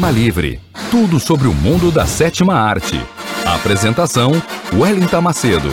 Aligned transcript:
Cinema 0.00 0.10
Livre. 0.10 0.58
Tudo 0.90 1.20
sobre 1.20 1.46
o 1.46 1.52
mundo 1.52 1.92
da 1.92 2.06
sétima 2.06 2.54
arte. 2.54 2.94
Apresentação: 3.46 4.32
Wellington 4.72 5.20
Macedo. 5.20 5.68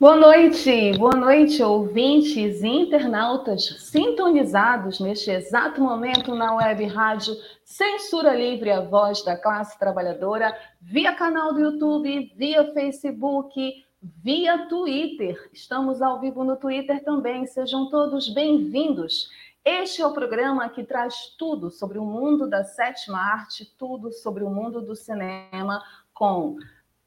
Boa 0.00 0.16
noite, 0.16 0.92
boa 0.98 1.14
noite, 1.14 1.62
ouvintes 1.62 2.62
e 2.62 2.66
internautas 2.66 3.90
sintonizados 3.90 4.98
neste 4.98 5.30
exato 5.30 5.80
momento 5.80 6.34
na 6.34 6.56
web 6.56 6.84
rádio 6.86 7.34
Censura 7.64 8.34
Livre, 8.34 8.72
a 8.72 8.80
voz 8.80 9.24
da 9.24 9.36
classe 9.36 9.78
trabalhadora, 9.78 10.56
via 10.80 11.12
canal 11.14 11.52
do 11.52 11.60
YouTube, 11.60 12.32
via 12.36 12.72
Facebook, 12.72 13.54
via 14.02 14.66
Twitter. 14.68 15.50
Estamos 15.52 16.00
ao 16.00 16.20
vivo 16.20 16.44
no 16.44 16.56
Twitter 16.56 17.02
também. 17.04 17.46
Sejam 17.46 17.88
todos 17.88 18.28
bem-vindos. 18.28 19.28
Este 19.64 20.00
é 20.00 20.06
o 20.06 20.14
programa 20.14 20.68
que 20.68 20.84
traz 20.84 21.34
tudo 21.38 21.70
sobre 21.70 21.98
o 21.98 22.04
mundo 22.04 22.48
da 22.48 22.64
sétima 22.64 23.18
arte, 23.18 23.64
tudo 23.76 24.12
sobre 24.12 24.44
o 24.44 24.50
mundo 24.50 24.80
do 24.80 24.94
cinema, 24.94 25.82
com 26.14 26.56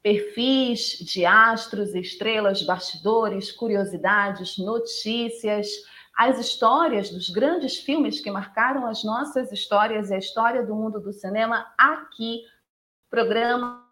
perfis 0.02 0.98
de 0.98 1.24
astros, 1.24 1.94
estrelas, 1.94 2.62
bastidores, 2.62 3.50
curiosidades, 3.50 4.58
notícias, 4.58 5.68
as 6.14 6.38
histórias 6.38 7.10
dos 7.10 7.30
grandes 7.30 7.78
filmes 7.78 8.20
que 8.20 8.30
marcaram 8.30 8.86
as 8.86 9.02
nossas 9.02 9.50
histórias 9.50 10.10
e 10.10 10.14
a 10.14 10.18
história 10.18 10.64
do 10.64 10.74
mundo 10.74 11.00
do 11.00 11.12
cinema 11.12 11.72
aqui. 11.78 12.42
Programa 13.08 13.82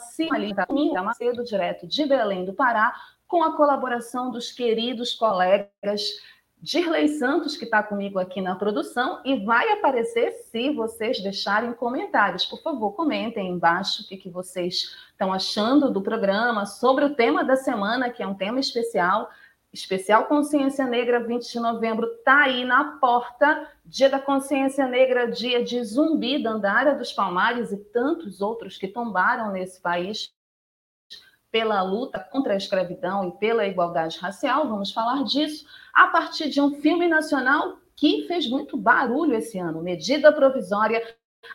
Cimalita 0.00 0.66
Minha 0.70 1.02
Macedo, 1.02 1.44
direto 1.44 1.86
de 1.86 2.06
Belém 2.06 2.44
do 2.44 2.52
Pará, 2.52 2.94
com 3.26 3.44
a 3.44 3.56
colaboração 3.56 4.30
dos 4.30 4.50
queridos 4.50 5.14
colegas 5.14 6.02
Dirley 6.62 7.08
Santos, 7.08 7.56
que 7.56 7.64
está 7.64 7.82
comigo 7.82 8.18
aqui 8.18 8.40
na 8.42 8.54
produção, 8.54 9.20
e 9.24 9.42
vai 9.44 9.70
aparecer 9.72 10.32
se 10.50 10.70
vocês 10.70 11.22
deixarem 11.22 11.72
comentários. 11.72 12.44
Por 12.44 12.60
favor, 12.60 12.92
comentem 12.92 13.48
embaixo 13.50 14.02
o 14.02 14.06
que, 14.06 14.16
que 14.16 14.28
vocês 14.28 14.94
estão 15.10 15.32
achando 15.32 15.90
do 15.90 16.02
programa, 16.02 16.66
sobre 16.66 17.04
o 17.04 17.14
tema 17.14 17.42
da 17.42 17.56
semana, 17.56 18.10
que 18.10 18.22
é 18.22 18.26
um 18.26 18.34
tema 18.34 18.60
especial. 18.60 19.30
Especial 19.72 20.26
Consciência 20.26 20.84
Negra, 20.84 21.24
20 21.24 21.52
de 21.52 21.60
novembro, 21.60 22.06
está 22.06 22.42
aí 22.42 22.64
na 22.64 22.98
porta. 22.98 23.70
Dia 23.84 24.10
da 24.10 24.18
Consciência 24.18 24.86
Negra, 24.88 25.30
dia 25.30 25.62
de 25.62 25.82
Zumbi, 25.84 26.42
Dandara 26.42 26.96
dos 26.96 27.12
Palmares 27.12 27.70
e 27.70 27.76
tantos 27.76 28.40
outros 28.40 28.76
que 28.76 28.88
tombaram 28.88 29.52
nesse 29.52 29.80
país 29.80 30.32
pela 31.52 31.82
luta 31.82 32.18
contra 32.18 32.54
a 32.54 32.56
escravidão 32.56 33.28
e 33.28 33.32
pela 33.38 33.66
igualdade 33.66 34.18
racial. 34.18 34.68
Vamos 34.68 34.92
falar 34.92 35.22
disso 35.22 35.64
a 35.94 36.08
partir 36.08 36.48
de 36.48 36.60
um 36.60 36.80
filme 36.80 37.06
nacional 37.06 37.78
que 37.94 38.26
fez 38.26 38.48
muito 38.48 38.76
barulho 38.76 39.34
esse 39.34 39.58
ano, 39.58 39.82
Medida 39.82 40.32
Provisória, 40.32 41.00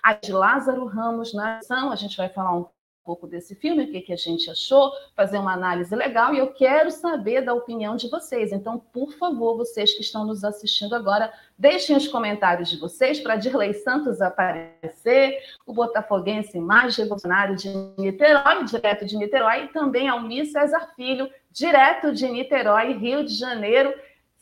a 0.01 0.13
de 0.13 0.31
Lázaro 0.31 0.85
Ramos 0.85 1.33
na 1.33 1.57
ação. 1.57 1.91
A 1.91 1.95
gente 1.95 2.15
vai 2.15 2.29
falar 2.29 2.55
um 2.55 2.65
pouco 3.05 3.27
desse 3.27 3.53
filme, 3.53 3.83
o 3.83 3.91
que, 3.91 4.01
que 4.01 4.11
a 4.11 4.17
gente 4.17 4.49
achou, 4.49 4.91
fazer 5.15 5.37
uma 5.37 5.53
análise 5.53 5.95
legal 5.95 6.33
e 6.33 6.39
eu 6.39 6.47
quero 6.47 6.89
saber 6.89 7.41
da 7.41 7.53
opinião 7.53 7.95
de 7.95 8.09
vocês. 8.09 8.51
Então, 8.51 8.79
por 8.79 9.13
favor, 9.13 9.55
vocês 9.55 9.93
que 9.93 10.01
estão 10.01 10.25
nos 10.25 10.43
assistindo 10.43 10.95
agora, 10.95 11.31
deixem 11.57 11.95
os 11.95 12.07
comentários 12.07 12.67
de 12.67 12.77
vocês 12.77 13.19
para 13.19 13.35
Dirley 13.35 13.75
Santos 13.75 14.21
aparecer, 14.21 15.37
o 15.67 15.73
botafoguense 15.73 16.59
mais 16.59 16.97
revolucionário 16.97 17.55
de 17.55 17.69
Niterói, 17.97 18.63
direto 18.65 19.05
de 19.05 19.15
Niterói, 19.15 19.65
e 19.65 19.67
também 19.67 20.09
Almir 20.09 20.51
César 20.51 20.91
Filho, 20.95 21.29
direto 21.51 22.11
de 22.11 22.27
Niterói, 22.27 22.93
Rio 22.93 23.23
de 23.23 23.35
Janeiro. 23.35 23.93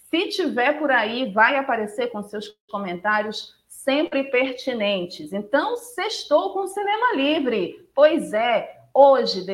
Se 0.09 0.29
tiver 0.29 0.79
por 0.79 0.89
aí, 0.89 1.31
vai 1.33 1.57
aparecer 1.57 2.11
com 2.11 2.23
seus 2.23 2.55
comentários 2.69 3.61
sempre 3.83 4.23
pertinentes. 4.23 5.33
Então, 5.33 5.75
sextou 5.75 6.53
com 6.53 6.67
Cinema 6.67 7.15
Livre. 7.15 7.89
Pois 7.93 8.31
é, 8.33 8.81
hoje, 8.93 9.45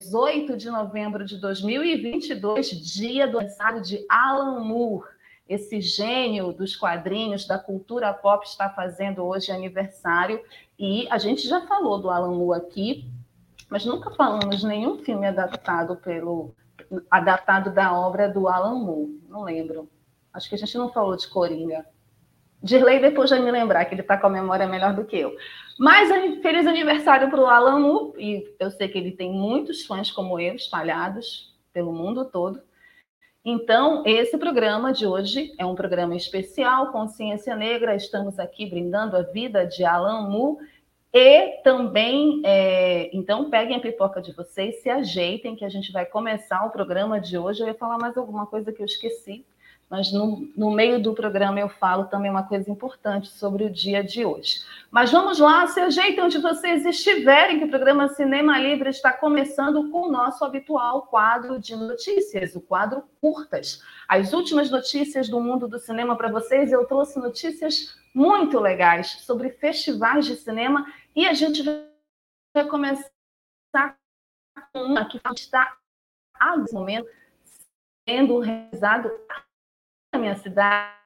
18 0.00 0.56
de 0.56 0.68
novembro 0.68 1.24
de 1.24 1.40
2022, 1.40 2.70
dia 2.70 3.28
do 3.28 3.38
aniversário 3.38 3.80
de 3.80 4.04
Alan 4.08 4.60
Moore. 4.64 5.08
Esse 5.48 5.80
gênio 5.80 6.52
dos 6.52 6.74
quadrinhos, 6.74 7.46
da 7.46 7.58
cultura 7.58 8.12
pop, 8.12 8.44
está 8.44 8.68
fazendo 8.68 9.24
hoje 9.24 9.52
aniversário. 9.52 10.42
E 10.76 11.06
a 11.08 11.18
gente 11.18 11.46
já 11.46 11.60
falou 11.66 12.00
do 12.00 12.10
Alan 12.10 12.34
Moore 12.34 12.60
aqui, 12.60 13.08
mas 13.70 13.84
nunca 13.84 14.10
falamos 14.10 14.64
nenhum 14.64 14.98
filme 14.98 15.26
adaptado 15.28 15.94
pelo 15.96 16.54
adaptado 17.08 17.72
da 17.72 17.96
obra 17.96 18.28
do 18.28 18.48
Alan 18.48 18.74
Moore. 18.74 19.20
Não 19.28 19.44
lembro. 19.44 19.88
Acho 20.32 20.48
que 20.48 20.56
a 20.56 20.58
gente 20.58 20.76
não 20.76 20.90
falou 20.92 21.16
de 21.16 21.28
Coringa. 21.28 21.86
Dirley 22.62 23.00
depois 23.00 23.30
vai 23.30 23.40
me 23.40 23.50
lembrar 23.50 23.84
que 23.84 23.94
ele 23.94 24.02
está 24.02 24.16
com 24.16 24.26
a 24.26 24.30
memória 24.30 24.66
melhor 24.66 24.94
do 24.94 25.04
que 25.04 25.18
eu. 25.18 25.34
Mas 25.78 26.08
feliz 26.40 26.66
aniversário 26.66 27.28
para 27.28 27.40
o 27.40 27.46
Alan 27.46 27.80
Mu, 27.80 28.14
e 28.16 28.46
eu 28.58 28.70
sei 28.70 28.88
que 28.88 28.98
ele 28.98 29.12
tem 29.12 29.32
muitos 29.32 29.84
fãs 29.84 30.10
como 30.10 30.38
eu, 30.38 30.54
espalhados 30.54 31.52
pelo 31.72 31.92
mundo 31.92 32.24
todo. 32.24 32.60
Então, 33.44 34.04
esse 34.06 34.38
programa 34.38 34.92
de 34.92 35.04
hoje 35.04 35.52
é 35.58 35.66
um 35.66 35.74
programa 35.74 36.14
especial, 36.14 36.92
Consciência 36.92 37.56
Negra. 37.56 37.96
Estamos 37.96 38.38
aqui 38.38 38.66
brindando 38.66 39.16
a 39.16 39.22
vida 39.22 39.66
de 39.66 39.84
Alan 39.84 40.28
Mu. 40.28 40.60
E 41.12 41.60
também, 41.64 42.40
é, 42.44 43.10
então, 43.12 43.50
peguem 43.50 43.76
a 43.76 43.80
pipoca 43.80 44.22
de 44.22 44.32
vocês, 44.32 44.80
se 44.80 44.88
ajeitem, 44.88 45.56
que 45.56 45.64
a 45.64 45.68
gente 45.68 45.90
vai 45.90 46.06
começar 46.06 46.64
o 46.64 46.70
programa 46.70 47.20
de 47.20 47.36
hoje. 47.36 47.60
Eu 47.60 47.66
ia 47.66 47.74
falar 47.74 47.98
mais 47.98 48.16
alguma 48.16 48.46
coisa 48.46 48.72
que 48.72 48.80
eu 48.80 48.86
esqueci, 48.86 49.44
mas 49.92 50.10
no, 50.10 50.50
no, 50.56 50.70
meio 50.70 51.02
do 51.02 51.12
programa 51.12 51.60
eu 51.60 51.68
falo 51.68 52.06
também 52.06 52.30
uma 52.30 52.48
coisa 52.48 52.70
importante 52.70 53.28
sobre 53.28 53.64
o 53.64 53.70
dia 53.70 54.02
de 54.02 54.24
hoje. 54.24 54.64
Mas 54.90 55.12
vamos 55.12 55.38
lá, 55.38 55.66
se 55.66 55.80
ajeitem 55.80 56.24
onde 56.24 56.38
vocês 56.38 56.86
estiverem, 56.86 57.58
que 57.58 57.66
o 57.66 57.68
programa 57.68 58.08
Cinema 58.08 58.58
Livre 58.58 58.88
está 58.88 59.12
começando 59.12 59.90
com 59.90 60.08
o 60.08 60.10
nosso 60.10 60.46
habitual 60.46 61.02
quadro 61.02 61.60
de 61.60 61.76
notícias, 61.76 62.56
o 62.56 62.60
quadro 62.62 63.04
Curtas. 63.20 63.82
As 64.08 64.32
últimas 64.32 64.70
notícias 64.70 65.28
do 65.28 65.38
mundo 65.38 65.68
do 65.68 65.78
cinema 65.78 66.16
para 66.16 66.32
vocês, 66.32 66.72
eu 66.72 66.86
trouxe 66.86 67.18
notícias 67.18 67.94
muito 68.14 68.58
legais 68.58 69.10
sobre 69.26 69.50
festivais 69.50 70.24
de 70.24 70.36
cinema 70.36 70.90
e 71.14 71.26
a 71.26 71.34
gente 71.34 71.62
vai 71.62 72.64
começar 72.66 73.12
com 74.72 74.84
uma 74.84 75.04
que 75.04 75.20
está, 75.34 75.76
a 76.40 76.56
momento, 76.72 77.06
sendo 78.08 78.38
realizado 78.38 79.10
na 80.12 80.18
minha 80.18 80.36
cidade, 80.36 81.00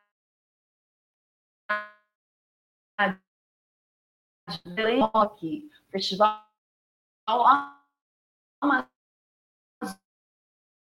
Rock, 5.15 5.71
Festival 5.91 6.45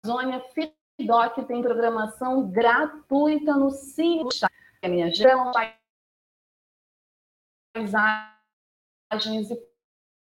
Amazônia 0.03 0.41
FIDOC 0.51 1.45
tem 1.45 1.61
programação 1.61 2.49
gratuita 2.49 3.55
no 3.55 3.71
Cine 3.71 4.27
a 4.83 4.87
minha 4.87 5.13
geração 5.13 5.51
paisagens 7.73 9.51
e 9.51 9.71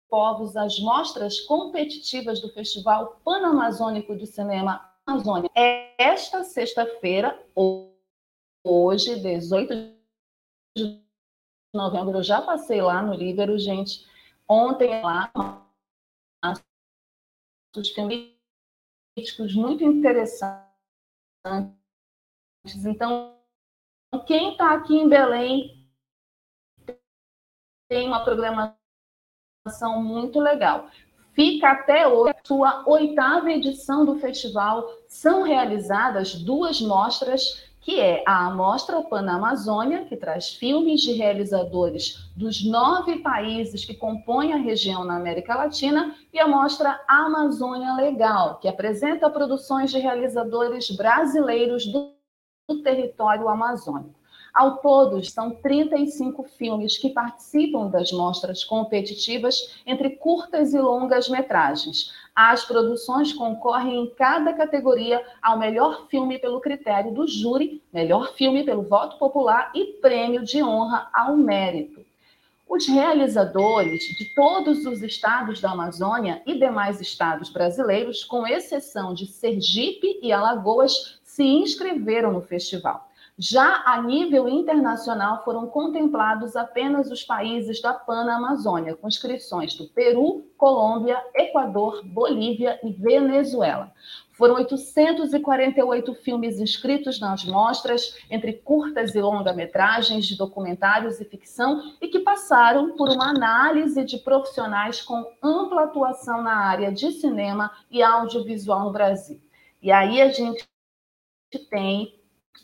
povos, 0.10 0.56
as 0.56 0.80
mostras 0.80 1.42
competitivas 1.42 2.40
do 2.42 2.54
Festival 2.54 3.20
Panamazônico 3.22 4.16
de 4.16 4.28
Cinema 4.28 4.95
Amazônia. 5.08 5.52
Esta 5.98 6.44
sexta-feira, 6.44 7.40
hoje, 8.64 9.20
18 9.20 9.96
de 10.76 11.00
novembro, 11.74 12.18
eu 12.18 12.24
já 12.24 12.42
passei 12.42 12.82
lá 12.82 13.04
no 13.04 13.14
Líbero, 13.14 13.58
gente. 13.60 14.04
Ontem 14.50 15.02
lá, 15.02 15.32
os 17.76 17.90
filmes 17.92 18.34
muito 19.56 19.84
interessantes. 19.84 20.66
Então, 22.86 23.40
quem 24.26 24.54
está 24.54 24.74
aqui 24.74 24.96
em 24.96 25.08
Belém 25.08 25.88
tem 27.88 28.08
uma 28.08 28.24
programação 28.24 30.02
muito 30.02 30.40
legal. 30.40 30.90
Fica 31.36 31.70
até 31.70 32.08
hoje 32.08 32.32
a 32.32 32.48
sua 32.48 32.84
oitava 32.88 33.52
edição 33.52 34.06
do 34.06 34.16
festival. 34.16 34.90
São 35.10 35.44
realizadas 35.44 36.34
duas 36.34 36.80
mostras, 36.80 37.62
que 37.82 38.00
é 38.00 38.24
a 38.26 38.48
Amostra 38.48 39.02
Panamazônia, 39.04 40.06
que 40.06 40.16
traz 40.16 40.54
filmes 40.54 41.02
de 41.02 41.12
realizadores 41.12 42.32
dos 42.38 42.66
nove 42.66 43.18
países 43.18 43.84
que 43.84 43.94
compõem 43.94 44.54
a 44.54 44.58
região 44.58 45.04
na 45.04 45.18
América 45.18 45.56
Latina, 45.56 46.16
e 46.32 46.40
a 46.40 46.48
Mostra 46.48 47.02
Amazônia 47.06 47.94
Legal, 47.96 48.58
que 48.60 48.70
apresenta 48.70 49.30
produções 49.30 49.92
de 49.92 50.00
realizadores 50.00 50.90
brasileiros 50.90 51.86
do, 51.86 52.14
do 52.70 52.82
território 52.82 53.50
amazônico. 53.50 54.25
Ao 54.56 54.78
todo, 54.78 55.22
são 55.26 55.52
35 55.52 56.44
filmes 56.44 56.98
que 56.98 57.10
participam 57.10 57.90
das 57.90 58.10
mostras 58.14 58.64
competitivas 58.64 59.76
entre 59.86 60.12
curtas 60.12 60.74
e 60.74 60.80
longas 60.80 61.28
metragens. 61.28 62.14
As 62.34 62.64
produções 62.64 63.34
concorrem 63.34 64.04
em 64.04 64.10
cada 64.12 64.54
categoria 64.54 65.22
ao 65.42 65.60
melhor 65.60 66.08
filme 66.08 66.40
pelo 66.40 66.62
critério 66.62 67.12
do 67.12 67.28
júri, 67.28 67.84
melhor 67.92 68.32
filme 68.34 68.64
pelo 68.64 68.84
voto 68.84 69.18
popular 69.18 69.74
e 69.76 70.00
prêmio 70.00 70.42
de 70.42 70.64
honra 70.64 71.10
ao 71.14 71.36
mérito. 71.36 72.06
Os 72.66 72.88
realizadores 72.88 74.04
de 74.18 74.34
todos 74.34 74.86
os 74.86 75.04
estados 75.04 75.60
da 75.60 75.72
Amazônia 75.72 76.42
e 76.46 76.58
demais 76.58 77.02
estados 77.02 77.50
brasileiros, 77.50 78.24
com 78.24 78.48
exceção 78.48 79.14
de 79.14 79.28
Sergipe 79.28 80.18
e 80.22 80.32
Alagoas, 80.32 81.20
se 81.24 81.44
inscreveram 81.44 82.32
no 82.32 82.42
festival. 82.42 83.10
Já 83.38 83.84
a 83.86 84.02
nível 84.02 84.48
internacional 84.48 85.44
foram 85.44 85.68
contemplados 85.68 86.56
apenas 86.56 87.12
os 87.12 87.22
países 87.22 87.82
da 87.82 87.94
Pan-Amazônia, 87.94 88.96
com 88.96 89.10
inscrições 89.10 89.76
do 89.76 89.90
Peru, 89.90 90.50
Colômbia, 90.58 91.22
Equador, 91.36 92.02
Bolívia 92.06 92.80
e 92.82 92.94
Venezuela. 92.94 93.92
Foram 94.32 94.56
848 94.56 96.16
filmes 96.16 96.62
inscritos 96.62 97.20
nas 97.20 97.44
mostras, 97.44 98.18
entre 98.32 98.54
curtas 98.54 99.14
e 99.14 99.22
longa-metragens 99.22 100.26
de 100.26 100.38
documentários 100.38 101.20
e 101.20 101.26
ficção, 101.26 101.94
e 102.02 102.08
que 102.08 102.20
passaram 102.20 102.96
por 102.96 103.10
uma 103.10 103.32
análise 103.32 104.02
de 104.06 104.18
profissionais 104.18 105.02
com 105.02 105.30
ampla 105.44 105.84
atuação 105.84 106.42
na 106.42 106.56
área 106.56 106.90
de 106.90 107.12
cinema 107.12 107.70
e 107.92 108.02
audiovisual 108.02 108.86
no 108.86 108.94
Brasil. 108.94 109.42
E 109.82 109.92
aí 109.92 110.22
a 110.22 110.30
gente 110.30 110.66
tem 111.70 112.15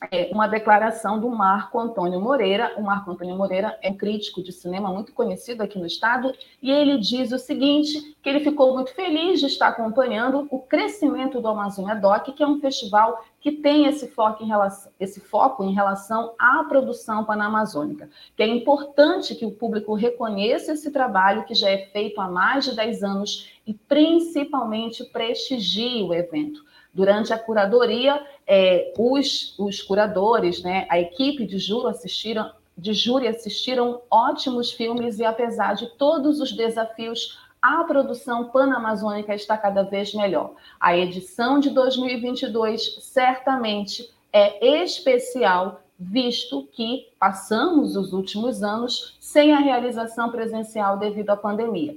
é, 0.10 0.30
uma 0.32 0.48
declaração 0.48 1.20
do 1.20 1.30
Marco 1.30 1.80
Antônio 1.80 2.20
Moreira. 2.20 2.74
O 2.78 2.82
Marco 2.82 3.12
Antônio 3.12 3.36
Moreira 3.36 3.78
é 3.82 3.90
um 3.90 3.96
crítico 3.96 4.42
de 4.42 4.52
cinema 4.52 4.92
muito 4.92 5.14
conhecido 5.14 5.62
aqui 5.62 5.78
no 5.78 5.86
estado, 5.86 6.34
e 6.62 6.72
ele 6.72 6.98
diz 6.98 7.32
o 7.32 7.38
seguinte: 7.38 8.16
que 8.22 8.30
ele 8.30 8.40
ficou 8.40 8.74
muito 8.74 8.94
feliz 8.96 9.40
de 9.40 9.46
estar 9.46 9.68
acompanhando 9.68 10.48
o 10.50 10.60
crescimento 10.60 11.40
do 11.40 11.48
Amazônia 11.48 11.96
Doc, 11.96 12.30
que 12.36 12.42
é 12.42 12.48
um 12.48 12.60
festival 12.60 13.24
que 13.40 13.52
tem 13.52 13.86
esse 13.88 14.08
foco 14.08 14.44
em 14.44 14.48
relação, 14.48 14.92
esse 15.00 15.20
foco 15.20 15.64
em 15.64 15.74
relação 15.74 16.34
à 16.38 16.64
produção 16.64 17.24
panamazônica, 17.26 18.10
que 18.36 18.44
é 18.44 18.48
importante 18.48 19.36
que 19.36 19.46
o 19.46 19.52
público 19.52 19.94
reconheça 19.94 20.74
esse 20.74 20.92
trabalho 20.92 21.44
que 21.46 21.56
já 21.56 21.70
é 21.70 21.88
feito 21.88 22.22
há 22.22 22.30
mais 22.30 22.66
de 22.66 22.76
10 22.76 23.04
anos 23.04 23.52
e 23.66 23.74
principalmente 23.74 25.04
prestigie 25.06 26.04
o 26.04 26.14
evento. 26.14 26.64
Durante 26.94 27.32
a 27.32 27.38
curadoria, 27.38 28.22
é, 28.46 28.94
os, 28.98 29.58
os 29.58 29.82
curadores, 29.82 30.62
né, 30.62 30.86
a 30.90 31.00
equipe 31.00 31.46
de 31.46 31.58
júri 31.58 31.88
assistiram, 31.88 32.52
de 32.78 32.94
júri 32.94 33.28
assistiram 33.28 34.02
ótimos 34.10 34.72
filmes 34.72 35.20
e 35.20 35.24
apesar 35.24 35.76
de 35.76 35.88
todos 35.98 36.42
os 36.42 36.52
desafios, 36.52 37.40
a 37.62 37.84
produção 37.84 38.50
panamazônica 38.50 39.34
está 39.36 39.56
cada 39.56 39.84
vez 39.84 40.14
melhor. 40.14 40.54
A 40.80 40.98
edição 40.98 41.60
de 41.60 41.70
2022 41.70 42.98
certamente 43.02 44.10
é 44.34 44.84
especial, 44.84 45.82
visto 45.98 46.68
que 46.72 47.08
passamos 47.20 47.96
os 47.96 48.12
últimos 48.12 48.64
anos 48.64 49.16
sem 49.20 49.54
a 49.54 49.60
realização 49.60 50.32
presencial 50.32 50.98
devido 50.98 51.30
à 51.30 51.38
pandemia. 51.38 51.96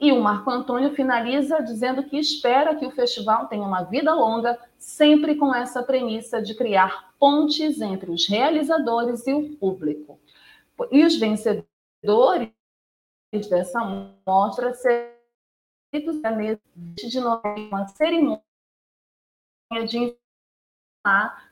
E 0.00 0.12
o 0.12 0.20
Marco 0.20 0.50
Antônio 0.50 0.94
finaliza 0.94 1.62
dizendo 1.62 2.02
que 2.04 2.18
espera 2.18 2.74
que 2.74 2.84
o 2.84 2.90
festival 2.90 3.46
tenha 3.46 3.62
uma 3.62 3.84
vida 3.84 4.12
longa, 4.12 4.58
sempre 4.76 5.36
com 5.36 5.54
essa 5.54 5.82
premissa 5.82 6.42
de 6.42 6.54
criar 6.54 7.14
pontes 7.18 7.80
entre 7.80 8.10
os 8.10 8.28
realizadores 8.28 9.26
e 9.26 9.32
o 9.32 9.56
público. 9.56 10.18
E 10.90 11.04
os 11.04 11.16
vencedores 11.16 12.50
dessa 13.48 13.80
mostra 14.26 14.74
serão 14.74 15.14
de 16.86 17.18
uma 17.18 17.86
cerimônia 17.88 18.42
de 19.86 20.16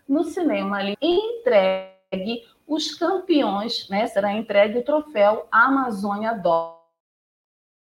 no 0.08 0.24
cinema 0.24 0.78
ali 0.78 0.96
entregue 1.00 2.46
os 2.66 2.94
campeões, 2.94 3.88
né? 3.88 4.06
Será 4.06 4.32
entregue 4.32 4.78
o 4.78 4.84
troféu 4.84 5.46
Amazônia 5.50 6.34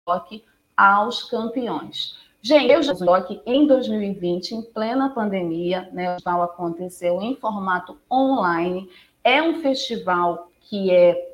Doc 0.05 0.31
aos 0.75 1.23
campeões. 1.23 2.17
Gente, 2.41 2.71
eu 2.71 2.81
já 2.81 2.93
estou 2.93 3.13
aqui 3.13 3.39
em 3.45 3.67
2020, 3.67 4.51
em 4.53 4.61
plena 4.63 5.11
pandemia, 5.11 5.87
né? 5.93 6.09
O 6.09 6.13
festival 6.13 6.41
aconteceu 6.41 7.21
em 7.21 7.35
formato 7.35 7.99
online. 8.11 8.89
É 9.23 9.43
um 9.43 9.61
festival 9.61 10.49
que 10.61 10.89
é 10.89 11.30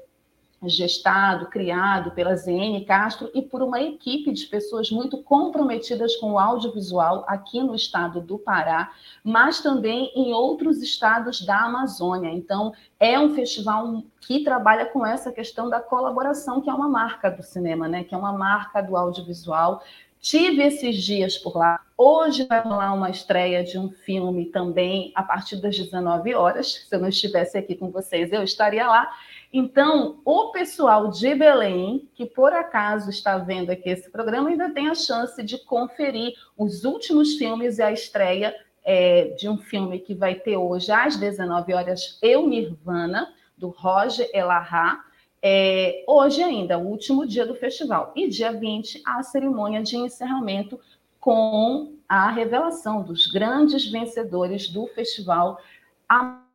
gestado, 0.63 1.47
criado 1.47 2.11
pela 2.11 2.35
ZN 2.35 2.83
Castro 2.85 3.29
e 3.33 3.41
por 3.41 3.61
uma 3.61 3.79
equipe 3.79 4.31
de 4.31 4.45
pessoas 4.47 4.89
muito 4.89 5.21
comprometidas 5.21 6.15
com 6.15 6.31
o 6.31 6.39
audiovisual 6.39 7.23
aqui 7.27 7.61
no 7.61 7.75
estado 7.75 8.19
do 8.19 8.39
Pará, 8.39 8.91
mas 9.23 9.61
também 9.61 10.11
em 10.15 10.33
outros 10.33 10.81
estados 10.81 11.45
da 11.45 11.65
Amazônia. 11.65 12.31
Então, 12.31 12.73
é 12.99 13.19
um 13.19 13.35
festival 13.35 14.01
que 14.19 14.43
trabalha 14.43 14.87
com 14.87 15.05
essa 15.05 15.31
questão 15.31 15.69
da 15.69 15.79
colaboração, 15.79 16.59
que 16.59 16.69
é 16.69 16.73
uma 16.73 16.89
marca 16.89 17.29
do 17.29 17.43
cinema, 17.43 17.87
né? 17.87 18.03
Que 18.03 18.15
é 18.15 18.17
uma 18.17 18.33
marca 18.33 18.81
do 18.81 18.97
audiovisual. 18.97 19.83
Tive 20.19 20.63
esses 20.63 21.03
dias 21.03 21.37
por 21.37 21.55
lá. 21.55 21.79
Hoje 21.97 22.45
vai 22.45 22.61
rolar 22.61 22.93
uma 22.93 23.09
estreia 23.09 23.63
de 23.63 23.77
um 23.77 23.89
filme 23.89 24.45
também 24.45 25.11
a 25.15 25.23
partir 25.23 25.57
das 25.57 25.77
19 25.77 26.33
horas. 26.33 26.85
Se 26.87 26.95
eu 26.95 26.99
não 26.99 27.07
estivesse 27.07 27.57
aqui 27.57 27.75
com 27.75 27.89
vocês, 27.89 28.31
eu 28.31 28.43
estaria 28.43 28.87
lá. 28.87 29.09
Então, 29.53 30.19
o 30.25 30.51
pessoal 30.51 31.09
de 31.09 31.33
Belém, 31.33 32.09
que 32.13 32.25
por 32.25 32.51
acaso 32.51 33.09
está 33.09 33.37
vendo 33.37 33.69
aqui 33.69 33.89
esse 33.89 34.09
programa, 34.09 34.49
ainda 34.49 34.69
tem 34.69 34.89
a 34.89 34.95
chance 34.95 35.41
de 35.41 35.57
conferir 35.63 36.33
os 36.57 36.83
últimos 36.83 37.35
filmes 37.35 37.77
e 37.77 37.83
a 37.83 37.91
estreia 37.91 38.53
é, 38.83 39.29
de 39.37 39.47
um 39.47 39.57
filme 39.57 39.99
que 39.99 40.13
vai 40.13 40.35
ter 40.35 40.57
hoje 40.57 40.91
às 40.91 41.15
19 41.17 41.73
horas, 41.73 42.19
Eu 42.21 42.47
Nirvana, 42.47 43.33
do 43.57 43.69
Roger 43.69 44.29
Elahá. 44.33 45.03
É, 45.49 46.03
hoje 46.05 46.43
ainda, 46.43 46.77
o 46.77 46.85
último 46.85 47.25
dia 47.25 47.45
do 47.45 47.55
festival. 47.55 48.11
E 48.13 48.27
dia 48.27 48.51
20, 48.51 49.01
a 49.05 49.23
cerimônia 49.23 49.81
de 49.81 49.95
encerramento 49.95 50.77
com 51.21 51.93
a 52.07 52.29
revelação 52.29 53.01
dos 53.01 53.27
grandes 53.27 53.89
vencedores 53.89 54.67
do 54.67 54.87
festival 54.87 55.57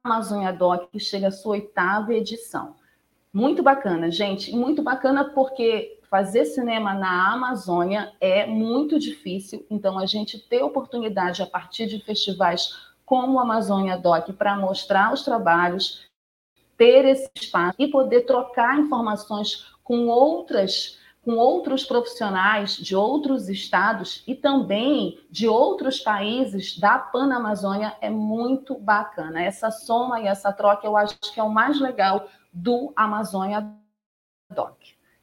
Amazônia 0.05 0.53
Doc, 0.53 0.91
que 0.93 1.01
chega 1.01 1.29
à 1.29 1.31
sua 1.31 1.53
oitava 1.53 2.13
edição. 2.13 2.77
Muito 3.33 3.63
bacana, 3.63 4.11
gente. 4.11 4.55
Muito 4.55 4.83
bacana 4.83 5.25
porque 5.25 5.99
fazer 6.11 6.45
cinema 6.45 6.93
na 6.93 7.33
Amazônia 7.33 8.13
é 8.21 8.45
muito 8.45 8.99
difícil. 8.99 9.65
Então, 9.71 9.99
a 9.99 10.05
gente 10.05 10.39
ter 10.39 10.63
oportunidade 10.63 11.41
a 11.41 11.47
partir 11.47 11.87
de 11.87 11.99
festivais 12.05 12.77
como 13.07 13.41
Amazônia 13.41 13.97
Doc 13.97 14.29
para 14.33 14.55
mostrar 14.55 15.15
os 15.15 15.23
trabalhos, 15.23 16.12
ter 16.83 17.05
esse 17.05 17.31
espaço 17.37 17.77
e 17.79 17.87
poder 17.87 18.23
trocar 18.23 18.77
informações 18.77 19.73
com 19.85 20.09
outras 20.09 21.01
com 21.25 21.37
outros 21.37 21.85
profissionais 21.85 22.77
de 22.77 22.97
outros 22.97 23.49
estados 23.49 24.25
e 24.27 24.35
também 24.35 25.21
de 25.31 25.47
outros 25.47 26.01
países 26.01 26.77
da 26.77 26.99
Panamazônia 26.99 27.97
é 28.01 28.11
muito 28.11 28.77
bacana. 28.77 29.41
Essa 29.41 29.71
soma 29.71 30.19
e 30.19 30.27
essa 30.27 30.53
troca 30.53 30.85
eu 30.85 30.97
acho 30.97 31.17
que 31.33 31.39
é 31.39 31.43
o 31.45 31.49
mais 31.49 31.81
legal 31.81 32.27
do 32.53 32.93
Amazônia 32.97 33.73
Doc. 34.53 34.77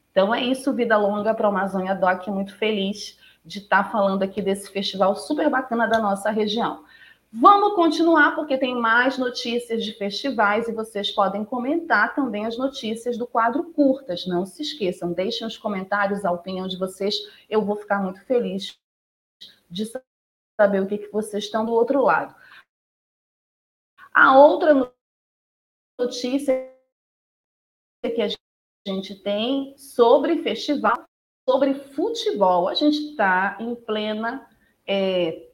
Então 0.10 0.34
é 0.34 0.42
isso, 0.42 0.74
vida 0.74 0.96
longa 0.96 1.34
para 1.34 1.48
o 1.48 1.52
Amazônia 1.52 1.94
Doc, 1.94 2.26
muito 2.28 2.56
feliz 2.56 3.20
de 3.44 3.60
estar 3.60 3.92
falando 3.92 4.24
aqui 4.24 4.42
desse 4.42 4.72
festival 4.72 5.14
super 5.18 5.50
bacana 5.50 5.86
da 5.86 6.00
nossa 6.00 6.30
região. 6.30 6.86
Vamos 7.32 7.76
continuar, 7.76 8.36
porque 8.36 8.58
tem 8.58 8.74
mais 8.76 9.20
notícias 9.20 9.86
de 9.86 9.94
festivais 9.94 10.68
e 10.68 10.74
vocês 10.74 11.12
podem 11.12 11.46
comentar 11.46 12.16
também 12.16 12.48
as 12.48 12.58
notícias 12.58 13.20
do 13.20 13.28
quadro 13.28 13.72
curtas. 13.72 14.26
Não 14.26 14.48
se 14.48 14.64
esqueçam, 14.64 15.14
deixem 15.14 15.46
os 15.46 15.56
comentários, 15.56 16.26
a 16.26 16.32
opinião 16.32 16.68
de 16.68 16.76
vocês. 16.76 17.16
Eu 17.48 17.64
vou 17.64 17.76
ficar 17.76 18.02
muito 18.02 18.26
feliz 18.26 18.80
de 19.70 19.86
saber 20.60 20.82
o 20.82 20.88
que, 20.88 20.98
que 20.98 21.12
vocês 21.12 21.44
estão 21.44 21.64
do 21.64 21.72
outro 21.72 22.02
lado. 22.02 22.34
A 24.12 24.36
outra 24.36 24.92
notícia 26.00 26.76
que 28.02 28.22
a 28.24 28.28
gente 28.88 29.16
tem 29.22 29.78
sobre 29.78 30.42
festival, 30.42 31.06
sobre 31.48 31.76
futebol. 31.76 32.68
A 32.68 32.74
gente 32.74 33.12
está 33.12 33.56
em 33.60 33.76
plena 33.76 34.50
é, 34.88 35.49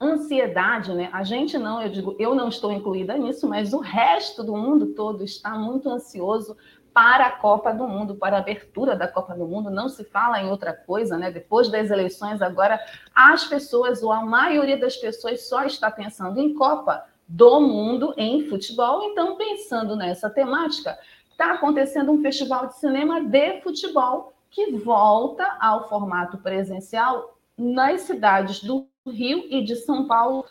ansiedade, 0.00 0.94
né? 0.94 1.10
A 1.12 1.22
gente 1.22 1.58
não, 1.58 1.82
eu 1.82 1.90
digo, 1.90 2.16
eu 2.18 2.34
não 2.34 2.48
estou 2.48 2.72
incluída 2.72 3.16
nisso, 3.18 3.46
mas 3.46 3.74
o 3.74 3.78
resto 3.78 4.42
do 4.42 4.56
mundo 4.56 4.94
todo 4.94 5.22
está 5.22 5.50
muito 5.50 5.90
ansioso 5.90 6.56
para 6.92 7.26
a 7.26 7.30
Copa 7.30 7.72
do 7.72 7.86
Mundo, 7.86 8.16
para 8.16 8.36
a 8.36 8.40
abertura 8.40 8.96
da 8.96 9.06
Copa 9.06 9.34
do 9.34 9.46
Mundo, 9.46 9.70
não 9.70 9.88
se 9.88 10.04
fala 10.04 10.40
em 10.40 10.50
outra 10.50 10.72
coisa, 10.72 11.16
né? 11.16 11.30
Depois 11.30 11.68
das 11.68 11.90
eleições, 11.90 12.42
agora 12.42 12.80
as 13.14 13.44
pessoas, 13.44 14.02
ou 14.02 14.10
a 14.10 14.24
maioria 14.24 14.76
das 14.76 14.96
pessoas, 14.96 15.48
só 15.48 15.64
está 15.64 15.90
pensando 15.90 16.40
em 16.40 16.54
Copa 16.54 17.04
do 17.28 17.60
Mundo 17.60 18.12
em 18.16 18.48
futebol. 18.48 19.04
Então, 19.04 19.36
pensando 19.36 19.94
nessa 19.94 20.28
temática, 20.28 20.98
está 21.30 21.52
acontecendo 21.52 22.10
um 22.10 22.20
festival 22.20 22.66
de 22.66 22.78
cinema 22.78 23.22
de 23.22 23.60
futebol 23.60 24.32
que 24.50 24.72
volta 24.72 25.56
ao 25.60 25.88
formato 25.88 26.38
presencial 26.38 27.38
nas 27.56 28.00
cidades 28.00 28.62
do 28.64 28.89
Rio 29.08 29.46
e 29.50 29.64
de 29.64 29.76
São 29.76 30.06
Paulo. 30.06 30.44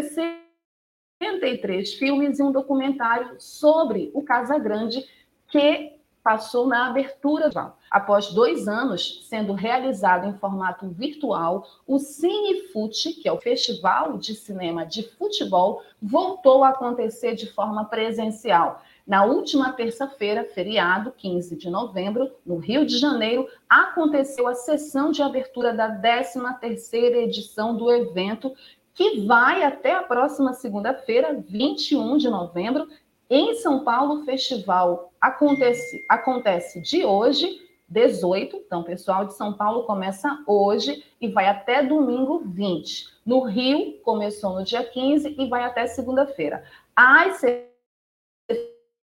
63 0.00 1.94
filmes 1.94 2.38
e 2.38 2.42
um 2.42 2.52
documentário 2.52 3.40
sobre 3.40 4.10
o 4.14 4.22
Casa 4.22 4.58
Grande 4.58 5.08
que 5.48 5.96
passou 6.22 6.66
na 6.66 6.88
abertura. 6.88 7.50
Após 7.90 8.32
dois 8.32 8.66
anos 8.66 9.26
sendo 9.28 9.52
realizado 9.52 10.26
em 10.26 10.36
formato 10.38 10.88
virtual, 10.88 11.66
o 11.86 11.98
Cinefute, 11.98 13.12
que 13.14 13.28
é 13.28 13.32
o 13.32 13.40
Festival 13.40 14.18
de 14.18 14.34
Cinema 14.34 14.84
de 14.84 15.04
Futebol, 15.04 15.82
voltou 16.02 16.64
a 16.64 16.70
acontecer 16.70 17.34
de 17.36 17.46
forma 17.52 17.84
presencial. 17.84 18.82
Na 19.06 19.24
última 19.24 19.72
terça-feira, 19.72 20.44
feriado, 20.44 21.12
15 21.16 21.56
de 21.56 21.70
novembro, 21.70 22.32
no 22.44 22.56
Rio 22.56 22.84
de 22.84 22.98
Janeiro, 22.98 23.46
aconteceu 23.70 24.48
a 24.48 24.54
sessão 24.54 25.12
de 25.12 25.22
abertura 25.22 25.72
da 25.72 25.88
13ª 25.88 27.14
edição 27.14 27.76
do 27.76 27.88
evento, 27.88 28.52
que 28.92 29.20
vai 29.20 29.62
até 29.62 29.94
a 29.94 30.02
próxima 30.02 30.54
segunda-feira, 30.54 31.40
21 31.48 32.16
de 32.16 32.28
novembro. 32.28 32.88
Em 33.30 33.54
São 33.54 33.84
Paulo, 33.84 34.22
o 34.22 34.24
festival 34.24 35.12
acontece, 35.20 36.04
acontece 36.08 36.82
de 36.82 37.04
hoje, 37.04 37.60
18. 37.88 38.56
Então, 38.56 38.80
o 38.80 38.84
pessoal 38.84 39.24
de 39.24 39.34
São 39.34 39.52
Paulo 39.52 39.84
começa 39.84 40.42
hoje 40.48 41.04
e 41.20 41.28
vai 41.28 41.46
até 41.46 41.80
domingo 41.80 42.42
20. 42.44 43.06
No 43.24 43.44
Rio, 43.44 44.00
começou 44.02 44.54
no 44.54 44.64
dia 44.64 44.82
15 44.82 45.36
e 45.38 45.48
vai 45.48 45.62
até 45.62 45.86
segunda-feira. 45.86 46.64
As 46.96 47.40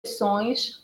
sessões 0.06 0.84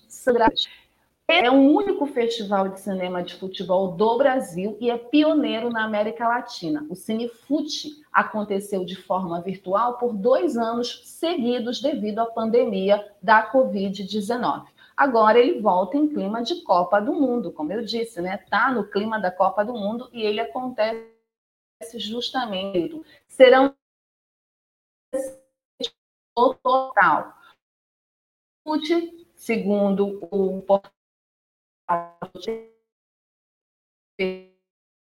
É 1.27 1.51
o 1.51 1.53
único 1.53 2.07
festival 2.07 2.69
de 2.69 2.79
cinema 2.79 3.21
de 3.21 3.35
futebol 3.35 3.91
do 3.91 4.17
Brasil 4.17 4.77
e 4.79 4.89
é 4.89 4.97
pioneiro 4.97 5.69
na 5.69 5.83
América 5.83 6.27
Latina. 6.27 6.87
O 6.89 6.95
Cinefute 6.95 8.03
aconteceu 8.11 8.83
de 8.83 8.95
forma 8.95 9.39
virtual 9.41 9.99
por 9.99 10.13
dois 10.13 10.57
anos 10.57 11.03
seguidos 11.05 11.81
devido 11.81 12.19
à 12.19 12.25
pandemia 12.25 13.13
da 13.21 13.51
Covid-19. 13.51 14.67
Agora 14.97 15.37
ele 15.37 15.61
volta 15.61 15.97
em 15.97 16.07
clima 16.07 16.41
de 16.41 16.63
Copa 16.63 16.99
do 16.99 17.13
Mundo, 17.13 17.51
como 17.51 17.71
eu 17.71 17.85
disse, 17.85 18.21
né? 18.21 18.37
Tá 18.49 18.71
no 18.71 18.89
clima 18.89 19.19
da 19.19 19.29
Copa 19.31 19.63
do 19.63 19.73
Mundo 19.73 20.09
e 20.11 20.23
ele 20.23 20.39
acontece 20.39 21.05
justamente. 21.99 23.01
Serão 23.27 23.75
total 26.33 27.38
segundo 29.35 30.19
o 30.31 30.61
portal 30.61 30.91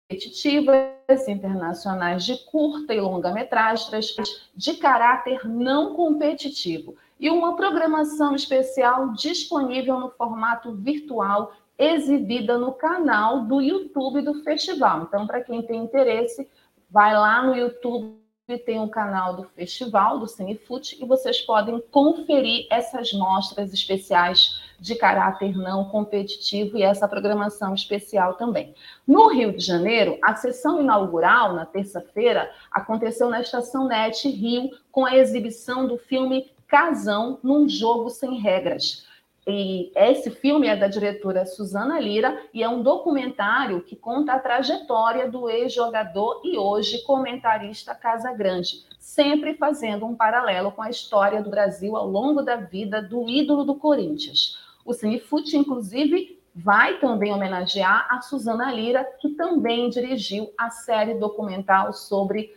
competitivas 0.09 1.27
internacionais 1.27 2.23
de 2.25 2.37
curta 2.45 2.93
e 2.93 3.01
longa-metragens 3.01 4.15
de 4.55 4.73
caráter 4.75 5.47
não 5.47 5.95
competitivo 5.95 6.95
e 7.19 7.29
uma 7.29 7.55
programação 7.55 8.35
especial 8.35 9.13
disponível 9.13 9.99
no 9.99 10.09
formato 10.11 10.73
virtual 10.73 11.53
exibida 11.77 12.57
no 12.57 12.73
canal 12.73 13.41
do 13.41 13.61
YouTube 13.61 14.21
do 14.21 14.43
festival. 14.43 15.03
Então, 15.03 15.25
para 15.25 15.41
quem 15.41 15.61
tem 15.61 15.83
interesse, 15.83 16.47
vai 16.89 17.13
lá 17.13 17.43
no 17.43 17.55
YouTube 17.55 18.22
tem 18.65 18.77
o 18.77 18.83
um 18.83 18.89
canal 18.89 19.37
do 19.37 19.43
festival, 19.55 20.19
do 20.19 20.27
Cinefute, 20.27 21.01
e 21.01 21.05
vocês 21.05 21.39
podem 21.39 21.81
conferir 21.89 22.67
essas 22.69 23.13
mostras 23.13 23.73
especiais 23.73 24.61
de 24.77 24.95
caráter 24.95 25.57
não 25.57 25.85
competitivo 25.85 26.77
e 26.77 26.83
essa 26.83 27.07
programação 27.07 27.73
especial 27.73 28.33
também. 28.33 28.75
No 29.07 29.29
Rio 29.29 29.55
de 29.55 29.63
Janeiro, 29.63 30.17
a 30.21 30.35
sessão 30.35 30.81
inaugural, 30.81 31.53
na 31.53 31.65
terça-feira, 31.65 32.51
aconteceu 32.69 33.29
na 33.29 33.39
Estação 33.39 33.87
NET 33.87 34.27
Rio, 34.27 34.71
com 34.91 35.05
a 35.05 35.15
exibição 35.15 35.87
do 35.87 35.97
filme 35.97 36.51
Casão 36.67 37.39
num 37.41 37.69
Jogo 37.69 38.09
Sem 38.09 38.39
Regras. 38.39 39.07
E 39.45 39.91
esse 39.93 40.31
filme 40.31 40.67
é 40.67 40.75
da 40.75 40.87
diretora 40.87 41.45
Suzana 41.45 41.99
Lira 41.99 42.41
e 42.53 42.63
é 42.63 42.69
um 42.69 42.81
documentário 42.81 43.81
que 43.81 43.95
conta 43.95 44.33
a 44.33 44.39
trajetória 44.39 45.29
do 45.29 45.49
ex-jogador 45.49 46.41
e 46.45 46.57
hoje 46.57 47.03
comentarista 47.03 47.93
Casa 47.93 48.31
Grande, 48.31 48.85
sempre 48.97 49.53
fazendo 49.55 50.05
um 50.05 50.15
paralelo 50.15 50.71
com 50.71 50.81
a 50.81 50.89
história 50.89 51.43
do 51.43 51.49
Brasil 51.49 51.97
ao 51.97 52.07
longo 52.07 52.41
da 52.41 52.55
vida 52.55 53.01
do 53.01 53.29
ídolo 53.29 53.65
do 53.65 53.75
Corinthians. 53.75 54.57
O 54.85 54.93
Cinefute, 54.93 55.57
inclusive, 55.57 56.41
vai 56.55 56.99
também 56.99 57.33
homenagear 57.33 58.07
a 58.09 58.21
Suzana 58.21 58.71
Lira, 58.71 59.03
que 59.19 59.29
também 59.29 59.89
dirigiu 59.89 60.53
a 60.57 60.69
série 60.69 61.15
documental 61.15 61.91
sobre 61.91 62.53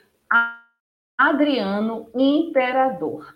Adriano 1.19 2.09
Imperador. 2.15 3.36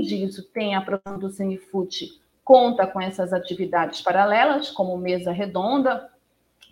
Disso, 0.00 0.42
tem 0.52 0.74
a 0.74 0.80
produção 0.80 1.18
do 1.18 1.30
Cinefute, 1.30 2.20
conta 2.44 2.86
com 2.86 3.00
essas 3.00 3.32
atividades 3.32 4.00
paralelas, 4.00 4.70
como 4.70 4.96
mesa 4.98 5.32
redonda, 5.32 6.10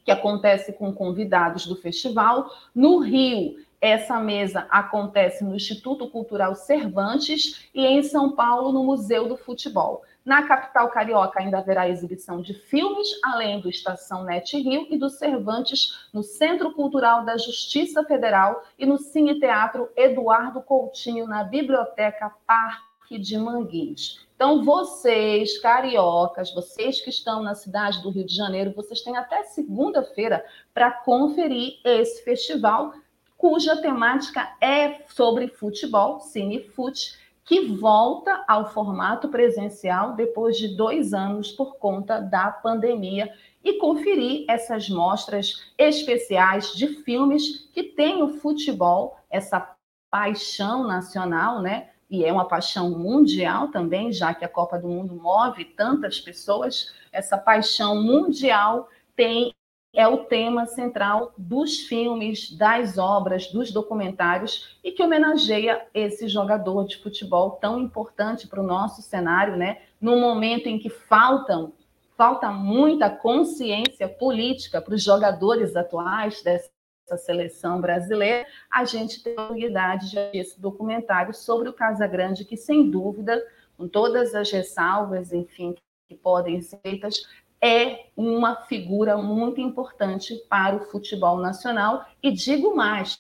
que 0.05 0.11
acontece 0.11 0.73
com 0.73 0.93
convidados 0.93 1.67
do 1.67 1.77
festival. 1.77 2.51
No 2.75 2.99
Rio, 2.99 3.57
essa 3.81 4.21
mesa 4.21 4.67
acontece 4.71 5.43
no 5.43 5.55
Instituto 5.55 6.09
Cultural 6.09 6.55
Cervantes 6.55 7.69
e 7.75 7.85
em 7.85 8.03
São 8.03 8.33
Paulo, 8.33 8.73
no 8.73 8.85
Museu 8.85 9.29
do 9.29 9.37
Futebol. 9.37 10.03
Na 10.25 10.43
capital 10.43 10.89
carioca 10.91 11.41
ainda 11.41 11.59
haverá 11.59 11.89
exibição 11.89 12.41
de 12.41 12.55
filmes, 12.55 13.09
além 13.23 13.61
do 13.61 13.69
Estação 13.69 14.25
Net 14.25 14.57
Rio 14.57 14.87
e 14.91 14.97
do 14.97 15.11
Cervantes 15.11 16.09
no 16.15 16.23
Centro 16.23 16.73
Cultural 16.73 17.25
da 17.25 17.37
Justiça 17.37 18.03
Federal 18.05 18.63
e 18.79 18.87
no 18.87 18.97
Cine 18.97 19.39
Teatro 19.39 19.91
Eduardo 19.97 20.63
Coutinho 20.63 21.27
na 21.27 21.45
Biblioteca 21.45 22.33
Parque 22.47 22.94
de 23.11 23.39
Manguinhos. 23.39 24.27
Então, 24.35 24.65
vocês, 24.65 25.59
cariocas, 25.59 26.53
vocês 26.53 27.01
que 27.01 27.11
estão 27.11 27.43
na 27.43 27.55
cidade 27.55 28.03
do 28.03 28.11
Rio 28.11 28.27
de 28.27 28.35
Janeiro, 28.35 28.73
vocês 28.75 29.01
têm 29.01 29.17
até 29.17 29.45
segunda-feira 29.45 30.45
para 30.73 30.91
conferir 30.91 31.79
esse 31.85 32.25
festival, 32.25 32.93
cuja 33.37 33.81
temática 33.81 34.57
é 34.61 35.03
sobre 35.09 35.49
futebol, 35.49 36.21
Cinefute, 36.21 37.17
que 37.45 37.67
volta 37.67 38.43
ao 38.49 38.73
formato 38.73 39.29
presencial 39.29 40.15
depois 40.15 40.57
de 40.57 40.69
dois 40.77 41.13
anos 41.13 41.53
por 41.53 41.77
conta 41.77 42.19
da 42.19 42.51
pandemia 42.51 43.33
e 43.63 43.75
conferir 43.75 44.45
essas 44.49 44.89
mostras 44.89 45.71
especiais 45.77 46.73
de 46.75 46.89
filmes 47.03 47.69
que 47.73 47.83
têm 47.83 48.23
o 48.23 48.39
futebol, 48.41 49.19
essa 49.31 49.75
paixão 50.11 50.87
nacional, 50.87 51.61
né? 51.61 51.91
E 52.15 52.25
é 52.25 52.33
uma 52.33 52.47
paixão 52.47 52.91
mundial 52.91 53.69
também, 53.69 54.13
já 54.13 54.33
que 54.33 54.45
a 54.45 54.49
Copa 54.49 54.79
do 54.79 54.89
Mundo 54.89 55.15
move 55.15 55.65
tantas 55.65 56.21
pessoas, 56.21 56.95
essa 57.13 57.37
paixão 57.37 58.03
mundial 58.03 58.89
tem 59.17 59.53
é 59.97 60.09
o 60.09 60.25
tema 60.25 60.67
central 60.67 61.33
dos 61.39 61.83
filmes, 61.83 62.51
das 62.51 62.99
obras, 62.99 63.47
dos 63.47 63.71
documentários 63.71 64.77
e 64.83 64.91
que 64.91 65.03
homenageia 65.03 65.87
esse 65.95 66.27
jogador 66.27 66.85
de 66.85 66.97
futebol 66.97 67.53
tão 67.53 67.79
importante 67.79 68.49
para 68.49 68.61
o 68.61 68.67
nosso 68.67 69.03
cenário, 69.03 69.57
né? 69.57 69.83
No 70.01 70.19
momento 70.19 70.67
em 70.67 70.81
que 70.81 70.91
faltam 70.91 71.73
falta 72.17 72.51
muita 72.51 73.11
consciência 73.11 74.09
política 74.09 74.81
para 74.81 74.95
os 74.95 75.03
jogadores 75.03 75.75
atuais 75.75 76.43
dessa 76.43 76.74
seleção 77.17 77.81
brasileira, 77.81 78.47
a 78.71 78.85
gente 78.85 79.23
tem 79.23 79.35
a 79.37 79.43
oportunidade 79.43 80.11
de 80.11 80.19
esse 80.33 80.61
documentário 80.61 81.35
sobre 81.35 81.69
o 81.69 81.73
Casagrande, 81.73 82.45
que 82.45 82.57
sem 82.57 82.91
dúvida, 82.91 83.43
com 83.77 83.87
todas 83.87 84.35
as 84.35 84.51
ressalvas, 84.51 85.33
enfim, 85.33 85.75
que 86.09 86.15
podem 86.17 86.61
ser 86.61 86.79
feitas, 86.79 87.27
é 87.61 88.07
uma 88.17 88.57
figura 88.57 89.17
muito 89.17 89.61
importante 89.61 90.37
para 90.49 90.77
o 90.77 90.85
futebol 90.87 91.39
nacional 91.39 92.05
e 92.23 92.31
digo 92.31 92.75
mais, 92.75 93.19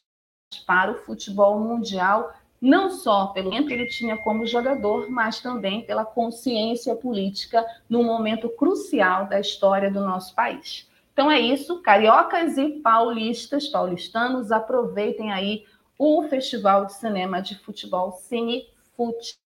para 0.66 0.92
o 0.92 0.96
futebol 0.96 1.58
mundial, 1.58 2.32
não 2.60 2.90
só 2.90 3.28
pelo 3.28 3.50
tempo 3.50 3.68
que 3.68 3.74
ele 3.74 3.88
tinha 3.88 4.16
como 4.18 4.46
jogador, 4.46 5.10
mas 5.10 5.40
também 5.40 5.84
pela 5.84 6.04
consciência 6.04 6.94
política 6.94 7.64
num 7.88 8.04
momento 8.04 8.48
crucial 8.48 9.26
da 9.26 9.40
história 9.40 9.90
do 9.90 10.00
nosso 10.00 10.34
país. 10.34 10.88
Então 11.14 11.30
é 11.30 11.38
isso, 11.38 11.80
cariocas 11.80 12.58
e 12.58 12.80
paulistas, 12.80 13.68
paulistanos, 13.68 14.50
aproveitem 14.50 15.32
aí 15.32 15.64
o 15.96 16.24
Festival 16.24 16.86
de 16.86 16.94
Cinema 16.94 17.40
de 17.40 17.56
Futebol 17.60 18.10
Cine 18.10 18.68
Fute. 18.96 19.38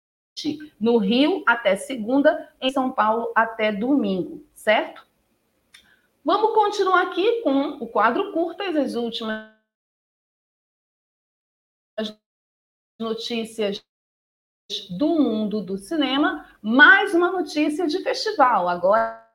No 0.81 0.97
Rio 0.97 1.43
até 1.47 1.77
segunda, 1.77 2.51
em 2.59 2.71
São 2.71 2.91
Paulo 2.91 3.31
até 3.35 3.71
domingo, 3.71 4.43
certo? 4.55 5.07
Vamos 6.25 6.55
continuar 6.55 7.03
aqui 7.03 7.43
com 7.43 7.73
o 7.83 7.87
quadro 7.87 8.33
curtas, 8.33 8.75
as 8.75 8.95
últimas 8.95 9.53
notícias 12.99 13.85
do 14.97 15.09
mundo 15.09 15.61
do 15.61 15.77
cinema, 15.77 16.49
mais 16.63 17.15
uma 17.15 17.31
notícia 17.31 17.87
de 17.87 18.03
festival. 18.03 18.69
Agora, 18.71 19.29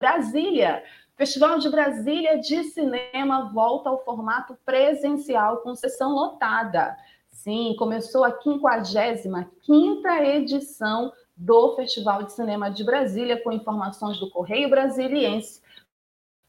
Brasília. 0.00 0.82
Festival 1.20 1.58
de 1.58 1.68
Brasília 1.68 2.38
de 2.38 2.64
Cinema 2.64 3.50
volta 3.52 3.90
ao 3.90 4.02
formato 4.02 4.56
presencial 4.64 5.58
com 5.58 5.74
sessão 5.74 6.14
lotada. 6.14 6.96
Sim, 7.30 7.76
começou 7.78 8.24
a 8.24 8.32
55ª 8.32 10.24
edição 10.24 11.12
do 11.36 11.76
Festival 11.76 12.22
de 12.22 12.32
Cinema 12.32 12.70
de 12.70 12.82
Brasília, 12.82 13.38
com 13.38 13.52
informações 13.52 14.18
do 14.18 14.30
Correio 14.30 14.70
Brasiliense. 14.70 15.60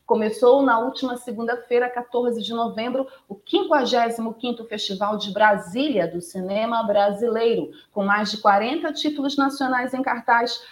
Começou 0.06 0.62
na 0.64 0.80
última 0.80 1.18
segunda-feira, 1.18 1.90
14 1.90 2.42
de 2.42 2.54
novembro, 2.54 3.06
o 3.28 3.36
55º 3.36 4.66
Festival 4.70 5.18
de 5.18 5.34
Brasília 5.34 6.08
do 6.08 6.22
Cinema 6.22 6.82
Brasileiro, 6.84 7.72
com 7.92 8.06
mais 8.06 8.32
de 8.32 8.38
40 8.38 8.94
títulos 8.94 9.36
nacionais 9.36 9.94
em 9.94 10.02
cartaz. 10.02 10.64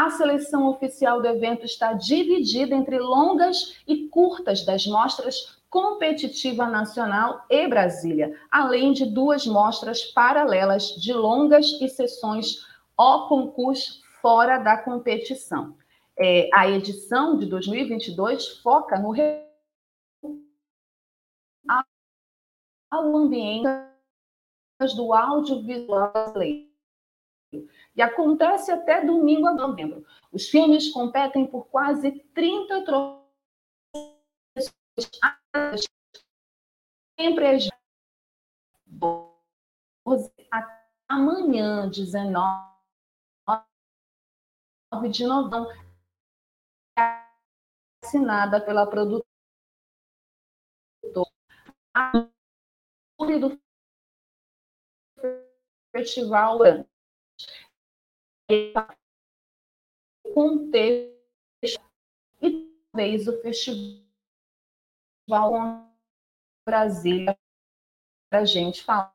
A 0.00 0.08
seleção 0.08 0.66
oficial 0.66 1.20
do 1.20 1.28
evento 1.28 1.66
está 1.66 1.92
dividida 1.92 2.74
entre 2.74 2.98
longas 2.98 3.82
e 3.86 4.08
curtas 4.08 4.64
das 4.64 4.86
mostras 4.86 5.60
Competitiva 5.68 6.66
Nacional 6.66 7.44
e 7.50 7.68
Brasília, 7.68 8.34
além 8.50 8.94
de 8.94 9.04
duas 9.04 9.46
mostras 9.46 10.02
paralelas 10.04 10.94
de 10.96 11.12
longas 11.12 11.78
e 11.82 11.86
sessões 11.86 12.66
ao 12.96 13.28
concurso 13.28 14.00
fora 14.22 14.56
da 14.56 14.78
competição. 14.78 15.76
É, 16.18 16.48
a 16.54 16.66
edição 16.66 17.36
de 17.36 17.44
2022 17.44 18.56
foca 18.62 18.98
no 18.98 19.14
ao 22.90 23.16
ambiente 23.16 23.68
do 24.96 25.12
audiovisual 25.12 26.10
brasileiro 26.10 26.69
e 27.52 28.02
acontece 28.02 28.70
até 28.70 29.04
domingo 29.04 29.46
a 29.46 29.54
novembro. 29.54 30.06
Os 30.32 30.48
filmes 30.48 30.92
competem 30.92 31.46
por 31.46 31.66
quase 31.66 32.12
30 32.34 32.84
troféus. 32.84 33.20
Sempre 37.18 37.46
às 37.46 37.68
12 38.86 40.32
amanhã, 41.08 41.88
19 41.88 42.70
de 45.10 45.26
novembro, 45.26 45.70
assinada 48.02 48.64
pela 48.64 48.88
produtora. 48.88 49.28
Do 51.12 51.26
festival 55.92 56.60
contexto 60.34 61.80
e 62.40 62.70
talvez 62.92 63.28
o 63.28 63.40
festival 63.42 64.00
Brasília 66.66 67.38
para 68.30 68.40
a 68.40 68.44
gente 68.44 68.82
falar. 68.82 69.14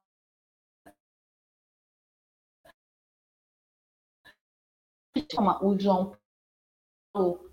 O 5.62 5.80
João 5.80 6.17
Paulo 7.13 7.50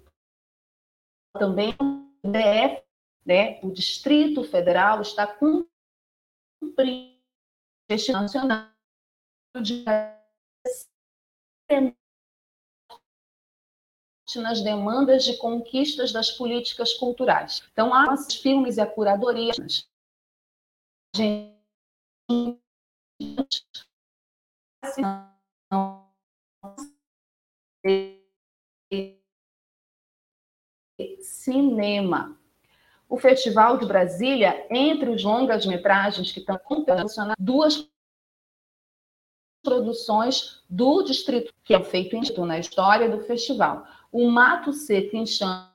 também 1.38 1.74
o 1.80 2.30
DF, 2.30 2.84
né, 3.24 3.60
o 3.62 3.72
Distrito 3.72 4.44
Federal 4.44 5.00
está 5.00 5.26
cumprindo 5.26 7.22
nacional 8.12 8.70
de 9.60 9.84
nas 14.36 14.62
demandas 14.62 15.24
de 15.24 15.36
conquistas 15.36 16.12
das 16.12 16.30
políticas 16.30 16.94
culturais. 16.94 17.62
Então, 17.72 17.92
há 17.92 18.12
os 18.14 18.34
filmes 18.34 18.76
e 18.76 18.80
a 18.80 18.86
curadoria. 18.86 19.52
Cinema. 31.20 32.38
O 33.08 33.18
Festival 33.18 33.76
de 33.76 33.86
Brasília, 33.86 34.66
entre 34.70 35.10
os 35.10 35.22
longas-metragens 35.22 36.32
que 36.32 36.40
estão 36.40 36.58
funcionando, 36.58 37.34
duas 37.38 37.91
produções 39.62 40.62
do 40.68 41.02
distrito, 41.02 41.52
que 41.64 41.74
é 41.74 41.82
feito 41.82 42.16
em, 42.16 42.22
na 42.44 42.58
história 42.58 43.08
do 43.08 43.24
festival. 43.24 43.86
O 44.10 44.28
Mato 44.30 44.72
Seco 44.72 45.16
em 45.16 45.26
Chamas 45.26 45.72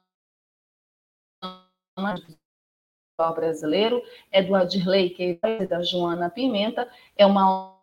brasileiro 3.35 4.03
é 4.31 4.43
do 4.43 4.53
Adirley, 4.53 5.09
que 5.09 5.39
é 5.41 5.65
da 5.65 5.81
Joana 5.81 6.29
Pimenta, 6.29 6.87
é 7.15 7.25
uma 7.25 7.75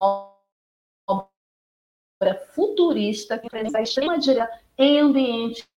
obra 0.00 0.40
futurista 2.52 3.38
que 3.38 3.46
enfrenta 3.46 3.78
a 3.78 3.82
extrema 3.82 4.18
direita 4.18 4.60
em 4.76 4.98
ambientes 4.98 5.68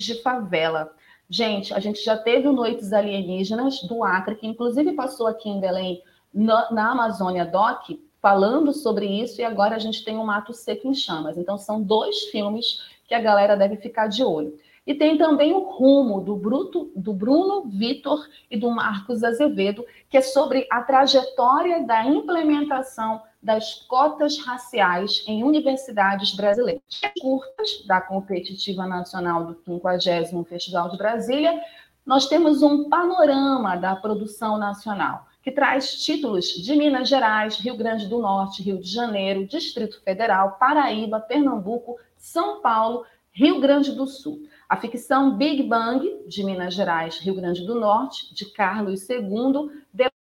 de 0.00 0.22
favela. 0.22 0.94
Gente, 1.28 1.74
a 1.74 1.80
gente 1.80 2.02
já 2.02 2.16
teve 2.16 2.46
o 2.46 2.52
Noites 2.52 2.92
Alienígenas 2.92 3.82
do 3.82 4.04
Acre, 4.04 4.36
que 4.36 4.46
inclusive 4.46 4.92
passou 4.94 5.26
aqui 5.26 5.48
em 5.48 5.60
Belém, 5.60 6.02
na, 6.32 6.70
na 6.70 6.92
Amazônia 6.92 7.44
Doc, 7.44 7.90
falando 8.20 8.72
sobre 8.72 9.06
isso, 9.06 9.40
e 9.40 9.44
agora 9.44 9.76
a 9.76 9.78
gente 9.78 10.04
tem 10.04 10.16
o 10.16 10.24
Mato 10.24 10.52
Seco 10.52 10.86
em 10.86 10.94
Chamas. 10.94 11.38
Então, 11.38 11.56
são 11.56 11.82
dois 11.82 12.24
filmes 12.24 12.80
que 13.08 13.14
a 13.14 13.20
galera 13.20 13.56
deve 13.56 13.76
ficar 13.76 14.06
de 14.06 14.22
olho. 14.22 14.56
E 14.86 14.94
tem 14.94 15.16
também 15.16 15.52
o 15.52 15.60
Rumo, 15.60 16.20
do, 16.20 16.36
Bruto, 16.36 16.90
do 16.96 17.12
Bruno 17.12 17.62
Vitor 17.68 18.26
e 18.50 18.56
do 18.56 18.70
Marcos 18.70 19.22
Azevedo, 19.22 19.84
que 20.08 20.16
é 20.16 20.20
sobre 20.20 20.66
a 20.70 20.82
trajetória 20.82 21.84
da 21.84 22.04
implementação 22.04 23.22
das 23.42 23.74
cotas 23.86 24.38
raciais 24.38 25.24
em 25.26 25.44
universidades 25.44 26.34
brasileiras. 26.34 26.82
Curtas 27.20 27.84
da 27.86 28.00
competitiva 28.00 28.86
nacional 28.86 29.46
do 29.46 29.54
50 29.64 30.44
Festival 30.44 30.90
de 30.90 30.98
Brasília, 30.98 31.60
nós 32.04 32.26
temos 32.26 32.62
um 32.62 32.88
panorama 32.88 33.76
da 33.76 33.94
produção 33.94 34.58
nacional 34.58 35.29
que 35.42 35.50
traz 35.50 35.94
títulos 36.02 36.48
de 36.48 36.76
Minas 36.76 37.08
Gerais, 37.08 37.56
Rio 37.56 37.76
Grande 37.76 38.06
do 38.06 38.18
Norte, 38.18 38.62
Rio 38.62 38.78
de 38.78 38.88
Janeiro, 38.88 39.46
Distrito 39.46 40.02
Federal, 40.02 40.56
Paraíba, 40.58 41.18
Pernambuco, 41.18 41.98
São 42.16 42.60
Paulo, 42.60 43.06
Rio 43.32 43.60
Grande 43.60 43.92
do 43.92 44.06
Sul. 44.06 44.42
A 44.68 44.76
ficção 44.76 45.36
Big 45.36 45.62
Bang, 45.62 46.24
de 46.26 46.44
Minas 46.44 46.74
Gerais, 46.74 47.18
Rio 47.18 47.34
Grande 47.34 47.64
do 47.64 47.74
Norte, 47.74 48.34
de 48.34 48.46
Carlos 48.52 49.08
II, 49.08 49.70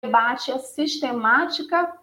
debate 0.00 0.52
a 0.52 0.58
sistemática 0.58 1.98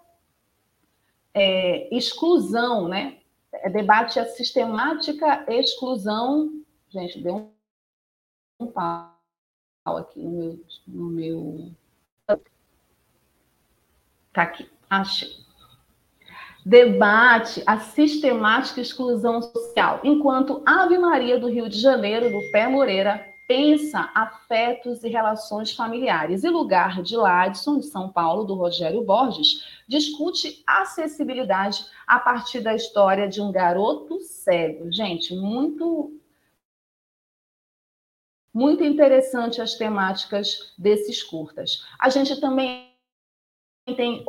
é, 1.34 1.96
exclusão, 1.96 2.88
né? 2.88 3.18
É, 3.52 3.70
debate 3.70 4.20
a 4.20 4.26
sistemática 4.26 5.46
exclusão. 5.48 6.64
Gente, 6.90 7.22
deu 7.22 7.52
um, 8.60 8.68
pau 8.68 9.16
aqui 9.86 10.20
no 10.20 10.32
meu, 10.32 10.60
no 10.88 11.10
meu 11.10 11.72
Tá 14.40 14.44
aqui, 14.44 14.70
achei. 14.90 15.28
Debate 16.66 17.62
a 17.66 17.78
sistemática 17.78 18.80
exclusão 18.80 19.42
social, 19.42 20.00
enquanto 20.02 20.64
Ave 20.66 20.98
Maria 20.98 21.38
do 21.38 21.50
Rio 21.50 21.68
de 21.68 21.78
Janeiro, 21.78 22.32
do 22.32 22.50
Pé 22.50 22.66
Moreira, 22.66 23.22
pensa 23.50 24.10
afetos 24.16 25.04
e 25.04 25.10
relações 25.10 25.74
familiares. 25.74 26.46
E 26.46 26.50
Lugar 26.50 27.02
de 27.02 27.18
Ladson, 27.18 27.80
de 27.80 27.88
São 27.88 28.08
Paulo, 28.08 28.46
do 28.46 28.56
Rogério 28.56 29.04
Borges, 29.04 29.62
discute 29.86 30.64
acessibilidade 30.66 31.86
a 32.08 32.18
partir 32.18 32.62
da 32.62 32.74
história 32.74 33.28
de 33.28 33.42
um 33.42 33.52
garoto 33.52 34.22
cego. 34.22 34.90
Gente, 34.90 35.36
muito 35.36 36.14
muito 38.54 38.86
interessante 38.86 39.62
as 39.62 39.74
temáticas 39.74 40.74
desses 40.78 41.22
curtas. 41.22 41.86
A 42.00 42.10
gente 42.10 42.40
também 42.40 42.89
tem 43.96 44.26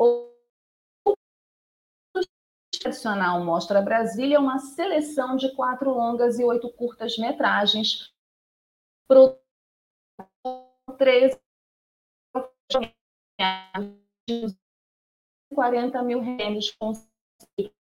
tradicional 2.81 3.43
Mostra 3.43 3.81
Brasília, 3.81 4.39
uma 4.39 4.57
seleção 4.59 5.35
de 5.35 5.53
quatro 5.55 5.91
longas 5.91 6.39
e 6.39 6.43
oito 6.43 6.69
curtas 6.73 7.17
metragens 7.17 8.11
para 9.07 9.37
13 10.97 11.39
40 15.53 16.03
mil 16.03 16.21
reais 16.21 16.71
com 16.71 16.93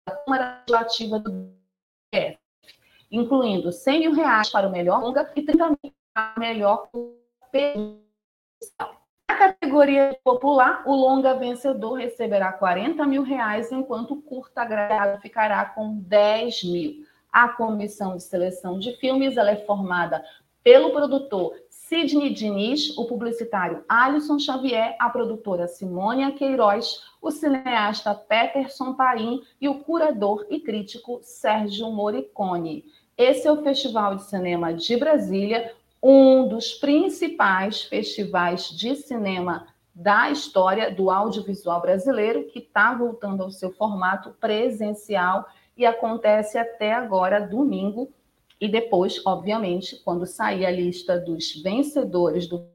a 0.06 0.12
Câmara 0.12 0.64
Legislativa 0.68 1.20
do 1.20 1.32
DF, 2.12 2.40
incluindo 3.12 3.72
100 3.72 4.00
mil 4.00 4.14
reais 4.14 4.50
para 4.50 4.68
o 4.68 4.72
melhor 4.72 5.02
longa 5.02 5.32
e 5.36 5.44
30 5.44 5.70
mil 5.70 5.94
para 6.14 6.34
o 6.36 6.40
melhor 6.40 6.90
na 9.30 9.36
categoria 9.36 10.18
popular, 10.24 10.82
o 10.88 10.96
longa 10.96 11.36
vencedor 11.36 11.94
receberá 11.94 12.52
40 12.52 13.06
mil 13.06 13.22
reais, 13.22 13.72
enquanto 13.72 14.16
o 14.16 14.22
curta 14.24 14.64
agregado 14.64 15.22
ficará 15.22 15.64
com 15.66 16.00
10 16.00 16.64
mil. 16.64 17.06
A 17.32 17.48
comissão 17.48 18.18
de 18.18 18.24
seleção 18.24 18.80
de 18.80 18.94
filmes 18.94 19.38
ela 19.38 19.52
é 19.52 19.66
formada 19.68 20.26
pelo 20.64 20.92
produtor 20.92 21.54
Sidney 21.70 22.34
Diniz, 22.34 22.98
o 22.98 23.06
publicitário 23.06 23.84
Alisson 23.88 24.40
Xavier, 24.40 24.96
a 25.00 25.12
produtora 25.12 25.68
Simônia 25.68 26.32
Queiroz, 26.32 27.04
o 27.22 27.30
cineasta 27.30 28.16
Peterson 28.16 28.96
Paim 28.96 29.44
e 29.62 29.70
o 29.70 29.76
curador 29.76 30.48
e 30.50 30.60
crítico 30.60 31.20
Sérgio 31.22 31.92
Moricone. 31.92 32.84
Esse 33.16 33.48
é 33.48 33.52
o 33.52 33.62
Festival 33.62 34.16
de 34.16 34.24
Cinema 34.24 34.74
de 34.74 34.98
Brasília, 34.98 35.76
um 36.02 36.48
dos 36.48 36.74
principais 36.74 37.84
festivais 37.84 38.70
de 38.70 38.96
cinema 38.96 39.68
da 39.94 40.32
história 40.32 40.90
do 40.90 41.10
audiovisual 41.10 41.82
brasileiro, 41.82 42.46
que 42.46 42.60
está 42.60 42.94
voltando 42.94 43.44
ao 43.44 43.52
seu 43.52 43.72
formato 43.74 44.32
presencial 44.40 45.46
e 45.76 45.86
acontece 45.86 46.58
até 46.58 46.94
agora, 46.94 47.40
domingo, 47.40 48.12
e 48.62 48.68
depois, 48.68 49.22
obviamente, 49.26 49.98
quando 50.04 50.26
sair 50.26 50.66
a 50.66 50.72
lista 50.72 51.18
dos 51.18 51.62
vencedores 51.62 52.48
do 52.48 52.68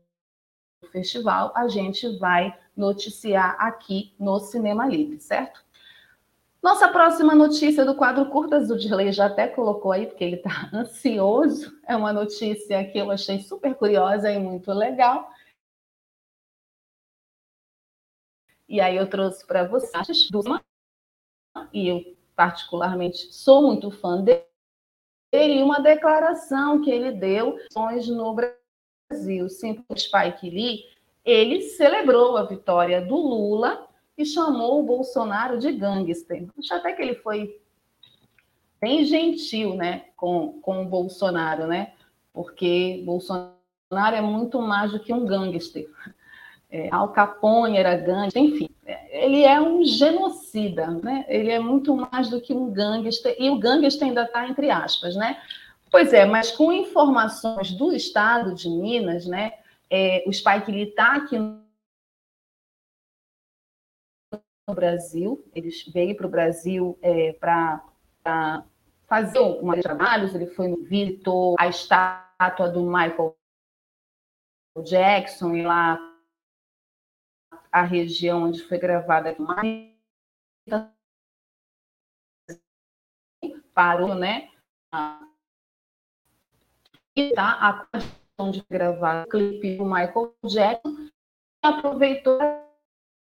festival, 0.90 1.52
a 1.54 1.68
gente 1.68 2.08
vai 2.18 2.56
noticiar 2.76 3.56
aqui 3.58 4.14
no 4.18 4.38
Cinema 4.38 4.86
Livre, 4.86 5.20
certo? 5.20 5.64
Nossa 6.64 6.88
próxima 6.88 7.34
notícia 7.34 7.84
do 7.84 7.94
quadro 7.94 8.30
Curtas, 8.30 8.70
o 8.70 8.78
Dirley 8.78 9.12
já 9.12 9.26
até 9.26 9.46
colocou 9.46 9.92
aí, 9.92 10.06
porque 10.06 10.24
ele 10.24 10.36
está 10.36 10.48
ansioso. 10.72 11.78
É 11.86 11.94
uma 11.94 12.10
notícia 12.10 12.82
que 12.90 12.96
eu 12.96 13.10
achei 13.10 13.38
super 13.40 13.74
curiosa 13.74 14.32
e 14.32 14.38
muito 14.38 14.72
legal. 14.72 15.30
E 18.66 18.80
aí 18.80 18.96
eu 18.96 19.06
trouxe 19.06 19.46
para 19.46 19.68
vocês 19.68 20.30
do 20.30 20.40
e 21.70 21.86
eu 21.86 22.16
particularmente 22.34 23.30
sou 23.30 23.60
muito 23.66 23.90
fã 23.90 24.22
dele 24.22 24.46
e 25.34 25.62
uma 25.62 25.80
declaração 25.80 26.80
que 26.80 26.90
ele 26.90 27.12
deu 27.12 27.58
no 27.76 28.34
Brasil. 28.34 29.50
Sim, 29.50 29.84
o 29.86 29.98
Spike 29.98 30.48
Lee, 30.48 30.86
ele 31.26 31.60
celebrou 31.60 32.38
a 32.38 32.44
vitória 32.44 33.04
do 33.04 33.16
Lula 33.16 33.83
e 34.16 34.24
chamou 34.24 34.80
o 34.80 34.82
Bolsonaro 34.84 35.58
de 35.58 35.72
gangster. 35.72 36.46
Acho 36.58 36.74
até 36.74 36.92
que 36.92 37.02
ele 37.02 37.14
foi 37.16 37.60
bem 38.80 39.04
gentil 39.04 39.74
né, 39.74 40.06
com, 40.16 40.60
com 40.60 40.82
o 40.82 40.86
Bolsonaro, 40.86 41.66
né? 41.66 41.92
Porque 42.32 43.02
Bolsonaro 43.04 43.56
é 43.90 44.20
muito 44.20 44.60
mais 44.60 44.92
do 44.92 45.00
que 45.00 45.12
um 45.12 45.24
gangster. 45.24 45.88
É, 46.70 46.88
Al 46.92 47.08
Capone 47.08 47.76
era 47.76 47.96
gangster, 47.96 48.42
enfim 48.42 48.68
ele 49.14 49.42
é 49.42 49.60
um 49.60 49.84
genocida, 49.84 50.88
né? 50.88 51.24
Ele 51.28 51.50
é 51.50 51.58
muito 51.58 51.94
mais 51.94 52.28
do 52.28 52.40
que 52.40 52.52
um 52.52 52.70
gangster, 52.70 53.34
e 53.38 53.48
o 53.48 53.58
gangster 53.58 54.08
ainda 54.08 54.24
está 54.24 54.46
entre 54.48 54.70
aspas, 54.70 55.14
né? 55.14 55.38
Pois 55.90 56.12
é, 56.12 56.24
mas 56.26 56.50
com 56.50 56.72
informações 56.72 57.70
do 57.72 57.92
Estado 57.92 58.54
de 58.54 58.68
Minas, 58.68 59.26
né? 59.26 59.52
É, 59.88 60.24
o 60.26 60.32
Spike 60.32 60.70
Lee 60.70 60.88
está 60.88 61.14
aqui 61.14 61.38
no 61.38 61.63
Brasil, 64.72 65.44
ele 65.54 65.68
veio 65.92 66.16
para 66.16 66.26
o 66.26 66.30
Brasil 66.30 66.98
é, 67.02 67.32
para 67.34 67.84
fazer 69.06 69.38
uma 69.38 69.78
trabalhos, 69.80 70.34
ele 70.34 70.46
foi 70.46 70.68
no 70.68 70.82
visitou 70.84 71.56
a 71.58 71.68
estátua 71.68 72.70
do 72.70 72.82
Michael 72.82 73.36
Jackson 74.84 75.54
e 75.54 75.62
lá 75.62 75.98
a 77.70 77.82
região 77.82 78.44
onde 78.44 78.62
foi 78.62 78.78
gravada 78.78 79.36
parou, 83.74 84.14
né? 84.14 84.50
E 87.16 87.32
tá 87.34 87.68
a 87.68 87.86
questão 87.86 88.50
de 88.50 88.64
gravar 88.70 89.26
o 89.26 89.28
clipe 89.28 89.76
do 89.76 89.84
Michael 89.84 90.34
Jackson 90.46 91.10
aproveitou 91.62 92.38
para 92.38 92.64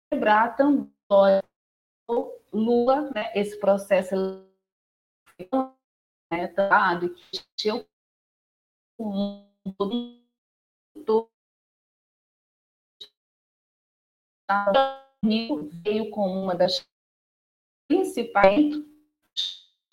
quebrar 0.09 0.55
também 0.55 0.91
Lula, 2.53 3.11
né? 3.13 3.31
Esse 3.35 3.59
processo 3.59 4.15
né, 6.31 6.47
dado 6.47 7.15
que 7.57 7.67
eu 7.67 7.85
todo 11.05 11.29
veio 15.83 16.09
com 16.09 16.43
uma 16.43 16.55
das 16.55 16.85
principais 17.87 18.83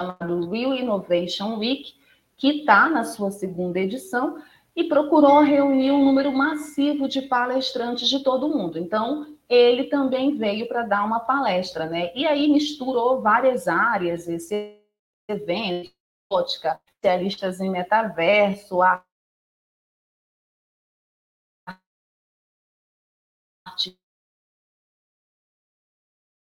chamado 0.00 0.48
Real 0.50 0.74
Innovation 0.74 1.58
Week, 1.58 1.98
que 2.36 2.60
está 2.60 2.88
na 2.88 3.04
sua 3.04 3.30
segunda 3.30 3.78
edição 3.80 4.42
e 4.74 4.84
procurou 4.84 5.42
reunir 5.42 5.90
um 5.90 6.04
número 6.04 6.32
massivo 6.32 7.08
de 7.08 7.22
palestrantes 7.22 8.08
de 8.08 8.22
todo 8.22 8.48
mundo. 8.48 8.78
Então, 8.78 9.37
ele 9.48 9.84
também 9.84 10.36
veio 10.36 10.68
para 10.68 10.82
dar 10.82 11.04
uma 11.04 11.20
palestra, 11.20 11.86
né? 11.86 12.12
E 12.14 12.26
aí 12.26 12.48
misturou 12.48 13.22
várias 13.22 13.66
áreas, 13.66 14.28
esse 14.28 14.78
evento, 15.28 15.92
ótica, 16.30 16.80
especialistas 16.86 17.60
em 17.60 17.70
metaverso, 17.70 18.82
arte 18.82 19.08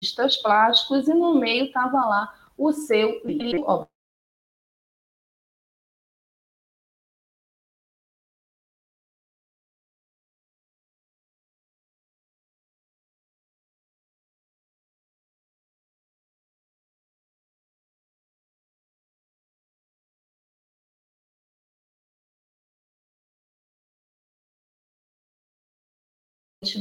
artistas 0.04 0.36
plásticos 0.38 1.08
e 1.08 1.14
no 1.14 1.36
meio 1.40 1.66
estava 1.66 2.06
lá 2.06 2.52
o 2.58 2.72
seu 2.74 3.22
livro. 3.26 3.88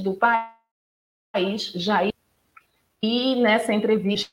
Do 0.03 0.14
país, 0.14 1.73
Jair 1.75 2.12
e 3.03 3.35
nessa 3.37 3.73
entrevista, 3.73 4.31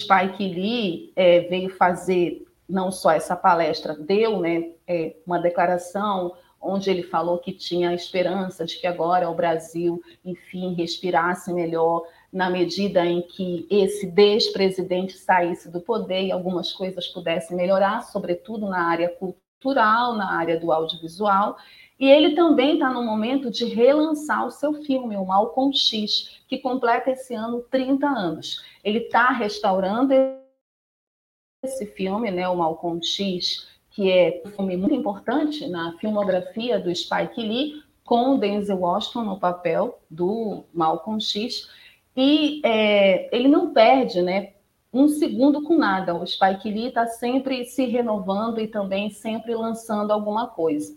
Spike 0.00 0.48
Lee 0.48 1.12
é, 1.14 1.40
veio 1.40 1.68
fazer 1.76 2.46
não 2.68 2.90
só 2.90 3.10
essa 3.10 3.36
palestra, 3.36 3.94
deu 3.94 4.40
né, 4.40 4.72
é, 4.86 5.16
uma 5.26 5.38
declaração 5.38 6.34
onde 6.58 6.90
ele 6.90 7.02
falou 7.02 7.38
que 7.38 7.52
tinha 7.52 7.94
esperança 7.94 8.64
de 8.64 8.80
que 8.80 8.86
agora 8.86 9.30
o 9.30 9.34
Brasil, 9.34 10.02
enfim, 10.24 10.74
respirasse 10.74 11.52
melhor 11.52 12.02
na 12.32 12.50
medida 12.50 13.04
em 13.04 13.22
que 13.22 13.66
esse 13.70 14.06
despresidente 14.06 15.16
saísse 15.16 15.70
do 15.70 15.80
poder 15.80 16.24
e 16.24 16.32
algumas 16.32 16.72
coisas 16.72 17.06
pudessem 17.06 17.56
melhorar, 17.56 18.02
sobretudo 18.02 18.66
na 18.68 18.88
área 18.88 19.08
cultural, 19.10 20.16
na 20.16 20.32
área 20.32 20.58
do 20.58 20.72
audiovisual. 20.72 21.56
E 21.98 22.06
ele 22.10 22.34
também 22.34 22.74
está 22.74 22.90
no 22.90 23.02
momento 23.02 23.50
de 23.50 23.64
relançar 23.64 24.46
o 24.46 24.50
seu 24.50 24.74
filme, 24.82 25.16
o 25.16 25.24
Malcolm 25.24 25.74
X, 25.74 26.42
que 26.46 26.58
completa 26.58 27.10
esse 27.10 27.34
ano 27.34 27.62
30 27.70 28.06
anos. 28.06 28.62
Ele 28.84 28.98
está 28.98 29.30
restaurando 29.30 30.12
esse 31.64 31.86
filme, 31.86 32.30
né, 32.30 32.46
o 32.48 32.56
Malcolm 32.56 33.02
X, 33.02 33.66
que 33.90 34.12
é 34.12 34.42
um 34.44 34.50
filme 34.50 34.76
muito 34.76 34.94
importante 34.94 35.66
na 35.68 35.96
filmografia 35.98 36.78
do 36.78 36.94
Spike 36.94 37.40
Lee, 37.40 37.82
com 38.04 38.38
Denzel 38.38 38.78
Washington 38.78 39.24
no 39.24 39.40
papel 39.40 39.98
do 40.08 40.64
Malcolm 40.72 41.18
X. 41.18 41.68
E 42.14 42.60
é, 42.62 43.34
ele 43.34 43.48
não 43.48 43.72
perde 43.72 44.20
né, 44.20 44.52
um 44.92 45.08
segundo 45.08 45.62
com 45.62 45.76
nada. 45.76 46.14
O 46.14 46.26
Spike 46.26 46.70
Lee 46.70 46.88
está 46.88 47.06
sempre 47.06 47.64
se 47.64 47.86
renovando 47.86 48.60
e 48.60 48.68
também 48.68 49.10
sempre 49.10 49.54
lançando 49.54 50.12
alguma 50.12 50.46
coisa. 50.46 50.96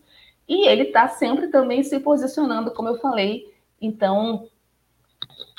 E 0.50 0.68
ele 0.68 0.86
está 0.86 1.08
sempre 1.08 1.50
também 1.50 1.84
se 1.84 2.00
posicionando, 2.00 2.72
como 2.72 2.90
eu 2.90 2.98
falei. 2.98 3.56
Então, 3.80 4.50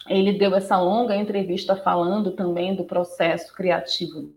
ele 0.08 0.36
deu 0.36 0.52
essa 0.56 0.80
longa 0.80 1.14
entrevista 1.14 1.76
falando 1.76 2.32
também 2.32 2.74
do 2.74 2.84
processo 2.84 3.54
criativo 3.54 4.34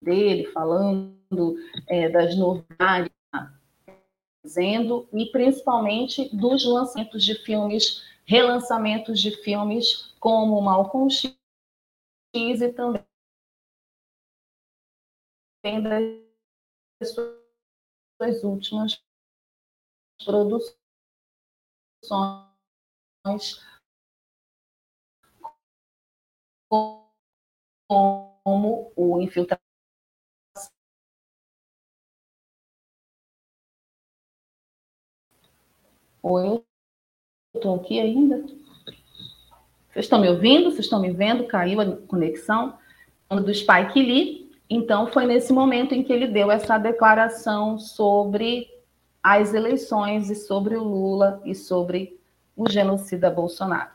dele, 0.00 0.46
falando 0.52 1.56
é, 1.88 2.08
das 2.08 2.36
novidades 2.36 3.10
fazendo 4.40 5.08
e 5.12 5.26
principalmente 5.26 6.34
dos 6.34 6.64
lançamentos 6.64 7.24
de 7.24 7.34
filmes, 7.34 8.04
relançamentos 8.24 9.20
de 9.20 9.32
filmes 9.42 10.14
como 10.20 10.62
Malcolm 10.62 11.10
X 11.10 11.34
e 12.32 12.68
também 12.72 13.04
das 17.00 17.12
suas 17.12 18.44
últimas 18.44 19.05
produções 20.24 20.76
como 27.88 28.92
o 28.96 29.20
infiltrado 29.20 29.60
Oi, 36.28 36.60
estou 37.54 37.76
aqui 37.76 38.00
ainda. 38.00 38.38
Vocês 39.96 40.06
estão 40.06 40.20
me 40.20 40.28
ouvindo? 40.28 40.72
Vocês 40.72 40.86
estão 40.86 41.00
me 41.00 41.12
vendo? 41.12 41.46
Caiu 41.46 41.80
a 41.80 41.96
conexão. 41.96 42.78
Do 43.30 43.54
Spike 43.54 44.02
Lee. 44.02 44.52
Então, 44.68 45.06
foi 45.06 45.24
nesse 45.24 45.52
momento 45.52 45.94
em 45.94 46.02
que 46.02 46.12
ele 46.12 46.26
deu 46.26 46.50
essa 46.50 46.78
declaração 46.78 47.78
sobre 47.78 48.68
as 49.28 49.52
eleições 49.52 50.30
e 50.30 50.36
sobre 50.36 50.76
o 50.76 50.84
Lula 50.84 51.42
e 51.44 51.52
sobre 51.52 52.16
o 52.56 52.70
genocida 52.70 53.28
Bolsonaro. 53.28 53.90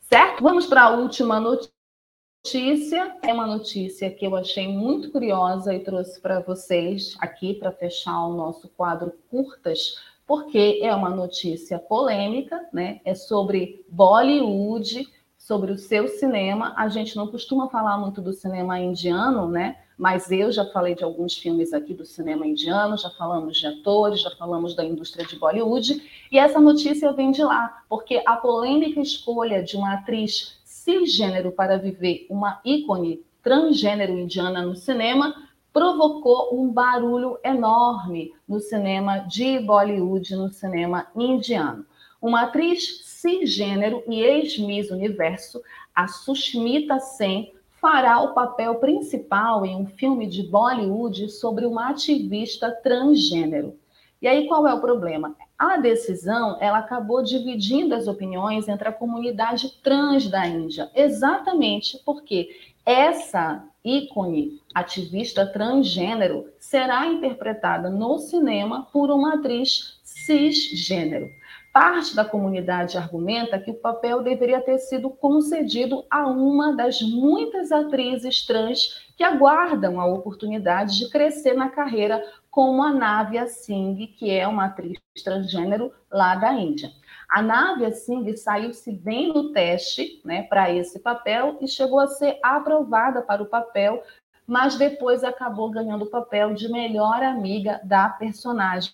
Certo? 0.00 0.42
Vamos 0.42 0.64
para 0.64 0.84
a 0.84 0.96
última 0.96 1.38
notícia. 1.38 3.14
É 3.22 3.30
uma 3.30 3.46
notícia 3.46 4.10
que 4.10 4.26
eu 4.26 4.34
achei 4.34 4.66
muito 4.66 5.10
curiosa 5.10 5.74
e 5.74 5.80
trouxe 5.80 6.18
para 6.18 6.40
vocês 6.40 7.14
aqui 7.20 7.52
para 7.52 7.70
fechar 7.70 8.24
o 8.24 8.32
nosso 8.32 8.70
quadro 8.70 9.12
curtas 9.30 9.96
porque 10.26 10.80
é 10.82 10.94
uma 10.94 11.10
notícia 11.10 11.78
polêmica, 11.78 12.66
né? 12.72 13.02
É 13.04 13.14
sobre 13.14 13.84
Bollywood, 13.86 15.06
sobre 15.36 15.72
o 15.72 15.78
seu 15.78 16.08
cinema. 16.08 16.72
A 16.74 16.88
gente 16.88 17.16
não 17.16 17.26
costuma 17.26 17.68
falar 17.68 17.98
muito 17.98 18.22
do 18.22 18.32
cinema 18.32 18.78
indiano, 18.78 19.46
né? 19.46 19.76
Mas 20.00 20.30
eu 20.30 20.50
já 20.50 20.64
falei 20.64 20.94
de 20.94 21.04
alguns 21.04 21.36
filmes 21.36 21.74
aqui 21.74 21.92
do 21.92 22.06
cinema 22.06 22.46
indiano, 22.46 22.96
já 22.96 23.10
falamos 23.10 23.58
de 23.58 23.66
atores, 23.66 24.22
já 24.22 24.30
falamos 24.30 24.74
da 24.74 24.82
indústria 24.82 25.26
de 25.26 25.36
Bollywood, 25.36 26.02
e 26.32 26.38
essa 26.38 26.58
notícia 26.58 27.12
vem 27.12 27.30
de 27.30 27.42
lá, 27.42 27.82
porque 27.86 28.22
a 28.24 28.34
polêmica 28.36 28.98
escolha 28.98 29.62
de 29.62 29.76
uma 29.76 29.92
atriz 29.92 30.58
cisgênero 30.64 31.52
para 31.52 31.76
viver 31.76 32.26
uma 32.30 32.62
ícone 32.64 33.22
transgênero 33.42 34.18
indiana 34.18 34.62
no 34.62 34.74
cinema 34.74 35.34
provocou 35.70 36.58
um 36.58 36.72
barulho 36.72 37.38
enorme 37.44 38.32
no 38.48 38.58
cinema 38.58 39.18
de 39.18 39.58
Bollywood, 39.58 40.34
no 40.34 40.50
cinema 40.50 41.08
indiano. 41.14 41.84
Uma 42.22 42.44
atriz 42.44 43.02
cisgênero 43.04 44.02
e 44.08 44.22
ex-Miss 44.22 44.90
Universo, 44.90 45.60
a 45.94 46.08
Sushmita 46.08 46.98
Sen, 46.98 47.52
fará 47.80 48.20
o 48.20 48.34
papel 48.34 48.76
principal 48.76 49.64
em 49.64 49.74
um 49.74 49.86
filme 49.86 50.26
de 50.26 50.42
Bollywood 50.42 51.30
sobre 51.30 51.64
uma 51.64 51.88
ativista 51.88 52.70
transgênero. 52.70 53.76
E 54.20 54.28
aí 54.28 54.46
qual 54.46 54.66
é 54.68 54.74
o 54.74 54.80
problema? 54.80 55.34
A 55.58 55.78
decisão 55.78 56.58
ela 56.60 56.78
acabou 56.78 57.22
dividindo 57.22 57.94
as 57.94 58.06
opiniões 58.06 58.68
entre 58.68 58.88
a 58.88 58.92
comunidade 58.92 59.70
trans 59.82 60.28
da 60.28 60.46
Índia, 60.46 60.90
exatamente 60.94 61.98
porque 62.04 62.50
essa 62.84 63.64
ícone 63.82 64.60
ativista 64.74 65.46
transgênero 65.46 66.46
será 66.58 67.06
interpretada 67.06 67.88
no 67.88 68.18
cinema 68.18 68.86
por 68.92 69.10
uma 69.10 69.34
atriz 69.34 69.98
cisgênero. 70.02 71.30
Parte 71.72 72.16
da 72.16 72.24
comunidade 72.24 72.98
argumenta 72.98 73.58
que 73.58 73.70
o 73.70 73.78
papel 73.78 74.24
deveria 74.24 74.60
ter 74.60 74.78
sido 74.78 75.08
concedido 75.08 76.04
a 76.10 76.26
uma 76.26 76.74
das 76.74 77.00
muitas 77.00 77.70
atrizes 77.70 78.44
trans 78.44 79.08
que 79.16 79.22
aguardam 79.22 80.00
a 80.00 80.04
oportunidade 80.04 80.98
de 80.98 81.08
crescer 81.08 81.54
na 81.54 81.70
carreira, 81.70 82.24
como 82.50 82.82
a 82.82 82.92
Navya 82.92 83.46
Singh, 83.46 84.08
que 84.18 84.30
é 84.30 84.48
uma 84.48 84.64
atriz 84.64 84.98
transgênero 85.22 85.92
lá 86.10 86.34
da 86.34 86.52
Índia. 86.52 86.90
A 87.30 87.40
Navia 87.40 87.92
Singh 87.92 88.36
saiu-se 88.36 88.90
bem 88.90 89.28
no 89.28 89.52
teste 89.52 90.20
né, 90.24 90.42
para 90.42 90.72
esse 90.72 90.98
papel 90.98 91.56
e 91.60 91.68
chegou 91.68 92.00
a 92.00 92.08
ser 92.08 92.40
aprovada 92.42 93.22
para 93.22 93.40
o 93.40 93.46
papel, 93.46 94.02
mas 94.44 94.74
depois 94.74 95.22
acabou 95.22 95.70
ganhando 95.70 96.06
o 96.06 96.10
papel 96.10 96.52
de 96.52 96.68
melhor 96.68 97.22
amiga 97.22 97.80
da 97.84 98.08
personagem 98.08 98.92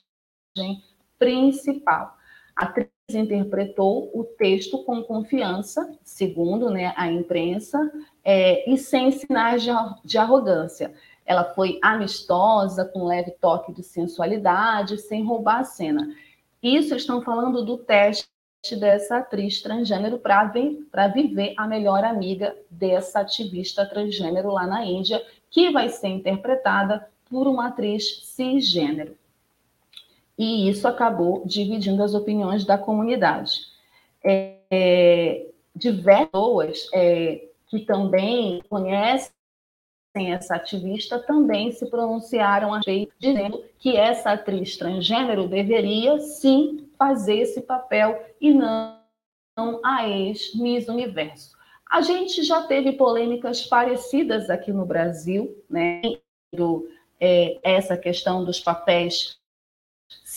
principal. 1.19 2.16
Atriz 2.57 2.89
interpretou 3.11 4.11
o 4.15 4.25
texto 4.25 4.83
com 4.85 5.03
confiança, 5.03 5.97
segundo 6.03 6.71
né, 6.71 6.95
a 6.97 7.11
imprensa, 7.11 7.79
é, 8.25 8.69
e 8.69 8.79
sem 8.79 9.13
sinais 9.13 9.63
de, 9.63 9.71
de 10.05 10.17
arrogância. 10.17 10.95
Ela 11.27 11.45
foi 11.45 11.79
amistosa, 11.83 12.85
com 12.85 13.05
leve 13.05 13.33
toque 13.33 13.73
de 13.73 13.83
sensualidade, 13.83 14.97
sem 14.99 15.25
roubar 15.25 15.61
a 15.61 15.65
cena. 15.65 16.15
Isso 16.63 16.95
estão 16.95 17.21
falando 17.21 17.65
do 17.65 17.77
teste 17.77 18.27
dessa 18.81 19.19
atriz 19.19 19.61
transgênero 19.61 20.19
para 20.19 21.09
viver 21.09 21.55
a 21.57 21.69
melhor 21.69 22.03
amiga 22.03 22.57
dessa 22.71 23.21
ativista 23.21 23.87
transgênero 23.87 24.51
lá 24.51 24.67
na 24.67 24.85
Índia, 24.85 25.23
que 25.51 25.71
vai 25.71 25.89
ser 25.91 26.09
interpretada 26.09 27.09
por 27.31 27.47
uma 27.47 27.69
atriz 27.69 28.25
cisgênero. 28.25 29.17
E 30.39 30.69
isso 30.69 30.87
acabou 30.87 31.43
dividindo 31.47 32.03
as 32.03 32.15
opiniões 32.15 32.65
da 32.65 32.77
comunidade. 32.77 33.61
É, 34.25 34.57
é, 34.71 35.47
diversas 35.75 36.31
pessoas 36.31 36.89
é, 36.93 37.49
que 37.69 37.81
também 37.81 38.63
conhecem 38.69 39.33
essa 40.17 40.57
ativista 40.57 41.19
também 41.19 41.73
se 41.73 41.87
pronunciaram 41.87 42.73
a 42.73 42.79
respeito, 42.79 43.13
dizendo 43.19 43.63
que 43.79 43.97
essa 43.97 44.33
atriz 44.33 44.77
transgênero 44.77 45.47
deveria 45.47 46.19
sim 46.21 46.89
fazer 46.99 47.41
esse 47.41 47.61
papel 47.61 48.25
e 48.41 48.55
não 48.55 48.97
a 49.85 50.09
ex-Miss 50.09 50.89
Universo. 50.89 51.55
A 51.91 52.01
gente 52.01 52.43
já 52.43 52.63
teve 52.63 52.93
polêmicas 52.93 53.65
parecidas 53.65 54.51
aqui 54.51 54.73
no 54.73 54.87
Brasil, 54.87 55.63
né? 55.69 56.01
Do, 56.55 56.89
é, 57.21 57.59
essa 57.63 57.97
questão 57.97 58.45
dos 58.45 58.59
papéis 58.59 59.39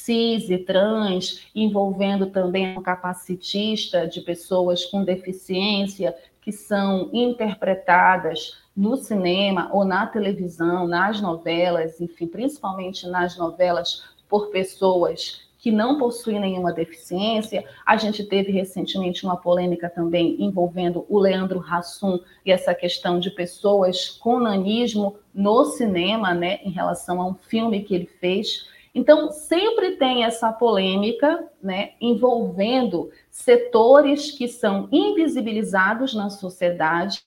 cis 0.09 0.49
e 0.49 0.57
trans, 0.57 1.47
envolvendo 1.53 2.25
também 2.31 2.75
um 2.75 2.81
capacitista 2.81 4.07
de 4.07 4.21
pessoas 4.21 4.83
com 4.83 5.03
deficiência 5.03 6.15
que 6.41 6.51
são 6.51 7.11
interpretadas 7.13 8.57
no 8.75 8.97
cinema 8.97 9.69
ou 9.71 9.85
na 9.85 10.07
televisão, 10.07 10.87
nas 10.87 11.21
novelas, 11.21 12.01
enfim, 12.01 12.25
principalmente 12.25 13.05
nas 13.05 13.37
novelas 13.37 14.03
por 14.27 14.47
pessoas 14.47 15.47
que 15.59 15.71
não 15.71 15.99
possuem 15.99 16.39
nenhuma 16.39 16.73
deficiência. 16.73 17.63
A 17.85 17.95
gente 17.95 18.23
teve 18.23 18.51
recentemente 18.51 19.23
uma 19.23 19.37
polêmica 19.37 19.89
também 19.89 20.37
envolvendo 20.39 21.05
o 21.07 21.19
Leandro 21.19 21.63
Hassum 21.69 22.19
e 22.43 22.51
essa 22.51 22.73
questão 22.73 23.19
de 23.19 23.29
pessoas 23.29 24.09
com 24.09 24.39
nanismo 24.39 25.17
no 25.31 25.65
cinema, 25.65 26.33
né, 26.33 26.61
em 26.63 26.71
relação 26.71 27.21
a 27.21 27.27
um 27.27 27.35
filme 27.35 27.83
que 27.83 27.93
ele 27.93 28.09
fez. 28.19 28.67
Então, 28.99 29.31
sempre 29.31 29.95
tem 29.97 30.25
essa 30.25 30.51
polêmica, 30.51 31.49
né, 31.63 31.93
envolvendo 32.01 33.09
setores 33.31 34.31
que 34.31 34.45
são 34.47 34.89
invisibilizados 34.91 36.13
na 36.13 36.29
sociedade 36.29 37.23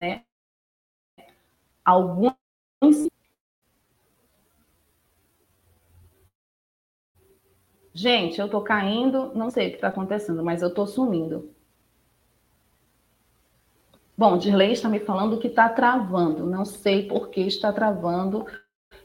né? 0.00 0.24
Alguns 1.84 2.36
Gente, 7.92 8.40
eu 8.40 8.48
tô 8.48 8.60
caindo, 8.62 9.34
não 9.34 9.50
sei 9.50 9.66
o 9.66 9.70
que 9.70 9.74
está 9.78 9.88
acontecendo, 9.88 10.44
mas 10.44 10.62
eu 10.62 10.72
tô 10.72 10.86
sumindo. 10.86 11.52
Bom, 14.18 14.38
Dirley 14.38 14.72
está 14.72 14.88
me 14.88 14.98
falando 14.98 15.38
que 15.38 15.48
está 15.48 15.68
travando. 15.68 16.46
Não 16.46 16.64
sei 16.64 17.06
por 17.06 17.28
que 17.28 17.42
está 17.42 17.70
travando. 17.70 18.46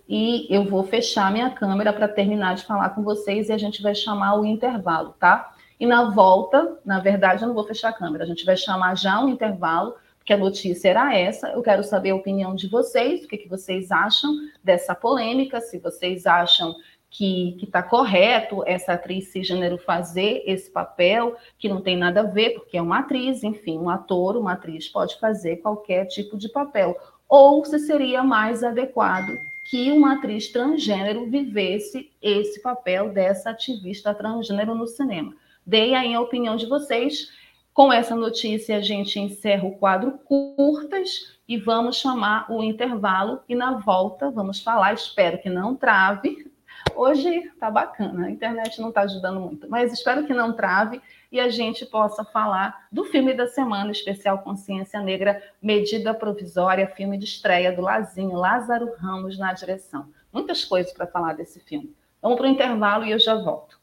E 0.08 0.48
eu 0.50 0.64
vou 0.64 0.84
fechar 0.84 1.32
minha 1.32 1.50
câmera 1.50 1.92
para 1.92 2.08
terminar 2.08 2.56
de 2.56 2.64
falar 2.64 2.92
com 2.92 3.04
vocês 3.04 3.50
e 3.50 3.52
a 3.52 3.58
gente 3.58 3.82
vai 3.82 3.94
chamar 3.94 4.40
o 4.40 4.46
intervalo, 4.46 5.14
tá? 5.20 5.54
E 5.78 5.86
na 5.86 6.10
volta, 6.12 6.80
na 6.86 7.00
verdade, 7.00 7.42
eu 7.42 7.48
não 7.48 7.56
vou 7.56 7.66
fechar 7.66 7.90
a 7.90 7.94
câmera, 7.94 8.24
a 8.24 8.28
gente 8.28 8.46
vai 8.46 8.56
chamar 8.56 8.96
já 8.96 9.20
um 9.20 9.30
intervalo, 9.30 9.96
porque 10.18 10.32
a 10.32 10.38
notícia 10.38 10.90
era 10.90 11.18
essa. 11.18 11.50
Eu 11.50 11.62
quero 11.62 11.84
saber 11.84 12.12
a 12.12 12.16
opinião 12.16 12.56
de 12.56 12.68
vocês, 12.68 13.24
o 13.24 13.28
que, 13.28 13.38
que 13.38 13.50
vocês 13.50 13.92
acham 13.92 14.32
dessa 14.64 14.96
polêmica, 14.96 15.60
se 15.60 15.80
vocês 15.80 16.26
acham 16.26 16.74
que 17.12 17.58
está 17.62 17.84
correto 17.84 18.64
essa 18.66 18.94
atriz 18.94 19.28
cisgênero 19.28 19.78
fazer 19.78 20.44
esse 20.46 20.72
papel, 20.72 21.36
que 21.60 21.68
não 21.68 21.82
tem 21.82 21.98
nada 21.98 22.22
a 22.22 22.24
ver, 22.24 22.52
porque 22.52 22.78
é 22.78 22.82
uma 22.82 23.00
atriz, 23.00 23.44
enfim, 23.44 23.78
um 23.78 23.90
ator, 23.90 24.38
uma 24.38 24.54
atriz 24.54 24.88
pode 24.88 25.20
fazer 25.20 25.58
qualquer 25.58 26.06
tipo 26.06 26.38
de 26.38 26.48
papel. 26.48 26.98
Ou 27.28 27.64
se 27.66 27.78
seria 27.80 28.24
mais 28.24 28.64
adequado 28.64 29.38
que 29.70 29.92
uma 29.92 30.14
atriz 30.14 30.48
transgênero 30.48 31.30
vivesse 31.30 32.10
esse 32.22 32.62
papel 32.62 33.10
dessa 33.10 33.50
ativista 33.50 34.14
transgênero 34.14 34.74
no 34.74 34.88
cinema. 34.88 35.36
Dei 35.66 35.94
aí 35.94 36.14
a 36.14 36.22
opinião 36.22 36.56
de 36.56 36.66
vocês. 36.66 37.30
Com 37.74 37.92
essa 37.92 38.16
notícia, 38.16 38.78
a 38.78 38.82
gente 38.82 39.20
encerra 39.20 39.66
o 39.66 39.78
quadro 39.78 40.20
curtas 40.26 41.38
e 41.48 41.58
vamos 41.58 41.98
chamar 41.98 42.52
o 42.52 42.64
intervalo. 42.64 43.42
E 43.48 43.56
na 43.56 43.78
volta, 43.80 44.30
vamos 44.30 44.62
falar. 44.62 44.94
Espero 44.94 45.38
que 45.38 45.50
não 45.50 45.76
trave, 45.76 46.51
Hoje 46.96 47.52
tá 47.60 47.70
bacana, 47.70 48.28
a 48.28 48.32
internet 48.32 48.80
não 48.80 48.90
está 48.90 49.02
ajudando 49.02 49.40
muito, 49.40 49.70
mas 49.70 49.92
espero 49.92 50.26
que 50.26 50.34
não 50.34 50.54
trave 50.54 51.02
e 51.32 51.40
a 51.40 51.50
gente 51.50 51.86
possa 51.86 52.24
falar 52.24 52.88
do 52.92 53.06
filme 53.06 53.34
da 53.34 53.48
semana, 53.48 53.92
especial 53.92 54.40
Consciência 54.40 55.00
Negra, 55.00 55.42
Medida 55.62 56.14
Provisória, 56.14 56.88
filme 56.88 57.18
de 57.18 57.26
estreia 57.26 57.72
do 57.72 57.82
Lazinho, 57.82 58.36
Lázaro 58.36 58.94
Ramos 58.98 59.38
na 59.38 59.54
direção. 59.54 60.10
Muitas 60.32 60.66
coisas 60.66 60.92
para 60.92 61.08
falar 61.08 61.34
desse 61.34 61.60
filme. 61.60 61.96
Vamos 62.22 62.38
para 62.38 62.48
o 62.48 62.50
intervalo 62.50 63.06
e 63.06 63.12
eu 63.12 63.20
já 63.20 63.36
volto. 63.36 63.80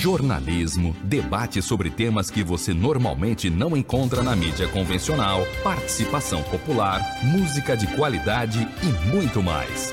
Jornalismo, 0.00 0.96
debate 1.04 1.60
sobre 1.60 1.90
temas 1.90 2.30
que 2.30 2.42
você 2.42 2.72
normalmente 2.72 3.50
não 3.50 3.76
encontra 3.76 4.22
na 4.22 4.34
mídia 4.34 4.66
convencional, 4.68 5.40
participação 5.62 6.42
popular, 6.44 7.00
música 7.22 7.76
de 7.76 7.86
qualidade 7.96 8.66
e 8.82 9.08
muito 9.14 9.42
mais. 9.42 9.92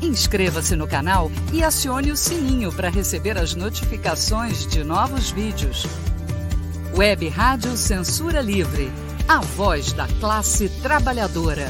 Inscreva-se 0.00 0.76
no 0.76 0.86
canal 0.86 1.30
e 1.54 1.64
acione 1.64 2.10
o 2.10 2.16
sininho 2.16 2.70
para 2.70 2.90
receber 2.90 3.38
as 3.38 3.54
notificações 3.54 4.66
de 4.66 4.84
novos 4.84 5.30
vídeos. 5.30 5.86
Web 6.94 7.26
Rádio 7.28 7.74
Censura 7.78 8.42
Livre, 8.42 8.90
a 9.26 9.40
voz 9.40 9.94
da 9.94 10.06
classe 10.20 10.68
trabalhadora. 10.82 11.64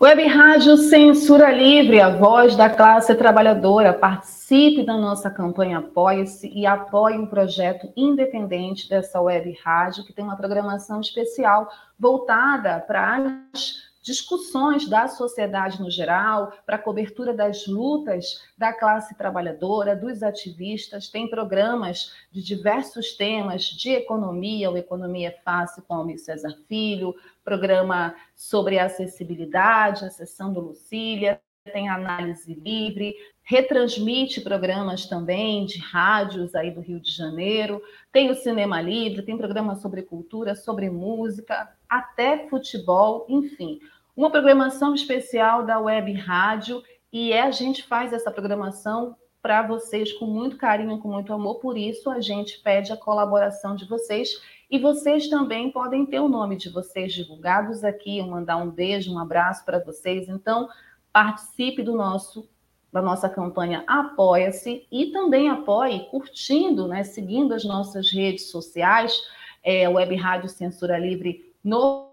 Web 0.00 0.26
Rádio 0.26 0.76
Censura 0.76 1.50
Livre, 1.50 2.00
a 2.00 2.10
voz 2.10 2.54
da 2.54 2.70
classe 2.70 3.14
trabalhadora. 3.16 3.92
Participe 3.94 4.86
da 4.86 4.96
nossa 4.96 5.28
campanha 5.28 5.78
Apoie-se 5.78 6.48
e 6.54 6.66
apoie 6.66 7.18
um 7.18 7.26
projeto 7.26 7.88
independente 7.96 8.88
dessa 8.88 9.20
web 9.20 9.58
rádio, 9.64 10.04
que 10.04 10.12
tem 10.12 10.24
uma 10.24 10.36
programação 10.36 11.00
especial 11.00 11.68
voltada 11.98 12.78
para 12.86 13.16
as 13.52 13.85
discussões 14.06 14.88
da 14.88 15.08
sociedade 15.08 15.82
no 15.82 15.90
geral, 15.90 16.52
para 16.64 16.78
cobertura 16.78 17.34
das 17.34 17.66
lutas 17.66 18.40
da 18.56 18.72
classe 18.72 19.16
trabalhadora, 19.16 19.96
dos 19.96 20.22
ativistas, 20.22 21.08
tem 21.08 21.28
programas 21.28 22.14
de 22.30 22.40
diversos 22.40 23.16
temas 23.16 23.64
de 23.64 23.90
economia, 23.90 24.70
o 24.70 24.76
Economia 24.76 25.34
Fácil 25.44 25.82
com 25.82 25.94
Almir 25.94 26.20
César 26.20 26.56
Filho, 26.68 27.16
programa 27.44 28.14
sobre 28.36 28.78
acessibilidade, 28.78 30.04
a 30.04 30.10
sessão 30.10 30.52
do 30.52 30.60
Lucília, 30.60 31.40
tem 31.72 31.88
análise 31.88 32.54
livre, 32.54 33.12
retransmite 33.42 34.40
programas 34.40 35.06
também 35.06 35.66
de 35.66 35.80
rádios 35.80 36.54
aí 36.54 36.70
do 36.70 36.80
Rio 36.80 37.00
de 37.00 37.10
Janeiro, 37.10 37.82
tem 38.12 38.30
o 38.30 38.36
Cinema 38.36 38.80
Livre, 38.80 39.22
tem 39.22 39.36
programa 39.36 39.74
sobre 39.74 40.02
cultura, 40.02 40.54
sobre 40.54 40.88
música, 40.88 41.68
até 41.88 42.48
futebol, 42.48 43.26
enfim 43.28 43.80
uma 44.16 44.30
programação 44.30 44.94
especial 44.94 45.64
da 45.66 45.78
Web 45.78 46.12
Rádio 46.14 46.82
e 47.12 47.32
é, 47.32 47.42
a 47.42 47.50
gente 47.50 47.82
faz 47.82 48.12
essa 48.12 48.30
programação 48.30 49.14
para 49.42 49.62
vocês 49.62 50.12
com 50.14 50.26
muito 50.26 50.56
carinho, 50.56 50.98
com 50.98 51.08
muito 51.08 51.32
amor, 51.32 51.56
por 51.56 51.76
isso 51.76 52.10
a 52.10 52.20
gente 52.20 52.58
pede 52.60 52.90
a 52.92 52.96
colaboração 52.96 53.76
de 53.76 53.84
vocês 53.84 54.40
e 54.70 54.78
vocês 54.78 55.28
também 55.28 55.70
podem 55.70 56.04
ter 56.06 56.18
o 56.18 56.28
nome 56.28 56.56
de 56.56 56.70
vocês 56.70 57.12
divulgados 57.12 57.84
aqui, 57.84 58.18
eu 58.18 58.26
mandar 58.26 58.56
um 58.56 58.70
beijo, 58.70 59.12
um 59.12 59.18
abraço 59.18 59.64
para 59.64 59.78
vocês. 59.78 60.28
Então, 60.28 60.68
participe 61.12 61.82
do 61.82 61.94
nosso 61.94 62.48
da 62.92 63.02
nossa 63.02 63.28
campanha 63.28 63.84
Apoia-se 63.86 64.86
e 64.90 65.06
também 65.12 65.50
apoie 65.50 66.08
curtindo, 66.10 66.88
né, 66.88 67.04
seguindo 67.04 67.52
as 67.52 67.62
nossas 67.62 68.10
redes 68.10 68.50
sociais, 68.50 69.20
é, 69.62 69.86
Web 69.86 70.16
Rádio 70.16 70.48
Censura 70.48 70.98
Livre 70.98 71.52
no 71.62 72.10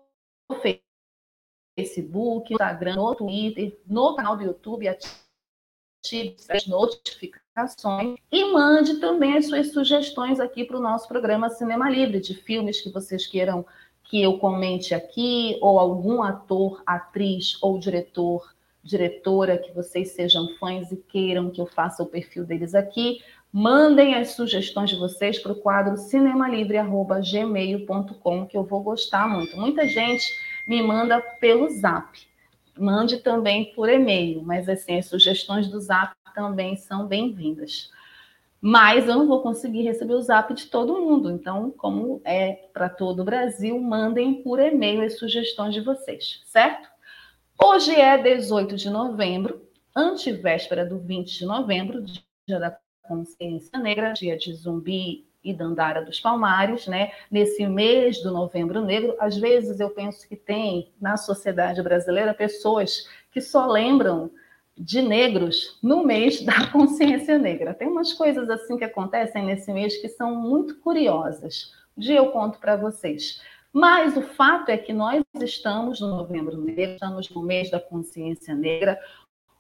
Facebook 0.62 0.92
Facebook, 1.76 2.53
Instagram, 2.53 2.95
no 2.95 3.15
Twitter, 3.15 3.78
no 3.88 4.15
canal 4.15 4.38
do 4.38 4.43
YouTube, 4.43 4.88
ative 4.88 6.36
as 6.49 6.67
notificações 6.67 8.17
e 8.32 8.51
mande 8.51 8.99
também 8.99 9.38
as 9.38 9.47
suas 9.47 9.71
sugestões 9.71 10.39
aqui 10.39 10.65
para 10.65 10.78
o 10.78 10.82
nosso 10.82 11.07
programa 11.07 11.49
Cinema 11.49 11.89
Livre, 11.89 12.19
de 12.19 12.36
filmes 12.36 12.82
que 12.82 12.89
vocês 12.89 13.26
queiram 13.26 13.65
que 14.03 14.21
eu 14.21 14.38
comente 14.38 14.93
aqui, 14.93 15.57
ou 15.61 15.80
algum 15.80 16.21
ator, 16.21 16.84
atriz 16.86 17.57
ou 17.61 17.80
diretor 17.80 18.53
diretora, 18.84 19.57
que 19.57 19.71
vocês 19.71 20.11
sejam 20.11 20.49
fãs 20.59 20.91
e 20.91 20.97
queiram 20.97 21.49
que 21.49 21.61
eu 21.61 21.65
faça 21.65 22.03
o 22.03 22.05
perfil 22.05 22.45
deles 22.45 22.76
aqui, 22.76 23.24
mandem 23.51 24.13
as 24.15 24.32
sugestões 24.32 24.89
de 24.89 24.97
vocês 24.97 25.39
para 25.39 25.53
o 25.53 25.55
quadro 25.55 25.95
cinemalivre.gmail.com, 25.95 28.45
que 28.45 28.57
eu 28.57 28.65
vou 28.65 28.84
gostar 28.84 29.30
muito. 29.30 29.55
Muita 29.55 29.88
gente 29.88 30.26
me 30.68 30.82
manda 30.82 31.22
pelo 31.22 31.70
zap. 31.70 32.20
Mande 32.78 33.18
também 33.18 33.74
por 33.74 33.89
e-mail, 33.89 34.41
mas 34.41 34.68
assim, 34.68 34.97
as 34.97 35.05
sugestões 35.05 35.68
do 35.68 35.80
zap 35.80 36.16
também 36.34 36.76
são 36.76 37.05
bem-vindas. 37.05 37.91
Mas 38.59 39.07
eu 39.07 39.16
não 39.16 39.28
vou 39.28 39.41
conseguir 39.41 39.82
receber 39.84 40.14
o 40.14 40.22
zap 40.22 40.53
de 40.53 40.68
todo 40.68 41.01
mundo. 41.01 41.30
Então, 41.30 41.70
como 41.72 42.22
é 42.24 42.53
para 42.74 42.89
todo 42.89 43.22
o 43.22 43.26
Brasil, 43.26 43.80
mandem 43.80 44.41
por 44.41 44.59
e-mail 44.59 45.03
as 45.03 45.18
sugestões 45.20 45.74
de 45.74 45.82
vocês, 45.82 46.41
certo? 46.45 46.89
Hoje 47.61 47.93
é 47.93 48.18
18 48.18 48.76
de 48.76 48.89
novembro, 48.89 49.61
antevéspera 49.95 50.86
do 50.86 50.97
20 50.97 51.39
de 51.39 51.45
novembro, 51.45 52.03
dia 52.47 52.59
da 52.59 52.78
consciência 53.03 53.78
negra, 53.78 54.14
dia 54.14 54.38
de 54.38 54.53
zumbi 54.53 55.28
e 55.43 55.53
Dandara 55.53 56.03
dos 56.03 56.19
Palmares, 56.19 56.87
né? 56.87 57.11
Nesse 57.29 57.65
mês 57.65 58.21
do 58.21 58.31
Novembro 58.31 58.81
Negro, 58.81 59.15
às 59.19 59.37
vezes 59.37 59.79
eu 59.79 59.89
penso 59.89 60.27
que 60.27 60.35
tem 60.35 60.91
na 61.01 61.17
sociedade 61.17 61.81
brasileira 61.81 62.33
pessoas 62.33 63.07
que 63.31 63.41
só 63.41 63.67
lembram 63.67 64.31
de 64.77 65.01
negros 65.01 65.77
no 65.83 66.03
mês 66.03 66.41
da 66.41 66.67
consciência 66.71 67.37
negra. 67.37 67.73
Tem 67.73 67.87
umas 67.87 68.13
coisas 68.13 68.49
assim 68.49 68.77
que 68.77 68.83
acontecem 68.83 69.45
nesse 69.45 69.71
mês 69.71 69.97
que 69.97 70.07
são 70.07 70.35
muito 70.35 70.79
curiosas. 70.79 71.73
Um 71.97 72.01
dia 72.01 72.17
eu 72.17 72.31
conto 72.31 72.59
para 72.59 72.75
vocês. 72.75 73.41
Mas 73.71 74.15
o 74.15 74.21
fato 74.21 74.69
é 74.69 74.77
que 74.77 74.93
nós 74.93 75.23
estamos 75.41 75.99
no 75.99 76.07
Novembro 76.07 76.55
Negro, 76.57 76.93
estamos 76.93 77.27
no 77.31 77.41
mês 77.41 77.71
da 77.71 77.79
consciência 77.79 78.53
negra, 78.53 78.99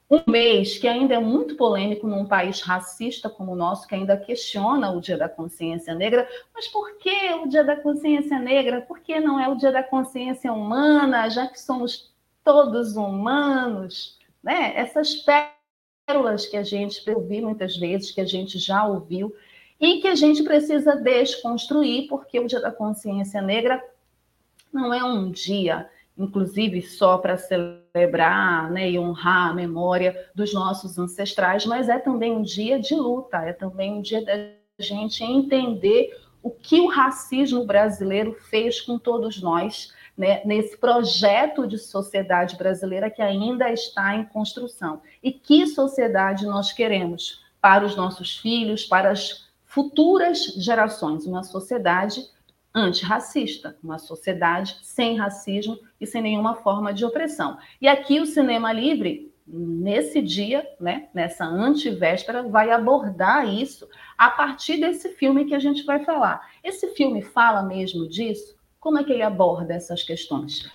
um 0.09 0.21
mês 0.29 0.77
que 0.77 0.87
ainda 0.87 1.15
é 1.15 1.19
muito 1.19 1.55
polêmico 1.55 2.07
num 2.07 2.25
país 2.25 2.61
racista 2.61 3.29
como 3.29 3.53
o 3.53 3.55
nosso, 3.55 3.87
que 3.87 3.95
ainda 3.95 4.17
questiona 4.17 4.91
o 4.91 5.01
Dia 5.01 5.17
da 5.17 5.29
Consciência 5.29 5.95
Negra. 5.95 6.27
Mas 6.53 6.67
por 6.67 6.97
que 6.97 7.33
o 7.33 7.47
Dia 7.47 7.63
da 7.63 7.75
Consciência 7.75 8.37
Negra? 8.37 8.81
Por 8.81 8.99
que 8.99 9.19
não 9.19 9.39
é 9.39 9.47
o 9.47 9.55
Dia 9.55 9.71
da 9.71 9.83
Consciência 9.83 10.51
Humana, 10.51 11.29
já 11.29 11.47
que 11.47 11.59
somos 11.59 12.13
todos 12.43 12.95
humanos? 12.95 14.19
Né? 14.43 14.73
Essas 14.75 15.25
pérolas 16.05 16.45
que 16.45 16.57
a 16.57 16.63
gente 16.63 17.09
ouviu 17.09 17.43
muitas 17.43 17.75
vezes, 17.77 18.11
que 18.11 18.21
a 18.21 18.25
gente 18.25 18.59
já 18.59 18.85
ouviu, 18.85 19.33
e 19.79 19.99
que 19.99 20.07
a 20.07 20.15
gente 20.15 20.43
precisa 20.43 20.95
desconstruir, 20.95 22.07
porque 22.07 22.39
o 22.39 22.47
Dia 22.47 22.61
da 22.61 22.71
Consciência 22.71 23.41
Negra 23.41 23.83
não 24.71 24.93
é 24.93 25.03
um 25.03 25.31
dia 25.31 25.89
inclusive 26.17 26.81
só 26.81 27.17
para 27.17 27.37
celebrar 27.37 28.71
né, 28.71 28.89
e 28.91 28.99
honrar 28.99 29.49
a 29.49 29.53
memória 29.53 30.29
dos 30.35 30.53
nossos 30.53 30.97
ancestrais, 30.97 31.65
mas 31.65 31.89
é 31.89 31.97
também 31.97 32.31
um 32.31 32.41
dia 32.41 32.79
de 32.79 32.95
luta, 32.95 33.37
é 33.37 33.53
também 33.53 33.93
um 33.93 34.01
dia 34.01 34.23
da 34.23 34.33
gente 34.79 35.23
entender 35.23 36.15
o 36.41 36.51
que 36.51 36.79
o 36.81 36.87
racismo 36.87 37.65
brasileiro 37.65 38.33
fez 38.49 38.81
com 38.81 38.99
todos 38.99 39.41
nós, 39.41 39.93
né, 40.15 40.41
nesse 40.45 40.77
projeto 40.77 41.65
de 41.65 41.77
sociedade 41.77 42.57
brasileira 42.57 43.09
que 43.09 43.21
ainda 43.21 43.71
está 43.71 44.15
em 44.15 44.25
construção. 44.25 45.01
E 45.23 45.31
que 45.31 45.65
sociedade 45.65 46.45
nós 46.45 46.71
queremos 46.71 47.41
para 47.61 47.85
os 47.85 47.95
nossos 47.95 48.37
filhos, 48.37 48.85
para 48.85 49.11
as 49.11 49.47
futuras 49.65 50.43
gerações? 50.57 51.25
Uma 51.25 51.43
sociedade 51.43 52.21
antirracista, 52.73 53.77
uma 53.83 53.99
sociedade 53.99 54.79
sem 54.81 55.17
racismo 55.17 55.77
e 56.01 56.07
sem 56.07 56.21
nenhuma 56.21 56.55
forma 56.55 56.93
de 56.93 57.05
opressão. 57.05 57.57
E 57.79 57.87
aqui 57.87 58.19
o 58.19 58.25
Cinema 58.25 58.73
Livre, 58.73 59.31
nesse 59.45 60.21
dia, 60.21 60.67
né, 60.79 61.09
nessa 61.13 61.45
antivéspera, 61.45 62.43
vai 62.43 62.71
abordar 62.71 63.47
isso 63.47 63.87
a 64.17 64.29
partir 64.29 64.79
desse 64.79 65.09
filme 65.09 65.45
que 65.45 65.53
a 65.53 65.59
gente 65.59 65.83
vai 65.83 66.03
falar. 66.03 66.49
Esse 66.63 66.87
filme 66.95 67.21
fala 67.21 67.61
mesmo 67.61 68.07
disso? 68.09 68.57
Como 68.79 68.97
é 68.97 69.03
que 69.03 69.13
ele 69.13 69.23
aborda 69.23 69.73
essas 69.73 70.01
questões? 70.01 70.69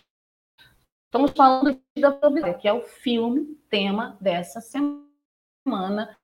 Estamos 1.06 1.32
falando 1.32 1.80
da 1.98 2.12
Providência, 2.12 2.54
que 2.54 2.68
é 2.68 2.72
o 2.72 2.82
filme 2.82 3.58
tema 3.68 4.16
dessa 4.20 4.60
semana 4.60 6.16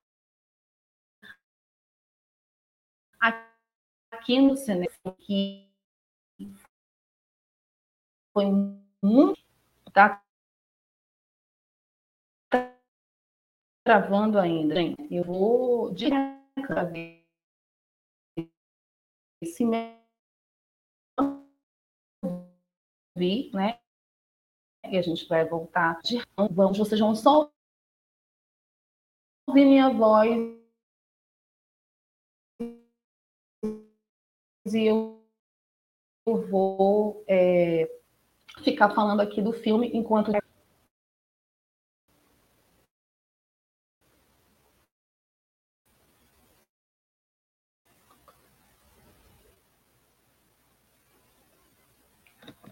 aqui 4.25 4.39
no 4.39 4.57
cinema 4.57 4.89
que 5.19 5.64
foi 8.35 8.45
muito. 9.01 9.41
Tá 9.93 10.21
travando 13.85 14.37
ainda, 14.37 14.75
gente. 14.75 15.13
Eu 15.13 15.23
vou 15.23 15.93
direto 15.93 16.35
se 19.45 19.63
me 19.63 20.03
ouvir, 23.15 23.51
né? 23.53 23.79
E 24.91 24.97
a 24.97 25.01
gente 25.01 25.25
vai 25.27 25.47
voltar 25.47 26.01
de 26.01 26.17
vamos, 26.51 26.77
vocês 26.77 26.99
vão 26.99 27.15
só 27.15 27.49
ouvir 29.47 29.65
minha 29.65 29.89
voz 29.89 30.29
e 34.65 34.87
eu 34.87 35.23
vou 36.49 37.23
é, 37.27 37.85
ficar 38.65 38.89
falando 38.89 39.21
aqui 39.21 39.41
do 39.41 39.53
filme 39.53 39.89
enquanto 39.93 40.31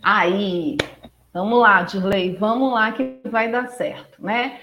Aí, 0.06 0.76
vamos 1.34 1.60
lá, 1.62 1.82
Dirley, 1.84 2.36
vamos 2.36 2.74
lá 2.74 2.91
que 2.91 3.22
vai 3.30 3.50
dar 3.50 3.70
certo, 3.70 4.22
né? 4.22 4.60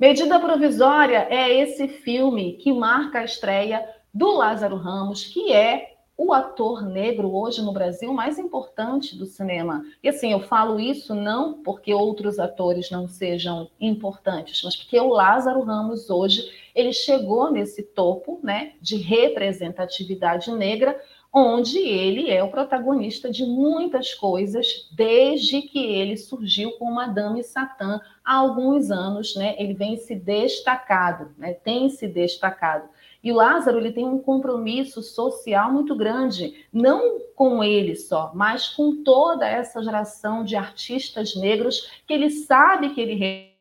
Medida 0.00 0.40
Provisória 0.40 1.26
é 1.28 1.52
esse 1.52 1.86
filme 1.86 2.56
que 2.56 2.72
marca 2.72 3.20
a 3.20 3.24
estreia 3.24 3.86
do 4.12 4.30
Lázaro 4.30 4.76
Ramos, 4.76 5.24
que 5.24 5.52
é 5.52 5.91
o 6.16 6.32
ator 6.32 6.82
negro 6.82 7.34
hoje 7.34 7.62
no 7.62 7.72
Brasil 7.72 8.12
mais 8.12 8.38
importante 8.38 9.16
do 9.16 9.26
cinema. 9.26 9.84
E 10.02 10.08
assim, 10.08 10.32
eu 10.32 10.40
falo 10.40 10.78
isso 10.78 11.14
não 11.14 11.62
porque 11.62 11.92
outros 11.92 12.38
atores 12.38 12.90
não 12.90 13.08
sejam 13.08 13.68
importantes, 13.80 14.62
mas 14.62 14.76
porque 14.76 14.98
o 15.00 15.08
Lázaro 15.08 15.62
Ramos 15.62 16.10
hoje, 16.10 16.50
ele 16.74 16.92
chegou 16.92 17.50
nesse 17.50 17.82
topo, 17.82 18.38
né, 18.42 18.72
de 18.80 18.96
representatividade 18.96 20.52
negra, 20.52 21.00
onde 21.32 21.78
ele 21.78 22.30
é 22.30 22.44
o 22.44 22.50
protagonista 22.50 23.30
de 23.30 23.44
muitas 23.46 24.12
coisas 24.12 24.88
desde 24.92 25.62
que 25.62 25.78
ele 25.78 26.16
surgiu 26.18 26.72
com 26.72 26.92
Madame 26.92 27.42
Satã 27.42 27.98
há 28.22 28.36
alguns 28.36 28.90
anos, 28.90 29.34
né? 29.34 29.54
Ele 29.58 29.72
vem 29.72 29.96
se 29.96 30.14
destacado, 30.14 31.30
né? 31.38 31.54
Tem 31.54 31.88
se 31.88 32.06
destacado. 32.06 32.86
E 33.22 33.30
o 33.30 33.36
Lázaro 33.36 33.78
ele 33.78 33.92
tem 33.92 34.04
um 34.04 34.18
compromisso 34.18 35.02
social 35.02 35.72
muito 35.72 35.94
grande, 35.94 36.66
não 36.72 37.20
com 37.36 37.62
ele 37.62 37.94
só, 37.94 38.32
mas 38.34 38.68
com 38.68 39.02
toda 39.04 39.46
essa 39.46 39.82
geração 39.82 40.42
de 40.44 40.56
artistas 40.56 41.36
negros 41.36 42.02
que 42.06 42.12
ele 42.12 42.30
sabe 42.30 42.90
que 42.90 43.00
ele 43.00 43.52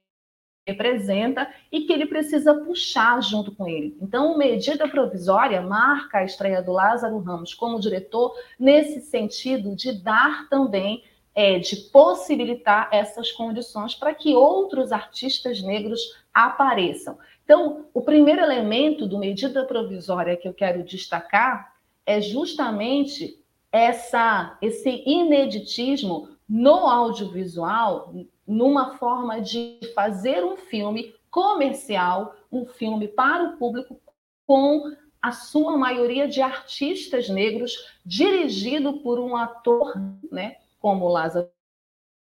representa 0.68 1.47
e 1.72 1.82
que 1.82 1.93
ele 1.93 2.05
precisa 2.05 2.53
puxar 2.53 3.22
junto 3.22 3.51
com 3.51 3.68
ele. 3.68 3.97
Então, 4.01 4.38
medida 4.38 4.88
provisória 4.88 5.62
marca 5.62 6.20
a 6.20 6.24
estreia 6.24 6.62
do 6.62 6.72
Lázaro 6.72 7.20
Ramos 7.20 7.53
como 7.53 7.80
diretor 7.80 8.34
nesse 8.59 9.01
sentido 9.01 9.76
de 9.76 9.91
dar 9.91 10.47
também 10.49 11.03
é, 11.34 11.59
de 11.59 11.76
possibilitar 11.76 12.89
essas 12.91 13.32
condições 13.32 13.95
para 13.95 14.14
que 14.14 14.36
outros 14.36 14.91
artistas 14.91 15.62
negros 15.62 16.20
apareçam. 16.34 17.18
Então, 17.52 17.86
o 17.93 18.02
primeiro 18.02 18.39
elemento 18.39 19.06
do 19.06 19.20
medida 19.20 19.66
provisória 19.66 20.38
que 20.38 20.47
eu 20.47 20.54
quero 20.54 20.86
destacar 20.86 21.76
é 22.06 22.22
justamente 22.22 23.43
essa, 23.70 24.58
esse 24.62 25.04
ineditismo 25.06 26.30
no 26.47 26.88
audiovisual, 26.88 28.16
numa 28.47 28.97
forma 28.97 29.41
de 29.41 29.82
fazer 29.93 30.45
um 30.45 30.56
filme 30.56 31.14
comercial, 31.30 32.38
um 32.49 32.66
filme 32.66 33.10
para 33.10 33.43
o 33.43 33.58
público 33.58 33.99
com 34.47 34.89
a 35.22 35.34
sua 35.34 35.76
maioria 35.76 36.30
de 36.30 36.41
artistas 36.41 37.28
negros, 37.28 37.76
dirigido 38.06 39.02
por 39.02 39.20
um 39.20 39.36
ator, 39.36 39.93
né, 40.32 40.56
como 40.80 41.10
Lázaro 41.10 41.49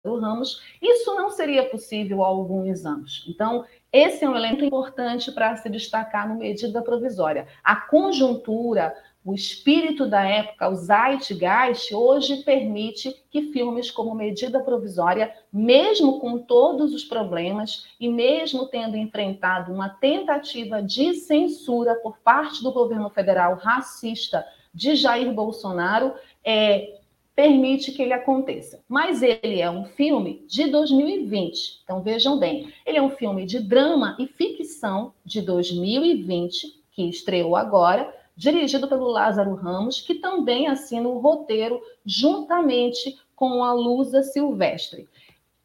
Ramos. 0.04 0.60
Isso 0.82 1.14
não 1.14 1.30
seria 1.30 1.70
possível 1.70 2.24
há 2.24 2.26
alguns 2.26 2.84
anos. 2.84 3.24
Então, 3.28 3.64
esse 3.92 4.24
é 4.24 4.28
um 4.28 4.34
elemento 4.34 4.64
importante 4.64 5.30
para 5.30 5.54
se 5.56 5.68
destacar 5.68 6.26
no 6.26 6.36
medida 6.36 6.80
provisória. 6.80 7.46
A 7.62 7.76
conjuntura, 7.76 8.96
o 9.24 9.34
espírito 9.34 10.06
da 10.08 10.24
época, 10.24 10.68
o 10.68 10.74
Zeitgeist, 10.74 11.94
hoje 11.94 12.42
permite 12.42 13.14
que 13.30 13.52
filmes 13.52 13.90
como 13.90 14.14
Medida 14.14 14.60
Provisória, 14.60 15.32
mesmo 15.52 16.18
com 16.18 16.38
todos 16.38 16.94
os 16.94 17.04
problemas 17.04 17.86
e 18.00 18.08
mesmo 18.08 18.66
tendo 18.66 18.96
enfrentado 18.96 19.72
uma 19.72 19.90
tentativa 19.90 20.82
de 20.82 21.14
censura 21.14 21.94
por 21.96 22.18
parte 22.18 22.62
do 22.62 22.72
governo 22.72 23.10
federal 23.10 23.56
racista 23.56 24.44
de 24.74 24.96
Jair 24.96 25.32
Bolsonaro, 25.32 26.14
é, 26.42 27.01
permite 27.42 27.90
que 27.90 28.00
ele 28.00 28.12
aconteça. 28.12 28.84
Mas 28.88 29.20
ele 29.20 29.60
é 29.60 29.68
um 29.68 29.84
filme 29.84 30.44
de 30.46 30.70
2020. 30.70 31.80
Então 31.82 32.00
vejam 32.00 32.38
bem, 32.38 32.72
ele 32.86 32.98
é 32.98 33.02
um 33.02 33.10
filme 33.10 33.44
de 33.44 33.58
drama 33.58 34.16
e 34.16 34.28
ficção 34.28 35.12
de 35.24 35.42
2020 35.42 36.80
que 36.92 37.08
estreou 37.08 37.56
agora 37.56 38.14
dirigido 38.36 38.86
pelo 38.86 39.08
Lázaro 39.08 39.56
Ramos, 39.56 40.00
que 40.00 40.14
também 40.14 40.68
assina 40.68 41.08
o 41.08 41.18
roteiro 41.18 41.82
juntamente 42.06 43.18
com 43.34 43.64
a 43.64 43.72
Lusa 43.72 44.22
Silvestre. 44.22 45.08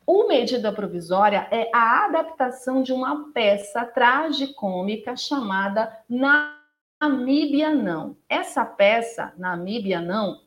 O 0.03 0.27
Medida 0.27 0.71
Provisória 0.71 1.47
é 1.51 1.69
a 1.71 2.05
adaptação 2.05 2.81
de 2.81 2.91
uma 2.91 3.31
peça 3.33 3.85
tragicômica 3.85 5.15
chamada 5.15 5.95
Namíbia 6.09 7.69
Não. 7.75 8.17
Essa 8.27 8.65
peça, 8.65 9.31
Namíbia 9.37 10.01
Não, 10.01 10.39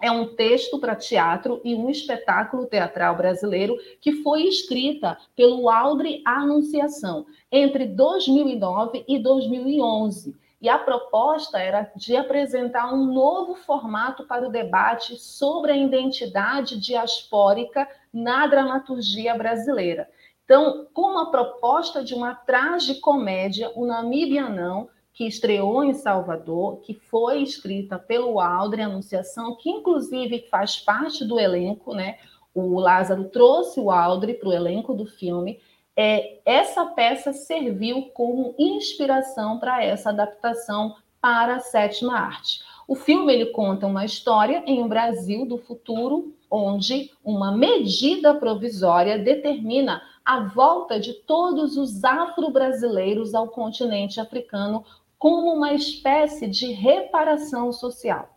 é 0.00 0.10
um 0.10 0.34
texto 0.34 0.78
para 0.78 0.94
teatro 0.94 1.60
e 1.64 1.74
um 1.74 1.90
espetáculo 1.90 2.66
teatral 2.66 3.16
brasileiro 3.16 3.76
que 4.00 4.22
foi 4.22 4.44
escrita 4.44 5.18
pelo 5.36 5.68
Aldre 5.68 6.22
Anunciação 6.24 7.26
entre 7.50 7.86
2009 7.86 9.04
e 9.08 9.18
2011 9.18 10.36
e 10.60 10.68
a 10.68 10.78
proposta 10.78 11.58
era 11.58 11.90
de 11.94 12.16
apresentar 12.16 12.92
um 12.92 13.12
novo 13.12 13.54
formato 13.54 14.24
para 14.24 14.46
o 14.46 14.50
debate 14.50 15.16
sobre 15.16 15.72
a 15.72 15.76
identidade 15.76 16.80
diaspórica 16.80 17.88
na 18.12 18.46
dramaturgia 18.46 19.34
brasileira. 19.36 20.08
Então, 20.44 20.86
com 20.92 21.18
a 21.18 21.30
proposta 21.30 22.02
de 22.02 22.14
uma 22.14 22.34
tragicomédia, 22.34 23.70
o 23.76 23.86
Namíbia 23.86 24.48
Não, 24.48 24.88
que 25.18 25.26
estreou 25.26 25.82
em 25.82 25.92
Salvador, 25.92 26.76
que 26.80 26.94
foi 26.94 27.42
escrita 27.42 27.98
pelo 27.98 28.40
Aldre 28.40 28.82
Anunciação, 28.82 29.56
que 29.56 29.68
inclusive 29.68 30.46
faz 30.48 30.78
parte 30.78 31.24
do 31.24 31.40
elenco, 31.40 31.92
né? 31.92 32.18
O 32.54 32.78
Lázaro 32.78 33.24
trouxe 33.24 33.80
o 33.80 33.90
Aldre 33.90 34.34
para 34.34 34.48
o 34.48 34.52
elenco 34.52 34.94
do 34.94 35.04
filme 35.04 35.58
é, 36.00 36.38
essa 36.46 36.86
peça 36.86 37.32
serviu 37.32 38.02
como 38.14 38.54
inspiração 38.56 39.58
para 39.58 39.82
essa 39.82 40.10
adaptação 40.10 40.94
para 41.20 41.56
a 41.56 41.58
sétima 41.58 42.16
arte. 42.16 42.60
O 42.86 42.94
filme 42.94 43.34
ele 43.34 43.46
conta 43.46 43.84
uma 43.84 44.04
história 44.04 44.62
em 44.64 44.80
um 44.80 44.86
Brasil 44.86 45.44
do 45.44 45.58
futuro, 45.58 46.32
onde 46.48 47.10
uma 47.24 47.50
medida 47.50 48.32
provisória 48.32 49.18
determina 49.18 50.00
a 50.24 50.38
volta 50.38 51.00
de 51.00 51.14
todos 51.14 51.76
os 51.76 52.04
afro-brasileiros 52.04 53.34
ao 53.34 53.48
continente 53.48 54.20
africano 54.20 54.84
como 55.18 55.52
uma 55.52 55.72
espécie 55.72 56.46
de 56.46 56.72
reparação 56.72 57.72
social. 57.72 58.34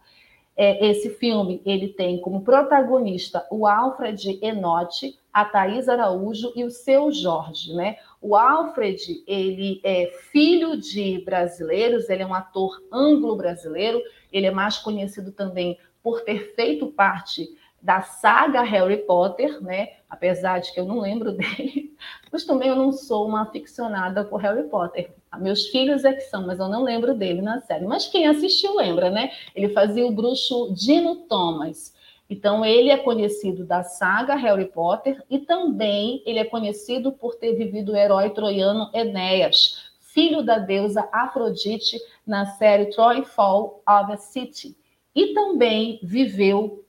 É, 0.55 0.85
esse 0.89 1.09
filme 1.11 1.61
ele 1.65 1.89
tem 1.89 2.19
como 2.19 2.41
protagonista 2.41 3.47
o 3.49 3.65
Alfred 3.65 4.39
Enotti, 4.41 5.17
a 5.31 5.45
Thais 5.45 5.87
Araújo 5.87 6.51
e 6.55 6.63
o 6.63 6.69
seu 6.69 7.11
Jorge, 7.11 7.73
né? 7.73 7.95
O 8.21 8.35
Alfred, 8.35 9.23
ele 9.25 9.79
é 9.83 10.07
filho 10.31 10.75
de 10.75 11.23
brasileiros, 11.23 12.09
ele 12.09 12.23
é 12.23 12.27
um 12.27 12.33
ator 12.33 12.83
anglo-brasileiro, 12.91 14.01
ele 14.31 14.45
é 14.45 14.51
mais 14.51 14.77
conhecido 14.77 15.31
também 15.31 15.77
por 16.03 16.21
ter 16.21 16.53
feito 16.53 16.87
parte 16.87 17.47
da 17.81 18.01
saga 18.01 18.61
Harry 18.61 18.97
Potter, 18.97 19.61
né? 19.63 19.93
Apesar 20.09 20.59
de 20.59 20.73
que 20.73 20.79
eu 20.79 20.85
não 20.85 20.99
lembro 20.99 21.31
dele, 21.33 21.95
mas 22.31 22.43
também 22.43 22.67
eu 22.67 22.75
não 22.75 22.91
sou 22.91 23.25
uma 23.25 23.43
aficionada 23.43 24.25
por 24.25 24.41
Harry 24.41 24.67
Potter. 24.67 25.13
Meus 25.39 25.67
filhos 25.67 26.03
é 26.03 26.13
que 26.13 26.21
são, 26.21 26.45
mas 26.45 26.59
eu 26.59 26.67
não 26.67 26.83
lembro 26.83 27.13
dele 27.13 27.41
na 27.41 27.61
série. 27.61 27.85
Mas 27.85 28.07
quem 28.07 28.27
assistiu 28.27 28.75
lembra, 28.75 29.09
né? 29.09 29.31
Ele 29.55 29.69
fazia 29.69 30.05
o 30.05 30.11
bruxo 30.11 30.73
Dino 30.73 31.15
Thomas. 31.27 31.95
Então, 32.29 32.63
ele 32.63 32.89
é 32.89 32.97
conhecido 32.97 33.65
da 33.65 33.83
saga 33.83 34.35
Harry 34.35 34.65
Potter 34.65 35.21
e 35.29 35.39
também 35.39 36.23
ele 36.25 36.39
é 36.39 36.45
conhecido 36.45 37.11
por 37.11 37.35
ter 37.35 37.55
vivido 37.55 37.91
o 37.91 37.95
herói 37.95 38.29
troiano 38.29 38.89
Enéas, 38.93 39.91
filho 39.99 40.41
da 40.41 40.57
deusa 40.57 41.07
Afrodite, 41.11 41.97
na 42.25 42.45
série 42.45 42.85
Troy 42.85 43.25
Fall 43.25 43.81
of 43.87 44.11
a 44.13 44.17
City. 44.17 44.77
E 45.13 45.33
também 45.33 45.99
viveu 46.03 46.85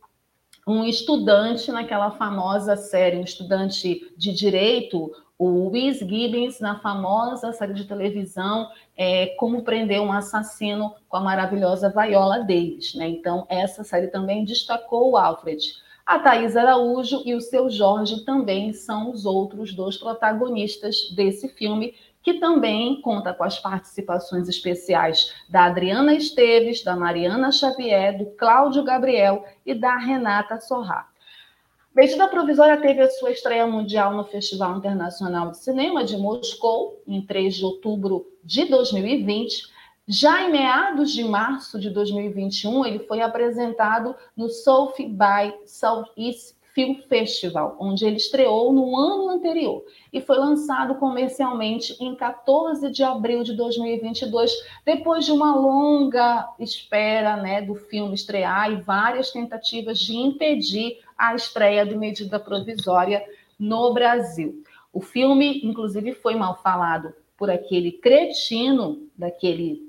um 0.66 0.84
estudante 0.84 1.72
naquela 1.72 2.12
famosa 2.12 2.76
série, 2.76 3.16
um 3.16 3.24
estudante 3.24 4.12
de 4.16 4.32
direito, 4.32 5.10
o 5.44 5.70
Wes 5.70 5.98
Gibbons, 5.98 6.60
na 6.60 6.78
famosa 6.78 7.52
série 7.52 7.74
de 7.74 7.84
televisão 7.84 8.70
é, 8.96 9.26
Como 9.38 9.64
Prender 9.64 10.00
um 10.00 10.12
Assassino 10.12 10.94
com 11.08 11.16
a 11.16 11.20
maravilhosa 11.20 11.90
Viola 11.90 12.38
Davis. 12.38 12.94
Né? 12.94 13.08
Então, 13.08 13.44
essa 13.48 13.82
série 13.82 14.06
também 14.06 14.44
destacou 14.44 15.10
o 15.10 15.16
Alfred. 15.16 15.60
A 16.06 16.20
Thais 16.20 16.56
Araújo 16.56 17.22
e 17.24 17.34
o 17.34 17.40
seu 17.40 17.68
Jorge 17.68 18.24
também 18.24 18.72
são 18.72 19.10
os 19.10 19.26
outros 19.26 19.74
dois 19.74 19.96
protagonistas 19.96 21.10
desse 21.10 21.48
filme, 21.48 21.96
que 22.22 22.34
também 22.34 23.00
conta 23.00 23.34
com 23.34 23.42
as 23.42 23.58
participações 23.58 24.48
especiais 24.48 25.34
da 25.48 25.64
Adriana 25.64 26.14
Esteves, 26.14 26.84
da 26.84 26.94
Mariana 26.94 27.50
Xavier, 27.50 28.16
do 28.16 28.26
Cláudio 28.36 28.84
Gabriel 28.84 29.44
e 29.66 29.74
da 29.74 29.96
Renata 29.96 30.60
Sorra. 30.60 31.11
Medida 31.94 32.26
Provisória 32.26 32.80
teve 32.80 33.02
a 33.02 33.10
sua 33.10 33.30
estreia 33.30 33.66
mundial 33.66 34.14
no 34.14 34.24
Festival 34.24 34.78
Internacional 34.78 35.50
de 35.50 35.58
Cinema 35.58 36.02
de 36.02 36.16
Moscou, 36.16 37.02
em 37.06 37.20
3 37.20 37.54
de 37.54 37.64
outubro 37.66 38.26
de 38.42 38.64
2020. 38.64 39.70
Já 40.08 40.42
em 40.42 40.50
meados 40.50 41.12
de 41.12 41.22
março 41.22 41.78
de 41.78 41.90
2021, 41.90 42.86
ele 42.86 43.00
foi 43.00 43.20
apresentado 43.20 44.16
no 44.34 44.48
South 44.48 44.94
by 44.96 45.54
Southeast 45.66 46.56
Film 46.74 46.94
Festival, 47.06 47.76
onde 47.78 48.06
ele 48.06 48.16
estreou 48.16 48.72
no 48.72 48.96
ano 48.96 49.28
anterior 49.28 49.84
e 50.10 50.20
foi 50.20 50.38
lançado 50.38 50.94
comercialmente 50.94 51.94
em 52.00 52.14
14 52.14 52.90
de 52.90 53.02
abril 53.02 53.42
de 53.42 53.54
2022, 53.54 54.50
depois 54.84 55.26
de 55.26 55.32
uma 55.32 55.54
longa 55.54 56.48
espera 56.58 57.36
né, 57.36 57.60
do 57.60 57.74
filme 57.74 58.14
estrear 58.14 58.72
e 58.72 58.80
várias 58.80 59.30
tentativas 59.30 59.98
de 59.98 60.16
impedir 60.16 60.96
a 61.22 61.36
estreia 61.36 61.86
de 61.86 61.96
medida 61.96 62.40
provisória 62.40 63.24
no 63.56 63.94
Brasil. 63.94 64.64
O 64.92 65.00
filme, 65.00 65.60
inclusive, 65.62 66.14
foi 66.14 66.34
mal 66.34 66.60
falado 66.60 67.14
por 67.36 67.48
aquele 67.48 67.92
cretino, 67.92 69.08
daquele 69.16 69.88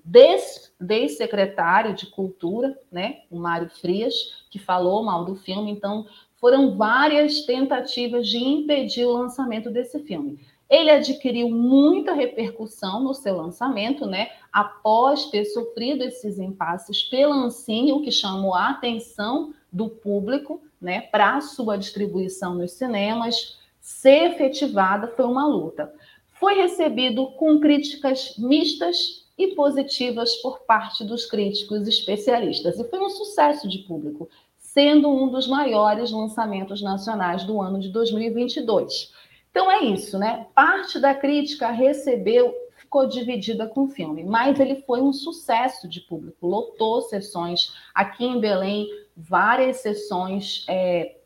des-secretário 0.80 1.96
de 1.96 2.06
Cultura, 2.06 2.78
né, 2.92 3.22
o 3.32 3.40
Mário 3.40 3.68
Frias, 3.68 4.14
que 4.52 4.60
falou 4.60 5.04
mal 5.04 5.26
do 5.26 5.36
filme. 5.36 5.72
Então, 5.72 6.06
foram 6.36 6.78
várias 6.78 7.42
tentativas 7.48 8.28
de 8.28 8.38
impedir 8.38 9.06
o 9.06 9.14
lançamento 9.14 9.72
desse 9.72 10.00
filme. 10.04 10.40
Ele 10.70 10.92
adquiriu 10.92 11.50
muita 11.50 12.14
repercussão 12.14 13.04
no 13.04 13.14
seu 13.14 13.36
lançamento, 13.38 14.06
né? 14.06 14.30
Após 14.52 15.26
ter 15.26 15.46
sofrido 15.46 16.04
esses 16.04 16.40
impasses 16.40 17.04
pela 17.04 17.36
Ancine, 17.36 17.94
o 17.94 18.02
que 18.02 18.12
chamou 18.12 18.54
a 18.54 18.70
atenção 18.70 19.54
do 19.72 19.90
público, 19.90 20.62
né, 20.84 21.02
para 21.02 21.40
sua 21.42 21.78
distribuição 21.78 22.54
nos 22.56 22.74
cinemas, 22.74 23.58
ser 23.80 24.32
efetivada 24.32 25.08
foi 25.08 25.26
uma 25.26 25.48
luta. 25.48 25.92
Foi 26.34 26.56
recebido 26.56 27.28
com 27.32 27.60
críticas 27.60 28.38
mistas 28.38 29.24
e 29.38 29.56
positivas 29.56 30.36
por 30.38 30.60
parte 30.60 31.04
dos 31.04 31.26
críticos 31.26 31.88
especialistas 31.88 32.78
e 32.78 32.84
foi 32.84 33.00
um 33.00 33.10
sucesso 33.10 33.68
de 33.68 33.80
público, 33.80 34.30
sendo 34.60 35.10
um 35.10 35.30
dos 35.30 35.48
maiores 35.48 36.12
lançamentos 36.12 36.82
nacionais 36.82 37.44
do 37.44 37.62
ano 37.62 37.80
de 37.80 37.90
2022. 37.90 39.12
Então 39.50 39.72
é 39.72 39.84
isso, 39.86 40.18
né? 40.18 40.48
Parte 40.54 41.00
da 41.00 41.16
crítica 41.16 41.72
recebeu 41.72 42.54
ficou 42.94 43.08
dividida 43.08 43.66
com 43.66 43.86
o 43.86 43.90
filme, 43.90 44.24
mas 44.24 44.60
ele 44.60 44.84
foi 44.84 45.02
um 45.02 45.12
sucesso 45.12 45.90
de 45.90 46.00
público, 46.00 46.46
lotou 46.46 47.02
sessões 47.02 47.74
aqui 47.92 48.24
em 48.24 48.40
Belém, 48.40 48.88
várias 49.18 49.78
sessões, 49.78 50.64
é, 50.70 51.18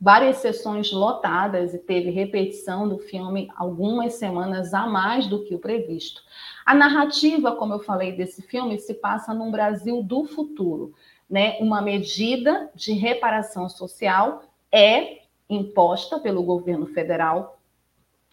várias 0.00 0.38
sessões 0.38 0.90
lotadas 0.90 1.72
e 1.72 1.78
teve 1.78 2.10
repetição 2.10 2.88
do 2.88 2.98
filme 2.98 3.48
algumas 3.54 4.14
semanas 4.14 4.74
a 4.74 4.84
mais 4.84 5.28
do 5.28 5.44
que 5.44 5.54
o 5.54 5.58
previsto. 5.60 6.20
A 6.66 6.74
narrativa, 6.74 7.54
como 7.54 7.74
eu 7.74 7.78
falei 7.78 8.10
desse 8.10 8.42
filme, 8.42 8.76
se 8.80 8.94
passa 8.94 9.32
num 9.32 9.52
Brasil 9.52 10.02
do 10.02 10.24
futuro, 10.24 10.92
né? 11.30 11.58
Uma 11.60 11.80
medida 11.80 12.68
de 12.74 12.92
reparação 12.92 13.68
social 13.68 14.42
é 14.72 15.22
imposta 15.48 16.18
pelo 16.18 16.42
governo 16.42 16.86
federal 16.86 17.60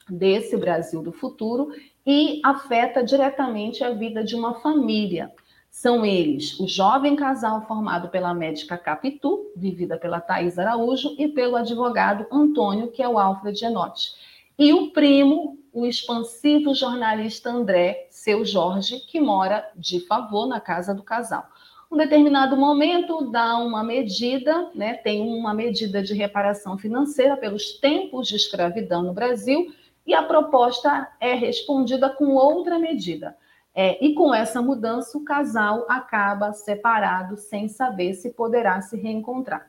desse 0.09 0.57
Brasil 0.57 1.03
do 1.03 1.11
futuro 1.11 1.71
e 2.05 2.41
afeta 2.43 3.03
diretamente 3.03 3.83
a 3.83 3.91
vida 3.91 4.23
de 4.23 4.35
uma 4.35 4.55
família. 4.55 5.31
São 5.69 6.05
eles 6.05 6.59
o 6.59 6.67
jovem 6.67 7.15
casal 7.15 7.65
formado 7.67 8.09
pela 8.09 8.33
médica 8.33 8.77
Capitu, 8.77 9.51
vivida 9.55 9.97
pela 9.97 10.19
Thais 10.19 10.57
Araújo, 10.57 11.15
e 11.17 11.27
pelo 11.27 11.55
advogado 11.55 12.25
Antônio, 12.31 12.91
que 12.91 13.03
é 13.03 13.07
o 13.07 13.19
Alfred 13.19 13.57
Genotti. 13.57 14.09
E 14.57 14.73
o 14.73 14.91
primo, 14.91 15.57
o 15.71 15.85
expansivo 15.85 16.73
jornalista 16.73 17.49
André, 17.49 18.07
seu 18.09 18.43
Jorge, 18.43 18.99
que 19.07 19.21
mora 19.21 19.69
de 19.75 19.99
favor 20.01 20.47
na 20.47 20.59
casa 20.59 20.93
do 20.93 21.03
casal. 21.03 21.47
Um 21.91 21.97
determinado 21.97 22.55
momento 22.55 23.31
dá 23.31 23.57
uma 23.57 23.83
medida, 23.83 24.69
né, 24.75 24.95
tem 24.95 25.21
uma 25.21 25.53
medida 25.53 26.03
de 26.03 26.13
reparação 26.13 26.77
financeira 26.77 27.35
pelos 27.35 27.79
tempos 27.79 28.27
de 28.27 28.35
escravidão 28.35 29.01
no 29.01 29.13
Brasil, 29.13 29.73
e 30.05 30.13
a 30.13 30.23
proposta 30.23 31.09
é 31.19 31.33
respondida 31.33 32.09
com 32.09 32.35
outra 32.35 32.79
medida. 32.79 33.37
É, 33.73 34.03
e 34.03 34.13
com 34.13 34.33
essa 34.33 34.61
mudança, 34.61 35.17
o 35.17 35.23
casal 35.23 35.85
acaba 35.87 36.51
separado 36.53 37.37
sem 37.37 37.67
saber 37.67 38.13
se 38.13 38.31
poderá 38.31 38.81
se 38.81 38.97
reencontrar. 38.97 39.67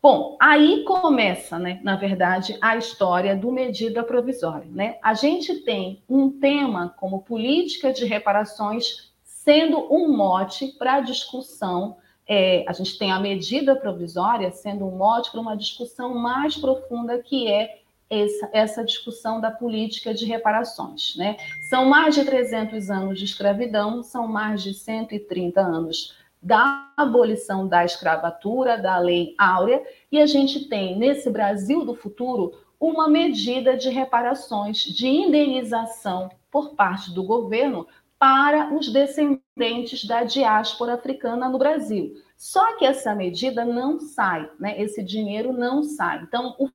Bom, 0.00 0.36
aí 0.40 0.84
começa, 0.84 1.58
né, 1.58 1.80
na 1.82 1.96
verdade, 1.96 2.56
a 2.60 2.76
história 2.76 3.36
do 3.36 3.50
medida 3.50 4.02
provisória. 4.04 4.70
Né? 4.70 4.96
A 5.02 5.12
gente 5.12 5.56
tem 5.56 6.02
um 6.08 6.30
tema 6.30 6.94
como 6.96 7.22
política 7.22 7.92
de 7.92 8.04
reparações 8.04 9.12
sendo 9.24 9.92
um 9.92 10.16
mote 10.16 10.68
para 10.78 10.94
a 10.94 11.00
discussão. 11.00 11.96
É, 12.28 12.64
a 12.68 12.72
gente 12.72 12.96
tem 12.96 13.10
a 13.10 13.18
medida 13.18 13.74
provisória 13.74 14.52
sendo 14.52 14.86
um 14.86 14.96
mote 14.96 15.32
para 15.32 15.40
uma 15.40 15.56
discussão 15.56 16.14
mais 16.14 16.56
profunda 16.56 17.18
que 17.18 17.48
é 17.50 17.80
essa, 18.10 18.48
essa 18.52 18.84
discussão 18.84 19.40
da 19.40 19.50
política 19.50 20.14
de 20.14 20.24
reparações. 20.24 21.14
Né? 21.16 21.36
São 21.68 21.84
mais 21.84 22.14
de 22.14 22.24
300 22.24 22.90
anos 22.90 23.18
de 23.18 23.24
escravidão, 23.24 24.02
são 24.02 24.26
mais 24.26 24.62
de 24.62 24.74
130 24.74 25.60
anos 25.60 26.16
da 26.40 26.92
abolição 26.96 27.66
da 27.66 27.84
escravatura, 27.84 28.78
da 28.78 28.96
Lei 28.98 29.34
Áurea, 29.36 29.82
e 30.10 30.20
a 30.20 30.26
gente 30.26 30.68
tem, 30.68 30.96
nesse 30.96 31.28
Brasil 31.30 31.84
do 31.84 31.94
futuro, 31.94 32.52
uma 32.80 33.08
medida 33.08 33.76
de 33.76 33.88
reparações, 33.88 34.78
de 34.78 35.08
indenização 35.08 36.30
por 36.50 36.76
parte 36.76 37.12
do 37.12 37.24
governo 37.24 37.86
para 38.18 38.74
os 38.74 38.88
descendentes 38.88 40.04
da 40.04 40.24
diáspora 40.24 40.94
africana 40.94 41.48
no 41.48 41.58
Brasil. 41.58 42.14
Só 42.36 42.76
que 42.76 42.84
essa 42.84 43.14
medida 43.14 43.64
não 43.64 43.98
sai, 43.98 44.48
né? 44.58 44.80
esse 44.80 45.02
dinheiro 45.02 45.52
não 45.52 45.82
sai. 45.82 46.22
Então, 46.22 46.54
o 46.58 46.68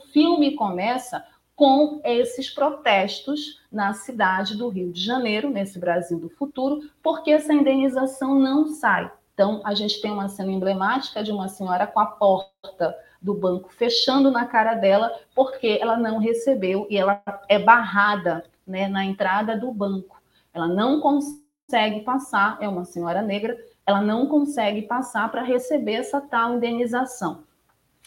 filme 0.00 0.54
começa 0.54 1.24
com 1.56 2.00
esses 2.04 2.50
protestos 2.50 3.60
na 3.70 3.92
cidade 3.92 4.56
do 4.56 4.68
Rio 4.68 4.92
de 4.92 5.00
Janeiro, 5.00 5.50
nesse 5.50 5.78
Brasil 5.78 6.18
do 6.18 6.28
futuro, 6.28 6.80
porque 7.02 7.30
essa 7.30 7.52
indenização 7.52 8.38
não 8.38 8.66
sai. 8.66 9.10
Então, 9.32 9.60
a 9.64 9.74
gente 9.74 10.00
tem 10.00 10.10
uma 10.10 10.28
cena 10.28 10.52
emblemática 10.52 11.22
de 11.22 11.32
uma 11.32 11.48
senhora 11.48 11.86
com 11.86 12.00
a 12.00 12.06
porta 12.06 12.96
do 13.20 13.34
banco 13.34 13.72
fechando 13.72 14.30
na 14.30 14.46
cara 14.46 14.74
dela, 14.74 15.12
porque 15.34 15.78
ela 15.80 15.96
não 15.96 16.18
recebeu 16.18 16.86
e 16.90 16.96
ela 16.96 17.22
é 17.48 17.58
barrada 17.58 18.44
né, 18.66 18.86
na 18.86 19.04
entrada 19.04 19.56
do 19.56 19.72
banco. 19.72 20.20
Ela 20.52 20.68
não 20.68 21.00
consegue 21.00 22.00
passar, 22.02 22.58
é 22.60 22.68
uma 22.68 22.84
senhora 22.84 23.22
negra, 23.22 23.56
ela 23.86 24.00
não 24.00 24.26
consegue 24.26 24.82
passar 24.82 25.30
para 25.30 25.42
receber 25.42 25.94
essa 25.94 26.20
tal 26.20 26.54
indenização. 26.54 27.44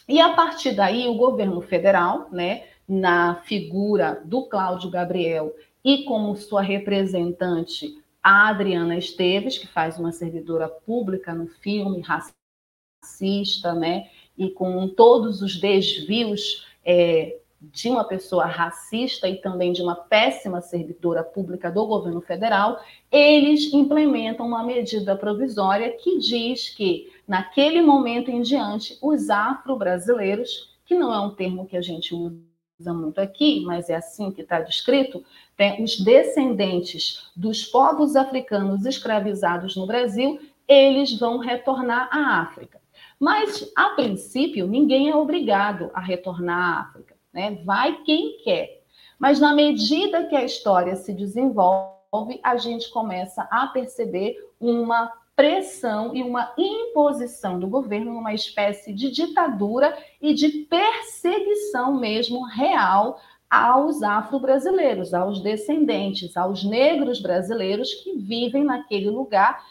E 0.08 0.20
a 0.20 0.32
partir 0.32 0.72
daí, 0.72 1.06
o 1.06 1.14
governo 1.14 1.60
federal, 1.60 2.28
né, 2.32 2.64
na 2.88 3.36
figura 3.44 4.22
do 4.24 4.44
Cláudio 4.44 4.90
Gabriel 4.90 5.54
e 5.84 6.04
como 6.04 6.34
sua 6.34 6.62
representante, 6.62 8.02
a 8.22 8.48
Adriana 8.48 8.96
Esteves, 8.96 9.58
que 9.58 9.66
faz 9.66 9.98
uma 9.98 10.10
servidora 10.10 10.66
pública 10.68 11.34
no 11.34 11.46
filme, 11.46 12.00
racista, 12.00 13.74
né, 13.74 14.08
e 14.36 14.50
com 14.50 14.88
todos 14.88 15.42
os 15.42 15.60
desvios 15.60 16.66
é, 16.84 17.36
de 17.60 17.88
uma 17.88 18.04
pessoa 18.04 18.46
racista 18.46 19.28
e 19.28 19.36
também 19.36 19.72
de 19.72 19.82
uma 19.82 19.96
péssima 19.96 20.60
servidora 20.60 21.24
pública 21.24 21.70
do 21.70 21.86
governo 21.86 22.20
federal, 22.20 22.80
eles 23.10 23.72
implementam 23.72 24.46
uma 24.46 24.62
medida 24.62 25.16
provisória 25.16 25.90
que 25.92 26.18
diz 26.18 26.70
que, 26.70 27.12
naquele 27.28 27.82
momento 27.82 28.30
em 28.30 28.40
diante, 28.40 28.98
os 29.02 29.28
afro-brasileiros, 29.28 30.76
que 30.86 30.94
não 30.94 31.12
é 31.12 31.20
um 31.20 31.34
termo 31.34 31.66
que 31.66 31.76
a 31.76 31.82
gente 31.82 32.14
usa 32.14 32.94
muito 32.94 33.20
aqui, 33.20 33.62
mas 33.66 33.90
é 33.90 33.96
assim 33.96 34.32
que 34.32 34.40
está 34.40 34.60
descrito, 34.60 35.22
né, 35.58 35.76
os 35.80 36.00
descendentes 36.00 37.30
dos 37.36 37.64
povos 37.64 38.16
africanos 38.16 38.86
escravizados 38.86 39.76
no 39.76 39.86
Brasil, 39.86 40.40
eles 40.66 41.16
vão 41.18 41.38
retornar 41.38 42.08
à 42.10 42.40
África. 42.40 42.80
Mas, 43.20 43.70
a 43.76 43.90
princípio, 43.90 44.66
ninguém 44.66 45.10
é 45.10 45.14
obrigado 45.14 45.90
a 45.92 46.00
retornar 46.00 46.58
à 46.58 46.80
África 46.80 47.18
né? 47.32 47.58
Vai 47.64 48.02
quem 48.02 48.38
quer. 48.42 48.82
Mas 49.18 49.40
na 49.40 49.54
medida 49.54 50.26
que 50.26 50.36
a 50.36 50.44
história 50.44 50.96
se 50.96 51.12
desenvolve, 51.12 52.40
a 52.42 52.56
gente 52.56 52.90
começa 52.90 53.42
a 53.50 53.66
perceber 53.68 54.36
uma 54.60 55.12
pressão 55.38 56.16
e 56.16 56.20
uma 56.20 56.52
imposição 56.58 57.60
do 57.60 57.68
governo, 57.68 58.10
uma 58.10 58.34
espécie 58.34 58.92
de 58.92 59.08
ditadura 59.08 59.96
e 60.20 60.34
de 60.34 60.48
perseguição 60.48 61.96
mesmo 61.96 62.42
real 62.42 63.20
aos 63.48 64.02
afro-brasileiros, 64.02 65.14
aos 65.14 65.40
descendentes, 65.40 66.36
aos 66.36 66.64
negros 66.64 67.22
brasileiros 67.22 67.94
que 67.94 68.16
vivem 68.16 68.64
naquele 68.64 69.10
lugar 69.10 69.64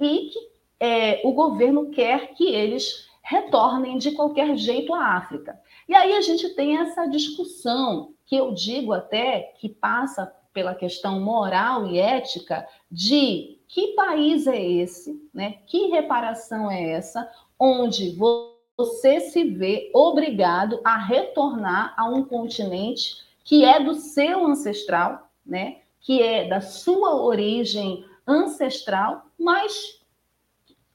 e 0.00 0.30
que 0.30 0.50
é, 0.80 1.20
o 1.24 1.32
governo 1.32 1.88
quer 1.90 2.34
que 2.34 2.52
eles 2.52 3.08
retornem 3.22 3.98
de 3.98 4.10
qualquer 4.10 4.56
jeito 4.56 4.92
à 4.92 5.14
África. 5.16 5.60
E 5.88 5.94
aí 5.94 6.12
a 6.12 6.20
gente 6.22 6.48
tem 6.56 6.76
essa 6.76 7.06
discussão, 7.06 8.14
que 8.26 8.34
eu 8.34 8.52
digo 8.52 8.92
até 8.92 9.54
que 9.60 9.68
passa 9.68 10.26
pela 10.52 10.74
questão 10.74 11.20
moral 11.20 11.86
e 11.86 12.00
ética 12.00 12.66
de 12.90 13.59
que 13.70 13.94
país 13.94 14.48
é 14.48 14.60
esse, 14.60 15.28
né? 15.32 15.58
Que 15.66 15.86
reparação 15.86 16.68
é 16.68 16.90
essa, 16.90 17.30
onde 17.58 18.16
você 18.76 19.20
se 19.20 19.44
vê 19.44 19.90
obrigado 19.94 20.80
a 20.82 20.98
retornar 20.98 21.94
a 21.96 22.08
um 22.08 22.24
continente 22.24 23.24
que 23.44 23.64
é 23.64 23.78
do 23.78 23.94
seu 23.94 24.44
ancestral, 24.44 25.30
né? 25.46 25.82
Que 26.00 26.20
é 26.20 26.48
da 26.48 26.60
sua 26.60 27.14
origem 27.22 28.04
ancestral, 28.26 29.26
mas 29.38 30.00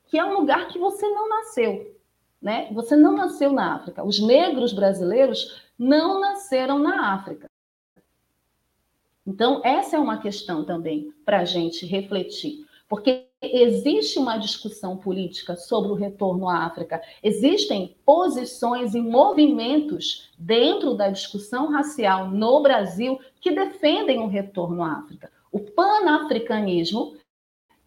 que 0.07 0.17
é 0.17 0.26
um 0.26 0.38
lugar 0.38 0.67
que 0.67 0.78
você 0.78 1.07
não 1.07 1.30
nasceu, 1.30 1.95
né? 2.41 2.67
Você 2.73 2.97
não 2.97 3.13
nasceu 3.13 3.53
na 3.53 3.76
África. 3.76 4.03
Os 4.03 4.19
negros 4.19 4.73
brasileiros 4.73 5.63
não 5.80 6.19
nasceram 6.19 6.78
na 6.78 7.13
África. 7.13 7.49
Então, 9.26 9.61
essa 9.63 9.95
é 9.95 9.99
uma 9.99 10.19
questão 10.19 10.63
também 10.63 11.11
para 11.26 11.39
a 11.39 11.45
gente 11.45 11.86
refletir, 11.86 12.64
porque 12.88 13.27
existe 13.41 14.19
uma 14.19 14.38
discussão 14.38 14.97
política 14.97 15.55
sobre 15.55 15.91
o 15.91 15.95
retorno 15.95 16.47
à 16.47 16.65
África, 16.65 17.01
existem 17.21 17.95
posições 18.05 18.93
e 18.93 19.01
movimentos 19.01 20.31
dentro 20.38 20.93
da 20.93 21.09
discussão 21.09 21.71
racial 21.71 22.29
no 22.29 22.61
Brasil 22.61 23.19
que 23.39 23.51
defendem 23.51 24.19
o 24.19 24.27
retorno 24.27 24.83
à 24.83 24.93
África. 24.93 25.31
O 25.51 25.59
panafricanismo 25.59 27.15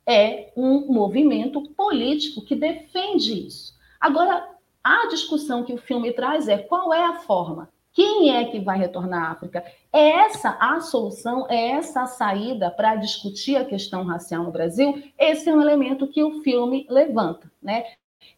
é 0.07 0.53
um 0.57 0.92
movimento 0.92 1.62
político 1.70 2.42
que 2.42 2.57
defende 2.57 3.46
isso. 3.46 3.76
Agora, 4.01 4.49
a 4.82 5.07
discussão 5.09 5.64
que 5.64 5.72
o 5.72 5.78
filme 5.78 6.12
traz 6.12 6.49
é 6.49 6.57
qual 6.57 6.94
é 6.94 7.05
a 7.05 7.18
forma? 7.20 7.68
Quem 7.99 8.30
é 8.30 8.44
que 8.44 8.61
vai 8.61 8.78
retornar 8.78 9.24
à 9.24 9.32
África? 9.32 9.64
É 9.92 10.11
essa 10.20 10.57
a 10.61 10.80
solução? 10.80 11.49
É 11.51 11.70
essa 11.70 12.03
a 12.03 12.07
saída 12.07 12.70
para 12.70 12.94
discutir 12.94 13.57
a 13.57 13.64
questão 13.64 14.05
racial 14.05 14.44
no 14.44 14.53
Brasil? 14.53 15.03
Esse 15.18 15.51
é 15.51 15.53
um 15.53 15.61
elemento 15.61 16.07
que 16.07 16.22
o 16.22 16.40
filme 16.44 16.86
levanta, 16.88 17.51
né? 17.61 17.82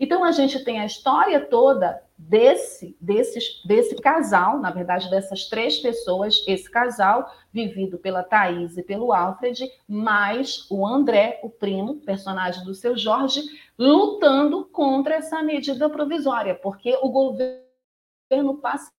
Então 0.01 0.25
a 0.25 0.33
gente 0.33 0.65
tem 0.65 0.81
a 0.81 0.87
história 0.87 1.45
toda 1.45 2.03
desse, 2.17 2.97
desse, 2.99 3.39
desse 3.67 3.97
casal, 3.97 4.59
na 4.61 4.71
verdade, 4.71 5.11
dessas 5.11 5.47
três 5.47 5.79
pessoas, 5.79 6.43
esse 6.49 6.71
casal, 6.71 7.31
vivido 7.53 7.99
pela 7.99 8.23
Thaís 8.23 8.79
e 8.79 8.83
pelo 8.83 9.13
Alfred, 9.13 9.71
mais 9.87 10.67
o 10.71 10.87
André, 10.87 11.39
o 11.43 11.51
primo, 11.51 11.97
personagem 11.97 12.65
do 12.65 12.75
seu 12.75 12.97
Jorge, 12.97 13.43
lutando 13.79 14.65
contra 14.65 15.17
essa 15.17 15.43
medida 15.43 15.91
provisória, 15.91 16.55
porque 16.55 16.99
o 17.03 17.11
governo 17.11 18.57
passa 18.63 18.91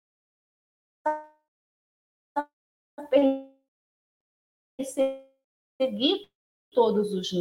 perseguir 4.78 6.30
todos 6.72 7.14
os 7.14 7.32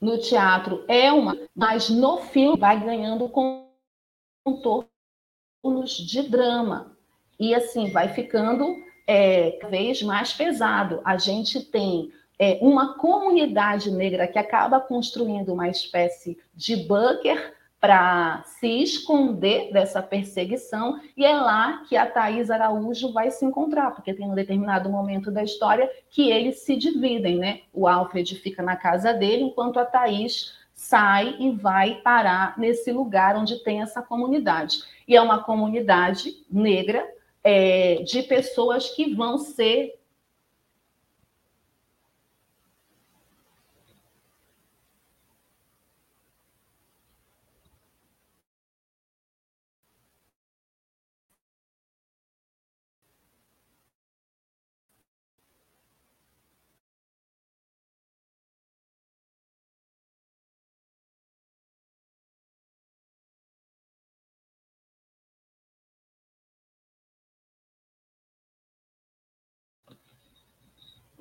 no 0.00 0.18
teatro 0.18 0.84
é 0.88 1.12
uma, 1.12 1.38
mas 1.54 1.88
no 1.88 2.18
filme 2.18 2.58
vai 2.58 2.82
ganhando 2.84 3.30
contornos 4.44 5.96
de 5.96 6.22
drama. 6.28 6.96
e 7.38 7.54
assim 7.54 7.90
vai 7.90 8.08
ficando 8.08 8.76
é, 9.06 9.52
cada 9.52 9.70
vez 9.70 10.02
mais 10.02 10.32
pesado. 10.32 11.00
A 11.04 11.16
gente 11.16 11.60
tem 11.60 12.12
é, 12.38 12.58
uma 12.60 12.98
comunidade 12.98 13.90
negra 13.90 14.28
que 14.28 14.38
acaba 14.38 14.80
construindo 14.80 15.52
uma 15.52 15.68
espécie 15.68 16.38
de 16.54 16.76
bunker 16.76 17.54
para 17.82 18.44
se 18.44 18.68
esconder 18.80 19.72
dessa 19.72 20.00
perseguição, 20.00 21.00
e 21.16 21.24
é 21.24 21.34
lá 21.34 21.82
que 21.88 21.96
a 21.96 22.06
Thais 22.06 22.48
Araújo 22.48 23.12
vai 23.12 23.28
se 23.32 23.44
encontrar, 23.44 23.90
porque 23.90 24.14
tem 24.14 24.30
um 24.30 24.36
determinado 24.36 24.88
momento 24.88 25.32
da 25.32 25.42
história 25.42 25.90
que 26.08 26.30
eles 26.30 26.60
se 26.60 26.76
dividem, 26.76 27.38
né? 27.38 27.62
O 27.72 27.88
Alfred 27.88 28.36
fica 28.36 28.62
na 28.62 28.76
casa 28.76 29.12
dele, 29.12 29.42
enquanto 29.42 29.80
a 29.80 29.84
Thais 29.84 30.52
sai 30.72 31.34
e 31.40 31.50
vai 31.50 31.96
parar 31.96 32.56
nesse 32.56 32.92
lugar 32.92 33.34
onde 33.34 33.64
tem 33.64 33.82
essa 33.82 34.00
comunidade. 34.00 34.78
E 35.08 35.16
é 35.16 35.20
uma 35.20 35.42
comunidade 35.42 36.36
negra 36.48 37.04
é, 37.42 37.96
de 38.04 38.22
pessoas 38.22 38.90
que 38.90 39.12
vão 39.12 39.38
ser 39.38 39.98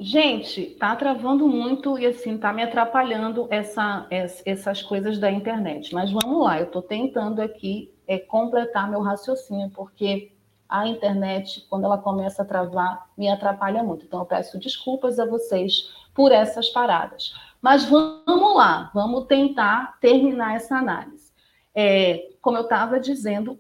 Gente, 0.03 0.65
tá 0.79 0.95
travando 0.95 1.47
muito 1.47 1.95
e 1.99 2.07
assim 2.07 2.35
tá 2.35 2.51
me 2.51 2.63
atrapalhando 2.63 3.47
essa, 3.51 4.07
essas 4.09 4.81
coisas 4.81 5.19
da 5.19 5.29
internet. 5.29 5.93
Mas 5.93 6.11
vamos 6.11 6.43
lá, 6.43 6.59
eu 6.59 6.65
estou 6.65 6.81
tentando 6.81 7.39
aqui 7.39 7.93
é, 8.07 8.17
completar 8.17 8.89
meu 8.89 9.01
raciocínio, 9.01 9.69
porque 9.69 10.31
a 10.67 10.87
internet, 10.87 11.67
quando 11.69 11.83
ela 11.85 11.99
começa 11.99 12.41
a 12.41 12.45
travar, 12.45 13.11
me 13.15 13.29
atrapalha 13.29 13.83
muito. 13.83 14.03
Então 14.07 14.21
eu 14.21 14.25
peço 14.25 14.57
desculpas 14.57 15.19
a 15.19 15.25
vocês 15.27 15.93
por 16.15 16.31
essas 16.31 16.67
paradas. 16.69 17.31
Mas 17.61 17.85
vamos 17.85 18.55
lá, 18.55 18.89
vamos 18.95 19.27
tentar 19.27 19.99
terminar 20.01 20.55
essa 20.55 20.77
análise. 20.77 21.31
É, 21.75 22.31
como 22.41 22.57
eu 22.57 22.63
estava 22.63 22.99
dizendo, 22.99 23.59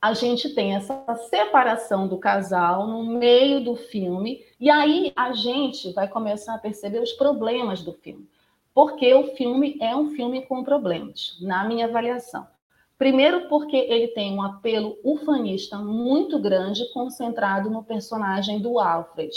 a 0.00 0.14
gente 0.14 0.50
tem 0.50 0.76
essa 0.76 1.04
separação 1.28 2.06
do 2.06 2.18
casal 2.18 2.86
no 2.86 3.04
meio 3.04 3.62
do 3.62 3.74
filme, 3.74 4.44
e 4.60 4.70
aí 4.70 5.12
a 5.16 5.32
gente 5.32 5.92
vai 5.92 6.06
começar 6.06 6.54
a 6.54 6.58
perceber 6.58 7.00
os 7.00 7.12
problemas 7.12 7.82
do 7.82 7.92
filme. 7.92 8.28
Porque 8.72 9.12
o 9.12 9.34
filme 9.34 9.76
é 9.80 9.94
um 9.96 10.10
filme 10.10 10.42
com 10.46 10.62
problemas, 10.62 11.36
na 11.40 11.66
minha 11.66 11.86
avaliação. 11.86 12.46
Primeiro, 12.96 13.48
porque 13.48 13.76
ele 13.76 14.08
tem 14.08 14.34
um 14.34 14.42
apelo 14.42 14.96
ufanista 15.02 15.78
muito 15.78 16.38
grande, 16.38 16.92
concentrado 16.92 17.70
no 17.70 17.82
personagem 17.82 18.60
do 18.60 18.78
Alfred, 18.78 19.32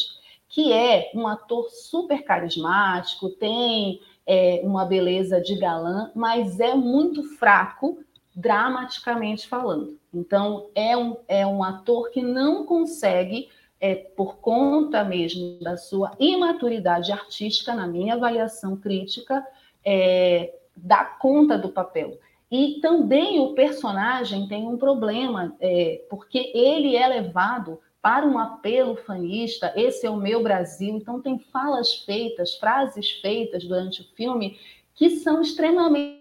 que 0.47 0.71
é 0.71 1.11
um 1.15 1.27
ator 1.27 1.69
super 1.69 2.23
carismático, 2.23 3.29
tem 3.29 4.01
é, 4.27 4.61
uma 4.63 4.85
beleza 4.85 5.41
de 5.41 5.55
galã, 5.55 6.11
mas 6.13 6.59
é 6.59 6.75
muito 6.75 7.23
fraco 7.37 7.99
dramaticamente 8.35 9.47
falando. 9.47 9.99
Então, 10.13 10.69
é 10.73 10.95
um, 10.95 11.17
é 11.27 11.45
um 11.45 11.63
ator 11.63 12.09
que 12.11 12.21
não 12.21 12.65
consegue, 12.65 13.49
é, 13.79 13.95
por 13.95 14.37
conta 14.37 15.03
mesmo 15.03 15.59
da 15.59 15.77
sua 15.77 16.11
imaturidade 16.19 17.11
artística, 17.11 17.73
na 17.73 17.87
minha 17.87 18.15
avaliação 18.15 18.75
crítica, 18.77 19.45
é, 19.83 20.53
dar 20.75 21.17
conta 21.19 21.57
do 21.57 21.69
papel. 21.69 22.19
E 22.49 22.79
também 22.81 23.39
o 23.39 23.53
personagem 23.53 24.47
tem 24.47 24.67
um 24.67 24.77
problema, 24.77 25.55
é, 25.59 26.03
porque 26.09 26.51
ele 26.53 26.95
é 26.95 27.07
levado 27.07 27.79
para 28.01 28.25
um 28.25 28.37
apelo 28.37 28.95
fanista, 28.95 29.71
esse 29.75 30.05
é 30.05 30.09
o 30.09 30.17
meu 30.17 30.41
Brasil, 30.41 30.95
então 30.95 31.21
tem 31.21 31.37
falas 31.37 31.93
feitas, 31.93 32.55
frases 32.55 33.11
feitas 33.21 33.63
durante 33.63 34.01
o 34.01 34.05
filme 34.15 34.59
que 34.95 35.11
são 35.11 35.41
extremamente 35.41 36.19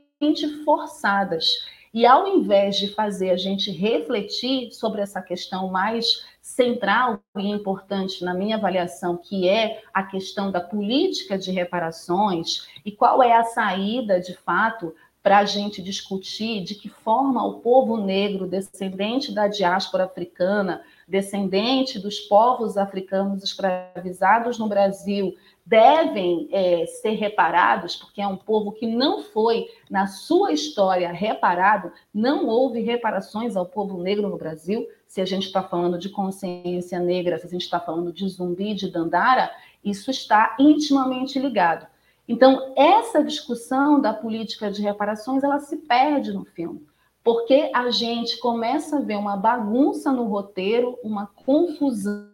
forçadas. 0.64 1.46
E 1.92 2.06
ao 2.06 2.26
invés 2.28 2.76
de 2.76 2.94
fazer 2.94 3.30
a 3.30 3.36
gente 3.36 3.72
refletir 3.72 4.70
sobre 4.70 5.00
essa 5.00 5.20
questão 5.20 5.68
mais 5.68 6.24
central 6.40 7.18
e 7.36 7.48
importante 7.48 8.24
na 8.24 8.32
minha 8.32 8.56
avaliação, 8.56 9.16
que 9.16 9.48
é 9.48 9.82
a 9.92 10.04
questão 10.04 10.52
da 10.52 10.60
política 10.60 11.36
de 11.36 11.50
reparações 11.50 12.68
e 12.84 12.92
qual 12.92 13.20
é 13.20 13.32
a 13.32 13.42
saída 13.42 14.20
de 14.20 14.34
fato 14.34 14.94
para 15.20 15.38
a 15.38 15.44
gente 15.44 15.82
discutir 15.82 16.62
de 16.62 16.76
que 16.76 16.88
forma 16.88 17.44
o 17.44 17.60
povo 17.60 17.96
negro, 17.96 18.46
descendente 18.46 19.32
da 19.32 19.48
diáspora 19.48 20.04
africana, 20.04 20.82
descendente 21.10 21.98
dos 21.98 22.20
povos 22.20 22.76
africanos 22.76 23.42
escravizados 23.42 24.58
no 24.58 24.68
Brasil, 24.68 25.34
devem 25.66 26.48
é, 26.52 26.86
ser 26.86 27.10
reparados, 27.10 27.96
porque 27.96 28.20
é 28.20 28.26
um 28.26 28.36
povo 28.36 28.72
que 28.72 28.86
não 28.86 29.22
foi, 29.22 29.66
na 29.90 30.06
sua 30.06 30.52
história, 30.52 31.12
reparado, 31.12 31.92
não 32.14 32.46
houve 32.46 32.80
reparações 32.80 33.56
ao 33.56 33.66
povo 33.66 34.00
negro 34.02 34.28
no 34.28 34.38
Brasil. 34.38 34.86
Se 35.06 35.20
a 35.20 35.24
gente 35.24 35.46
está 35.46 35.62
falando 35.62 35.98
de 35.98 36.08
consciência 36.08 36.98
negra, 36.98 37.38
se 37.38 37.46
a 37.46 37.50
gente 37.50 37.62
está 37.62 37.80
falando 37.80 38.12
de 38.12 38.28
zumbi, 38.28 38.74
de 38.74 38.90
dandara, 38.90 39.50
isso 39.84 40.10
está 40.10 40.56
intimamente 40.58 41.38
ligado. 41.38 41.86
Então, 42.28 42.72
essa 42.76 43.24
discussão 43.24 44.00
da 44.00 44.12
política 44.12 44.70
de 44.70 44.80
reparações, 44.80 45.42
ela 45.42 45.58
se 45.58 45.76
perde 45.78 46.32
no 46.32 46.44
filme, 46.44 46.86
porque 47.22 47.70
a 47.74 47.90
gente 47.90 48.38
começa 48.38 48.96
a 48.96 49.00
ver 49.00 49.16
uma 49.16 49.36
bagunça 49.36 50.10
no 50.12 50.24
roteiro, 50.24 50.98
uma 51.02 51.26
confusão 51.26 52.30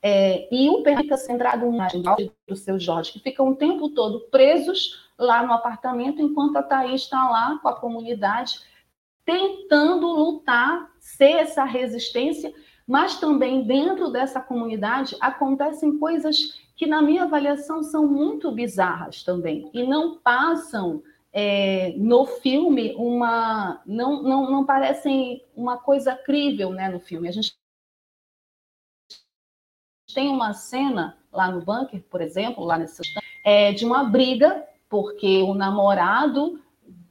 é, 0.00 0.48
e 0.54 0.68
o 0.70 0.84
fica 0.84 1.16
centrado 1.16 1.66
no 1.66 1.78
do 2.46 2.56
seu 2.56 2.78
Jorge, 2.78 3.12
que 3.12 3.20
ficam 3.20 3.48
o 3.48 3.56
tempo 3.56 3.90
todo 3.90 4.20
presos 4.30 5.08
lá 5.18 5.44
no 5.44 5.52
apartamento, 5.52 6.22
enquanto 6.22 6.56
a 6.56 6.62
Thaís 6.62 7.02
está 7.02 7.28
lá 7.28 7.58
com 7.58 7.68
a 7.68 7.74
comunidade, 7.74 8.60
tentando 9.24 10.06
lutar, 10.06 10.90
ser 11.00 11.32
essa 11.32 11.64
resistência, 11.64 12.54
mas 12.86 13.18
também 13.18 13.64
dentro 13.64 14.10
dessa 14.10 14.40
comunidade 14.40 15.16
acontecem 15.20 15.98
coisas 15.98 16.58
que, 16.76 16.86
na 16.86 17.02
minha 17.02 17.24
avaliação, 17.24 17.82
são 17.82 18.06
muito 18.06 18.52
bizarras 18.52 19.24
também, 19.24 19.68
e 19.74 19.82
não 19.82 20.16
passam 20.18 21.02
é, 21.40 21.92
no 21.96 22.26
filme 22.26 22.92
uma. 22.96 23.80
Não, 23.86 24.24
não, 24.24 24.50
não 24.50 24.66
parecem 24.66 25.40
uma 25.54 25.78
coisa 25.78 26.16
crível 26.16 26.70
né, 26.70 26.88
no 26.88 26.98
filme. 26.98 27.28
A 27.28 27.30
gente 27.30 27.56
tem 30.12 30.28
uma 30.30 30.52
cena 30.52 31.16
lá 31.32 31.48
no 31.48 31.64
bunker, 31.64 32.02
por 32.10 32.20
exemplo, 32.20 32.64
lá 32.64 32.76
nessa 32.76 33.02
é, 33.44 33.72
de 33.72 33.84
uma 33.84 34.02
briga, 34.02 34.66
porque 34.88 35.40
o 35.42 35.54
namorado 35.54 36.60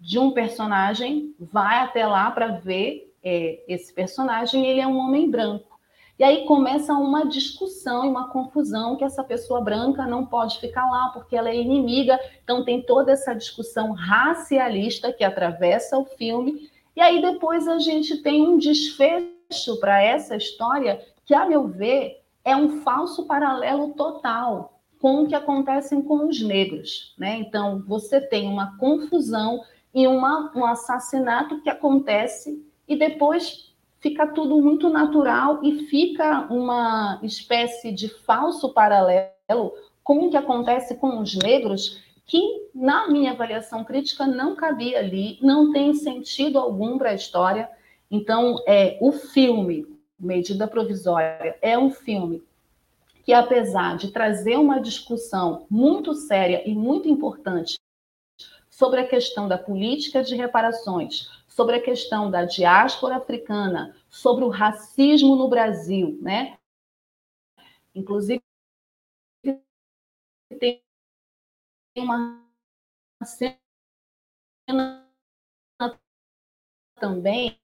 de 0.01 0.19
um 0.19 0.32
personagem 0.32 1.34
vai 1.39 1.80
até 1.80 2.05
lá 2.05 2.30
para 2.30 2.47
ver 2.47 3.15
é, 3.23 3.63
esse 3.65 3.93
personagem 3.93 4.65
ele 4.65 4.82
é 4.82 4.88
um 4.88 4.97
homem 4.97 5.32
branco. 5.32 5.76
E 6.20 6.24
aí 6.24 6.45
começa 6.45 6.93
uma 6.93 7.26
discussão 7.26 8.03
e 8.03 8.09
uma 8.09 8.30
confusão 8.30 8.95
que 8.95 9.03
essa 9.03 9.24
pessoa 9.24 9.61
branca 9.61 10.05
não 10.07 10.26
pode 10.26 10.59
ficar 10.59 10.89
lá 10.89 11.09
porque 11.09 11.36
ela 11.36 11.49
é 11.49 11.55
inimiga. 11.55 12.20
Então 12.43 12.65
tem 12.65 12.82
toda 12.82 13.11
essa 13.11 13.36
discussão 13.36 13.91
racialista 13.91 15.13
que 15.13 15.24
atravessa 15.24 15.97
o 15.97 16.05
filme. 16.05 16.70
E 16.95 17.01
aí 17.01 17.22
depois 17.22 17.68
a 17.68 17.78
gente 17.78 18.18
tem 18.24 18.41
um 18.41 18.57
desfecho 18.57 19.80
para 19.80 20.01
essa 20.01 20.36
história 20.36 21.05
que, 21.24 21.36
a 21.36 21.45
meu 21.45 21.68
ver, 21.68 22.24
é 22.43 22.55
um 22.55 22.82
falso 22.82 23.26
paralelo 23.26 23.93
total 23.93 24.80
com 24.99 25.24
o 25.24 25.28
que 25.28 25.36
acontece 25.36 26.01
com 26.01 26.28
os 26.28 26.41
negros. 26.41 27.13
Né? 27.18 27.38
Então, 27.38 27.84
você 27.86 28.20
tem 28.20 28.47
uma 28.47 28.76
confusão 28.78 29.61
e 29.93 30.07
uma, 30.07 30.51
um 30.55 30.65
assassinato 30.65 31.61
que 31.61 31.70
acontece 31.70 32.65
e 32.88 32.95
depois 32.95 33.66
fica 33.99 34.27
tudo 34.27 34.61
muito 34.61 34.89
natural 34.89 35.59
e 35.63 35.85
fica 35.87 36.47
uma 36.51 37.19
espécie 37.23 37.91
de 37.91 38.09
falso 38.09 38.73
paralelo 38.73 39.73
com 40.03 40.27
o 40.27 40.29
que 40.29 40.37
acontece 40.37 40.95
com 40.95 41.19
os 41.19 41.35
negros 41.35 42.01
que, 42.25 42.69
na 42.75 43.07
minha 43.07 43.31
avaliação 43.31 43.83
crítica, 43.83 44.27
não 44.27 44.55
cabia 44.55 44.99
ali, 44.99 45.39
não 45.41 45.71
tem 45.71 45.93
sentido 45.93 46.59
algum 46.59 46.97
para 46.97 47.11
a 47.11 47.15
história. 47.15 47.69
Então, 48.11 48.61
é, 48.67 48.97
o 49.01 49.11
filme, 49.11 49.87
Medida 50.19 50.67
Provisória 50.67 51.57
é 51.61 51.77
um 51.77 51.89
filme 51.89 52.43
que, 53.23 53.33
apesar 53.33 53.97
de 53.97 54.11
trazer 54.11 54.57
uma 54.57 54.79
discussão 54.79 55.65
muito 55.69 56.13
séria 56.13 56.63
e 56.65 56.73
muito 56.73 57.07
importante 57.07 57.77
sobre 58.69 58.99
a 58.99 59.07
questão 59.07 59.47
da 59.47 59.57
política 59.57 60.21
de 60.21 60.35
reparações, 60.35 61.29
sobre 61.58 61.78
a 61.78 61.82
questão 61.82 62.30
da 62.30 62.45
diáspora 62.45 63.16
africana, 63.16 63.97
sobre 64.08 64.43
o 64.43 64.47
racismo 64.47 65.36
no 65.36 65.49
Brasil, 65.49 66.16
né? 66.22 66.55
Inclusive, 67.95 68.43
tem 70.60 70.84
uma 71.95 72.45
cena 73.24 73.58
também 76.99 77.60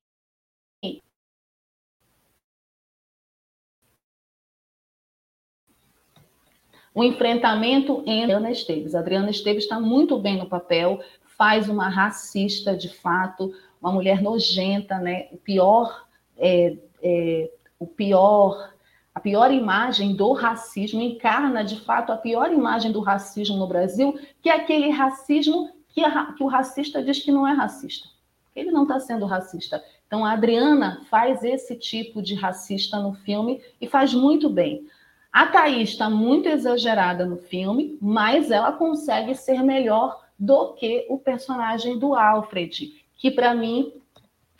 o 6.95 7.03
enfrentamento 7.03 8.03
entre 8.07 8.23
Adriana 8.23 8.51
Esteves. 8.51 8.95
A 8.95 8.99
Adriana 8.99 9.29
Esteves 9.29 9.63
está 9.63 9.79
muito 9.79 10.17
bem 10.17 10.37
no 10.37 10.49
papel, 10.49 10.99
faz 11.37 11.69
uma 11.69 11.89
racista 11.89 12.75
de 12.75 12.89
fato, 12.89 13.53
uma 13.83 13.91
mulher 13.91 14.21
nojenta, 14.21 14.97
né? 14.97 15.27
O 15.33 15.37
pior, 15.37 16.05
é, 16.37 16.77
é, 17.03 17.51
o 17.77 17.85
pior, 17.85 18.73
a 19.13 19.19
pior 19.19 19.51
imagem 19.51 20.15
do 20.15 20.31
racismo 20.31 21.01
encarna 21.01 21.65
de 21.65 21.81
fato 21.81 22.13
a 22.13 22.17
pior 22.17 22.49
imagem 22.49 22.93
do 22.93 23.01
racismo 23.01 23.57
no 23.57 23.67
Brasil, 23.67 24.17
que 24.41 24.49
é 24.49 24.55
aquele 24.55 24.89
racismo 24.89 25.69
que, 25.89 26.01
a, 26.01 26.31
que 26.31 26.41
o 26.41 26.47
racista 26.47 27.03
diz 27.03 27.19
que 27.19 27.31
não 27.31 27.45
é 27.45 27.51
racista. 27.51 28.07
Ele 28.55 28.71
não 28.71 28.83
está 28.83 29.01
sendo 29.01 29.25
racista. 29.25 29.83
Então 30.07 30.23
a 30.23 30.31
Adriana 30.31 31.01
faz 31.09 31.43
esse 31.43 31.75
tipo 31.75 32.21
de 32.21 32.35
racista 32.35 32.99
no 32.99 33.13
filme 33.13 33.61
e 33.81 33.87
faz 33.87 34.13
muito 34.13 34.49
bem. 34.49 34.87
A 35.31 35.47
Thaís 35.47 35.89
está 35.89 36.09
muito 36.09 36.47
exagerada 36.47 37.25
no 37.25 37.37
filme, 37.37 37.97
mas 37.99 38.49
ela 38.49 38.71
consegue 38.71 39.35
ser 39.35 39.61
melhor 39.61 40.23
do 40.39 40.73
que 40.73 41.05
o 41.09 41.17
personagem 41.17 41.97
do 41.97 42.13
Alfred, 42.13 43.02
que 43.23 43.31
para 43.31 43.55
mim 43.55 43.93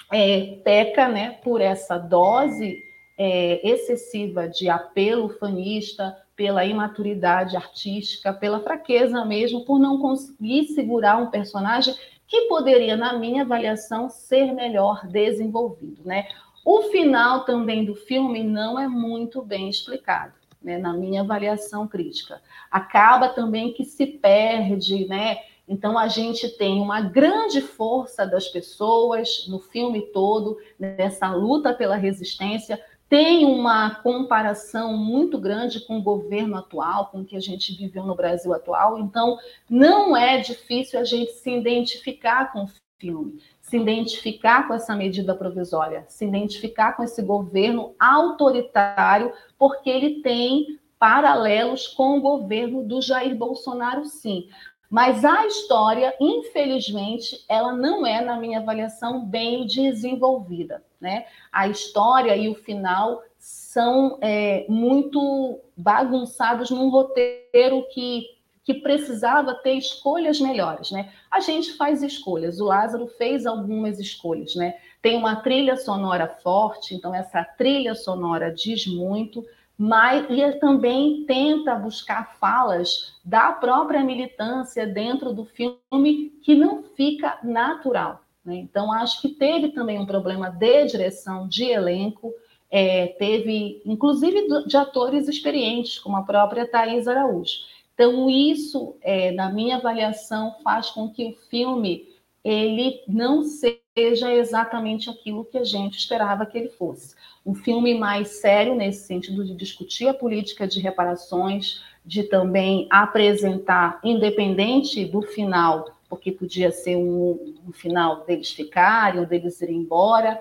é, 0.09 0.57
peca 0.64 1.09
né, 1.09 1.32
por 1.43 1.59
essa 1.59 1.97
dose 1.97 2.82
é, 3.18 3.59
excessiva 3.70 4.47
de 4.47 4.70
apelo 4.70 5.28
fanista, 5.38 6.18
pela 6.34 6.64
imaturidade 6.64 7.57
artística, 7.57 8.32
pela 8.32 8.61
fraqueza 8.61 9.26
mesmo, 9.26 9.66
por 9.66 9.78
não 9.78 9.99
conseguir 9.99 10.68
segurar 10.68 11.18
um 11.18 11.30
personagem 11.30 11.93
que 12.26 12.43
poderia, 12.43 12.95
na 12.95 13.11
minha 13.11 13.41
avaliação, 13.43 14.09
ser 14.09 14.53
melhor 14.53 15.05
desenvolvido. 15.07 16.01
Né? 16.05 16.30
O 16.64 16.84
final 16.84 17.43
também 17.43 17.84
do 17.84 17.95
filme 17.95 18.45
não 18.45 18.80
é 18.80 18.88
muito 18.88 19.41
bem 19.41 19.68
explicado 19.68 20.34
né, 20.61 20.78
na 20.78 20.93
minha 20.93 21.20
avaliação 21.20 21.86
crítica. 21.86 22.41
Acaba 22.72 23.28
também 23.28 23.74
que 23.74 23.84
se 23.84 24.05
perde, 24.05 25.05
né? 25.05 25.39
Então 25.68 25.97
a 25.97 26.07
gente 26.07 26.49
tem 26.49 26.82
uma 26.82 27.01
grande 27.01 27.61
força 27.61 28.26
das 28.26 28.47
pessoas 28.47 29.47
no 29.47 29.59
filme 29.59 30.01
todo, 30.11 30.57
nessa 30.78 31.32
luta 31.34 31.74
pela 31.74 31.95
resistência, 31.95 32.80
tem 33.07 33.45
uma 33.45 33.95
comparação 33.95 34.97
muito 34.97 35.38
grande 35.38 35.82
com 35.82 35.99
o 35.99 36.01
governo 36.01 36.57
atual, 36.57 37.07
com 37.07 37.22
o 37.22 37.26
que 37.26 37.36
a 37.36 37.39
gente 37.39 37.76
viveu 37.76 38.03
no 38.03 38.16
Brasil 38.16 38.53
atual, 38.53 38.97
então 38.97 39.38
não 39.70 40.18
é 40.18 40.39
difícil 40.39 40.99
a 40.99 41.03
gente 41.03 41.32
se 41.34 41.51
identificar 41.51 42.51
com 42.51 42.64
o 42.64 42.68
filme 42.99 43.39
se 43.74 43.78
identificar 43.78 44.68
com 44.68 44.74
essa 44.74 44.95
medida 44.95 45.34
provisória, 45.34 46.05
se 46.07 46.26
identificar 46.26 46.93
com 46.93 47.03
esse 47.03 47.22
governo 47.24 47.95
autoritário, 47.99 49.34
porque 49.57 49.89
ele 49.89 50.22
tem 50.22 50.80
paralelos 50.99 51.88
com 51.88 52.18
o 52.18 52.22
governo 52.22 52.84
do 52.84 53.01
Jair 53.01 53.36
Bolsonaro, 53.36 54.05
sim. 54.05 54.47
Mas 54.90 55.26
a 55.26 55.48
história, 55.48 56.16
infelizmente, 56.20 57.44
ela 57.50 57.74
não 57.74 58.06
é, 58.06 58.22
na 58.22 58.38
minha 58.38 58.60
avaliação, 58.60 59.26
bem 59.26 59.66
desenvolvida. 59.66 60.84
Né? 61.02 61.26
A 61.52 61.68
história 61.68 62.36
e 62.38 62.48
o 62.48 62.56
final 62.56 63.24
são 63.38 64.18
é, 64.22 64.66
muito 64.70 65.60
bagunçados 65.76 66.70
num 66.70 66.90
roteiro 66.90 67.86
que 67.92 68.34
que 68.64 68.76
precisava 68.76 69.54
ter 69.56 69.74
escolhas 69.74 70.40
melhores, 70.40 70.90
né? 70.90 71.12
A 71.30 71.42
gente 71.42 71.74
faz 71.74 72.02
escolhas, 72.02 72.62
o 72.62 72.66
Lázaro 72.66 73.08
fez 73.08 73.46
algumas 73.46 74.00
escolhas, 74.00 74.56
né? 74.56 74.76
Tem 75.02 75.18
uma 75.18 75.36
trilha 75.36 75.76
sonora 75.76 76.28
forte, 76.42 76.96
então 76.96 77.14
essa 77.14 77.44
trilha 77.44 77.94
sonora 77.94 78.50
diz 78.54 78.88
muito, 78.88 79.46
mas 79.78 80.26
e 80.30 80.59
também 80.59 81.26
tenta 81.26 81.76
buscar 81.76 82.36
falas 82.39 83.15
da 83.24 83.51
própria 83.51 84.03
militância 84.03 84.86
dentro 84.86 85.34
do 85.34 85.45
filme 85.45 86.32
que 86.43 86.55
não 86.55 86.84
fica 86.84 87.39
natural. 87.43 88.21
Né? 88.45 88.55
Então, 88.57 88.91
acho 88.91 89.21
que 89.21 89.30
teve 89.30 89.69
também 89.69 89.99
um 89.99 90.05
problema 90.05 90.49
de 90.49 90.86
direção 90.86 91.47
de 91.47 91.65
elenco, 91.65 92.34
é, 92.69 93.07
teve 93.07 93.82
inclusive 93.86 94.47
de 94.65 94.78
atores 94.78 95.28
experientes, 95.28 95.99
como 95.99 96.17
a 96.17 96.24
própria 96.24 96.67
Thais 96.67 97.07
Araújo. 97.07 97.53
Então, 97.93 98.30
isso, 98.30 98.95
é, 99.01 99.32
na 99.32 99.51
minha 99.51 99.78
avaliação, 99.78 100.55
faz 100.63 100.89
com 100.89 101.09
que 101.09 101.26
o 101.26 101.36
filme 101.49 102.12
ele 102.44 103.02
não 103.08 103.44
seja 103.44 104.34
exatamente 104.34 105.10
aquilo 105.10 105.46
que 105.46 105.58
a 105.58 105.64
gente 105.64 105.98
esperava 105.98 106.46
que 106.46 106.58
ele 106.58 106.70
fosse. 106.70 107.16
Um 107.46 107.56
filme 107.56 107.98
mais 107.98 108.39
sério, 108.41 108.76
nesse 108.76 109.08
sentido 109.08 109.46
de 109.46 109.56
discutir 109.56 110.08
a 110.08 110.14
política 110.14 110.68
de 110.68 110.80
reparações, 110.80 111.82
de 112.06 112.24
também 112.24 112.88
apresentar, 112.89 114.00
independente 114.04 115.06
do 115.06 115.22
final, 115.22 115.98
porque 116.10 116.32
podia 116.32 116.72
ser 116.72 116.98
um, 116.98 117.56
um 117.68 117.72
final 117.72 118.26
deles 118.26 118.52
ficarem 118.52 119.22
ou 119.22 119.26
deles 119.26 119.62
irem 119.62 119.78
embora, 119.78 120.39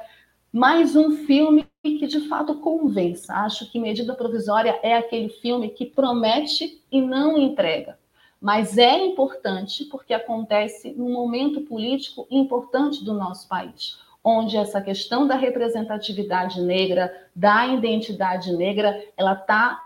mas 0.52 0.96
um 0.96 1.24
filme 1.24 1.66
que 1.82 2.06
de 2.06 2.28
fato 2.28 2.56
convença. 2.56 3.34
Acho 3.34 3.70
que 3.70 3.80
Medida 3.80 4.14
Provisória 4.14 4.78
é 4.82 4.96
aquele 4.96 5.28
filme 5.28 5.70
que 5.70 5.86
promete 5.86 6.82
e 6.90 7.00
não 7.00 7.38
entrega. 7.38 7.98
Mas 8.42 8.76
é 8.76 8.98
importante 8.98 9.84
porque 9.84 10.12
acontece 10.12 10.92
num 10.94 11.12
momento 11.12 11.60
político 11.60 12.26
importante 12.28 13.04
do 13.04 13.14
nosso 13.14 13.46
país, 13.46 14.00
onde 14.24 14.56
essa 14.56 14.80
questão 14.80 15.28
da 15.28 15.36
representatividade 15.36 16.60
negra, 16.60 17.28
da 17.36 17.68
identidade 17.68 18.52
negra, 18.52 19.00
ela 19.16 19.34
está 19.34 19.80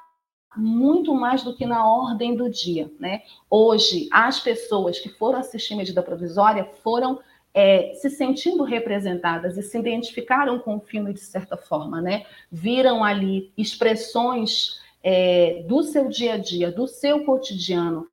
muito 0.57 1.15
mais 1.15 1.43
do 1.43 1.55
que 1.55 1.67
na 1.67 1.87
ordem 1.87 2.35
do 2.35 2.49
dia, 2.49 2.91
né? 2.99 3.21
Hoje, 3.51 4.09
as 4.11 4.41
pessoas 4.41 4.99
que 4.99 5.11
foram 5.11 5.41
assistir 5.41 5.75
medida 5.75 6.03
provisória 6.03 6.65
foram 6.83 7.21
é, 7.53 7.93
se 7.93 8.09
sentindo 8.09 8.65
representadas 8.65 9.59
e 9.59 9.63
se 9.63 9.79
identificaram 9.79 10.59
com 10.59 10.77
o 10.77 10.81
filme 10.81 11.13
de 11.13 11.21
certa 11.21 11.59
forma, 11.59 12.01
né? 12.01 12.25
Viram 12.51 13.05
ali 13.05 13.53
expressões 13.55 14.81
é, 15.03 15.63
do 15.69 15.83
seu 15.83 16.09
dia 16.09 16.35
a 16.35 16.39
dia, 16.39 16.73
do 16.73 16.87
seu 16.87 17.23
cotidiano, 17.27 18.09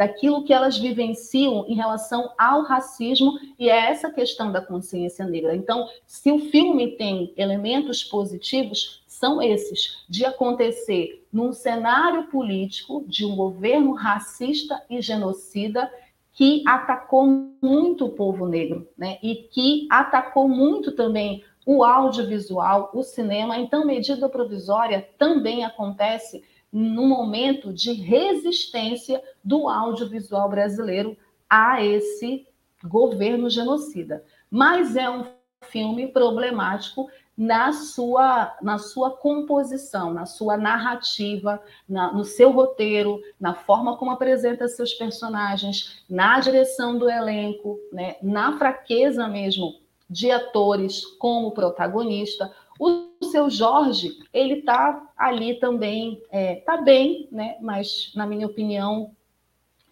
daquilo 0.00 0.44
que 0.44 0.52
elas 0.54 0.78
vivenciam 0.78 1.66
em 1.68 1.74
relação 1.74 2.32
ao 2.38 2.62
racismo 2.62 3.38
e 3.58 3.68
é 3.68 3.90
essa 3.90 4.10
questão 4.10 4.50
da 4.50 4.58
consciência 4.58 5.26
negra. 5.26 5.54
Então, 5.54 5.86
se 6.06 6.32
o 6.32 6.38
filme 6.38 6.92
tem 6.96 7.34
elementos 7.36 8.02
positivos, 8.02 9.04
são 9.06 9.42
esses, 9.42 10.02
de 10.08 10.24
acontecer 10.24 11.22
num 11.30 11.52
cenário 11.52 12.28
político 12.28 13.04
de 13.06 13.26
um 13.26 13.36
governo 13.36 13.92
racista 13.92 14.82
e 14.88 15.02
genocida 15.02 15.92
que 16.32 16.64
atacou 16.66 17.26
muito 17.60 18.06
o 18.06 18.12
povo 18.12 18.46
negro, 18.46 18.88
né? 18.96 19.18
E 19.22 19.34
que 19.34 19.86
atacou 19.90 20.48
muito 20.48 20.92
também 20.92 21.44
o 21.66 21.84
audiovisual, 21.84 22.90
o 22.94 23.02
cinema. 23.02 23.58
Então, 23.58 23.84
medida 23.84 24.30
provisória 24.30 25.06
também 25.18 25.62
acontece 25.62 26.42
no 26.72 27.06
momento 27.06 27.72
de 27.72 27.92
resistência 27.92 29.22
do 29.42 29.68
audiovisual 29.68 30.48
brasileiro 30.48 31.16
a 31.48 31.84
esse 31.84 32.46
governo 32.84 33.50
genocida. 33.50 34.24
Mas 34.50 34.96
é 34.96 35.10
um 35.10 35.26
filme 35.62 36.08
problemático 36.08 37.08
na 37.36 37.72
sua, 37.72 38.54
na 38.60 38.76
sua 38.78 39.10
composição, 39.10 40.12
na 40.12 40.26
sua 40.26 40.58
narrativa, 40.58 41.58
na, 41.88 42.12
no 42.12 42.24
seu 42.24 42.50
roteiro, 42.50 43.18
na 43.40 43.54
forma 43.54 43.96
como 43.96 44.10
apresenta 44.10 44.68
seus 44.68 44.92
personagens, 44.92 46.04
na 46.08 46.38
direção 46.38 46.98
do 46.98 47.08
elenco, 47.08 47.78
né, 47.92 48.16
na 48.22 48.58
fraqueza 48.58 49.26
mesmo 49.26 49.80
de 50.08 50.30
atores 50.30 51.06
como 51.18 51.52
protagonista. 51.52 52.52
O 52.80 53.10
seu 53.30 53.50
Jorge, 53.50 54.10
ele 54.32 54.60
está 54.60 55.12
ali 55.14 55.60
também, 55.60 56.14
está 56.14 56.36
é, 56.36 56.54
tá 56.56 56.76
bem, 56.78 57.28
né, 57.30 57.58
mas, 57.60 58.10
na 58.16 58.26
minha 58.26 58.46
opinião, 58.46 59.14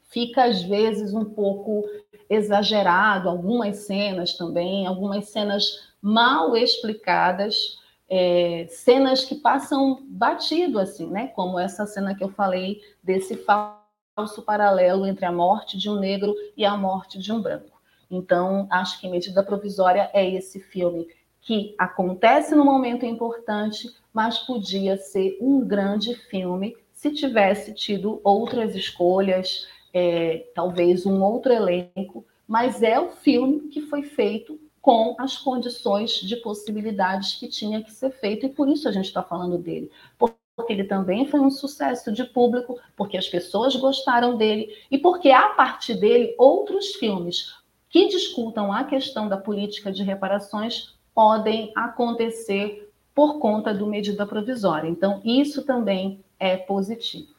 fica 0.05 0.45
às 0.45 0.63
vezes 0.63 1.13
um 1.13 1.27
pouco 1.27 1.85
exagerado, 2.31 3.29
algumas 3.29 3.81
cenas 3.81 4.33
também, 4.39 4.87
algumas 4.87 5.29
cenas 5.29 5.93
mal 6.01 6.57
explicadas, 6.57 7.79
é, 8.09 8.67
cenas 8.71 9.23
que 9.23 9.35
passam 9.35 10.03
batido, 10.09 10.79
assim, 10.79 11.11
né? 11.11 11.29
Como 11.29 11.59
essa 11.59 11.85
cena 11.85 12.15
que 12.15 12.25
eu 12.25 12.31
falei 12.31 12.81
desse 13.03 13.37
falso 13.37 14.43
paralelo 14.47 15.07
entre 15.07 15.27
a 15.27 15.33
morte 15.33 15.77
de 15.77 15.91
um 15.91 15.97
negro 15.97 16.35
e 16.57 16.65
a 16.65 16.75
morte 16.75 17.19
de 17.19 17.31
um 17.31 17.43
branco. 17.43 17.79
Então, 18.11 18.67
acho 18.71 18.99
que 18.99 19.09
Medida 19.09 19.43
Provisória 19.43 20.11
é 20.15 20.27
esse 20.27 20.59
filme 20.59 21.07
que 21.41 21.75
acontece 21.79 22.55
num 22.55 22.65
momento 22.65 23.07
importante, 23.07 23.89
mas 24.13 24.39
podia 24.39 24.97
ser 24.97 25.39
um 25.41 25.61
grande 25.61 26.15
filme 26.15 26.77
se 26.93 27.13
tivesse 27.13 27.73
tido 27.73 28.21
outras 28.25 28.75
escolhas, 28.75 29.69
é, 29.95 30.49
talvez 30.53 31.07
um 31.07 31.23
outro 31.23 31.53
elenco, 31.53 32.27
mas 32.47 32.83
é 32.83 32.99
o 32.99 33.11
filme 33.11 33.69
que 33.69 33.83
foi 33.83 34.03
feito 34.03 34.59
com 34.81 35.15
as 35.19 35.37
condições 35.37 36.15
de 36.15 36.35
possibilidades 36.37 37.35
que 37.35 37.47
tinha 37.47 37.83
que 37.83 37.93
ser 37.93 38.11
feito, 38.11 38.47
e 38.47 38.49
por 38.49 38.69
isso 38.69 38.89
a 38.89 38.93
gente 38.93 39.05
está 39.05 39.23
falando 39.23 39.59
dele. 39.59 39.91
Porque 40.19 40.37
ele 40.69 40.85
também 40.85 41.25
foi 41.27 41.39
um 41.39 41.51
sucesso 41.51 42.11
de 42.11 42.25
público, 42.25 42.81
porque 42.97 43.17
as 43.17 43.29
pessoas 43.29 43.77
gostaram 43.77 44.37
dele, 44.37 44.75
e 44.91 44.99
porque 44.99 45.31
a 45.31 45.51
partir 45.51 45.95
dele 45.95 46.35
outros 46.37 46.97
filmes 46.97 47.55
que 47.89 48.09
discutam 48.09 48.73
a 48.73 48.83
questão 48.83 49.29
da 49.29 49.37
política 49.37 49.93
de 49.93 50.03
reparações 50.03 50.98
podem 51.19 51.73
acontecer 51.75 52.93
por 53.13 53.41
conta 53.41 53.75
do 53.75 53.89
medida 53.89 54.25
provisória. 54.25 54.89
Então, 54.89 55.21
isso 55.25 55.67
também 55.67 56.25
é 56.39 56.57
positivo. 56.57 57.35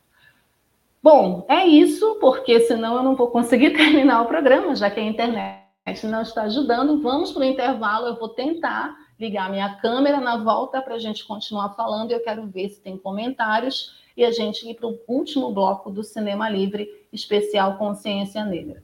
Bom, 1.02 1.46
é 1.48 1.66
isso, 1.66 2.18
porque 2.20 2.60
senão 2.60 2.98
eu 2.98 3.04
não 3.04 3.16
vou 3.16 3.28
conseguir 3.28 3.70
terminar 3.78 4.22
o 4.22 4.26
programa, 4.26 4.76
já 4.76 4.92
que 4.92 5.00
a 5.00 5.04
internet 5.04 5.64
não 6.04 6.24
está 6.24 6.42
ajudando. 6.42 7.02
Vamos 7.02 7.32
para 7.32 7.40
o 7.40 7.46
intervalo, 7.46 8.08
eu 8.08 8.20
vou 8.20 8.28
tentar 8.28 8.98
ligar 9.18 9.50
minha 9.50 9.76
câmera 9.76 10.20
na 10.20 10.44
volta 10.44 10.82
para 10.82 10.96
a 10.96 11.00
gente 11.00 11.26
continuar 11.26 11.70
falando. 11.70 12.12
Eu 12.12 12.22
quero 12.22 12.46
ver 12.48 12.68
se 12.68 12.82
tem 12.82 12.98
comentários 12.98 13.96
e 14.18 14.26
a 14.26 14.32
gente 14.32 14.70
ir 14.70 14.74
para 14.74 14.90
o 14.90 15.00
último 15.08 15.54
bloco 15.54 15.90
do 15.90 16.04
Cinema 16.04 16.50
Livre, 16.50 16.86
especial 17.14 17.78
Consciência 17.78 18.44
Negra. 18.44 18.84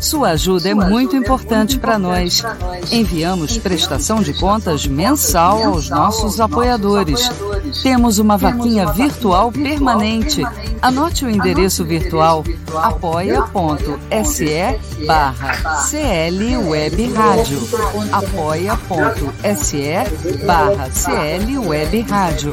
Sua 0.00 0.30
ajuda 0.30 0.68
é 0.68 0.74
muito 0.74 1.16
importante 1.16 1.78
para 1.78 1.98
nós. 1.98 2.42
Enviamos 2.90 3.58
prestação 3.58 4.22
de 4.22 4.32
contas 4.32 4.86
mensal 4.86 5.62
aos 5.64 5.88
nossos 5.88 6.40
apoiadores. 6.40 7.30
Temos 7.82 8.18
uma 8.18 8.36
vaquinha 8.36 8.92
virtual 8.92 9.50
permanente. 9.50 10.42
Anote 10.80 11.24
o 11.24 11.30
endereço 11.30 11.84
virtual 11.84 12.44
apoia.se 12.74 14.58
barra 15.06 15.80
CL 15.82 16.56
Web 16.68 17.12
Rádio. 17.12 17.60
apoia.se 18.12 19.92
barra 20.46 20.90
CL 20.90 21.58
Web 21.58 22.00
Rádio. 22.02 22.52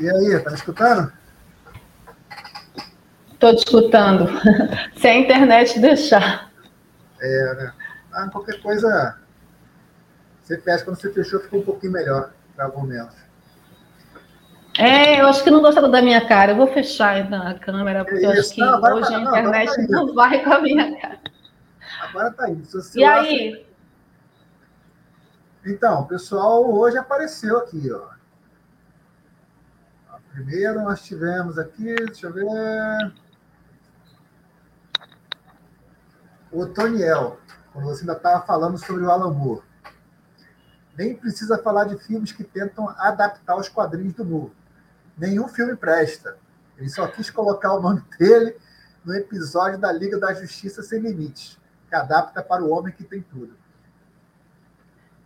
E 0.00 0.08
aí, 0.08 0.38
tá 0.40 0.50
me 0.50 0.56
escutando? 0.56 1.12
Estou 3.32 3.54
te 3.54 3.58
escutando. 3.58 4.28
Se 4.96 5.06
a 5.06 5.16
internet 5.16 5.78
deixar. 5.80 6.50
É, 7.20 7.54
né? 7.54 7.72
Ah, 8.12 8.28
qualquer 8.30 8.60
coisa. 8.60 9.18
Você 10.42 10.56
pede 10.56 10.84
quando 10.84 11.00
você 11.00 11.12
fechou, 11.12 11.40
ficou 11.40 11.60
um 11.60 11.64
pouquinho 11.64 11.92
melhor, 11.92 12.30
travou 12.56 12.84
menos. 12.84 13.14
É, 14.78 15.20
eu 15.20 15.26
acho 15.26 15.42
que 15.42 15.50
não 15.50 15.60
gostaram 15.60 15.90
da 15.90 16.00
minha 16.00 16.26
cara. 16.26 16.52
Eu 16.52 16.56
vou 16.56 16.68
fechar 16.68 17.20
a 17.32 17.54
câmera, 17.54 18.04
porque 18.04 18.24
eu 18.24 18.30
acho 18.30 18.54
que 18.54 18.60
não, 18.60 18.80
hoje 18.80 19.10
tá, 19.10 19.16
a 19.16 19.20
internet 19.20 19.78
não, 19.78 19.86
tá 19.86 20.06
não, 20.06 20.14
vai 20.14 20.44
com 20.44 20.52
a 20.52 20.60
minha 20.60 21.00
cara. 21.00 21.18
Agora 22.00 22.30
tá 22.30 22.48
indo. 22.48 22.62
E 22.94 23.04
aí? 23.04 23.66
Então, 25.66 26.02
o 26.02 26.06
pessoal 26.06 26.64
hoje 26.72 26.96
apareceu 26.96 27.58
aqui, 27.58 27.90
ó. 27.92 28.17
Primeiro 30.38 30.84
nós 30.84 31.02
tivemos 31.02 31.58
aqui, 31.58 31.96
deixa 31.96 32.28
eu 32.28 32.32
ver. 32.32 33.12
O 36.52 36.64
Toniel, 36.64 37.40
quando 37.72 37.86
você 37.86 38.02
ainda 38.02 38.12
estava 38.12 38.46
falando 38.46 38.78
sobre 38.78 39.02
o 39.02 39.10
Alan 39.10 39.32
Moore. 39.32 39.64
Nem 40.96 41.16
precisa 41.16 41.58
falar 41.58 41.86
de 41.86 41.98
filmes 41.98 42.30
que 42.30 42.44
tentam 42.44 42.88
adaptar 42.90 43.56
os 43.56 43.68
quadrinhos 43.68 44.14
do 44.14 44.24
Moore. 44.24 44.52
Nenhum 45.16 45.48
filme 45.48 45.74
presta. 45.74 46.38
Ele 46.76 46.88
só 46.88 47.08
quis 47.08 47.28
colocar 47.30 47.74
o 47.74 47.80
nome 47.80 48.00
dele 48.16 48.56
no 49.04 49.14
episódio 49.16 49.76
da 49.76 49.90
Liga 49.90 50.20
da 50.20 50.32
Justiça 50.34 50.84
Sem 50.84 51.00
Limites, 51.00 51.58
que 51.88 51.96
adapta 51.96 52.44
para 52.44 52.62
o 52.62 52.70
homem 52.70 52.94
que 52.94 53.02
tem 53.02 53.22
tudo. 53.22 53.56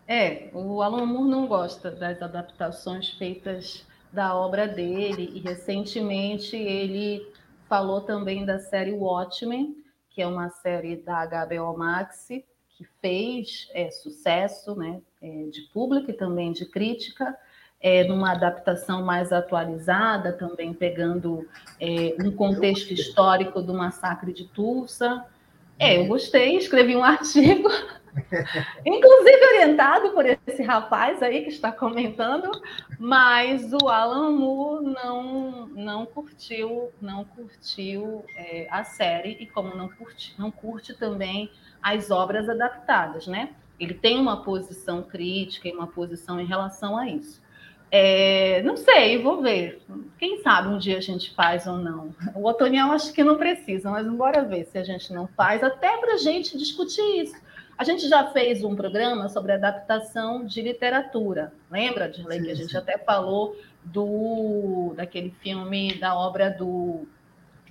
É, 0.08 0.50
o 0.54 0.80
Alan 0.80 1.04
Moore 1.04 1.28
não 1.28 1.46
gosta 1.46 1.90
das 1.90 2.22
adaptações 2.22 3.10
feitas 3.10 3.86
da 4.12 4.34
obra 4.36 4.68
dele, 4.68 5.32
e 5.34 5.40
recentemente 5.40 6.56
ele 6.56 7.26
falou 7.68 8.02
também 8.02 8.44
da 8.44 8.58
série 8.58 8.92
Watchmen, 8.92 9.74
que 10.10 10.20
é 10.20 10.26
uma 10.26 10.50
série 10.50 10.96
da 10.96 11.24
HBO 11.24 11.76
Max, 11.78 12.28
que 12.76 12.86
fez 13.00 13.68
é, 13.72 13.90
sucesso 13.90 14.74
né, 14.74 15.00
é, 15.22 15.44
de 15.44 15.62
público 15.72 16.10
e 16.10 16.14
também 16.14 16.52
de 16.52 16.66
crítica, 16.66 17.36
é, 17.80 18.04
numa 18.04 18.32
adaptação 18.32 19.02
mais 19.02 19.32
atualizada, 19.32 20.32
também 20.32 20.72
pegando 20.72 21.48
é, 21.80 22.14
um 22.22 22.30
contexto 22.30 22.92
histórico 22.92 23.60
do 23.60 23.74
massacre 23.74 24.32
de 24.32 24.44
Tulsa. 24.44 25.24
É, 25.78 25.98
eu 25.98 26.06
gostei, 26.06 26.56
escrevi 26.56 26.94
um 26.94 27.02
artigo, 27.02 27.68
inclusive 28.84 29.46
orientado 29.46 30.10
por 30.10 30.26
esse 30.26 30.62
rapaz 30.62 31.22
aí 31.22 31.42
que 31.42 31.50
está 31.50 31.72
comentando, 31.72 32.50
mas 32.98 33.72
o 33.72 33.88
Alan 33.88 34.30
Moore 34.32 34.84
não, 34.84 35.66
não 35.68 36.06
curtiu, 36.06 36.90
não 37.00 37.24
curtiu 37.24 38.24
é, 38.36 38.66
a 38.70 38.84
série 38.84 39.36
e 39.40 39.46
como 39.46 39.74
não 39.74 39.88
curte, 39.88 40.34
não 40.38 40.50
curte 40.50 40.94
também 40.94 41.50
as 41.82 42.10
obras 42.10 42.48
adaptadas, 42.48 43.26
né? 43.26 43.50
Ele 43.80 43.94
tem 43.94 44.18
uma 44.18 44.44
posição 44.44 45.02
crítica 45.02 45.68
e 45.68 45.72
uma 45.72 45.86
posição 45.86 46.40
em 46.40 46.46
relação 46.46 46.96
a 46.96 47.08
isso. 47.08 47.42
É, 47.94 48.62
não 48.62 48.74
sei, 48.74 49.20
vou 49.20 49.42
ver. 49.42 49.82
Quem 50.18 50.40
sabe 50.42 50.68
um 50.68 50.78
dia 50.78 50.96
a 50.96 51.00
gente 51.00 51.34
faz 51.34 51.66
ou 51.66 51.76
não. 51.76 52.14
O 52.34 52.46
Otoniel 52.48 52.90
acho 52.90 53.12
que 53.12 53.22
não 53.22 53.36
precisa, 53.36 53.90
mas 53.90 54.08
bora 54.08 54.42
ver 54.42 54.64
se 54.64 54.78
a 54.78 54.82
gente 54.82 55.12
não 55.12 55.26
faz, 55.26 55.62
até 55.62 55.94
para 55.98 56.14
a 56.14 56.16
gente 56.16 56.56
discutir 56.56 57.02
isso. 57.22 57.36
A 57.76 57.84
gente 57.84 58.08
já 58.08 58.26
fez 58.26 58.62
um 58.62 58.76
programa 58.76 59.28
sobre 59.28 59.52
adaptação 59.52 60.44
de 60.44 60.62
literatura. 60.62 61.52
Lembra, 61.70 62.08
Dirley, 62.08 62.42
que 62.42 62.50
a 62.50 62.54
gente 62.54 62.76
até 62.76 62.98
falou 62.98 63.56
do 63.84 64.92
daquele 64.96 65.30
filme 65.42 65.94
da 65.94 66.14
obra 66.14 66.50
do 66.50 67.06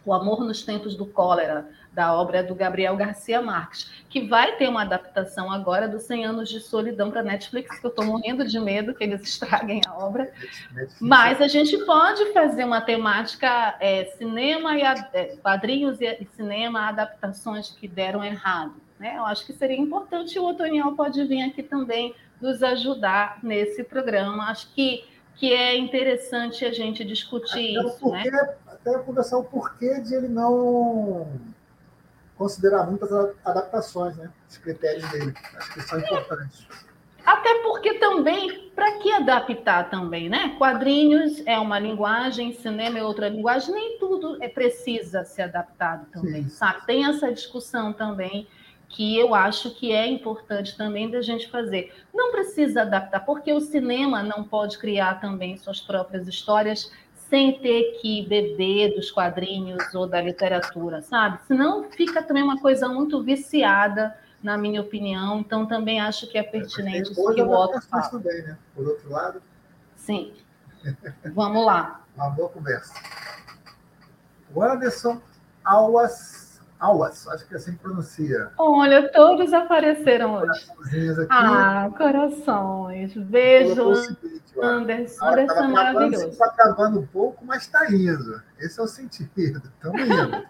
O 0.06 0.14
Amor 0.14 0.43
nos 0.43 0.64
Tempos 0.64 0.95
do 0.95 1.06
Cólera, 1.06 1.70
da 1.93 2.14
obra 2.14 2.43
do 2.43 2.56
Gabriel 2.56 2.95
Garcia 2.97 3.41
Marques, 3.41 3.91
que 4.10 4.28
vai 4.28 4.56
ter 4.56 4.68
uma 4.68 4.82
adaptação 4.82 5.52
agora 5.52 5.88
dos 5.88 6.04
100 6.04 6.26
anos 6.26 6.49
de 6.49 6.60
solidão 6.60 7.12
para 7.12 7.22
Netflix, 7.22 7.80
que 7.80 7.86
eu 7.86 7.89
estou 7.89 8.06
morrendo 8.06 8.45
de 8.45 8.60
medo 8.60 8.93
que 8.93 9.04
eles 9.04 9.22
estraguem 9.28 9.82
a 9.88 9.97
obra. 9.97 10.32
Mas 10.99 11.41
a 11.41 11.47
gente 11.47 11.78
pode 11.86 12.34
fazer 12.34 12.64
uma 12.64 12.82
temática 12.82 13.76
é, 13.80 14.06
cinema 14.18 14.78
e 14.78 14.82
é, 14.82 15.38
quadrinhos 15.38 16.02
e 16.02 16.28
cinema, 16.36 16.88
adaptações 16.88 17.70
que 17.70 17.88
deram 17.88 18.24
errado. 18.24 18.74
Né? 19.02 19.18
Eu 19.18 19.26
acho 19.26 19.43
que 19.47 19.52
seria 19.52 19.80
importante 19.80 20.38
o 20.38 20.45
Otoniel 20.47 20.91
pode 20.91 21.24
vir 21.24 21.41
aqui 21.41 21.64
também 21.64 22.14
nos 22.39 22.62
ajudar 22.62 23.39
nesse 23.41 23.84
programa. 23.84 24.43
Acho 24.43 24.72
que, 24.76 25.04
que 25.38 25.52
é 25.52 25.76
interessante 25.76 26.64
a 26.64 26.72
gente 26.72 27.04
discutir 27.04 27.80
até 27.80 27.88
isso. 27.88 28.10
Né? 28.12 28.24
Até 28.68 28.99
conversar 28.99 29.39
o 29.39 29.43
porquê 29.43 29.99
de 30.02 30.14
ele 30.14 30.28
não 30.28 31.28
considerar 32.38 32.86
muitas 32.86 33.12
adaptações, 33.43 34.16
né? 34.18 34.30
Os 34.47 34.58
critérios 34.60 35.10
dele. 35.10 35.34
Acho 35.56 35.74
que 35.74 35.82
são 35.82 35.99
importantes. 35.99 36.68
Até 37.26 37.62
porque 37.64 37.95
também, 37.95 38.70
para 38.76 38.99
que 38.99 39.12
adaptar 39.12 39.89
também, 39.89 40.30
né? 40.30 40.56
Quadrinhos 40.60 41.41
é 41.47 41.58
uma 41.58 41.80
linguagem, 41.80 42.54
cinema 42.54 42.99
é 42.99 43.04
outra 43.04 43.30
linguagem, 43.30 43.74
nem 43.74 43.97
tudo 43.97 44.38
é 44.43 44.47
precisa 44.47 45.24
ser 45.24 45.43
adaptado 45.43 46.06
também, 46.12 46.43
Sim. 46.43 46.49
sabe? 46.49 46.86
Tem 46.86 47.06
essa 47.06 47.32
discussão 47.32 47.93
também 47.93 48.47
que 48.92 49.18
eu 49.18 49.34
acho 49.34 49.72
que 49.72 49.92
é 49.92 50.06
importante 50.08 50.78
também 50.78 51.10
da 51.10 51.22
gente 51.22 51.50
fazer. 51.50 51.94
Não 52.14 52.32
precisa 52.32 52.82
adaptar, 52.82 53.22
porque 53.22 53.52
o 53.52 53.62
cinema 53.62 54.22
não 54.22 54.44
pode 54.44 54.78
criar 54.78 55.20
também 55.20 55.58
suas 55.58 55.80
próprias 55.80 56.28
histórias 56.28 56.92
sem 57.14 57.58
ter 57.60 58.00
que 58.02 58.26
beber 58.28 58.94
dos 58.94 59.10
quadrinhos 59.10 59.96
ou 59.96 60.06
da 60.06 60.22
literatura, 60.22 61.02
sabe? 61.02 61.39
Senão 61.48 61.89
fica 61.89 62.22
também 62.22 62.44
uma 62.44 62.60
coisa 62.60 62.89
muito 62.89 63.24
viciada, 63.24 64.14
na 64.44 64.58
minha 64.58 64.82
opinião. 64.82 65.39
Então 65.39 65.66
também 65.66 66.02
acho 66.02 66.28
que 66.30 66.38
é 66.38 66.44
pertinente 66.44 67.12
isso 67.12 67.34
que 67.34 67.42
o 67.42 67.52
Otto 67.52 67.82
fala. 67.88 68.10
Também, 68.10 68.42
né? 68.44 68.58
Por 68.76 68.86
outro 68.88 69.10
lado. 69.10 69.42
Sim. 69.96 70.34
Vamos 71.34 71.66
lá. 71.66 72.02
Uma 72.16 72.30
boa 72.32 72.50
conversa. 72.50 72.94
O 74.54 74.62
Anderson 74.62 75.22
Auas 75.64 76.41
Auas, 76.82 77.28
acho 77.28 77.48
que 77.48 77.54
é 77.54 77.58
assim 77.58 77.74
que 77.74 77.78
pronuncia. 77.78 78.52
Olha, 78.58 79.08
todos 79.12 79.54
apareceram 79.54 80.34
hoje. 80.34 80.68
Ah, 81.30 81.92
corações. 81.96 83.14
Beijo, 83.16 83.94
Anderson. 84.60 85.24
Ah, 85.24 85.32
Anderson 85.32 85.64
é 85.64 85.68
maravilhoso. 85.68 86.30
Está 86.30 86.46
acabando 86.48 87.02
um 87.02 87.06
pouco, 87.06 87.46
mas 87.46 87.62
está 87.62 87.88
indo. 87.88 88.42
Esse 88.58 88.80
é 88.80 88.84
o 88.84 88.88
sentido. 88.88 89.62
Estamos 89.64 90.02
indo. 90.02 90.44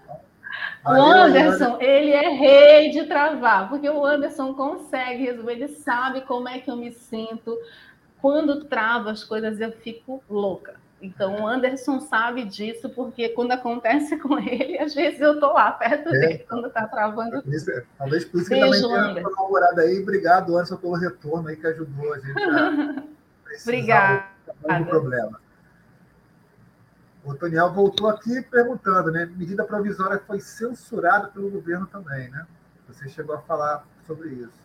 o 0.85 0.89
Anderson, 0.89 1.77
ele 1.81 2.11
é 2.11 2.29
rei 2.29 2.91
de 2.91 3.07
travar, 3.07 3.67
porque 3.67 3.89
o 3.89 4.05
Anderson 4.05 4.53
consegue 4.53 5.25
resolver, 5.25 5.51
ele 5.51 5.67
sabe 5.67 6.21
como 6.21 6.47
é 6.47 6.59
que 6.59 6.71
eu 6.71 6.77
me 6.77 6.93
sinto. 6.93 7.57
Quando 8.21 8.63
trava 8.63 9.11
as 9.11 9.21
coisas, 9.25 9.59
eu 9.59 9.73
fico 9.73 10.23
louca. 10.29 10.80
Então, 11.01 11.41
o 11.41 11.47
Anderson 11.47 11.99
sabe 11.99 12.45
disso, 12.45 12.87
porque 12.89 13.29
quando 13.29 13.51
acontece 13.53 14.17
com 14.21 14.37
ele, 14.37 14.77
às 14.77 14.93
vezes 14.93 15.19
eu 15.19 15.33
estou 15.33 15.53
lá 15.53 15.71
perto 15.71 16.09
é. 16.09 16.19
dele, 16.19 16.45
quando 16.47 16.67
está 16.67 16.87
travando. 16.87 17.43
Talvez 17.97 18.25
por 18.25 18.39
isso 18.39 18.49
que 18.49 18.59
Beijo, 18.59 18.87
também 18.87 19.15
tenha 19.15 19.29
colaborado 19.29 19.81
aí. 19.81 19.99
Obrigado, 19.99 20.53
Anderson, 20.55 20.77
pelo 20.77 20.93
retorno 20.93 21.47
aí 21.47 21.55
que 21.55 21.65
ajudou 21.65 22.13
a 22.13 22.19
gente 22.19 22.43
a 22.43 23.03
Obrigada. 23.63 24.25
Não 24.67 24.85
problema. 24.85 25.41
O 27.23 27.35
Toniel 27.35 27.71
voltou 27.73 28.07
aqui 28.07 28.41
perguntando, 28.43 29.11
né? 29.11 29.25
Medida 29.25 29.63
provisória 29.63 30.19
foi 30.25 30.39
censurada 30.39 31.27
pelo 31.27 31.49
governo 31.49 31.85
também, 31.87 32.29
né? 32.29 32.45
Você 32.87 33.09
chegou 33.09 33.35
a 33.35 33.41
falar 33.41 33.85
sobre 34.05 34.29
isso. 34.29 34.61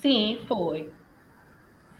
Sim, 0.00 0.44
foi 0.46 0.92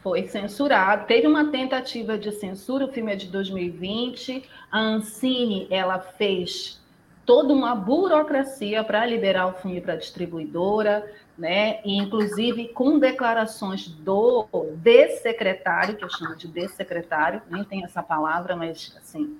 foi 0.03 0.27
censurado. 0.27 1.07
Teve 1.07 1.27
uma 1.27 1.51
tentativa 1.51 2.17
de 2.17 2.33
censura, 2.33 2.87
o 2.87 2.93
filme 2.93 3.13
é 3.13 3.17
de 3.17 3.27
2020. 3.27 4.49
A 4.71 4.81
Ancine 4.81 5.67
ela 5.71 5.99
fez 5.99 6.81
toda 7.25 7.53
uma 7.53 7.75
burocracia 7.75 8.83
para 8.83 9.05
liberar 9.05 9.49
o 9.49 9.53
filme 9.53 9.81
para 9.81 9.95
a 9.95 9.97
distribuidora, 9.97 11.11
né? 11.37 11.81
E, 11.85 11.99
inclusive 11.99 12.69
com 12.69 12.99
declarações 12.99 13.87
do 13.87 14.47
dessecretário, 14.77 15.97
que 15.97 16.05
eu 16.05 16.11
chamo 16.11 16.35
de 16.35 16.49
dessecretário, 16.49 17.43
nem 17.51 17.65
tem 17.65 17.85
essa 17.85 18.03
palavra, 18.03 18.57
mas 18.57 18.97
assim, 18.97 19.37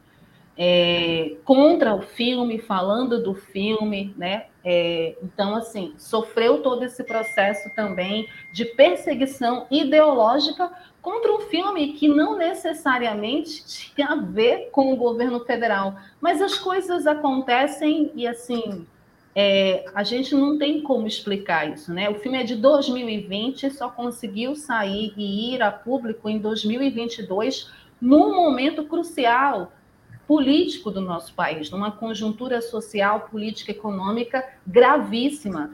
é, 0.61 1.37
contra 1.45 1.95
o 1.95 2.03
filme, 2.03 2.59
falando 2.59 3.23
do 3.23 3.33
filme, 3.33 4.13
né? 4.19 4.47
É, 4.65 5.17
então, 5.23 5.55
assim, 5.55 5.95
sofreu 5.97 6.61
todo 6.63 6.85
esse 6.85 7.05
processo 7.05 7.73
também 7.77 8.29
de 8.53 8.65
perseguição 8.65 9.69
ideológica 9.71 10.69
contra 11.01 11.33
um 11.33 11.41
filme 11.43 11.93
que 11.93 12.09
não 12.09 12.37
necessariamente 12.37 13.65
tinha 13.65 14.09
a 14.09 14.17
ver 14.17 14.71
com 14.73 14.93
o 14.93 14.97
governo 14.97 15.39
federal. 15.45 15.97
Mas 16.21 16.43
as 16.43 16.59
coisas 16.59 17.07
acontecem 17.07 18.11
e, 18.17 18.27
assim, 18.27 18.85
é, 19.37 19.85
a 19.95 20.03
gente 20.03 20.35
não 20.35 20.59
tem 20.59 20.83
como 20.83 21.07
explicar 21.07 21.73
isso, 21.73 21.95
né? 21.95 22.11
O 22.11 22.17
filme 22.17 22.37
é 22.37 22.43
de 22.43 22.57
2020, 22.57 23.71
só 23.71 23.89
conseguiu 23.89 24.57
sair 24.57 25.15
e 25.17 25.55
ir 25.55 25.63
a 25.63 25.71
público 25.71 26.29
em 26.29 26.39
2022, 26.39 27.71
num 28.01 28.35
momento 28.35 28.85
crucial 28.85 29.73
político 30.29 30.91
do 30.91 31.01
nosso 31.01 31.33
país, 31.33 31.71
numa 31.71 31.91
conjuntura 31.91 32.61
social, 32.61 33.21
política, 33.31 33.71
econômica 33.71 34.47
gravíssima. 34.67 35.71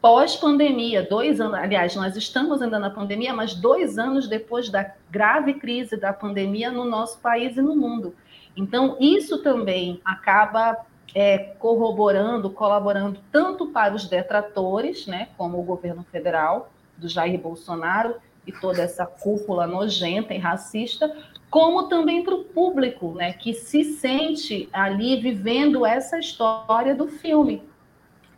Pós-pandemia, 0.00 1.06
dois 1.08 1.40
anos, 1.40 1.54
aliás, 1.54 1.94
nós 1.94 2.16
estamos 2.16 2.60
ainda 2.60 2.80
na 2.80 2.90
pandemia, 2.90 3.32
mas 3.32 3.54
dois 3.54 4.00
anos 4.00 4.26
depois 4.26 4.68
da 4.68 4.92
grave 5.08 5.54
crise 5.54 5.96
da 5.96 6.12
pandemia 6.12 6.72
no 6.72 6.84
nosso 6.84 7.20
país 7.20 7.56
e 7.56 7.62
no 7.62 7.76
mundo. 7.76 8.12
Então, 8.56 8.96
isso 8.98 9.38
também 9.38 10.00
acaba 10.04 10.84
é, 11.14 11.38
corroborando, 11.38 12.50
colaborando 12.50 13.20
tanto 13.30 13.66
para 13.68 13.94
os 13.94 14.08
detratores, 14.08 15.06
né, 15.06 15.28
como 15.38 15.60
o 15.60 15.62
governo 15.62 16.04
federal, 16.10 16.72
do 16.98 17.08
Jair 17.08 17.38
Bolsonaro, 17.38 18.16
e 18.44 18.50
toda 18.50 18.82
essa 18.82 19.06
cúpula 19.06 19.66
nojenta 19.66 20.34
e 20.34 20.38
racista, 20.38 21.14
como 21.52 21.86
também 21.86 22.24
para 22.24 22.34
o 22.34 22.44
público, 22.44 23.12
né, 23.12 23.34
que 23.34 23.52
se 23.52 23.84
sente 23.84 24.70
ali 24.72 25.20
vivendo 25.20 25.84
essa 25.84 26.18
história 26.18 26.94
do 26.94 27.06
filme, 27.06 27.62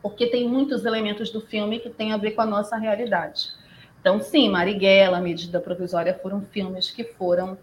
porque 0.03 0.27
tem 0.27 0.49
muitos 0.49 0.85
elementos 0.85 1.31
do 1.31 1.41
filme 1.41 1.79
que 1.79 1.89
têm 1.89 2.13
a 2.13 2.17
ver 2.17 2.33
com 2.33 2.43
a 2.43 2.45
nossa 2.45 2.77
realidade. 2.77 3.53
Então, 4.01 4.21
sim, 4.21 4.51
Marighella, 4.51 5.21
Medida 5.21 5.61
Provisória 5.61 6.13
foram 6.13 6.43
filmes 6.43 6.91
que 6.91 7.05
foram 7.05 7.57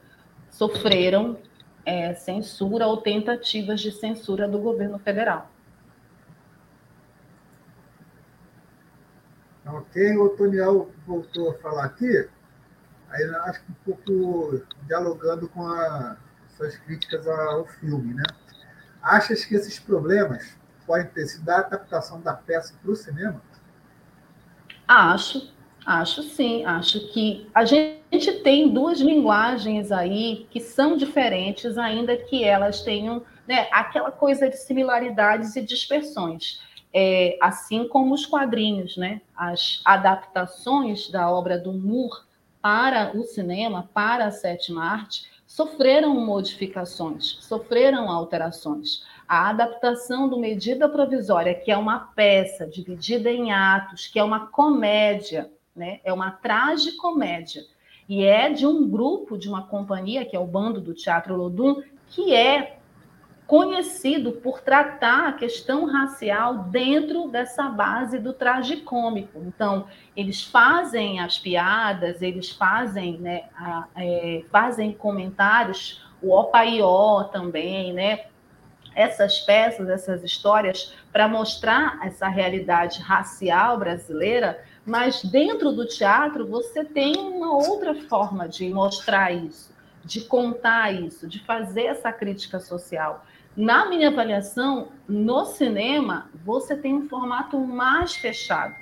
sofreram 0.50 1.38
é, 1.86 2.14
censura 2.14 2.88
ou 2.88 2.96
tentativas 2.96 3.82
de 3.82 3.92
censura 3.92 4.48
do 4.48 4.58
governo 4.58 5.00
federal. 5.00 5.52
Ok, 9.66 10.16
o 10.16 10.30
Toniel 10.30 10.90
voltou 11.06 11.52
a 11.52 11.56
falar 11.56 11.84
aqui. 11.88 12.30
Aí 13.12 13.24
acho 13.46 13.62
que 13.66 13.72
um 13.72 13.94
pouco 13.94 14.66
dialogando 14.88 15.48
com 15.50 15.68
as 15.68 16.18
suas 16.56 16.78
críticas 16.78 17.28
ao 17.28 17.66
filme, 17.66 18.14
né? 18.14 18.24
Achas 19.02 19.44
que 19.44 19.56
esses 19.56 19.80
problemas 19.80 20.58
podem 20.86 21.08
ter 21.08 21.28
sido 21.28 21.44
da 21.44 21.60
adaptação 21.60 22.22
da 22.22 22.34
peça 22.34 22.74
para 22.82 22.92
o 22.92 22.96
cinema? 22.96 23.42
Acho, 24.88 25.54
acho 25.86 26.24
sim. 26.24 26.64
Acho 26.66 27.12
que 27.12 27.50
a 27.54 27.66
gente 27.66 28.32
tem 28.44 28.74
duas 28.74 29.00
linguagens 29.00 29.92
aí 29.92 30.48
que 30.50 30.60
são 30.60 30.96
diferentes, 30.96 31.78
ainda 31.78 32.16
que 32.16 32.44
elas 32.44 32.82
tenham 32.82 33.24
né, 33.48 33.68
aquela 33.72 34.12
coisa 34.12 34.50
de 34.50 34.58
similaridades 34.58 35.56
e 35.56 35.62
dispersões. 35.62 36.62
É, 36.94 37.38
assim 37.42 37.88
como 37.88 38.14
os 38.14 38.26
quadrinhos, 38.26 38.98
né? 38.98 39.22
As 39.36 39.82
adaptações 39.86 41.10
da 41.10 41.30
obra 41.32 41.58
do 41.58 41.72
Moore 41.72 42.20
para 42.62 43.18
o 43.18 43.24
cinema, 43.24 43.90
para 43.94 44.26
a 44.26 44.32
sétima 44.32 44.84
arte, 44.84 45.30
sofreram 45.48 46.16
modificações, 46.16 47.38
sofreram 47.42 48.10
alterações. 48.10 49.04
a 49.28 49.50
adaptação 49.50 50.28
do 50.28 50.38
Medida 50.38 50.90
Provisória, 50.90 51.56
que 51.56 51.72
é 51.72 51.78
uma 51.78 52.00
peça 52.00 52.68
dividida 52.68 53.32
em 53.32 53.52
atos, 53.52 54.08
que 54.08 54.20
é 54.20 54.24
uma 54.24 54.48
comédia, 54.48 55.50
né? 55.76 56.00
é 56.04 56.12
uma 56.12 56.32
tragicomédia, 56.32 57.64
e 58.08 58.24
é 58.24 58.50
de 58.50 58.66
um 58.66 58.90
grupo, 58.90 59.38
de 59.38 59.48
uma 59.48 59.68
companhia, 59.68 60.26
que 60.26 60.36
é 60.36 60.40
o 60.40 60.46
Bando 60.46 60.82
do 60.82 60.94
Teatro 60.94 61.36
Lodum, 61.36 61.82
que 62.10 62.34
é 62.34 62.81
conhecido 63.52 64.32
por 64.32 64.62
tratar 64.62 65.28
a 65.28 65.34
questão 65.34 65.84
racial 65.84 66.60
dentro 66.70 67.28
dessa 67.28 67.64
base 67.68 68.18
do 68.18 68.32
tragicômico. 68.32 69.44
Então, 69.46 69.88
eles 70.16 70.42
fazem 70.42 71.20
as 71.20 71.38
piadas, 71.38 72.22
eles 72.22 72.50
fazem, 72.50 73.18
né, 73.18 73.44
a, 73.54 73.88
é, 73.98 74.46
fazem 74.50 74.94
comentários, 74.94 76.02
o 76.22 76.34
Opaió 76.34 77.26
também, 77.26 77.92
né, 77.92 78.28
essas 78.96 79.40
peças, 79.40 79.90
essas 79.90 80.24
histórias, 80.24 80.96
para 81.12 81.28
mostrar 81.28 82.00
essa 82.06 82.30
realidade 82.30 83.02
racial 83.02 83.78
brasileira, 83.78 84.64
mas 84.86 85.26
dentro 85.26 85.74
do 85.74 85.86
teatro 85.86 86.48
você 86.48 86.86
tem 86.86 87.18
uma 87.18 87.54
outra 87.54 87.96
forma 88.04 88.48
de 88.48 88.70
mostrar 88.70 89.34
isso, 89.34 89.76
de 90.06 90.22
contar 90.22 90.94
isso, 90.94 91.28
de 91.28 91.44
fazer 91.44 91.88
essa 91.88 92.14
crítica 92.14 92.58
social. 92.58 93.26
Na 93.56 93.86
minha 93.90 94.08
avaliação, 94.08 94.90
no 95.08 95.46
cinema, 95.46 96.30
você 96.46 96.76
tem 96.76 96.96
um 96.96 97.10
formato 97.10 97.60
mais 97.60 98.16
fechado, 98.16 98.76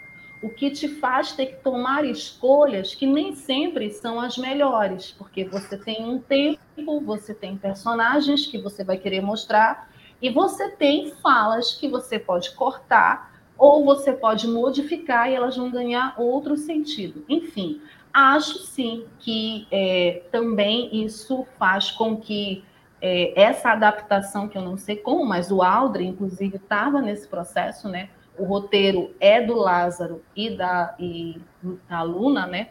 o 0.44 0.50
que 0.50 0.70
te 0.70 0.88
faz 0.88 1.32
ter 1.32 1.48
que 1.48 1.64
tomar 1.64 2.06
escolhas 2.06 2.94
que 2.94 3.08
nem 3.08 3.34
sempre 3.36 3.90
são 3.90 4.22
as 4.22 4.38
melhores, 4.38 5.12
porque 5.18 5.44
você 5.44 5.76
tem 5.76 6.06
um 6.06 6.20
tempo, 6.20 7.02
você 7.02 7.34
tem 7.34 7.58
personagens 7.58 8.46
que 8.46 8.60
você 8.60 8.84
vai 8.84 8.98
querer 8.98 9.22
mostrar 9.22 9.90
e 10.22 10.30
você 10.30 10.70
tem 10.70 11.14
falas 11.16 11.74
que 11.74 11.88
você 11.88 12.20
pode 12.20 12.52
cortar 12.52 13.42
ou 13.58 13.84
você 13.84 14.14
pode 14.14 14.48
modificar 14.48 15.30
e 15.30 15.34
elas 15.34 15.58
vão 15.58 15.70
ganhar 15.72 16.14
outro 16.18 16.56
sentido. 16.56 17.26
Enfim, 17.28 17.82
acho 18.14 18.60
sim 18.60 19.06
que 19.20 19.68
é, 19.72 20.24
também 20.32 21.04
isso 21.04 21.46
faz 21.58 21.92
com 21.92 22.16
que 22.16 22.64
é, 23.02 23.40
essa 23.42 23.72
adaptação, 23.72 24.48
que 24.48 24.58
eu 24.58 24.62
não 24.62 24.78
sei 24.78 24.98
como, 24.98 25.26
mas 25.26 25.52
o 25.52 25.62
Aldrin, 25.62 26.10
inclusive, 26.10 26.58
estava 26.58 27.02
nesse 27.02 27.28
processo, 27.28 27.88
né? 27.88 28.10
O 28.38 28.44
roteiro 28.46 29.14
é 29.20 29.42
do 29.42 29.56
Lázaro 29.56 30.24
e 30.36 30.56
da, 30.56 30.96
e 31.00 31.42
da 31.90 32.02
Luna, 32.02 32.46
né? 32.46 32.70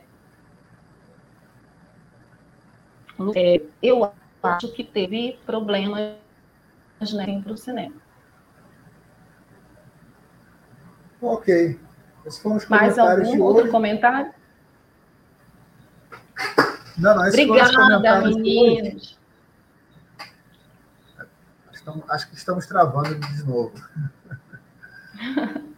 É, 3.35 3.61
eu 3.83 4.11
acho 4.43 4.69
que 4.73 4.85
teve 4.85 5.39
problemas 5.45 6.15
né, 7.13 7.41
para 7.43 7.53
o 7.53 7.57
cinema. 7.57 7.95
Ok. 11.21 11.79
Esses 12.25 12.41
foram 12.41 12.57
os 12.57 12.69
Mais 12.69 12.99
algum 12.99 13.43
outro 13.43 13.71
comentário? 13.71 14.33
Não, 16.97 17.15
não, 17.15 17.29
Obrigada, 17.29 18.21
meninos. 18.23 19.18
Estamos, 21.89 22.11
acho 22.11 22.29
que 22.29 22.37
estamos 22.37 22.67
travando 22.67 23.15
de 23.15 23.45
novo. 23.45 23.73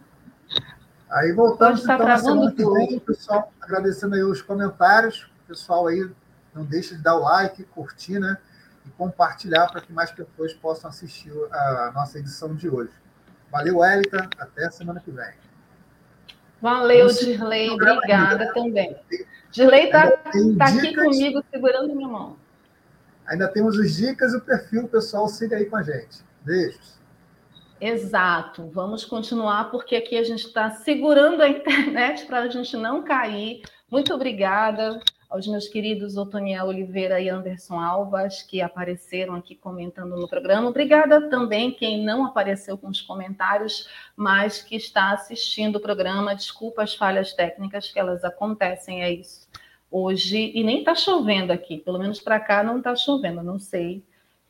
Aí 1.09 1.31
voltamos 1.31 1.83
então 1.83 1.97
na 1.99 2.17
semana 2.17 2.51
que 2.51 2.65
vem, 2.65 2.99
pessoal, 2.99 3.51
agradecendo 3.59 4.15
aí 4.15 4.23
os 4.23 4.41
comentários. 4.41 5.29
Pessoal 5.45 5.87
aí, 5.87 6.09
não 6.55 6.63
deixe 6.63 6.95
de 6.95 7.01
dar 7.01 7.17
o 7.17 7.19
like, 7.19 7.65
curtir, 7.65 8.17
né? 8.17 8.37
E 8.85 8.89
compartilhar 8.91 9.67
para 9.67 9.81
que 9.81 9.91
mais 9.91 10.09
pessoas 10.09 10.53
possam 10.53 10.89
assistir 10.89 11.33
a 11.51 11.91
nossa 11.93 12.17
edição 12.17 12.55
de 12.55 12.69
hoje. 12.69 12.93
Valeu, 13.51 13.83
Elita. 13.83 14.29
Até 14.39 14.71
semana 14.71 15.01
que 15.01 15.11
vem. 15.11 15.33
Valeu, 16.61 17.07
Dirley. 17.07 17.71
Obrigada 17.71 18.53
também. 18.53 18.95
Dirley 19.51 19.87
está 19.87 20.11
tá 20.11 20.65
aqui 20.65 20.95
comigo 20.95 21.43
segurando 21.51 21.93
minha 21.93 22.07
mão. 22.07 22.37
Ainda 23.31 23.47
temos 23.47 23.77
os 23.77 23.95
dicas 23.95 24.33
e 24.33 24.37
o 24.37 24.41
perfil, 24.41 24.89
pessoal, 24.89 25.25
siga 25.29 25.55
aí 25.55 25.65
com 25.65 25.77
a 25.77 25.81
gente. 25.81 26.17
Beijos. 26.43 26.99
Exato. 27.79 28.69
Vamos 28.73 29.05
continuar, 29.05 29.71
porque 29.71 29.95
aqui 29.95 30.17
a 30.17 30.23
gente 30.23 30.45
está 30.45 30.69
segurando 30.69 31.41
a 31.41 31.47
internet 31.47 32.25
para 32.25 32.39
a 32.39 32.49
gente 32.49 32.75
não 32.75 33.03
cair. 33.03 33.61
Muito 33.89 34.13
obrigada 34.13 34.99
aos 35.29 35.47
meus 35.47 35.69
queridos 35.69 36.17
Otoniel 36.17 36.65
Oliveira 36.65 37.21
e 37.21 37.29
Anderson 37.29 37.79
Alvas, 37.79 38.41
que 38.41 38.61
apareceram 38.61 39.35
aqui 39.35 39.55
comentando 39.55 40.17
no 40.17 40.27
programa. 40.27 40.67
Obrigada 40.67 41.29
também 41.29 41.71
quem 41.71 42.03
não 42.03 42.25
apareceu 42.25 42.77
com 42.77 42.89
os 42.89 42.99
comentários, 42.99 43.87
mas 44.13 44.61
que 44.61 44.75
está 44.75 45.11
assistindo 45.11 45.77
o 45.77 45.81
programa. 45.81 46.35
Desculpa 46.35 46.83
as 46.83 46.93
falhas 46.93 47.31
técnicas 47.31 47.89
que 47.89 47.97
elas 47.97 48.25
acontecem, 48.25 49.03
é 49.03 49.09
isso. 49.09 49.47
Hoje, 49.91 50.51
e 50.55 50.63
nem 50.63 50.79
está 50.79 50.95
chovendo 50.95 51.51
aqui, 51.51 51.77
pelo 51.77 51.99
menos 51.99 52.19
para 52.19 52.39
cá 52.39 52.63
não 52.63 52.77
está 52.77 52.95
chovendo, 52.95 53.43
não 53.43 53.59
sei 53.59 54.01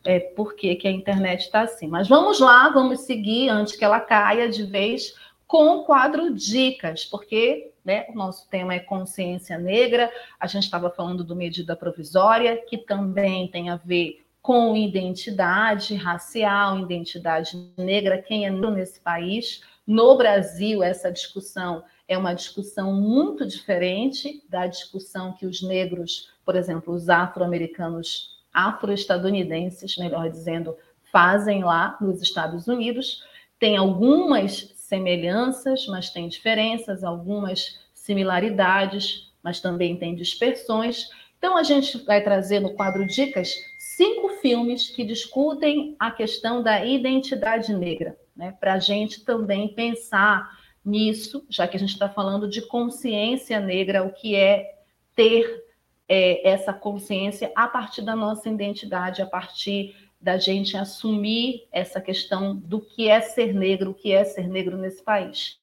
é, 0.05 0.19
por 0.19 0.55
que, 0.55 0.75
que 0.75 0.87
a 0.87 0.91
internet 0.91 1.41
está 1.41 1.61
assim. 1.61 1.87
Mas 1.87 2.07
vamos 2.07 2.39
lá, 2.39 2.69
vamos 2.69 3.01
seguir 3.01 3.49
antes 3.49 3.75
que 3.75 3.83
ela 3.83 3.99
caia 3.99 4.47
de 4.47 4.63
vez 4.63 5.15
com 5.47 5.77
o 5.77 5.83
quadro 5.83 6.33
Dicas, 6.33 7.03
porque 7.03 7.71
né, 7.83 8.05
o 8.09 8.13
nosso 8.13 8.47
tema 8.49 8.73
é 8.73 8.79
consciência 8.79 9.57
negra, 9.57 10.11
a 10.39 10.47
gente 10.47 10.63
estava 10.63 10.89
falando 10.89 11.23
do 11.23 11.35
medida 11.35 11.75
provisória, 11.75 12.55
que 12.57 12.77
também 12.77 13.47
tem 13.47 13.69
a 13.69 13.75
ver 13.75 14.23
com 14.41 14.75
identidade 14.75 15.93
racial, 15.95 16.79
identidade 16.79 17.69
negra, 17.77 18.21
quem 18.21 18.45
é 18.45 18.49
negro 18.49 18.71
nesse 18.71 18.99
país. 18.99 19.61
No 19.85 20.15
Brasil, 20.17 20.81
essa 20.81 21.11
discussão 21.11 21.83
é 22.11 22.17
uma 22.17 22.33
discussão 22.33 22.91
muito 22.93 23.47
diferente 23.47 24.43
da 24.49 24.67
discussão 24.67 25.31
que 25.31 25.45
os 25.45 25.61
negros, 25.61 26.29
por 26.43 26.57
exemplo, 26.57 26.93
os 26.93 27.07
afro-americanos, 27.07 28.37
afro-estadunidenses, 28.53 29.95
melhor 29.95 30.29
dizendo, 30.29 30.75
fazem 31.09 31.63
lá 31.63 31.97
nos 32.01 32.21
Estados 32.21 32.67
Unidos. 32.67 33.23
Tem 33.57 33.77
algumas 33.77 34.73
semelhanças, 34.75 35.87
mas 35.87 36.09
tem 36.09 36.27
diferenças, 36.27 37.01
algumas 37.01 37.79
similaridades, 37.93 39.31
mas 39.41 39.61
também 39.61 39.95
tem 39.95 40.13
dispersões. 40.13 41.07
Então, 41.37 41.55
a 41.55 41.63
gente 41.63 41.97
vai 41.99 42.21
trazer 42.21 42.59
no 42.59 42.73
quadro 42.73 43.07
Dicas 43.07 43.55
cinco 43.79 44.27
filmes 44.41 44.89
que 44.89 45.05
discutem 45.05 45.95
a 45.97 46.11
questão 46.11 46.61
da 46.61 46.85
identidade 46.85 47.73
negra, 47.73 48.19
né? 48.35 48.53
para 48.59 48.73
a 48.73 48.79
gente 48.79 49.23
também 49.23 49.69
pensar 49.69 50.59
nisso, 50.83 51.45
já 51.49 51.67
que 51.67 51.77
a 51.77 51.79
gente 51.79 51.93
está 51.93 52.09
falando 52.09 52.49
de 52.49 52.61
consciência 52.61 53.59
negra, 53.59 54.03
o 54.03 54.11
que 54.11 54.35
é 54.35 54.79
ter 55.15 55.63
é, 56.07 56.47
essa 56.47 56.73
consciência 56.73 57.51
a 57.55 57.67
partir 57.67 58.01
da 58.01 58.15
nossa 58.15 58.49
identidade, 58.49 59.21
a 59.21 59.25
partir 59.25 59.95
da 60.19 60.37
gente 60.37 60.77
assumir 60.77 61.67
essa 61.71 61.99
questão 61.99 62.55
do 62.55 62.79
que 62.79 63.07
é 63.07 63.21
ser 63.21 63.53
negro, 63.53 63.91
o 63.91 63.93
que 63.93 64.11
é 64.11 64.23
ser 64.23 64.47
negro 64.47 64.77
nesse 64.77 65.03
país. 65.03 65.59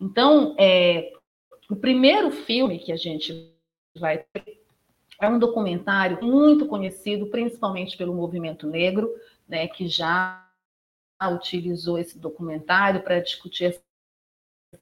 Então, 0.00 0.54
é, 0.58 1.12
o 1.68 1.76
primeiro 1.76 2.30
filme 2.30 2.78
que 2.78 2.92
a 2.92 2.96
gente 2.96 3.52
vai 3.94 4.24
ter 4.32 4.58
é 5.20 5.28
um 5.28 5.38
documentário 5.38 6.24
muito 6.24 6.66
conhecido, 6.66 7.26
principalmente 7.26 7.96
pelo 7.96 8.14
movimento 8.14 8.66
negro, 8.66 9.12
né, 9.48 9.66
que 9.66 9.88
já 9.88 10.46
utilizou 11.32 11.98
esse 11.98 12.16
documentário 12.16 13.02
para 13.02 13.18
discutir 13.18 13.64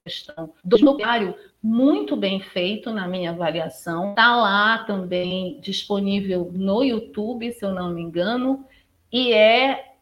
questão. 0.03 0.53
Documentário 0.63 1.35
muito 1.61 2.15
bem 2.15 2.39
feito, 2.39 2.91
na 2.91 3.07
minha 3.07 3.31
avaliação. 3.31 4.11
Está 4.11 4.35
lá 4.35 4.83
também 4.85 5.59
disponível 5.61 6.51
no 6.53 6.83
YouTube, 6.83 7.51
se 7.51 7.65
eu 7.65 7.73
não 7.73 7.93
me 7.93 8.01
engano 8.01 8.65
e 9.11 9.33
é 9.33 9.95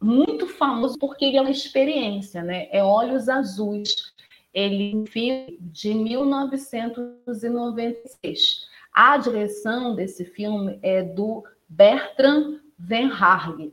muito 0.00 0.46
famoso 0.46 0.96
porque 0.98 1.24
ele 1.24 1.36
é 1.36 1.40
uma 1.40 1.50
experiência, 1.50 2.40
né? 2.42 2.68
É 2.70 2.80
Olhos 2.82 3.28
Azuis. 3.28 4.12
Ele 4.52 4.92
é 4.92 4.96
um 4.96 5.06
filme 5.06 5.56
de 5.60 5.94
1996. 5.94 8.66
A 8.92 9.16
direção 9.16 9.94
desse 9.94 10.24
filme 10.24 10.78
é 10.82 11.02
do 11.02 11.44
Bertrand 11.68 12.58
Van 12.78 13.12
Haag. 13.12 13.72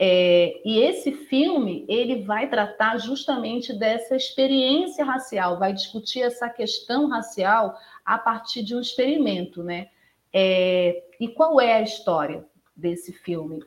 É, 0.00 0.60
e 0.64 0.78
esse 0.78 1.10
filme 1.12 1.84
ele 1.88 2.22
vai 2.22 2.48
tratar 2.48 2.98
justamente 2.98 3.72
dessa 3.72 4.14
experiência 4.14 5.04
racial, 5.04 5.58
vai 5.58 5.72
discutir 5.72 6.22
essa 6.22 6.48
questão 6.48 7.08
racial 7.08 7.76
a 8.04 8.16
partir 8.16 8.62
de 8.62 8.76
um 8.76 8.80
experimento, 8.80 9.62
né? 9.62 9.88
É, 10.32 11.02
e 11.18 11.28
qual 11.28 11.60
é 11.60 11.74
a 11.74 11.82
história? 11.82 12.44
desse 12.78 13.12
filme. 13.12 13.62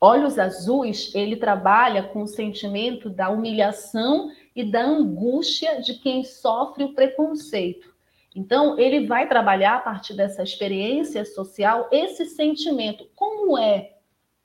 Olhos 0.00 0.38
Azuis, 0.38 1.14
ele 1.14 1.36
trabalha 1.36 2.02
com 2.02 2.22
o 2.22 2.26
sentimento 2.26 3.08
da 3.08 3.30
humilhação 3.30 4.32
e 4.56 4.64
da 4.64 4.82
angústia 4.82 5.80
de 5.80 5.94
quem 5.94 6.24
sofre 6.24 6.84
o 6.84 6.94
preconceito. 6.94 7.94
Então, 8.34 8.78
ele 8.78 9.06
vai 9.06 9.28
trabalhar 9.28 9.76
a 9.76 9.80
partir 9.80 10.14
dessa 10.14 10.42
experiência 10.42 11.24
social 11.24 11.88
esse 11.92 12.24
sentimento. 12.26 13.08
Como 13.14 13.56
é 13.58 13.98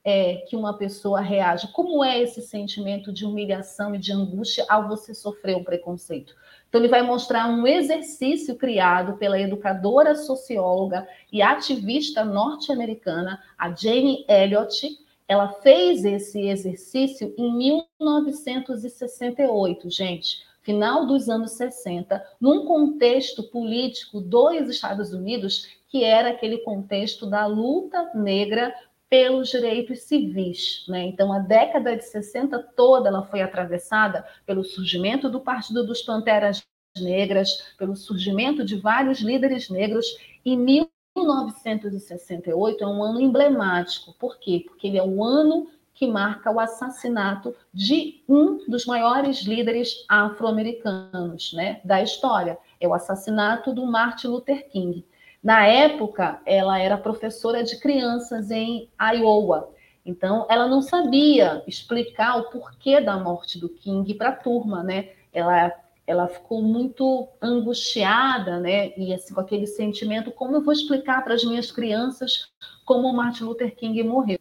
é 0.06 0.36
que 0.48 0.56
uma 0.56 0.78
pessoa 0.78 1.20
reage? 1.20 1.68
Como 1.74 2.04
é 2.04 2.22
esse 2.22 2.40
sentimento 2.44 3.12
de 3.12 3.26
humilhação 3.26 3.96
e 3.96 3.98
de 3.98 4.12
angústia 4.12 4.64
ao 4.70 4.88
você 4.88 5.16
sofrer 5.16 5.58
um 5.58 5.64
preconceito? 5.64 6.36
Então, 6.70 6.80
ele 6.80 6.88
vai 6.88 7.02
mostrar 7.02 7.50
um 7.50 7.66
exercício 7.66 8.56
criado 8.56 9.18
pela 9.18 9.40
educadora, 9.40 10.14
socióloga 10.14 11.08
e 11.32 11.42
ativista 11.42 12.24
norte-americana, 12.24 13.42
a 13.58 13.74
Jane 13.74 14.24
Elliott. 14.30 14.96
Ela 15.28 15.48
fez 15.48 16.06
esse 16.06 16.40
exercício 16.48 17.34
em 17.36 17.52
1968, 17.98 19.90
gente, 19.90 20.46
final 20.62 21.08
dos 21.08 21.30
anos 21.30 21.54
60, 21.54 22.24
num 22.40 22.66
contexto 22.66 23.42
político 23.44 24.22
dos 24.22 24.70
Estados 24.70 25.14
Unidos, 25.14 25.68
que 25.88 26.04
era 26.04 26.30
aquele 26.30 26.60
contexto 26.60 27.26
da 27.26 27.48
luta 27.48 28.12
negra 28.14 28.72
pelos 29.16 29.48
direitos 29.48 30.02
civis. 30.02 30.84
Né? 30.90 31.06
Então, 31.06 31.32
a 31.32 31.40
década 31.40 31.96
de 31.96 32.04
60 32.04 32.60
toda 32.76 33.08
ela 33.08 33.24
foi 33.24 33.42
atravessada 33.42 34.28
pelo 34.46 34.62
surgimento 34.62 35.30
do 35.30 35.40
Partido 35.40 35.86
dos 35.86 36.02
Panteras 36.02 36.62
Negras, 36.98 37.74
pelo 37.78 37.96
surgimento 37.96 38.66
de 38.66 38.76
vários 38.76 39.22
líderes 39.22 39.70
negros. 39.70 40.06
E 40.44 40.58
1968 40.58 42.84
é 42.84 42.88
um 42.88 43.02
ano 43.02 43.22
emblemático. 43.22 44.14
Por 44.20 44.38
quê? 44.38 44.66
Porque 44.68 44.88
ele 44.88 44.98
é 44.98 45.04
o 45.04 45.24
ano 45.24 45.70
que 45.94 46.08
marca 46.08 46.52
o 46.52 46.60
assassinato 46.60 47.56
de 47.74 48.22
um 48.28 48.58
dos 48.68 48.86
maiores 48.86 49.44
líderes 49.44 50.04
afro-americanos 50.10 51.54
né, 51.54 51.80
da 51.86 52.04
história. 52.04 52.58
É 52.82 52.88
o 52.88 52.94
assassinato 52.94 53.74
do 53.74 53.86
Martin 53.86 54.28
Luther 54.28 54.70
King. 54.70 55.06
Na 55.46 55.68
época, 55.68 56.42
ela 56.44 56.80
era 56.80 56.98
professora 56.98 57.64
de 57.64 57.80
crianças 57.80 58.50
em 58.50 58.90
Iowa. 59.00 59.72
Então, 60.04 60.48
ela 60.50 60.68
não 60.68 60.82
sabia 60.82 61.64
explicar 61.68 62.38
o 62.38 62.50
porquê 62.50 63.00
da 63.00 63.16
morte 63.20 63.60
do 63.60 63.70
King 63.70 64.12
para 64.16 64.30
a 64.30 64.36
turma, 64.36 64.82
né? 64.82 65.12
Ela, 65.32 65.72
ela 66.08 66.28
ficou 66.28 66.64
muito 66.64 67.30
angustiada, 67.40 68.60
né? 68.60 68.92
E 68.98 69.14
assim, 69.14 69.36
com 69.36 69.42
aquele 69.42 69.68
sentimento: 69.68 70.32
como 70.32 70.56
eu 70.56 70.64
vou 70.64 70.74
explicar 70.74 71.24
para 71.24 71.36
as 71.36 71.44
minhas 71.44 71.72
crianças 71.72 72.52
como 72.84 73.08
o 73.08 73.16
Martin 73.16 73.44
Luther 73.44 73.76
King 73.76 74.02
morreu? 74.02 74.40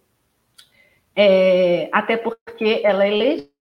É, 1.15 1.91
até 1.93 2.17
porque 2.17 2.81
ela 2.83 3.07
elegia 3.07 3.53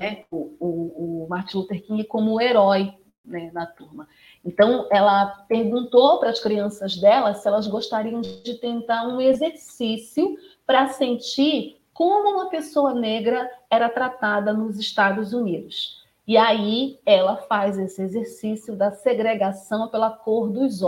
né, 0.00 0.24
o, 0.28 0.56
o, 0.58 1.24
o 1.24 1.28
Martin 1.28 1.58
Luther 1.58 1.80
King 1.86 2.02
como 2.02 2.40
herói 2.40 2.98
né, 3.24 3.48
na 3.54 3.64
turma. 3.64 4.08
Então, 4.44 4.86
ela 4.90 5.26
perguntou 5.48 6.18
para 6.18 6.30
as 6.30 6.40
crianças 6.40 6.96
dela 6.96 7.34
se 7.34 7.46
elas 7.46 7.66
gostariam 7.66 8.20
de 8.20 8.54
tentar 8.54 9.06
um 9.06 9.20
exercício 9.20 10.36
para 10.66 10.88
sentir 10.88 11.78
como 11.92 12.30
uma 12.30 12.48
pessoa 12.48 12.94
negra 12.94 13.50
era 13.68 13.88
tratada 13.88 14.52
nos 14.52 14.78
Estados 14.78 15.32
Unidos. 15.32 15.98
E 16.26 16.36
aí 16.36 16.98
ela 17.04 17.36
faz 17.36 17.78
esse 17.78 18.00
exercício 18.02 18.76
da 18.76 18.92
segregação 18.92 19.88
pela 19.88 20.10
cor 20.10 20.48
dos 20.48 20.80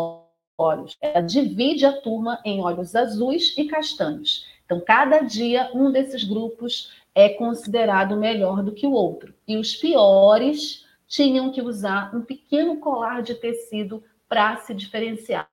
olhos. 0.56 0.96
Ela 1.00 1.20
divide 1.20 1.84
a 1.86 2.00
turma 2.00 2.38
em 2.44 2.60
olhos 2.60 2.94
azuis 2.94 3.56
e 3.56 3.64
castanhos. 3.64 4.46
Então, 4.64 4.80
cada 4.80 5.20
dia, 5.20 5.70
um 5.74 5.90
desses 5.90 6.22
grupos 6.22 6.92
é 7.14 7.30
considerado 7.30 8.16
melhor 8.16 8.62
do 8.62 8.72
que 8.72 8.86
o 8.86 8.92
outro. 8.92 9.34
E 9.48 9.56
os 9.56 9.74
piores 9.74 10.86
tinham 11.10 11.50
que 11.50 11.60
usar 11.60 12.14
um 12.14 12.22
pequeno 12.22 12.76
colar 12.78 13.20
de 13.20 13.34
tecido 13.34 14.00
para 14.28 14.56
se 14.58 14.72
diferenciar. 14.72 15.50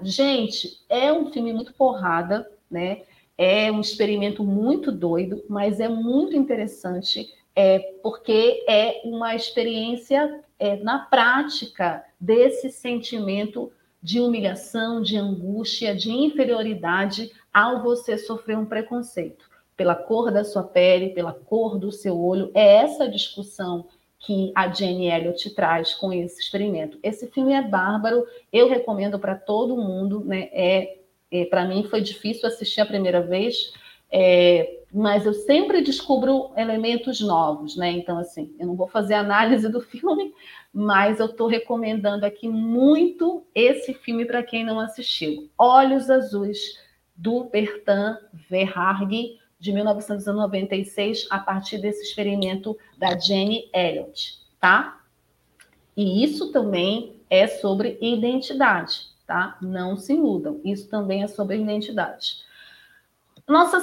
Gente, 0.00 0.80
é 0.88 1.12
um 1.12 1.32
filme 1.32 1.52
muito 1.52 1.74
porrada, 1.74 2.48
né? 2.70 3.02
É 3.36 3.70
um 3.70 3.80
experimento 3.80 4.44
muito 4.44 4.92
doido, 4.92 5.44
mas 5.48 5.80
é 5.80 5.88
muito 5.88 6.36
interessante, 6.36 7.28
é, 7.54 7.80
porque 8.00 8.64
é 8.68 9.02
uma 9.04 9.34
experiência 9.34 10.40
é, 10.56 10.76
na 10.76 11.00
prática 11.00 12.04
desse 12.18 12.70
sentimento 12.70 13.72
de 14.00 14.20
humilhação, 14.20 15.02
de 15.02 15.16
angústia, 15.16 15.96
de 15.96 16.12
inferioridade 16.12 17.32
ao 17.52 17.82
você 17.82 18.16
sofrer 18.16 18.56
um 18.56 18.64
preconceito 18.64 19.50
pela 19.76 19.96
cor 19.96 20.30
da 20.30 20.44
sua 20.44 20.62
pele, 20.62 21.10
pela 21.10 21.32
cor 21.32 21.76
do 21.76 21.90
seu 21.90 22.18
olho. 22.18 22.50
É 22.54 22.76
essa 22.76 23.08
discussão 23.08 23.86
que 24.26 24.50
a 24.56 24.68
Jenny 24.68 25.08
Elliott 25.08 25.48
traz 25.50 25.94
com 25.94 26.12
esse 26.12 26.40
experimento. 26.40 26.98
Esse 27.00 27.28
filme 27.28 27.52
é 27.52 27.62
bárbaro, 27.62 28.26
eu 28.52 28.68
recomendo 28.68 29.20
para 29.20 29.36
todo 29.36 29.76
mundo, 29.76 30.24
né? 30.24 30.48
É, 30.52 30.98
é 31.30 31.44
para 31.44 31.64
mim 31.64 31.84
foi 31.84 32.00
difícil 32.00 32.48
assistir 32.48 32.80
a 32.80 32.86
primeira 32.86 33.20
vez, 33.22 33.72
é, 34.10 34.80
mas 34.92 35.24
eu 35.26 35.32
sempre 35.32 35.80
descubro 35.80 36.50
elementos 36.56 37.20
novos, 37.20 37.76
né? 37.76 37.92
Então, 37.92 38.18
assim, 38.18 38.52
eu 38.58 38.66
não 38.66 38.74
vou 38.74 38.88
fazer 38.88 39.14
análise 39.14 39.68
do 39.68 39.78
filme, 39.86 40.34
mas 40.74 41.20
eu 41.20 41.26
estou 41.26 41.46
recomendando 41.46 42.26
aqui 42.26 42.48
muito 42.48 43.46
esse 43.54 43.94
filme 43.94 44.24
para 44.24 44.42
quem 44.42 44.64
não 44.64 44.80
assistiu. 44.80 45.48
Olhos 45.56 46.10
Azuis, 46.10 46.58
do 47.14 47.44
Bertrand 47.44 48.18
Verhaeghe, 48.50 49.38
de 49.58 49.72
1996, 49.72 51.26
a 51.30 51.38
partir 51.38 51.78
desse 51.78 52.02
experimento 52.02 52.76
da 52.98 53.18
Jenny 53.18 53.70
Elliott, 53.72 54.38
tá? 54.60 55.00
E 55.96 56.22
isso 56.22 56.52
também 56.52 57.16
é 57.30 57.46
sobre 57.46 57.98
identidade, 58.00 59.08
tá? 59.26 59.56
Não 59.62 59.96
se 59.96 60.14
mudam. 60.14 60.60
Isso 60.64 60.88
também 60.88 61.22
é 61.22 61.26
sobre 61.26 61.56
identidade. 61.56 62.44
Nossa 63.48 63.80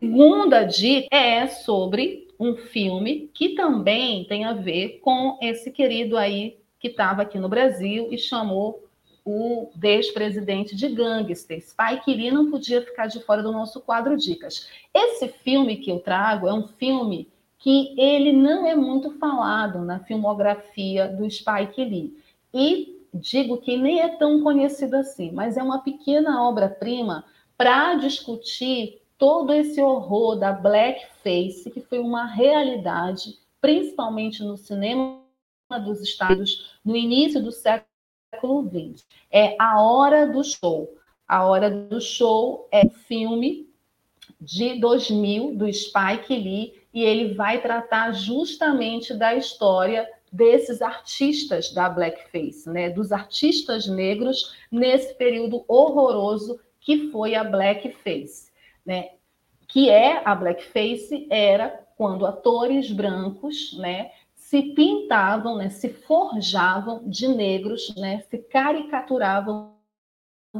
segunda 0.00 0.64
dica 0.64 1.08
é 1.14 1.46
sobre 1.48 2.28
um 2.38 2.56
filme 2.56 3.30
que 3.34 3.50
também 3.50 4.24
tem 4.24 4.44
a 4.44 4.52
ver 4.52 5.00
com 5.00 5.38
esse 5.42 5.70
querido 5.70 6.16
aí 6.16 6.58
que 6.78 6.88
estava 6.88 7.22
aqui 7.22 7.38
no 7.38 7.48
Brasil 7.48 8.08
e 8.10 8.16
chamou 8.16 8.88
o 9.24 9.70
ex-presidente 9.82 10.74
de 10.74 10.88
Gangster. 10.88 11.60
Spike 11.60 12.14
Lee 12.14 12.30
não 12.30 12.50
podia 12.50 12.82
ficar 12.82 13.06
de 13.06 13.20
fora 13.20 13.42
do 13.42 13.52
nosso 13.52 13.80
quadro 13.80 14.16
Dicas. 14.16 14.68
Esse 14.94 15.28
filme 15.28 15.76
que 15.76 15.90
eu 15.90 16.00
trago 16.00 16.48
é 16.48 16.54
um 16.54 16.66
filme 16.66 17.28
que 17.58 17.94
ele 18.00 18.32
não 18.32 18.66
é 18.66 18.74
muito 18.74 19.10
falado 19.18 19.80
na 19.80 20.00
filmografia 20.00 21.06
do 21.08 21.30
Spike 21.30 21.84
Lee. 21.84 22.16
E 22.52 23.06
digo 23.12 23.58
que 23.58 23.76
nem 23.76 24.00
é 24.00 24.08
tão 24.08 24.42
conhecido 24.42 24.96
assim, 24.96 25.30
mas 25.32 25.56
é 25.56 25.62
uma 25.62 25.80
pequena 25.80 26.42
obra-prima 26.42 27.24
para 27.56 27.96
discutir 27.96 29.02
todo 29.18 29.52
esse 29.52 29.80
horror 29.82 30.36
da 30.36 30.52
blackface, 30.52 31.70
que 31.70 31.80
foi 31.82 31.98
uma 31.98 32.24
realidade, 32.24 33.38
principalmente 33.60 34.42
no 34.42 34.56
cinema 34.56 35.20
dos 35.84 36.00
Estados, 36.00 36.78
no 36.82 36.96
início 36.96 37.42
do 37.42 37.52
século 37.52 37.89
século 38.30 38.68
XX. 38.68 39.04
É 39.30 39.56
A 39.58 39.82
Hora 39.82 40.26
do 40.26 40.42
Show. 40.44 40.96
A 41.26 41.44
Hora 41.44 41.70
do 41.70 42.00
Show 42.00 42.68
é 42.70 42.86
um 42.86 42.90
filme 42.90 43.68
de 44.40 44.80
2000 44.80 45.56
do 45.56 45.72
Spike 45.72 46.34
Lee 46.34 46.80
e 46.94 47.02
ele 47.02 47.34
vai 47.34 47.60
tratar 47.60 48.12
justamente 48.12 49.12
da 49.14 49.34
história 49.34 50.08
desses 50.32 50.80
artistas 50.80 51.72
da 51.72 51.88
blackface, 51.88 52.68
né, 52.70 52.88
dos 52.88 53.10
artistas 53.10 53.88
negros 53.88 54.54
nesse 54.70 55.12
período 55.14 55.64
horroroso 55.66 56.60
que 56.80 57.10
foi 57.10 57.34
a 57.34 57.42
blackface, 57.42 58.50
né? 58.86 59.10
Que 59.68 59.90
é 59.90 60.22
a 60.24 60.34
blackface 60.34 61.26
era 61.30 61.84
quando 61.96 62.24
atores 62.24 62.90
brancos, 62.90 63.76
né, 63.76 64.12
se 64.50 64.62
pintavam, 64.74 65.56
né, 65.56 65.70
se 65.70 65.88
forjavam 65.90 67.08
de 67.08 67.28
negros, 67.28 67.94
né, 67.94 68.24
se 68.28 68.36
caricaturavam 68.36 69.76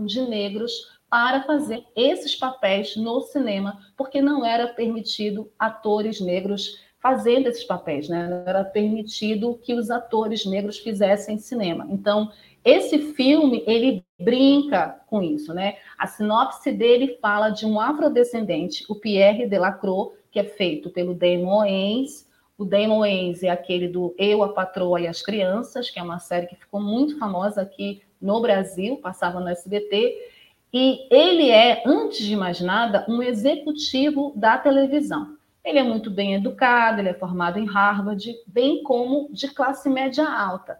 de 0.06 0.22
negros 0.22 0.72
para 1.10 1.42
fazer 1.42 1.84
esses 1.96 2.36
papéis 2.36 2.94
no 2.94 3.20
cinema, 3.22 3.80
porque 3.96 4.22
não 4.22 4.46
era 4.46 4.68
permitido 4.68 5.50
atores 5.58 6.20
negros 6.20 6.78
fazendo 7.00 7.48
esses 7.48 7.64
papéis, 7.64 8.08
né? 8.08 8.28
Não 8.28 8.44
era 8.46 8.62
permitido 8.62 9.58
que 9.60 9.74
os 9.74 9.90
atores 9.90 10.46
negros 10.46 10.78
fizessem 10.78 11.38
cinema. 11.38 11.84
Então, 11.90 12.30
esse 12.64 13.14
filme, 13.14 13.64
ele 13.66 14.04
brinca 14.20 15.00
com 15.08 15.20
isso, 15.20 15.52
né? 15.52 15.78
A 15.98 16.06
sinopse 16.06 16.70
dele 16.70 17.18
fala 17.20 17.50
de 17.50 17.66
um 17.66 17.80
afrodescendente, 17.80 18.84
o 18.88 18.94
Pierre 18.94 19.48
Delacroix, 19.48 20.12
que 20.30 20.38
é 20.38 20.44
feito 20.44 20.90
pelo 20.90 21.12
Damon 21.12 21.58
Wayans, 21.58 22.29
o 22.60 22.64
Damon 22.66 22.98
Wayans 22.98 23.42
é 23.42 23.48
aquele 23.48 23.88
do 23.88 24.14
Eu, 24.18 24.42
a 24.42 24.50
Patroa 24.50 25.00
e 25.00 25.08
as 25.08 25.22
Crianças, 25.22 25.88
que 25.88 25.98
é 25.98 26.02
uma 26.02 26.18
série 26.18 26.46
que 26.46 26.54
ficou 26.54 26.78
muito 26.78 27.18
famosa 27.18 27.62
aqui 27.62 28.02
no 28.20 28.38
Brasil, 28.38 28.98
passava 28.98 29.40
no 29.40 29.48
SBT. 29.48 30.14
E 30.70 31.08
ele 31.10 31.48
é, 31.50 31.82
antes 31.86 32.18
de 32.18 32.36
mais 32.36 32.60
nada, 32.60 33.06
um 33.08 33.22
executivo 33.22 34.34
da 34.36 34.58
televisão. 34.58 35.38
Ele 35.64 35.78
é 35.78 35.82
muito 35.82 36.10
bem 36.10 36.34
educado, 36.34 37.00
ele 37.00 37.08
é 37.08 37.14
formado 37.14 37.58
em 37.58 37.64
Harvard, 37.64 38.30
bem 38.46 38.82
como 38.82 39.32
de 39.32 39.48
classe 39.48 39.88
média 39.88 40.28
alta. 40.28 40.78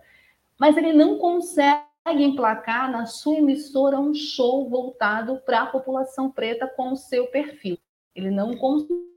Mas 0.59 0.77
ele 0.77 0.93
não 0.93 1.17
consegue 1.17 1.81
emplacar 2.09 2.93
na 2.93 3.07
sua 3.07 3.37
emissora 3.37 3.99
um 3.99 4.13
show 4.13 4.69
voltado 4.69 5.41
para 5.47 5.63
a 5.63 5.67
população 5.67 6.31
preta 6.31 6.67
com 6.67 6.93
o 6.93 6.97
seu 6.97 7.29
perfil. 7.29 7.79
Ele 8.15 8.31
não 8.31 8.55
consegue 8.55 9.10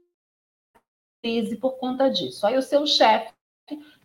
por 1.60 1.78
conta 1.78 2.10
disso. 2.10 2.46
Aí 2.46 2.58
o 2.58 2.62
seu 2.62 2.86
chefe, 2.86 3.34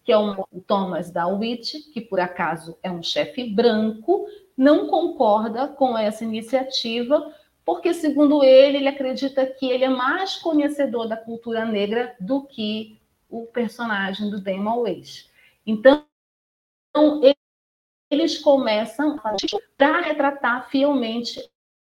que 0.05 0.13
é 0.13 0.17
o 0.17 0.45
Thomas 0.67 1.11
Dawit, 1.11 1.91
que 1.93 2.01
por 2.01 2.21
acaso 2.21 2.79
é 2.83 2.91
um 2.91 3.03
chefe 3.03 3.45
branco, 3.45 4.27
não 4.57 4.87
concorda 4.89 5.69
com 5.69 5.97
essa 5.99 6.25
iniciativa, 6.25 7.35
porque, 7.65 7.93
segundo 7.93 8.43
ele, 8.43 8.79
ele 8.79 8.89
acredita 8.89 9.45
que 9.47 9.71
ele 9.71 9.85
é 9.85 9.89
mais 9.89 10.37
conhecedor 10.37 11.07
da 11.07 11.17
cultura 11.17 11.65
negra 11.65 12.17
do 12.19 12.43
que 12.45 12.99
o 13.29 13.47
personagem 13.47 14.31
do 14.31 14.41
Damon 14.41 14.83
Wayne. 14.83 15.27
Então, 15.67 16.05
eles 18.11 18.39
começam 18.39 19.21
para 19.77 20.01
retratar 20.01 20.71
fielmente 20.71 21.47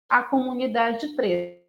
a 0.08 0.24
comunidade 0.24 1.06
preta. 1.14 1.59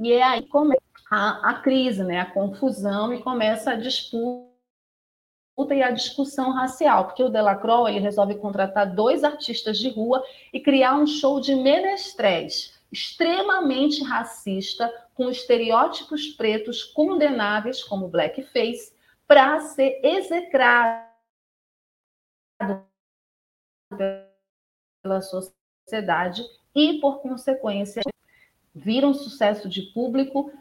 E 0.00 0.12
é 0.12 0.22
aí 0.22 0.42
que 0.42 0.48
começa 0.48 0.82
a, 1.10 1.50
a 1.50 1.54
crise, 1.60 2.02
né, 2.02 2.20
a 2.20 2.30
confusão 2.30 3.12
e 3.12 3.22
começa 3.22 3.72
a 3.72 3.76
disputa 3.76 4.48
e 5.72 5.82
a 5.82 5.90
discussão 5.90 6.52
racial, 6.52 7.06
porque 7.06 7.22
o 7.22 7.28
Delacroix 7.28 7.88
ele 7.88 7.98
resolve 7.98 8.36
contratar 8.36 8.94
dois 8.94 9.24
artistas 9.24 9.78
de 9.78 9.90
rua 9.90 10.22
e 10.52 10.60
criar 10.60 10.94
um 10.96 11.06
show 11.06 11.40
de 11.40 11.54
menestréis 11.54 12.78
extremamente 12.90 14.02
racista, 14.02 14.90
com 15.14 15.28
estereótipos 15.28 16.28
pretos 16.28 16.84
condenáveis, 16.84 17.82
como 17.82 18.08
blackface, 18.08 18.94
para 19.26 19.60
ser 19.60 20.00
execrado 20.02 21.06
pela 25.02 25.20
sociedade 25.20 26.42
e, 26.74 27.00
por 27.00 27.20
consequência, 27.20 28.00
viram 28.78 29.12
sucesso 29.12 29.68
de 29.68 29.82
público 29.82 30.52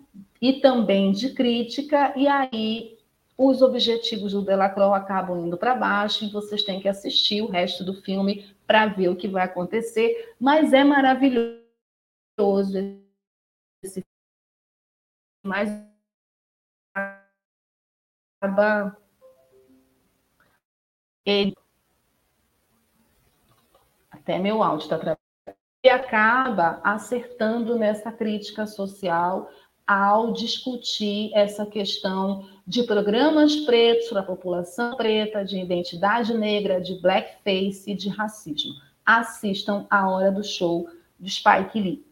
e 0.41 0.53
também 0.59 1.11
de 1.11 1.33
crítica, 1.33 2.13
e 2.15 2.27
aí 2.27 2.97
os 3.37 3.61
objetivos 3.61 4.31
do 4.33 4.41
Delacroix 4.41 4.93
acabam 4.93 5.45
indo 5.45 5.57
para 5.57 5.75
baixo 5.75 6.25
e 6.25 6.29
vocês 6.29 6.63
têm 6.63 6.81
que 6.81 6.87
assistir 6.87 7.41
o 7.41 7.47
resto 7.47 7.83
do 7.83 7.93
filme 8.01 8.51
para 8.65 8.87
ver 8.87 9.09
o 9.09 9.15
que 9.15 9.27
vai 9.27 9.43
acontecer, 9.43 10.35
mas 10.39 10.73
é 10.73 10.83
maravilhoso 10.83 11.61
esse 13.83 14.03
mas 15.43 15.69
acaba 18.41 18.97
ele 21.25 21.55
até 24.11 24.39
meu 24.39 24.61
áudio 24.63 24.83
está 24.83 24.97
travando. 24.97 25.26
Acaba 25.89 26.79
acertando 26.83 27.77
nessa 27.77 28.11
crítica 28.11 28.65
social 28.65 29.49
ao 29.85 30.33
discutir 30.33 31.31
essa 31.33 31.65
questão 31.65 32.45
de 32.65 32.83
programas 32.83 33.55
pretos 33.55 34.09
para 34.09 34.19
a 34.19 34.23
população 34.23 34.95
preta, 34.95 35.45
de 35.45 35.57
identidade 35.57 36.33
negra, 36.33 36.81
de 36.81 36.99
blackface 37.01 37.91
e 37.91 37.95
de 37.95 38.09
racismo. 38.09 38.73
Assistam 39.05 39.85
a 39.89 40.09
hora 40.09 40.31
do 40.31 40.43
show 40.43 40.89
do 41.17 41.29
Spike 41.29 41.79
Lee. 41.79 42.06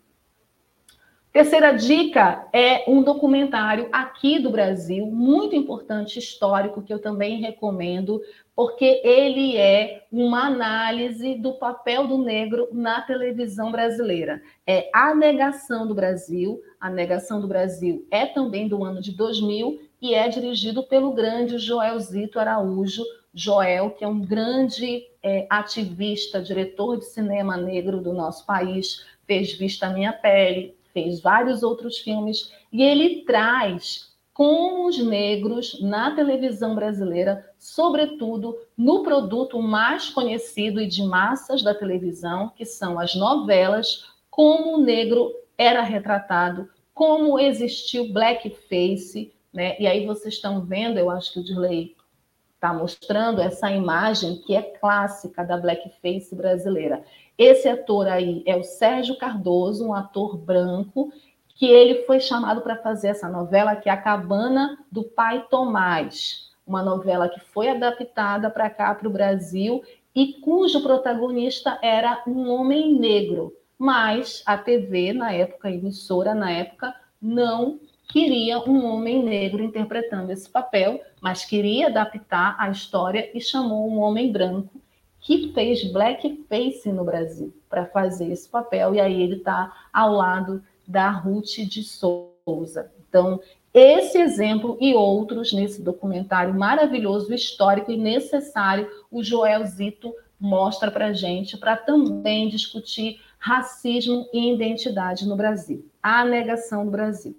Terceira 1.35 1.73
dica 1.73 2.47
é 2.53 2.89
um 2.89 3.03
documentário 3.03 3.89
aqui 3.91 4.39
do 4.39 4.49
Brasil, 4.49 5.05
muito 5.05 5.53
importante, 5.53 6.17
histórico, 6.17 6.81
que 6.81 6.93
eu 6.93 6.97
também 6.97 7.41
recomendo, 7.41 8.21
porque 8.55 9.01
ele 9.03 9.57
é 9.57 10.05
uma 10.09 10.45
análise 10.45 11.35
do 11.35 11.51
papel 11.55 12.07
do 12.07 12.17
negro 12.17 12.69
na 12.71 13.01
televisão 13.01 13.69
brasileira. 13.69 14.41
É 14.65 14.89
A 14.93 15.13
Negação 15.13 15.85
do 15.85 15.93
Brasil. 15.93 16.61
A 16.79 16.89
Negação 16.89 17.41
do 17.41 17.49
Brasil 17.49 18.07
é 18.09 18.25
também 18.25 18.69
do 18.69 18.81
ano 18.81 19.01
de 19.01 19.11
2000 19.11 19.81
e 20.01 20.13
é 20.13 20.29
dirigido 20.29 20.83
pelo 20.83 21.11
grande 21.11 21.57
Joelzito 21.57 22.39
Araújo. 22.39 23.03
Joel, 23.33 23.91
que 23.91 24.05
é 24.05 24.07
um 24.07 24.21
grande 24.21 25.05
é, 25.21 25.45
ativista, 25.49 26.41
diretor 26.41 26.97
de 26.97 27.03
cinema 27.03 27.57
negro 27.57 27.99
do 27.99 28.13
nosso 28.13 28.45
país, 28.45 29.05
fez 29.27 29.51
Vista 29.51 29.89
Minha 29.89 30.13
Pele, 30.13 30.73
fez 30.95 31.19
vários 31.19 31.61
outros 31.61 31.97
filmes, 31.97 32.53
e 32.71 32.81
ele 32.81 33.25
traz 33.25 34.15
com 34.33 34.85
os 34.85 34.97
negros 34.97 35.81
na 35.81 36.15
televisão 36.15 36.73
brasileira, 36.73 37.45
sobretudo 37.59 38.57
no 38.77 39.03
produto 39.03 39.61
mais 39.61 40.09
conhecido 40.09 40.79
e 40.81 40.87
de 40.87 41.03
massas 41.03 41.61
da 41.61 41.75
televisão, 41.75 42.49
que 42.55 42.65
são 42.65 42.97
as 42.97 43.13
novelas, 43.13 44.05
como 44.29 44.75
o 44.75 44.81
negro 44.81 45.33
era 45.57 45.81
retratado, 45.81 46.69
como 46.93 47.37
existiu 47.37 48.11
blackface, 48.13 49.33
né? 49.53 49.75
E 49.79 49.87
aí 49.87 50.05
vocês 50.05 50.35
estão 50.35 50.61
vendo, 50.61 50.97
eu 50.97 51.09
acho 51.09 51.33
que 51.33 51.39
o 51.39 51.43
Dirley 51.43 51.95
está 52.55 52.73
mostrando 52.73 53.41
essa 53.41 53.69
imagem 53.69 54.37
que 54.45 54.55
é 54.55 54.61
clássica 54.61 55.43
da 55.43 55.57
blackface 55.57 56.33
brasileira. 56.33 57.03
Esse 57.37 57.67
ator 57.67 58.07
aí 58.07 58.43
é 58.45 58.55
o 58.55 58.63
Sérgio 58.63 59.17
Cardoso, 59.17 59.85
um 59.85 59.93
ator 59.93 60.37
branco, 60.37 61.11
que 61.55 61.65
ele 61.65 62.03
foi 62.03 62.19
chamado 62.19 62.61
para 62.61 62.77
fazer 62.77 63.09
essa 63.09 63.29
novela, 63.29 63.75
que 63.75 63.89
é 63.89 63.91
A 63.91 63.97
Cabana 63.97 64.77
do 64.91 65.03
Pai 65.03 65.45
Tomás, 65.49 66.51
uma 66.65 66.81
novela 66.81 67.29
que 67.29 67.39
foi 67.39 67.69
adaptada 67.69 68.49
para 68.49 68.69
cá, 68.69 68.93
para 68.95 69.07
o 69.07 69.11
Brasil, 69.11 69.83
e 70.13 70.33
cujo 70.41 70.81
protagonista 70.81 71.77
era 71.81 72.23
um 72.25 72.49
homem 72.49 72.97
negro. 72.97 73.53
Mas 73.77 74.41
a 74.45 74.57
TV, 74.57 75.11
na 75.11 75.33
época, 75.33 75.67
a 75.67 75.71
emissora, 75.71 76.33
na 76.33 76.51
época, 76.51 76.95
não 77.21 77.79
queria 78.07 78.59
um 78.59 78.85
homem 78.85 79.21
negro 79.21 79.61
interpretando 79.61 80.31
esse 80.31 80.49
papel, 80.49 81.01
mas 81.19 81.43
queria 81.43 81.87
adaptar 81.87 82.55
a 82.57 82.69
história 82.69 83.29
e 83.33 83.41
chamou 83.41 83.89
um 83.89 83.99
homem 83.99 84.31
branco 84.31 84.79
que 85.25 85.51
fez 85.53 85.83
blackface 85.91 86.91
no 86.91 87.03
Brasil 87.03 87.51
para 87.67 87.87
fazer 87.87 88.31
esse 88.31 88.47
papel, 88.47 88.93
e 88.93 89.01
aí 89.01 89.23
ele 89.23 89.37
está 89.37 89.73
ao 89.91 90.13
lado 90.13 90.63
da 90.87 91.09
Ruth 91.09 91.57
de 91.67 91.83
Souza. 91.83 92.91
Então, 93.09 93.41
esse 93.73 94.19
exemplo 94.19 94.77
e 94.79 94.93
outros 94.93 95.51
nesse 95.51 95.81
documentário 95.81 96.53
maravilhoso, 96.53 97.33
histórico 97.33 97.91
e 97.91 97.97
necessário, 97.97 98.87
o 99.09 99.23
Joel 99.23 99.65
Zito 99.65 100.13
mostra 100.39 100.91
para 100.91 101.11
gente, 101.11 101.57
para 101.57 101.75
também 101.75 102.47
discutir 102.47 103.19
racismo 103.39 104.29
e 104.31 104.53
identidade 104.53 105.27
no 105.27 105.35
Brasil. 105.35 105.89
A 106.03 106.23
negação 106.23 106.85
do 106.85 106.91
Brasil. 106.91 107.35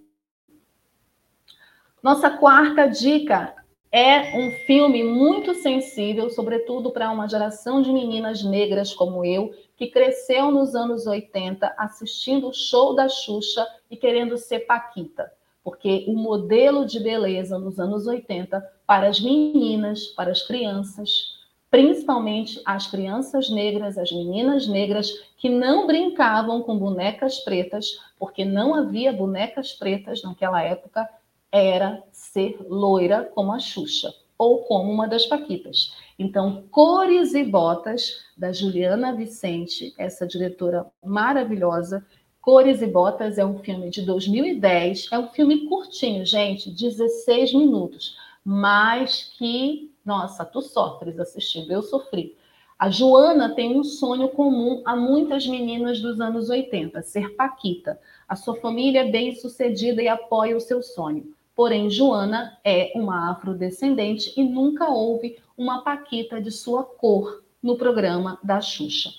Nossa 2.02 2.30
quarta 2.30 2.88
dica 2.88 3.54
é 3.90 4.36
um 4.36 4.50
filme 4.66 5.02
muito 5.02 5.54
sensível, 5.54 6.28
sobretudo 6.30 6.90
para 6.90 7.10
uma 7.10 7.28
geração 7.28 7.80
de 7.80 7.92
meninas 7.92 8.42
negras 8.42 8.92
como 8.92 9.24
eu, 9.24 9.54
que 9.76 9.86
cresceu 9.86 10.50
nos 10.50 10.74
anos 10.74 11.06
80 11.06 11.74
assistindo 11.76 12.48
o 12.48 12.52
show 12.52 12.94
da 12.94 13.08
Xuxa 13.08 13.66
e 13.90 13.96
querendo 13.96 14.36
ser 14.36 14.60
Paquita. 14.60 15.32
Porque 15.62 16.04
o 16.06 16.14
modelo 16.14 16.86
de 16.86 17.00
beleza 17.00 17.58
nos 17.58 17.78
anos 17.78 18.06
80 18.06 18.60
para 18.86 19.08
as 19.08 19.20
meninas, 19.20 20.06
para 20.06 20.30
as 20.30 20.42
crianças, 20.42 21.36
principalmente 21.70 22.60
as 22.64 22.86
crianças 22.86 23.50
negras, 23.50 23.98
as 23.98 24.10
meninas 24.12 24.66
negras 24.66 25.10
que 25.36 25.48
não 25.48 25.86
brincavam 25.86 26.62
com 26.62 26.78
bonecas 26.78 27.40
pretas, 27.40 27.98
porque 28.18 28.44
não 28.44 28.74
havia 28.74 29.12
bonecas 29.12 29.72
pretas 29.72 30.22
naquela 30.22 30.62
época, 30.62 31.08
era 31.56 32.02
ser 32.12 32.58
loira 32.68 33.30
como 33.34 33.52
a 33.52 33.58
Xuxa 33.58 34.12
ou 34.38 34.64
como 34.64 34.92
uma 34.92 35.08
das 35.08 35.26
Paquitas. 35.26 35.94
Então, 36.18 36.64
Cores 36.70 37.34
e 37.34 37.44
Botas, 37.44 38.24
da 38.36 38.52
Juliana 38.52 39.14
Vicente, 39.14 39.94
essa 39.98 40.26
diretora 40.26 40.86
maravilhosa. 41.04 42.04
Cores 42.40 42.82
e 42.82 42.86
Botas 42.86 43.38
é 43.38 43.44
um 43.44 43.58
filme 43.58 43.90
de 43.90 44.02
2010, 44.02 45.08
é 45.10 45.18
um 45.18 45.28
filme 45.28 45.66
curtinho, 45.66 46.24
gente, 46.24 46.70
16 46.70 47.54
minutos, 47.54 48.16
mas 48.44 49.34
que, 49.36 49.90
nossa, 50.04 50.44
tu 50.44 50.62
sofres 50.62 51.18
assistindo, 51.18 51.72
eu 51.72 51.82
sofri. 51.82 52.36
A 52.78 52.90
Joana 52.90 53.54
tem 53.54 53.74
um 53.74 53.82
sonho 53.82 54.28
comum 54.28 54.82
a 54.84 54.94
muitas 54.94 55.46
meninas 55.46 55.98
dos 56.00 56.20
anos 56.20 56.50
80, 56.50 57.02
ser 57.02 57.34
Paquita. 57.34 57.98
A 58.28 58.36
sua 58.36 58.54
família 58.56 59.00
é 59.00 59.10
bem 59.10 59.34
sucedida 59.34 60.02
e 60.02 60.08
apoia 60.08 60.54
o 60.54 60.60
seu 60.60 60.82
sonho. 60.82 61.34
Porém, 61.56 61.88
Joana 61.88 62.58
é 62.62 62.92
uma 62.94 63.32
afrodescendente 63.32 64.30
e 64.36 64.44
nunca 64.44 64.90
houve 64.90 65.38
uma 65.56 65.82
paquita 65.82 66.38
de 66.38 66.50
sua 66.50 66.84
cor 66.84 67.42
no 67.62 67.78
programa 67.78 68.38
da 68.44 68.60
Xuxa. 68.60 69.10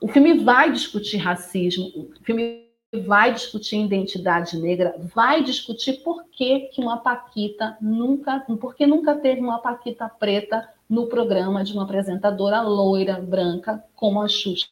O 0.00 0.08
filme 0.08 0.42
vai 0.42 0.72
discutir 0.72 1.18
racismo, 1.18 1.84
o 1.94 2.24
filme 2.24 2.66
vai 3.04 3.34
discutir 3.34 3.76
identidade 3.76 4.58
negra, 4.58 4.96
vai 5.14 5.44
discutir 5.44 6.02
por 6.02 6.24
que, 6.30 6.60
que 6.72 6.80
uma 6.80 6.96
Paquita 6.96 7.76
nunca, 7.78 8.42
porque 8.58 8.86
nunca 8.86 9.14
teve 9.14 9.42
uma 9.42 9.58
Paquita 9.58 10.08
preta 10.08 10.66
no 10.88 11.08
programa 11.08 11.62
de 11.62 11.74
uma 11.74 11.84
apresentadora 11.84 12.62
loira, 12.62 13.20
branca, 13.20 13.84
como 13.94 14.22
a 14.22 14.28
Xuxa, 14.28 14.66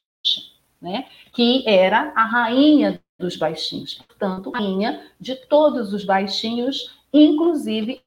né? 0.80 1.06
que 1.34 1.68
era 1.68 2.14
a 2.16 2.24
rainha 2.24 2.98
dos 3.18 3.36
baixinhos, 3.36 3.94
portanto, 3.94 4.50
rainha 4.50 5.10
de 5.18 5.34
todos 5.46 5.92
os 5.92 6.04
baixinhos, 6.04 6.94
inclusive 7.12 8.00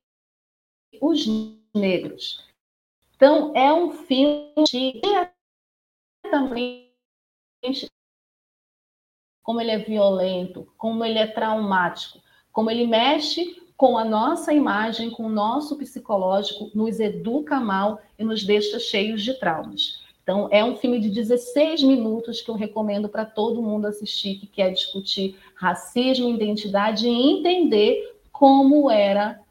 os 1.02 1.26
negros. 1.76 2.46
Então, 3.16 3.52
é 3.56 3.74
um 3.74 3.92
filme 3.92 4.54
diretamente 4.68 5.42
como 9.44 9.60
ele 9.60 9.72
é 9.72 9.78
violento, 9.78 10.72
como 10.78 11.04
ele 11.04 11.20
é 11.20 11.28
traumático, 11.28 12.20
como 12.52 12.70
ele 12.70 12.88
mexe 12.88 13.60
com 13.76 13.98
a 13.98 14.06
nossa 14.06 14.54
imagem, 14.54 15.10
com 15.10 15.24
o 15.24 15.30
nosso 15.30 15.76
psicológico, 15.78 16.70
nos 16.76 17.00
educa 17.00 17.60
mal 17.60 18.00
e 18.18 18.24
nos 18.24 18.44
deixa 18.44 18.80
cheios 18.80 19.24
de 19.24 19.34
traumas. 19.40 20.01
Então, 20.24 20.48
é 20.52 20.64
um 20.64 20.76
filme 20.76 21.00
de 21.00 21.10
16 21.10 21.84
minutos 21.84 22.42
que 22.42 22.50
eu 22.50 22.56
recomendo 22.56 23.10
para 23.10 23.26
todo 23.26 23.62
mundo 23.62 23.88
assistir, 23.88 24.36
que 24.36 24.46
quer 24.46 24.72
discutir 24.72 25.38
racismo, 25.56 26.30
identidade 26.30 27.08
e 27.08 27.32
entender 27.32 28.20
como 28.32 28.90
era 28.90 29.42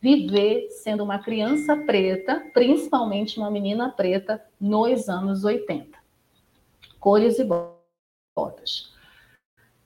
viver 0.00 0.68
sendo 0.70 1.02
uma 1.02 1.18
criança 1.18 1.76
preta, 1.76 2.44
principalmente 2.52 3.38
uma 3.38 3.50
menina 3.50 3.90
preta, 3.90 4.42
nos 4.60 5.08
anos 5.08 5.44
80. 5.44 5.96
Cores 6.98 7.38
e 7.38 7.44
botas. 7.44 8.92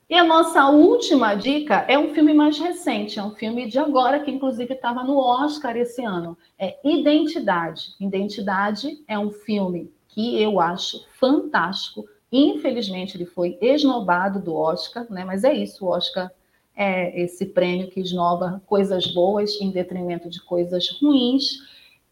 E 0.09 0.15
a 0.15 0.25
nossa 0.25 0.69
última 0.69 1.35
dica 1.35 1.87
é 1.89 1.99
um 1.99 2.13
filme 2.13 2.35
mais 2.35 2.59
recente, 2.59 3.19
é 3.19 3.23
um 3.23 3.35
filme 3.35 3.67
de 3.67 3.79
agora, 3.79 4.21
que 4.21 4.31
inclusive 4.31 4.75
estava 4.75 5.03
no 5.05 5.17
Oscar 5.17 5.77
esse 5.77 6.05
ano. 6.05 6.37
É 6.59 6.79
Identidade. 6.85 7.95
Identidade 7.99 9.03
é 9.09 9.19
um 9.19 9.31
filme 9.31 9.91
que 10.13 10.41
eu 10.41 10.61
acho 10.61 11.05
fantástico. 11.19 12.05
Infelizmente, 12.31 13.17
ele 13.17 13.27
foi 13.27 13.59
esnobado 13.61 14.41
do 14.41 14.55
Oscar, 14.55 15.07
né? 15.11 15.25
mas 15.25 15.45
é 15.45 15.53
isso, 15.53 15.85
o 15.85 15.89
Oscar 15.89 16.31
é 16.75 17.21
esse 17.21 17.47
prêmio 17.47 17.91
que 17.91 18.01
esnova 18.01 18.63
coisas 18.67 19.07
boas 19.07 19.61
em 19.61 19.71
detrimento 19.71 20.31
de 20.31 20.41
coisas 20.41 20.89
ruins. 21.01 21.59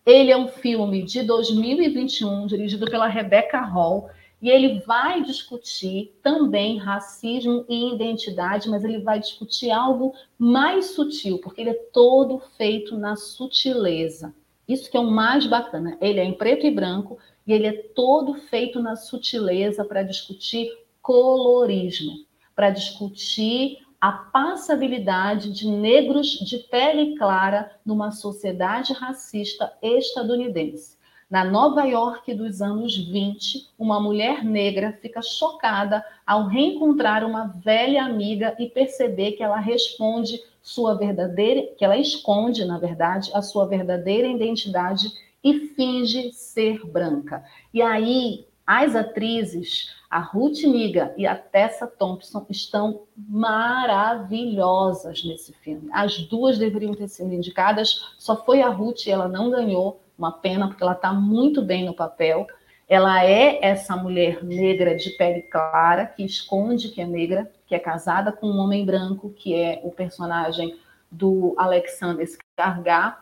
Ele 0.04 0.30
é 0.30 0.36
um 0.36 0.48
filme 0.48 1.02
de 1.02 1.22
2021, 1.22 2.46
dirigido 2.46 2.86
pela 2.86 3.06
Rebecca 3.06 3.60
Hall, 3.60 4.10
e 4.40 4.48
ele 4.48 4.80
vai 4.80 5.22
discutir 5.22 6.18
também 6.22 6.78
racismo 6.78 7.64
e 7.68 7.94
identidade, 7.94 8.70
mas 8.70 8.82
ele 8.84 8.98
vai 8.98 9.20
discutir 9.20 9.70
algo 9.70 10.14
mais 10.38 10.92
sutil, 10.92 11.38
porque 11.38 11.60
ele 11.60 11.70
é 11.70 11.88
todo 11.92 12.40
feito 12.56 12.96
na 12.96 13.16
sutileza. 13.16 14.34
Isso 14.66 14.90
que 14.90 14.96
é 14.96 15.00
o 15.00 15.10
mais 15.10 15.46
bacana. 15.46 15.98
Ele 16.00 16.20
é 16.20 16.24
em 16.24 16.32
preto 16.32 16.64
e 16.64 16.70
branco 16.70 17.18
e 17.50 17.52
ele 17.52 17.66
é 17.66 17.72
todo 17.72 18.34
feito 18.34 18.80
na 18.80 18.94
sutileza 18.94 19.84
para 19.84 20.04
discutir 20.04 20.70
colorismo, 21.02 22.12
para 22.54 22.70
discutir 22.70 23.78
a 24.00 24.12
passabilidade 24.12 25.52
de 25.52 25.66
negros 25.66 26.28
de 26.28 26.58
pele 26.58 27.16
clara 27.16 27.68
numa 27.84 28.12
sociedade 28.12 28.92
racista 28.92 29.72
estadunidense. 29.82 30.96
Na 31.28 31.44
Nova 31.44 31.82
York 31.82 32.32
dos 32.34 32.62
anos 32.62 32.96
20, 32.96 33.68
uma 33.76 34.00
mulher 34.00 34.44
negra 34.44 34.96
fica 35.02 35.20
chocada 35.20 36.04
ao 36.24 36.46
reencontrar 36.46 37.24
uma 37.24 37.48
velha 37.48 38.04
amiga 38.04 38.54
e 38.60 38.68
perceber 38.68 39.32
que 39.32 39.42
ela 39.42 39.58
responde 39.58 40.40
sua 40.62 40.94
verdadeira, 40.94 41.68
que 41.76 41.84
ela 41.84 41.96
esconde, 41.96 42.64
na 42.64 42.78
verdade, 42.78 43.28
a 43.34 43.42
sua 43.42 43.66
verdadeira 43.66 44.28
identidade 44.28 45.08
e 45.42 45.68
finge 45.74 46.32
ser 46.32 46.86
branca. 46.86 47.42
E 47.72 47.82
aí 47.82 48.46
as 48.66 48.94
atrizes, 48.94 49.96
a 50.08 50.20
Ruth 50.20 50.62
Niga 50.62 51.12
e 51.16 51.26
a 51.26 51.34
Tessa 51.34 51.88
Thompson, 51.88 52.46
estão 52.48 53.02
maravilhosas 53.16 55.24
nesse 55.24 55.52
filme. 55.54 55.90
As 55.92 56.18
duas 56.18 56.56
deveriam 56.56 56.94
ter 56.94 57.08
sido 57.08 57.34
indicadas, 57.34 58.14
só 58.16 58.36
foi 58.44 58.62
a 58.62 58.68
Ruth 58.68 59.06
e 59.06 59.10
ela 59.10 59.26
não 59.26 59.50
ganhou 59.50 60.00
uma 60.16 60.30
pena, 60.30 60.68
porque 60.68 60.84
ela 60.84 60.92
está 60.92 61.12
muito 61.12 61.62
bem 61.62 61.84
no 61.84 61.94
papel. 61.94 62.46
Ela 62.88 63.24
é 63.24 63.58
essa 63.60 63.96
mulher 63.96 64.44
negra 64.44 64.96
de 64.96 65.10
pele 65.10 65.42
clara, 65.42 66.06
que 66.06 66.24
esconde 66.24 66.90
que 66.90 67.00
é 67.00 67.06
negra, 67.06 67.50
que 67.66 67.74
é 67.74 67.78
casada 67.78 68.30
com 68.30 68.46
um 68.46 68.58
homem 68.58 68.86
branco, 68.86 69.30
que 69.30 69.52
é 69.54 69.80
o 69.82 69.90
personagem 69.90 70.78
do 71.10 71.56
Alexander 71.58 72.24
Skarsgård. 72.24 73.16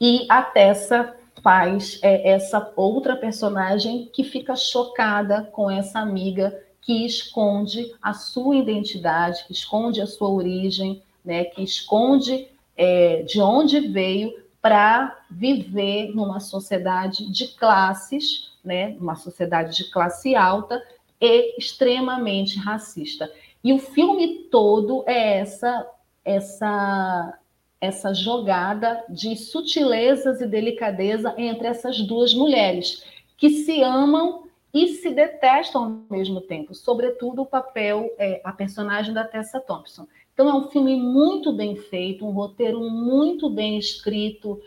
E 0.00 0.26
a 0.28 0.42
Tessa 0.42 1.14
faz 1.42 1.98
é, 2.02 2.30
essa 2.30 2.72
outra 2.74 3.16
personagem 3.16 4.08
que 4.12 4.24
fica 4.24 4.56
chocada 4.56 5.42
com 5.52 5.70
essa 5.70 5.98
amiga 5.98 6.58
que 6.80 7.04
esconde 7.04 7.94
a 8.00 8.12
sua 8.12 8.56
identidade, 8.56 9.44
que 9.46 9.52
esconde 9.52 10.00
a 10.00 10.06
sua 10.06 10.28
origem, 10.28 11.02
né, 11.24 11.44
que 11.44 11.62
esconde 11.62 12.48
é, 12.76 13.22
de 13.22 13.40
onde 13.40 13.80
veio 13.80 14.32
para 14.60 15.24
viver 15.30 16.14
numa 16.14 16.40
sociedade 16.40 17.30
de 17.30 17.48
classes, 17.48 18.52
né, 18.64 18.96
uma 19.00 19.14
sociedade 19.14 19.76
de 19.76 19.90
classe 19.90 20.34
alta 20.34 20.82
e 21.20 21.58
extremamente 21.58 22.58
racista. 22.58 23.30
E 23.62 23.72
o 23.72 23.78
filme 23.78 24.46
todo 24.50 25.04
é 25.06 25.38
essa 25.38 25.86
essa 26.24 27.38
essa 27.84 28.14
jogada 28.14 29.04
de 29.08 29.36
sutilezas 29.36 30.40
e 30.40 30.46
delicadeza 30.46 31.34
entre 31.36 31.66
essas 31.66 32.00
duas 32.00 32.34
mulheres 32.34 33.04
que 33.36 33.50
se 33.50 33.82
amam 33.82 34.44
e 34.72 34.88
se 34.88 35.10
detestam 35.10 35.84
ao 35.84 36.16
mesmo 36.16 36.40
tempo, 36.40 36.74
sobretudo 36.74 37.42
o 37.42 37.46
papel, 37.46 38.12
é, 38.18 38.40
a 38.42 38.52
personagem 38.52 39.14
da 39.14 39.24
Tessa 39.24 39.60
Thompson. 39.60 40.06
Então, 40.32 40.48
é 40.48 40.54
um 40.54 40.68
filme 40.68 40.96
muito 40.96 41.52
bem 41.52 41.76
feito, 41.76 42.26
um 42.26 42.32
roteiro 42.32 42.80
muito 42.90 43.48
bem 43.48 43.78
escrito, 43.78 44.60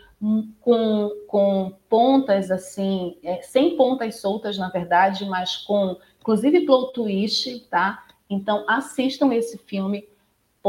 com, 0.61 1.11
com 1.27 1.73
pontas 1.89 2.49
assim, 2.49 3.17
é, 3.21 3.41
sem 3.41 3.75
pontas 3.75 4.15
soltas, 4.19 4.57
na 4.57 4.69
verdade, 4.69 5.25
mas 5.25 5.57
com, 5.57 5.97
inclusive, 6.21 6.65
plot 6.65 6.93
twist, 6.93 7.59
tá? 7.69 8.05
Então, 8.29 8.63
assistam 8.67 9.33
esse 9.33 9.57
filme, 9.57 10.07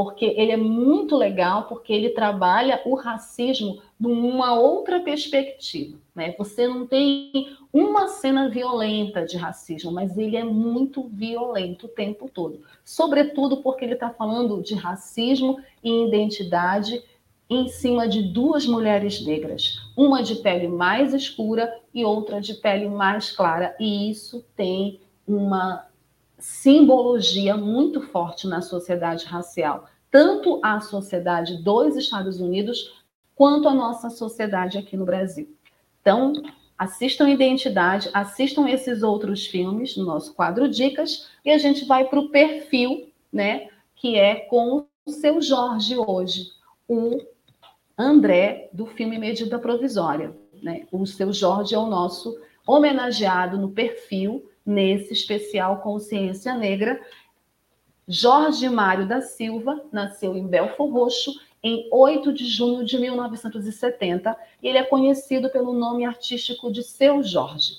porque 0.00 0.26
ele 0.26 0.52
é 0.52 0.56
muito 0.56 1.16
legal, 1.16 1.64
porque 1.64 1.92
ele 1.92 2.10
trabalha 2.10 2.80
o 2.84 2.94
racismo 2.94 3.82
numa 3.98 4.54
outra 4.54 5.00
perspectiva. 5.00 5.98
Né? 6.14 6.36
Você 6.38 6.68
não 6.68 6.86
tem 6.86 7.48
uma 7.72 8.06
cena 8.06 8.48
violenta 8.48 9.26
de 9.26 9.36
racismo, 9.36 9.90
mas 9.90 10.16
ele 10.16 10.36
é 10.36 10.44
muito 10.44 11.08
violento 11.08 11.86
o 11.86 11.88
tempo 11.88 12.30
todo. 12.32 12.62
Sobretudo 12.84 13.56
porque 13.56 13.84
ele 13.84 13.94
está 13.94 14.08
falando 14.08 14.62
de 14.62 14.76
racismo 14.76 15.58
e 15.82 16.06
identidade 16.06 17.02
em 17.50 17.66
cima 17.66 18.06
de 18.06 18.22
duas 18.22 18.68
mulheres 18.68 19.26
negras, 19.26 19.80
uma 19.96 20.22
de 20.22 20.36
pele 20.36 20.68
mais 20.68 21.12
escura 21.12 21.76
e 21.92 22.04
outra 22.04 22.40
de 22.40 22.54
pele 22.54 22.88
mais 22.88 23.32
clara, 23.32 23.74
e 23.80 24.08
isso 24.08 24.44
tem 24.54 25.00
uma 25.26 25.87
simbologia 26.38 27.56
muito 27.56 28.00
forte 28.00 28.46
na 28.46 28.62
sociedade 28.62 29.26
racial, 29.26 29.86
tanto 30.10 30.60
a 30.62 30.80
sociedade 30.80 31.62
dos 31.62 31.96
Estados 31.96 32.40
Unidos 32.40 33.04
quanto 33.34 33.68
a 33.68 33.74
nossa 33.74 34.08
sociedade 34.10 34.78
aqui 34.78 34.96
no 34.96 35.04
Brasil. 35.04 35.54
Então, 36.00 36.32
assistam 36.78 37.28
Identidade, 37.28 38.08
assistam 38.14 38.68
esses 38.68 39.02
outros 39.02 39.46
filmes 39.46 39.96
no 39.96 40.04
nosso 40.04 40.34
quadro 40.34 40.68
Dicas 40.68 41.28
e 41.44 41.50
a 41.50 41.58
gente 41.58 41.84
vai 41.84 42.04
para 42.04 42.20
o 42.20 42.30
perfil, 42.30 43.10
né, 43.32 43.68
que 43.96 44.16
é 44.16 44.36
com 44.36 44.86
o 45.04 45.10
seu 45.10 45.42
Jorge 45.42 45.96
hoje, 45.96 46.52
o 46.88 47.20
André, 47.96 48.70
do 48.72 48.86
filme 48.86 49.18
Medida 49.18 49.58
Provisória. 49.58 50.34
Né? 50.62 50.86
O 50.92 51.04
seu 51.04 51.32
Jorge 51.32 51.74
é 51.74 51.78
o 51.78 51.86
nosso 51.86 52.38
homenageado 52.66 53.58
no 53.58 53.70
perfil, 53.70 54.47
nesse 54.68 55.14
especial 55.14 55.78
Consciência 55.78 56.54
Negra. 56.54 57.00
Jorge 58.06 58.68
Mário 58.68 59.08
da 59.08 59.22
Silva 59.22 59.82
nasceu 59.90 60.36
em 60.36 60.46
Belfor 60.46 60.92
Roxo 60.92 61.32
em 61.62 61.88
8 61.90 62.32
de 62.34 62.46
junho 62.46 62.84
de 62.84 62.98
1970 62.98 64.36
e 64.62 64.68
ele 64.68 64.78
é 64.78 64.84
conhecido 64.84 65.48
pelo 65.48 65.72
nome 65.72 66.04
artístico 66.04 66.70
de 66.70 66.82
Seu 66.82 67.22
Jorge. 67.22 67.78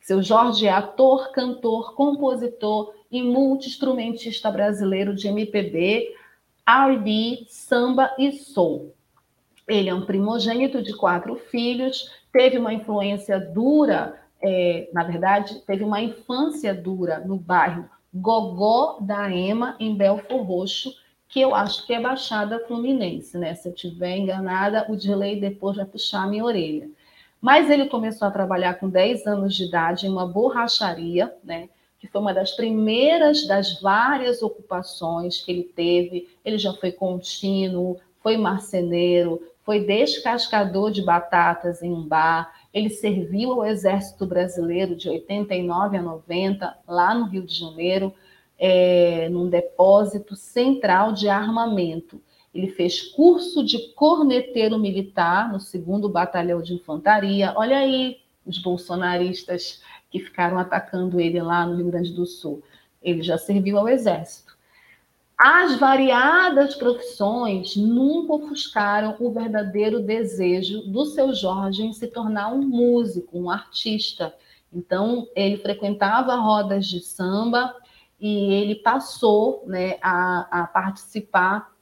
Seu 0.00 0.22
Jorge 0.22 0.66
é 0.66 0.70
ator, 0.70 1.30
cantor, 1.30 1.94
compositor 1.94 2.94
e 3.10 3.22
multi-instrumentista 3.22 4.50
brasileiro 4.50 5.14
de 5.14 5.28
MPB, 5.28 6.14
R&B, 6.66 7.44
samba 7.48 8.14
e 8.18 8.32
soul. 8.32 8.94
Ele 9.68 9.90
é 9.90 9.94
um 9.94 10.06
primogênito 10.06 10.82
de 10.82 10.94
quatro 10.96 11.36
filhos, 11.36 12.10
teve 12.32 12.56
uma 12.56 12.72
influência 12.72 13.38
dura, 13.38 14.19
é, 14.42 14.88
na 14.92 15.04
verdade, 15.04 15.60
teve 15.66 15.84
uma 15.84 16.00
infância 16.00 16.74
dura 16.74 17.18
no 17.20 17.36
bairro 17.36 17.88
Gogó 18.12 18.98
da 19.00 19.30
Ema, 19.30 19.76
em 19.78 19.94
Belfor 19.94 20.42
Roxo, 20.42 20.92
que 21.28 21.40
eu 21.40 21.54
acho 21.54 21.86
que 21.86 21.92
é 21.92 22.00
Baixada 22.00 22.58
Fluminense, 22.66 23.38
né? 23.38 23.54
Se 23.54 23.68
eu 23.68 23.72
estiver 23.72 24.16
enganada, 24.16 24.84
o 24.88 24.96
delay 24.96 25.40
depois 25.40 25.76
vai 25.76 25.84
puxar 25.84 26.28
minha 26.28 26.44
orelha. 26.44 26.90
Mas 27.40 27.70
ele 27.70 27.88
começou 27.88 28.26
a 28.26 28.30
trabalhar 28.30 28.74
com 28.74 28.88
10 28.88 29.26
anos 29.26 29.54
de 29.54 29.64
idade 29.64 30.06
em 30.06 30.10
uma 30.10 30.26
borracharia, 30.26 31.32
né? 31.44 31.68
Que 32.00 32.08
foi 32.08 32.20
uma 32.20 32.34
das 32.34 32.52
primeiras 32.52 33.46
das 33.46 33.80
várias 33.80 34.42
ocupações 34.42 35.42
que 35.42 35.52
ele 35.52 35.62
teve. 35.62 36.28
Ele 36.44 36.58
já 36.58 36.72
foi 36.74 36.90
contínuo, 36.90 37.98
foi 38.22 38.36
marceneiro, 38.36 39.40
foi 39.64 39.84
descascador 39.84 40.90
de 40.90 41.02
batatas 41.02 41.80
em 41.82 41.92
um 41.92 42.02
bar. 42.02 42.52
Ele 42.72 42.90
serviu 42.90 43.52
ao 43.52 43.66
Exército 43.66 44.26
Brasileiro 44.26 44.94
de 44.94 45.08
89 45.08 45.96
a 45.96 46.02
90, 46.02 46.78
lá 46.86 47.14
no 47.14 47.26
Rio 47.26 47.42
de 47.42 47.54
Janeiro 47.54 48.14
é, 48.58 49.28
num 49.30 49.48
depósito 49.48 50.36
central 50.36 51.12
de 51.12 51.28
armamento. 51.28 52.20
Ele 52.54 52.68
fez 52.68 53.00
curso 53.02 53.64
de 53.64 53.92
corneteiro 53.94 54.78
militar 54.78 55.50
no 55.50 55.58
2 55.58 56.12
Batalhão 56.12 56.60
de 56.60 56.74
Infantaria. 56.74 57.54
Olha 57.56 57.78
aí 57.78 58.18
os 58.44 58.58
bolsonaristas 58.58 59.82
que 60.10 60.18
ficaram 60.18 60.58
atacando 60.58 61.20
ele 61.20 61.40
lá 61.40 61.64
no 61.64 61.76
Rio 61.76 61.86
Grande 61.86 62.12
do 62.12 62.26
Sul. 62.26 62.62
Ele 63.00 63.22
já 63.22 63.38
serviu 63.38 63.78
ao 63.78 63.88
Exército. 63.88 64.49
As 65.42 65.78
variadas 65.80 66.74
profissões 66.74 67.74
nunca 67.74 68.34
ofuscaram 68.34 69.16
o 69.18 69.32
verdadeiro 69.32 70.02
desejo 70.02 70.82
do 70.82 71.06
seu 71.06 71.32
Jorge 71.32 71.82
em 71.82 71.94
se 71.94 72.08
tornar 72.08 72.52
um 72.52 72.60
músico, 72.60 73.38
um 73.38 73.48
artista. 73.48 74.34
Então, 74.70 75.26
ele 75.34 75.56
frequentava 75.56 76.34
rodas 76.34 76.86
de 76.86 77.00
samba, 77.00 77.74
e 78.20 78.52
ele 78.52 78.74
passou 78.74 79.64
né, 79.66 79.96
a, 80.02 80.60
a 80.60 80.66
participar 80.66 81.72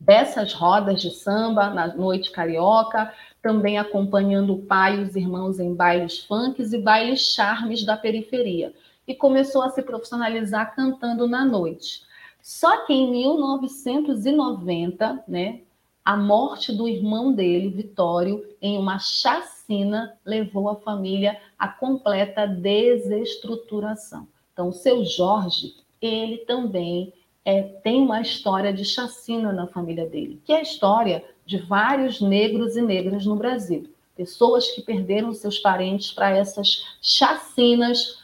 dessas 0.00 0.52
rodas 0.52 1.00
de 1.00 1.10
samba 1.10 1.70
na 1.70 1.86
noite 1.86 2.32
carioca, 2.32 3.14
também 3.40 3.78
acompanhando 3.78 4.52
o 4.52 4.62
pai 4.62 4.98
e 4.98 5.04
os 5.04 5.14
irmãos 5.14 5.60
em 5.60 5.72
bailes 5.72 6.18
funks 6.18 6.72
e 6.72 6.78
bailes 6.78 7.20
charmes 7.20 7.84
da 7.84 7.96
periferia. 7.96 8.74
E 9.06 9.14
começou 9.14 9.62
a 9.62 9.70
se 9.70 9.80
profissionalizar 9.80 10.74
cantando 10.74 11.28
na 11.28 11.44
noite. 11.44 12.02
Só 12.44 12.84
que 12.84 12.92
em 12.92 13.10
1990, 13.10 15.24
né, 15.26 15.62
a 16.04 16.14
morte 16.14 16.76
do 16.76 16.86
irmão 16.86 17.32
dele, 17.32 17.70
Vitório, 17.70 18.46
em 18.60 18.76
uma 18.76 18.98
chacina, 18.98 20.14
levou 20.22 20.68
a 20.68 20.76
família 20.76 21.40
à 21.58 21.68
completa 21.68 22.46
desestruturação. 22.46 24.28
Então, 24.52 24.68
o 24.68 24.74
seu 24.74 25.06
Jorge, 25.06 25.74
ele 26.02 26.36
também 26.36 27.14
é, 27.46 27.62
tem 27.62 28.02
uma 28.02 28.20
história 28.20 28.74
de 28.74 28.84
chacina 28.84 29.50
na 29.50 29.66
família 29.66 30.06
dele, 30.06 30.38
que 30.44 30.52
é 30.52 30.58
a 30.58 30.62
história 30.62 31.24
de 31.46 31.56
vários 31.56 32.20
negros 32.20 32.76
e 32.76 32.82
negras 32.82 33.24
no 33.24 33.36
Brasil. 33.36 33.88
Pessoas 34.14 34.70
que 34.70 34.82
perderam 34.82 35.32
seus 35.32 35.58
parentes 35.58 36.12
para 36.12 36.28
essas 36.28 36.84
chacinas 37.00 38.22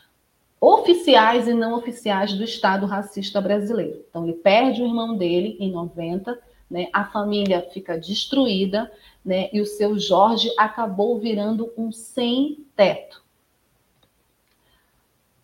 oficiais 0.61 1.49
e 1.49 1.55
não 1.55 1.75
oficiais 1.75 2.35
do 2.35 2.45
Estado 2.45 2.85
racista 2.85 3.41
brasileiro. 3.41 4.05
Então, 4.09 4.25
ele 4.25 4.35
perde 4.35 4.83
o 4.83 4.87
irmão 4.87 5.17
dele 5.17 5.57
em 5.59 5.73
90, 5.73 6.39
né? 6.71 6.89
a 6.93 7.05
família 7.05 7.67
fica 7.73 7.99
destruída, 7.99 8.91
né? 9.25 9.49
e 9.53 9.61
o 9.61 9.67
seu 9.67 9.99
Jorge 9.99 10.53
acabou 10.59 11.19
virando 11.19 11.73
um 11.79 11.91
sem-teto. 11.91 13.23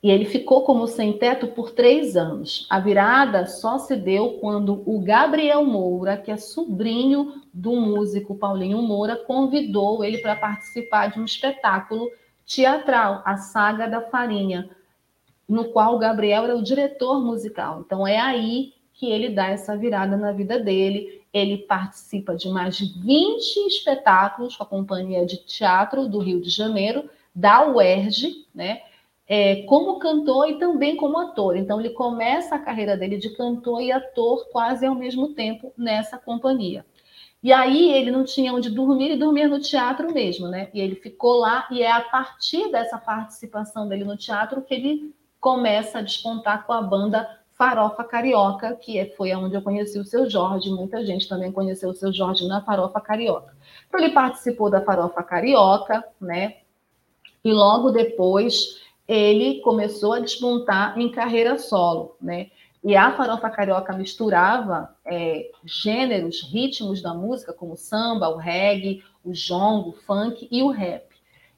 E 0.03 0.11
ele 0.11 0.27
ficou 0.27 0.63
como 0.63 0.87
sem-teto 0.87 1.49
por 1.49 1.73
três 1.73 2.17
anos. 2.17 2.67
A 2.71 2.79
virada 2.79 3.47
só 3.47 3.79
se 3.79 3.97
deu 3.97 4.35
quando 4.35 4.83
o 4.87 5.01
Gabriel 5.01 5.65
Moura, 5.65 6.17
que 6.17 6.31
é 6.31 6.37
sobrinho 6.37 7.43
do 7.53 7.73
músico 7.75 8.37
Paulinho 8.37 8.81
Moura, 8.83 9.17
convidou 9.17 10.05
ele 10.05 10.19
para 10.19 10.37
participar 10.37 11.09
de 11.09 11.19
um 11.19 11.25
espetáculo 11.25 12.09
teatral, 12.47 13.23
A 13.25 13.37
Saga 13.39 13.89
da 13.89 14.01
Farinha, 14.01 14.71
no 15.49 15.67
qual 15.67 15.95
o 15.95 15.99
Gabriel 15.99 16.45
era 16.45 16.57
o 16.57 16.63
diretor 16.63 17.21
musical. 17.25 17.83
Então 17.85 18.07
é 18.07 18.19
aí 18.19 18.75
que 18.93 19.11
ele 19.11 19.31
dá 19.31 19.49
essa 19.49 19.77
virada 19.77 20.17
na 20.17 20.33
vida 20.33 20.59
dele. 20.59 21.23
Ele 21.33 21.59
participa 21.59 22.35
de 22.35 22.49
mais 22.49 22.77
de 22.77 22.99
20 23.01 23.67
espetáculos 23.67 24.57
com 24.57 24.63
a 24.63 24.67
Companhia 24.67 25.27
de 25.27 25.37
Teatro 25.39 26.09
do 26.09 26.19
Rio 26.19 26.41
de 26.41 26.49
Janeiro, 26.49 27.09
da 27.35 27.67
UERJ, 27.67 28.47
né? 28.55 28.81
é, 29.29 29.63
como 29.63 29.99
cantor 29.99 30.49
e 30.49 30.59
também 30.59 30.97
como 30.97 31.19
ator. 31.19 31.57
Então, 31.57 31.81
ele 31.81 31.91
começa 31.91 32.55
a 32.55 32.59
carreira 32.59 32.97
dele 32.97 33.17
de 33.19 33.31
cantor 33.31 33.83
e 33.83 33.91
ator 33.91 34.49
quase 34.51 34.87
ao 34.87 34.95
mesmo 34.95 35.35
tempo 35.35 35.73
nessa 35.77 36.17
companhia. 36.17 36.87
E 37.43 37.53
aí 37.53 37.93
ele 37.93 38.11
não 38.11 38.25
tinha 38.25 38.53
onde 38.53 38.71
dormir 38.71 39.13
e 39.13 39.17
dormia 39.17 39.47
no 39.47 39.61
teatro 39.61 40.13
mesmo, 40.13 40.49
né? 40.49 40.69
E 40.73 40.81
ele 40.81 40.97
ficou 40.97 41.39
lá 41.39 41.67
e 41.71 41.83
é 41.83 41.91
a 41.91 42.01
partir 42.01 42.71
dessa 42.73 42.99
participação 42.99 43.89
dele 43.89 44.05
no 44.05 44.17
teatro 44.17 44.63
que 44.63 44.75
ele 44.75 45.15
começa 45.41 45.99
a 45.99 46.03
despontar 46.03 46.67
com 46.67 46.73
a 46.73 46.83
banda 46.83 47.29
Farofa 47.53 48.05
Carioca, 48.05 48.75
que 48.75 48.99
é, 48.99 49.07
foi 49.17 49.35
onde 49.35 49.55
eu 49.55 49.63
conheci 49.63 49.99
o 49.99 50.05
seu 50.05 50.29
Jorge. 50.29 50.71
Muita 50.71 51.05
gente 51.05 51.29
também 51.29 51.51
conheceu 51.51 51.91
o 51.91 51.95
seu 51.95 52.13
Jorge 52.13 52.47
na 52.47 52.61
Farofa 52.61 53.01
Carioca. 53.01 53.57
Então 53.89 54.01
ele 54.01 54.13
participou 54.13 54.69
da 54.69 54.83
Farofa 54.83 55.23
Carioca, 55.23 56.05
né? 56.21 56.59
E 57.43 57.53
logo 57.53 57.91
depois 57.91 58.81
ele 59.09 59.61
começou 59.61 60.13
a 60.13 60.21
despontar 60.21 60.99
em 60.99 61.11
carreira 61.11 61.57
solo, 61.59 62.17
né? 62.21 62.49
E 62.85 62.95
a 62.95 63.11
farofa 63.17 63.51
carioca 63.51 63.93
misturava 63.93 64.95
é, 65.05 65.51
gêneros, 65.65 66.43
ritmos 66.43 67.03
da 67.03 67.13
música, 67.13 67.53
como 67.53 67.73
o 67.73 67.77
samba, 67.77 68.29
o 68.29 68.37
reggae, 68.37 69.03
o 69.25 69.33
jongo, 69.33 69.91
o 69.91 69.93
funk 69.93 70.47
e 70.51 70.63
o 70.63 70.71
rap. 70.71 71.05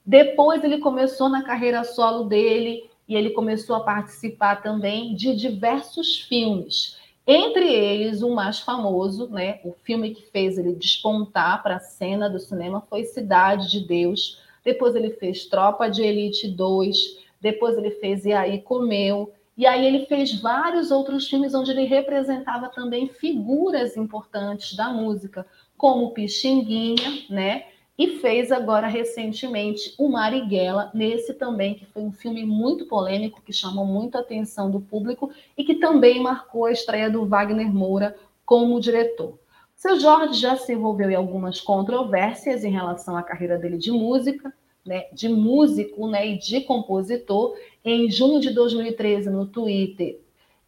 Depois 0.06 0.64
ele 0.64 0.78
começou 0.78 1.28
na 1.28 1.42
carreira 1.42 1.84
solo 1.84 2.24
dele 2.24 2.88
e 3.08 3.16
ele 3.16 3.30
começou 3.30 3.76
a 3.76 3.80
participar 3.80 4.62
também 4.62 5.14
de 5.14 5.34
diversos 5.34 6.20
filmes. 6.20 6.98
Entre 7.26 7.72
eles, 7.72 8.22
o 8.22 8.34
mais 8.34 8.60
famoso, 8.60 9.28
né, 9.28 9.60
o 9.64 9.72
filme 9.82 10.14
que 10.14 10.30
fez 10.30 10.58
ele 10.58 10.74
despontar 10.74 11.62
para 11.62 11.76
a 11.76 11.80
cena 11.80 12.28
do 12.28 12.38
cinema 12.38 12.82
foi 12.88 13.04
Cidade 13.04 13.70
de 13.70 13.86
Deus. 13.86 14.40
Depois 14.64 14.94
ele 14.94 15.10
fez 15.10 15.46
Tropa 15.46 15.88
de 15.90 16.02
Elite 16.02 16.48
2, 16.48 16.96
depois 17.40 17.76
ele 17.76 17.90
fez 17.92 18.24
E 18.24 18.32
aí 18.32 18.60
Comeu, 18.60 19.32
e 19.58 19.66
aí 19.66 19.84
ele 19.86 20.06
fez 20.06 20.40
vários 20.40 20.92
outros 20.92 21.28
filmes 21.28 21.52
onde 21.52 21.72
ele 21.72 21.84
representava 21.84 22.68
também 22.68 23.08
figuras 23.08 23.96
importantes 23.96 24.76
da 24.76 24.88
música, 24.90 25.44
como 25.76 26.12
Pixinguinha, 26.12 27.24
né? 27.28 27.64
E 27.98 28.20
fez 28.20 28.52
agora 28.52 28.86
recentemente 28.86 29.92
o 29.98 30.08
Marighella, 30.08 30.88
nesse 30.94 31.34
também, 31.34 31.74
que 31.74 31.84
foi 31.84 32.02
um 32.02 32.12
filme 32.12 32.44
muito 32.44 32.86
polêmico, 32.86 33.42
que 33.42 33.52
chamou 33.52 33.84
muito 33.84 34.16
a 34.16 34.20
atenção 34.20 34.70
do 34.70 34.80
público 34.80 35.32
e 35.56 35.64
que 35.64 35.74
também 35.74 36.22
marcou 36.22 36.66
a 36.66 36.72
estreia 36.72 37.10
do 37.10 37.26
Wagner 37.26 37.66
Moura 37.74 38.16
como 38.46 38.80
diretor. 38.80 39.36
Seu 39.74 39.98
Jorge 39.98 40.40
já 40.40 40.56
se 40.56 40.72
envolveu 40.72 41.10
em 41.10 41.16
algumas 41.16 41.60
controvérsias 41.60 42.64
em 42.64 42.70
relação 42.70 43.16
à 43.16 43.22
carreira 43.22 43.58
dele 43.58 43.76
de 43.76 43.90
música, 43.90 44.52
né, 44.86 45.06
de 45.12 45.28
músico 45.28 46.08
né, 46.08 46.26
e 46.26 46.38
de 46.38 46.60
compositor. 46.60 47.56
Em 47.84 48.08
junho 48.08 48.40
de 48.40 48.50
2013, 48.50 49.28
no 49.28 49.46
Twitter, 49.46 50.20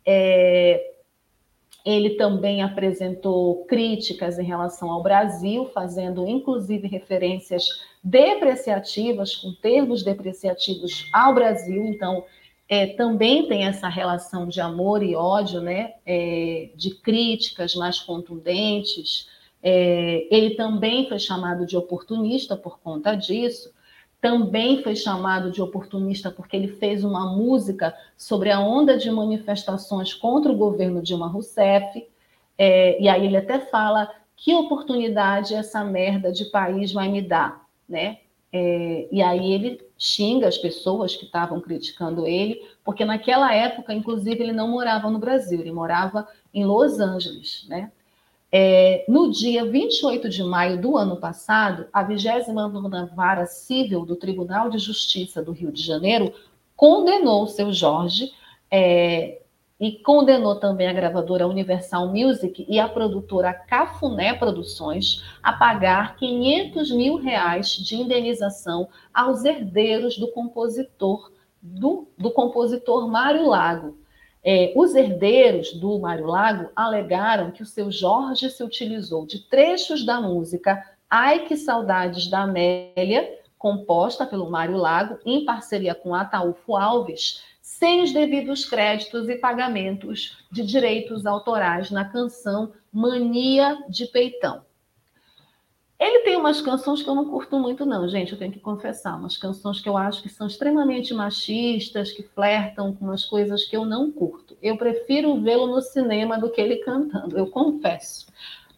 é, 0.05 0.95
ele 1.85 2.11
também 2.11 2.63
apresentou 2.63 3.65
críticas 3.65 4.39
em 4.39 4.45
relação 4.45 4.91
ao 4.91 5.03
Brasil, 5.03 5.71
fazendo 5.73 6.27
inclusive 6.27 6.87
referências 6.87 7.65
depreciativas, 8.03 9.37
com 9.37 9.53
termos 9.55 10.03
depreciativos 10.03 11.09
ao 11.13 11.35
Brasil. 11.35 11.85
Então, 11.87 12.25
é, 12.69 12.87
também 12.89 13.49
tem 13.49 13.65
essa 13.65 13.89
relação 13.89 14.47
de 14.47 14.61
amor 14.61 15.03
e 15.03 15.15
ódio, 15.17 15.61
né? 15.61 15.95
É, 16.07 16.71
de 16.75 16.95
críticas 16.95 17.75
mais 17.75 17.99
contundentes. 18.01 19.29
É, 19.63 20.27
ele 20.31 20.55
também 20.55 21.09
foi 21.09 21.19
chamado 21.19 21.67
de 21.67 21.77
oportunista 21.77 22.57
por 22.57 22.79
conta 22.81 23.15
disso 23.15 23.71
também 24.21 24.83
foi 24.83 24.95
chamado 24.95 25.51
de 25.51 25.63
oportunista 25.63 26.31
porque 26.31 26.57
ele 26.57 26.69
fez 26.69 27.03
uma 27.05 27.35
música 27.35 27.95
sobre 28.17 28.51
a 28.51 28.61
onda 28.61 28.99
de 28.99 29.11
manifestações 29.11 30.13
contra 30.13 30.53
o 30.53 30.57
governo 30.57 31.03
Dilma 31.03 31.27
Rousseff. 31.27 32.07
É, 32.59 33.01
e 33.03 33.09
aí 33.09 33.27
ele 33.27 33.39
até 33.39 33.59
fala 33.59 34.11
que 34.37 34.55
oportunidade 34.55 35.55
essa 35.55 35.83
merda 35.85 36.31
de 36.31 36.47
país 36.47 36.93
vai 36.93 37.09
me 37.09 37.23
dar, 37.23 37.67
né? 37.89 38.19
É, 38.53 39.09
e 39.11 39.23
aí 39.23 39.53
ele 39.53 39.81
xinga 39.97 40.49
as 40.49 40.59
pessoas 40.59 41.15
que 41.15 41.25
estavam 41.25 41.61
criticando 41.61 42.27
ele, 42.27 42.61
porque 42.83 43.05
naquela 43.05 43.55
época, 43.55 43.93
inclusive, 43.93 44.43
ele 44.43 44.53
não 44.53 44.69
morava 44.69 45.09
no 45.11 45.19
Brasil, 45.19 45.61
ele 45.61 45.71
morava 45.71 46.27
em 46.53 46.65
Los 46.65 46.99
Angeles, 46.99 47.65
né? 47.69 47.93
É, 48.53 49.05
no 49.09 49.31
dia 49.31 49.65
28 49.65 50.29
de 50.29 50.43
maio 50.43 50.81
do 50.81 50.97
ano 50.97 51.17
passado, 51.17 51.87
a 51.93 52.03
29 52.03 53.15
Vara 53.15 53.47
Civil 53.47 54.05
do 54.05 54.17
Tribunal 54.17 54.69
de 54.69 54.79
Justiça 54.79 55.41
do 55.41 55.53
Rio 55.53 55.71
de 55.71 55.83
Janeiro 55.83 56.33
condenou 56.75 57.45
o 57.45 57.47
seu 57.47 57.73
Jorge 57.73 58.33
é, 58.71 59.41
e 59.79 59.93
condenou 59.93 60.57
também 60.57 60.89
a 60.89 60.93
gravadora 60.93 61.47
Universal 61.47 62.09
Music 62.09 62.67
e 62.69 62.81
a 62.81 62.89
produtora 62.89 63.55
Cafuné 63.55 64.35
Produções 64.35 65.23
a 65.43 65.53
pagar 65.53 66.17
500 66.17 66.91
mil 66.91 67.17
reais 67.17 67.69
de 67.69 67.95
indenização 67.95 68.89
aos 69.15 69.45
herdeiros 69.45 70.19
do 70.19 70.29
compositor 70.33 71.31
do, 71.63 72.09
do 72.19 72.31
compositor 72.31 73.07
Mário 73.09 73.47
Lago. 73.47 73.97
É, 74.43 74.73
os 74.75 74.95
herdeiros 74.95 75.73
do 75.75 75.99
Mário 75.99 76.27
Lago 76.27 76.71
alegaram 76.75 77.51
que 77.51 77.63
o 77.63 77.67
seu 77.67 77.91
Jorge 77.91 78.49
se 78.49 78.65
utilizou 78.65 79.27
de 79.27 79.41
trechos 79.49 80.05
da 80.05 80.21
música 80.21 80.83
Ai 81.09 81.47
Que 81.47 81.57
Saudades 81.57 82.29
da 82.29 82.43
Amélia, 82.43 83.39
composta 83.59 84.25
pelo 84.25 84.51
Mário 84.51 84.77
Lago, 84.77 85.19
em 85.27 85.45
parceria 85.45 85.95
com 85.95 86.15
Ataúfo 86.15 86.77
Alves, 86.77 87.45
sem 87.61 88.03
os 88.03 88.13
devidos 88.13 88.65
créditos 88.65 89.29
e 89.29 89.37
pagamentos 89.37 90.39
de 90.51 90.65
direitos 90.65 91.27
autorais 91.27 91.91
na 91.91 92.05
canção 92.05 92.73
Mania 92.93 93.85
de 93.89 94.07
Peitão. 94.07 94.63
Ele 96.01 96.21
tem 96.21 96.35
umas 96.35 96.63
canções 96.63 97.03
que 97.03 97.11
eu 97.11 97.15
não 97.15 97.27
curto 97.27 97.59
muito, 97.59 97.85
não, 97.85 98.09
gente, 98.09 98.33
eu 98.33 98.39
tenho 98.39 98.51
que 98.51 98.59
confessar. 98.59 99.19
Umas 99.19 99.37
canções 99.37 99.83
que 99.83 99.89
eu 99.89 99.99
acho 99.99 100.23
que 100.23 100.31
são 100.31 100.47
extremamente 100.47 101.13
machistas, 101.13 102.11
que 102.11 102.23
flertam 102.23 102.95
com 102.95 103.05
umas 103.05 103.27
coisas 103.27 103.67
que 103.67 103.77
eu 103.77 103.85
não 103.85 104.11
curto. 104.11 104.57
Eu 104.63 104.79
prefiro 104.79 105.39
vê-lo 105.43 105.67
no 105.67 105.83
cinema 105.83 106.39
do 106.39 106.51
que 106.51 106.59
ele 106.59 106.77
cantando, 106.77 107.37
eu 107.37 107.49
confesso. 107.49 108.27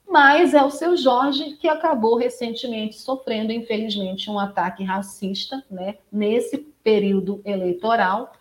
Mas 0.04 0.52
é 0.52 0.64
o 0.64 0.70
seu 0.70 0.96
Jorge 0.96 1.52
que 1.52 1.68
acabou 1.68 2.16
recentemente 2.16 2.98
sofrendo, 2.98 3.52
infelizmente, 3.52 4.28
um 4.28 4.38
ataque 4.38 4.82
racista, 4.82 5.64
né, 5.70 5.98
nesse 6.10 6.58
período 6.82 7.40
eleitoral 7.44 8.32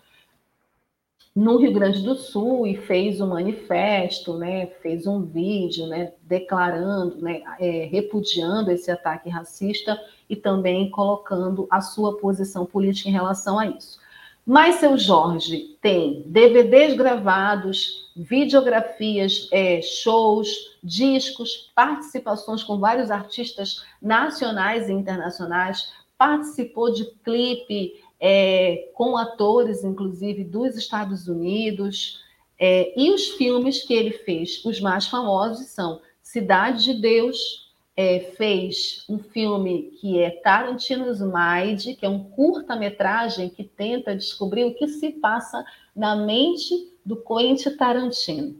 no 1.35 1.57
Rio 1.57 1.71
Grande 1.71 2.01
do 2.03 2.15
Sul 2.15 2.67
e 2.67 2.75
fez 2.75 3.21
um 3.21 3.27
manifesto, 3.27 4.37
né, 4.37 4.67
fez 4.81 5.07
um 5.07 5.21
vídeo, 5.23 5.87
né, 5.87 6.11
declarando, 6.23 7.21
né, 7.21 7.41
é, 7.59 7.85
repudiando 7.85 8.69
esse 8.69 8.91
ataque 8.91 9.29
racista 9.29 9.99
e 10.29 10.35
também 10.35 10.89
colocando 10.89 11.67
a 11.69 11.79
sua 11.79 12.17
posição 12.17 12.65
política 12.65 13.09
em 13.09 13.13
relação 13.13 13.57
a 13.57 13.67
isso. 13.67 13.99
Mas 14.45 14.75
seu 14.75 14.97
Jorge 14.97 15.77
tem 15.81 16.23
DVDs 16.25 16.95
gravados, 16.95 18.11
videografias, 18.15 19.47
é, 19.51 19.81
shows, 19.81 20.49
discos, 20.83 21.71
participações 21.75 22.63
com 22.63 22.77
vários 22.79 23.11
artistas 23.11 23.85
nacionais 24.01 24.89
e 24.89 24.93
internacionais, 24.93 25.93
participou 26.17 26.91
de 26.91 27.05
clipe 27.23 27.93
é, 28.21 28.91
com 28.93 29.17
atores, 29.17 29.83
inclusive, 29.83 30.43
dos 30.43 30.77
Estados 30.77 31.27
Unidos. 31.27 32.21
É, 32.59 32.93
e 32.95 33.09
os 33.11 33.29
filmes 33.29 33.83
que 33.83 33.93
ele 33.95 34.11
fez, 34.11 34.63
os 34.63 34.79
mais 34.79 35.07
famosos 35.07 35.67
são 35.69 35.99
Cidade 36.21 36.83
de 36.83 37.01
Deus, 37.01 37.71
é, 37.97 38.19
fez 38.37 39.03
um 39.09 39.17
filme 39.19 39.91
que 39.99 40.19
é 40.19 40.29
Tarantino's 40.29 41.19
Mind, 41.19 41.97
que 41.97 42.05
é 42.05 42.09
um 42.09 42.23
curta-metragem 42.23 43.49
que 43.49 43.63
tenta 43.63 44.15
descobrir 44.15 44.63
o 44.63 44.73
que 44.75 44.87
se 44.87 45.11
passa 45.13 45.65
na 45.95 46.15
mente 46.15 46.73
do 47.03 47.17
Quentin 47.17 47.75
Tarantino. 47.75 48.55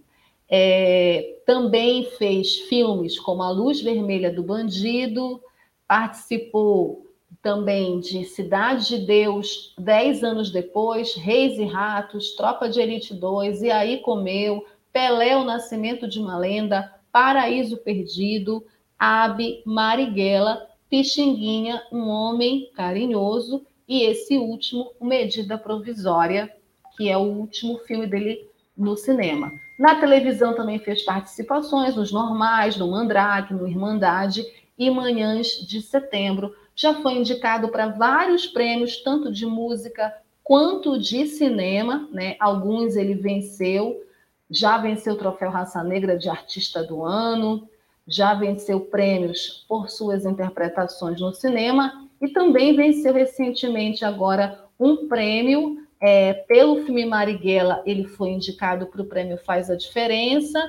É, 0.50 1.38
também 1.46 2.04
fez 2.18 2.56
filmes 2.62 3.18
como 3.18 3.42
A 3.42 3.52
Luz 3.52 3.80
Vermelha 3.80 4.34
do 4.34 4.44
Bandido, 4.44 5.42
participou 5.88 7.11
também 7.42 8.00
de 8.00 8.26
Cidade 8.26 8.88
de 8.88 9.06
Deus, 9.06 9.74
dez 9.78 10.24
anos 10.24 10.52
depois, 10.52 11.16
Reis 11.16 11.58
e 11.58 11.66
Ratos, 11.66 12.36
Tropa 12.36 12.70
de 12.70 12.80
Elite 12.80 13.14
2, 13.14 13.64
E 13.64 13.72
Aí 13.72 14.00
Comeu, 14.00 14.66
Pelé, 14.92 15.36
o 15.38 15.44
Nascimento 15.44 16.08
de 16.08 16.20
uma 16.20 16.38
Lenda, 16.38 16.94
Paraíso 17.12 17.78
Perdido, 17.78 18.64
Abe, 18.98 19.64
Marighella, 19.66 20.68
Pixinguinha, 20.90 21.82
Um 21.92 22.08
Homem 22.08 22.70
Carinhoso 22.76 23.66
e 23.88 24.04
esse 24.04 24.38
último, 24.38 24.92
Medida 25.02 25.58
Provisória, 25.58 26.54
que 26.96 27.10
é 27.10 27.18
o 27.18 27.22
último 27.22 27.80
filme 27.80 28.06
dele 28.06 28.48
no 28.78 28.96
cinema. 28.96 29.52
Na 29.80 29.96
televisão 29.96 30.54
também 30.54 30.80
fez 30.80 31.04
participações 31.04 31.96
nos 31.96 32.12
Normais, 32.12 32.78
no 32.78 32.92
Mandrake, 32.92 33.54
no 33.54 33.68
Irmandade 33.68 34.46
e 34.78 34.90
Manhãs 34.90 35.48
de 35.68 35.82
Setembro, 35.82 36.54
já 36.82 36.96
foi 36.96 37.14
indicado 37.14 37.70
para 37.70 37.88
vários 37.90 38.48
prêmios, 38.48 38.98
tanto 38.98 39.32
de 39.32 39.46
música 39.46 40.12
quanto 40.44 40.98
de 40.98 41.28
cinema, 41.28 42.10
né? 42.12 42.36
Alguns 42.40 42.96
ele 42.96 43.14
venceu, 43.14 44.02
já 44.50 44.80
venceu 44.80 45.14
o 45.14 45.18
troféu 45.18 45.52
Raça 45.52 45.84
Negra 45.84 46.18
de 46.18 46.28
Artista 46.28 46.84
do 46.84 47.06
Ano, 47.06 47.70
já 48.08 48.34
venceu 48.34 48.80
prêmios 48.80 49.64
por 49.70 49.92
suas 49.92 50.26
interpretações 50.26 51.22
no 51.22 51.32
cinema 51.32 52.10
e 52.20 52.30
também 52.30 52.76
venceu 52.76 53.14
recentemente 53.14 54.04
agora 54.04 54.66
um 54.80 55.08
prêmio 55.08 55.78
é, 56.02 56.34
pelo 56.34 56.84
filme 56.84 57.06
Marighella. 57.06 57.84
Ele 57.86 58.06
foi 58.06 58.30
indicado 58.30 58.88
para 58.88 59.04
o 59.04 59.06
prêmio 59.06 59.38
Faz 59.38 59.70
a 59.70 59.76
Diferença 59.76 60.60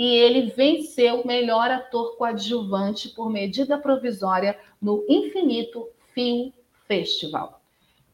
e 0.00 0.16
ele 0.16 0.46
venceu 0.46 1.26
melhor 1.26 1.70
ator 1.70 2.16
coadjuvante 2.16 3.10
por 3.10 3.28
medida 3.28 3.76
provisória 3.76 4.58
no 4.80 5.04
Infinito 5.06 5.90
Film 6.14 6.52
Festival. 6.88 7.60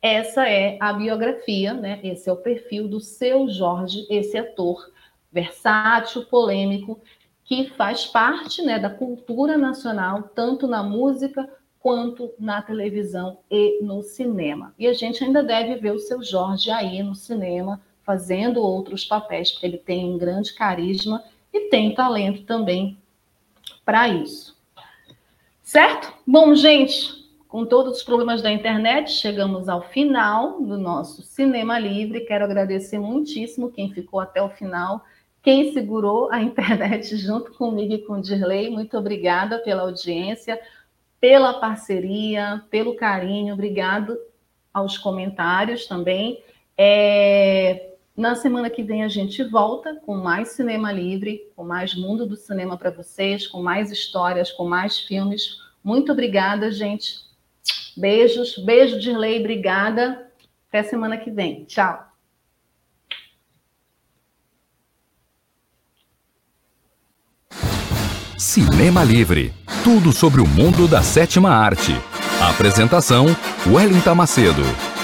Essa 0.03 0.49
é 0.49 0.77
a 0.81 0.93
biografia, 0.93 1.73
né? 1.73 2.01
Esse 2.03 2.29
é 2.29 2.33
o 2.33 2.39
perfil 2.39 2.89
do 2.89 2.99
seu 2.99 3.49
Jorge, 3.49 4.05
esse 4.11 4.37
ator 4.37 4.91
versátil, 5.31 6.25
polêmico, 6.25 7.01
que 7.45 7.69
faz 7.77 8.05
parte 8.05 8.63
né, 8.63 8.81
da 8.81 8.91
cultura 8.91 9.57
nacional, 9.57 10.25
tanto 10.35 10.67
na 10.67 10.83
música 10.83 11.49
quanto 11.79 12.35
na 12.37 12.61
televisão 12.61 13.39
e 13.49 13.81
no 13.81 14.03
cinema. 14.03 14.75
E 14.77 14.89
a 14.89 14.93
gente 14.93 15.23
ainda 15.23 15.41
deve 15.41 15.77
ver 15.77 15.93
o 15.93 16.01
seu 16.01 16.21
Jorge 16.21 16.69
aí 16.69 17.01
no 17.01 17.15
cinema, 17.15 17.81
fazendo 18.03 18.61
outros 18.61 19.05
papéis, 19.05 19.53
porque 19.53 19.67
ele 19.67 19.79
tem 19.79 20.05
um 20.13 20.19
grande 20.19 20.53
carisma 20.53 21.23
e 21.57 21.69
tem 21.71 21.95
talento 21.95 22.45
também 22.45 22.99
para 23.85 24.09
isso. 24.09 24.57
Certo? 25.63 26.13
Bom, 26.27 26.55
gente, 26.55 27.27
com 27.49 27.65
todos 27.65 27.99
os 27.99 28.03
problemas 28.03 28.43
da 28.43 28.53
internet, 28.53 29.11
chegamos 29.11 29.69
ao 29.69 29.83
final 29.83 30.61
do 30.61 30.77
nosso 30.77 31.23
Cinema 31.23 31.79
Livre. 31.79 32.27
Quero 32.27 32.45
agradecer 32.45 32.99
muitíssimo 32.99 33.71
quem 33.71 33.93
ficou 33.93 34.21
até 34.21 34.43
o 34.43 34.51
final, 34.51 35.05
quem 35.43 35.73
segurou 35.73 36.31
a 36.31 36.41
internet 36.43 37.17
junto 37.17 37.53
comigo 37.55 37.95
e 37.95 37.99
com 37.99 38.15
o 38.15 38.21
Dirley. 38.21 38.71
Muito 38.71 38.97
obrigada 38.99 39.59
pela 39.59 39.83
audiência, 39.83 40.61
pela 41.21 41.55
parceria, 41.55 42.63
pelo 42.71 42.95
carinho. 42.95 43.55
Obrigado 43.55 44.19
aos 44.73 44.99
comentários 44.99 45.87
também. 45.87 46.43
É, 46.77 47.96
na 48.17 48.35
semana 48.35 48.71
que 48.71 48.83
vem 48.83 49.05
a 49.05 49.09
gente 49.09 49.45
volta 49.45 49.95
com 49.97 50.17
mais 50.17 50.49
Cinema 50.49 50.91
Livre, 50.91 51.43
com 51.55 51.65
mais 51.65 51.95
mundo 51.95 52.27
do 52.27 52.35
cinema 52.35 52.77
para 52.79 52.91
vocês, 52.91 53.47
com 53.47 53.63
mais 53.63 53.91
histórias, 53.91 54.51
com 54.51 54.67
mais 54.67 54.99
filmes. 54.99 55.59
Muito 55.85 56.13
obrigada, 56.13 56.73
gente. 56.73 57.27
Beijos, 57.97 58.59
beijo 58.59 58.99
de 58.99 59.13
lei, 59.13 59.41
obrigada. 59.41 60.31
Até 60.69 60.83
semana 60.83 61.19
que 61.19 61.31
vem. 61.31 61.65
Tchau. 61.65 62.07
Cinema 68.39 69.05
Livre. 69.05 69.53
Tudo 69.85 70.13
sobre 70.13 70.41
o 70.41 70.47
mundo 70.47 70.89
da 70.89 71.03
sétima 71.03 71.51
arte. 71.51 71.93
Apresentação: 72.41 73.27
Wellington 73.67 74.15
Macedo. 74.15 74.96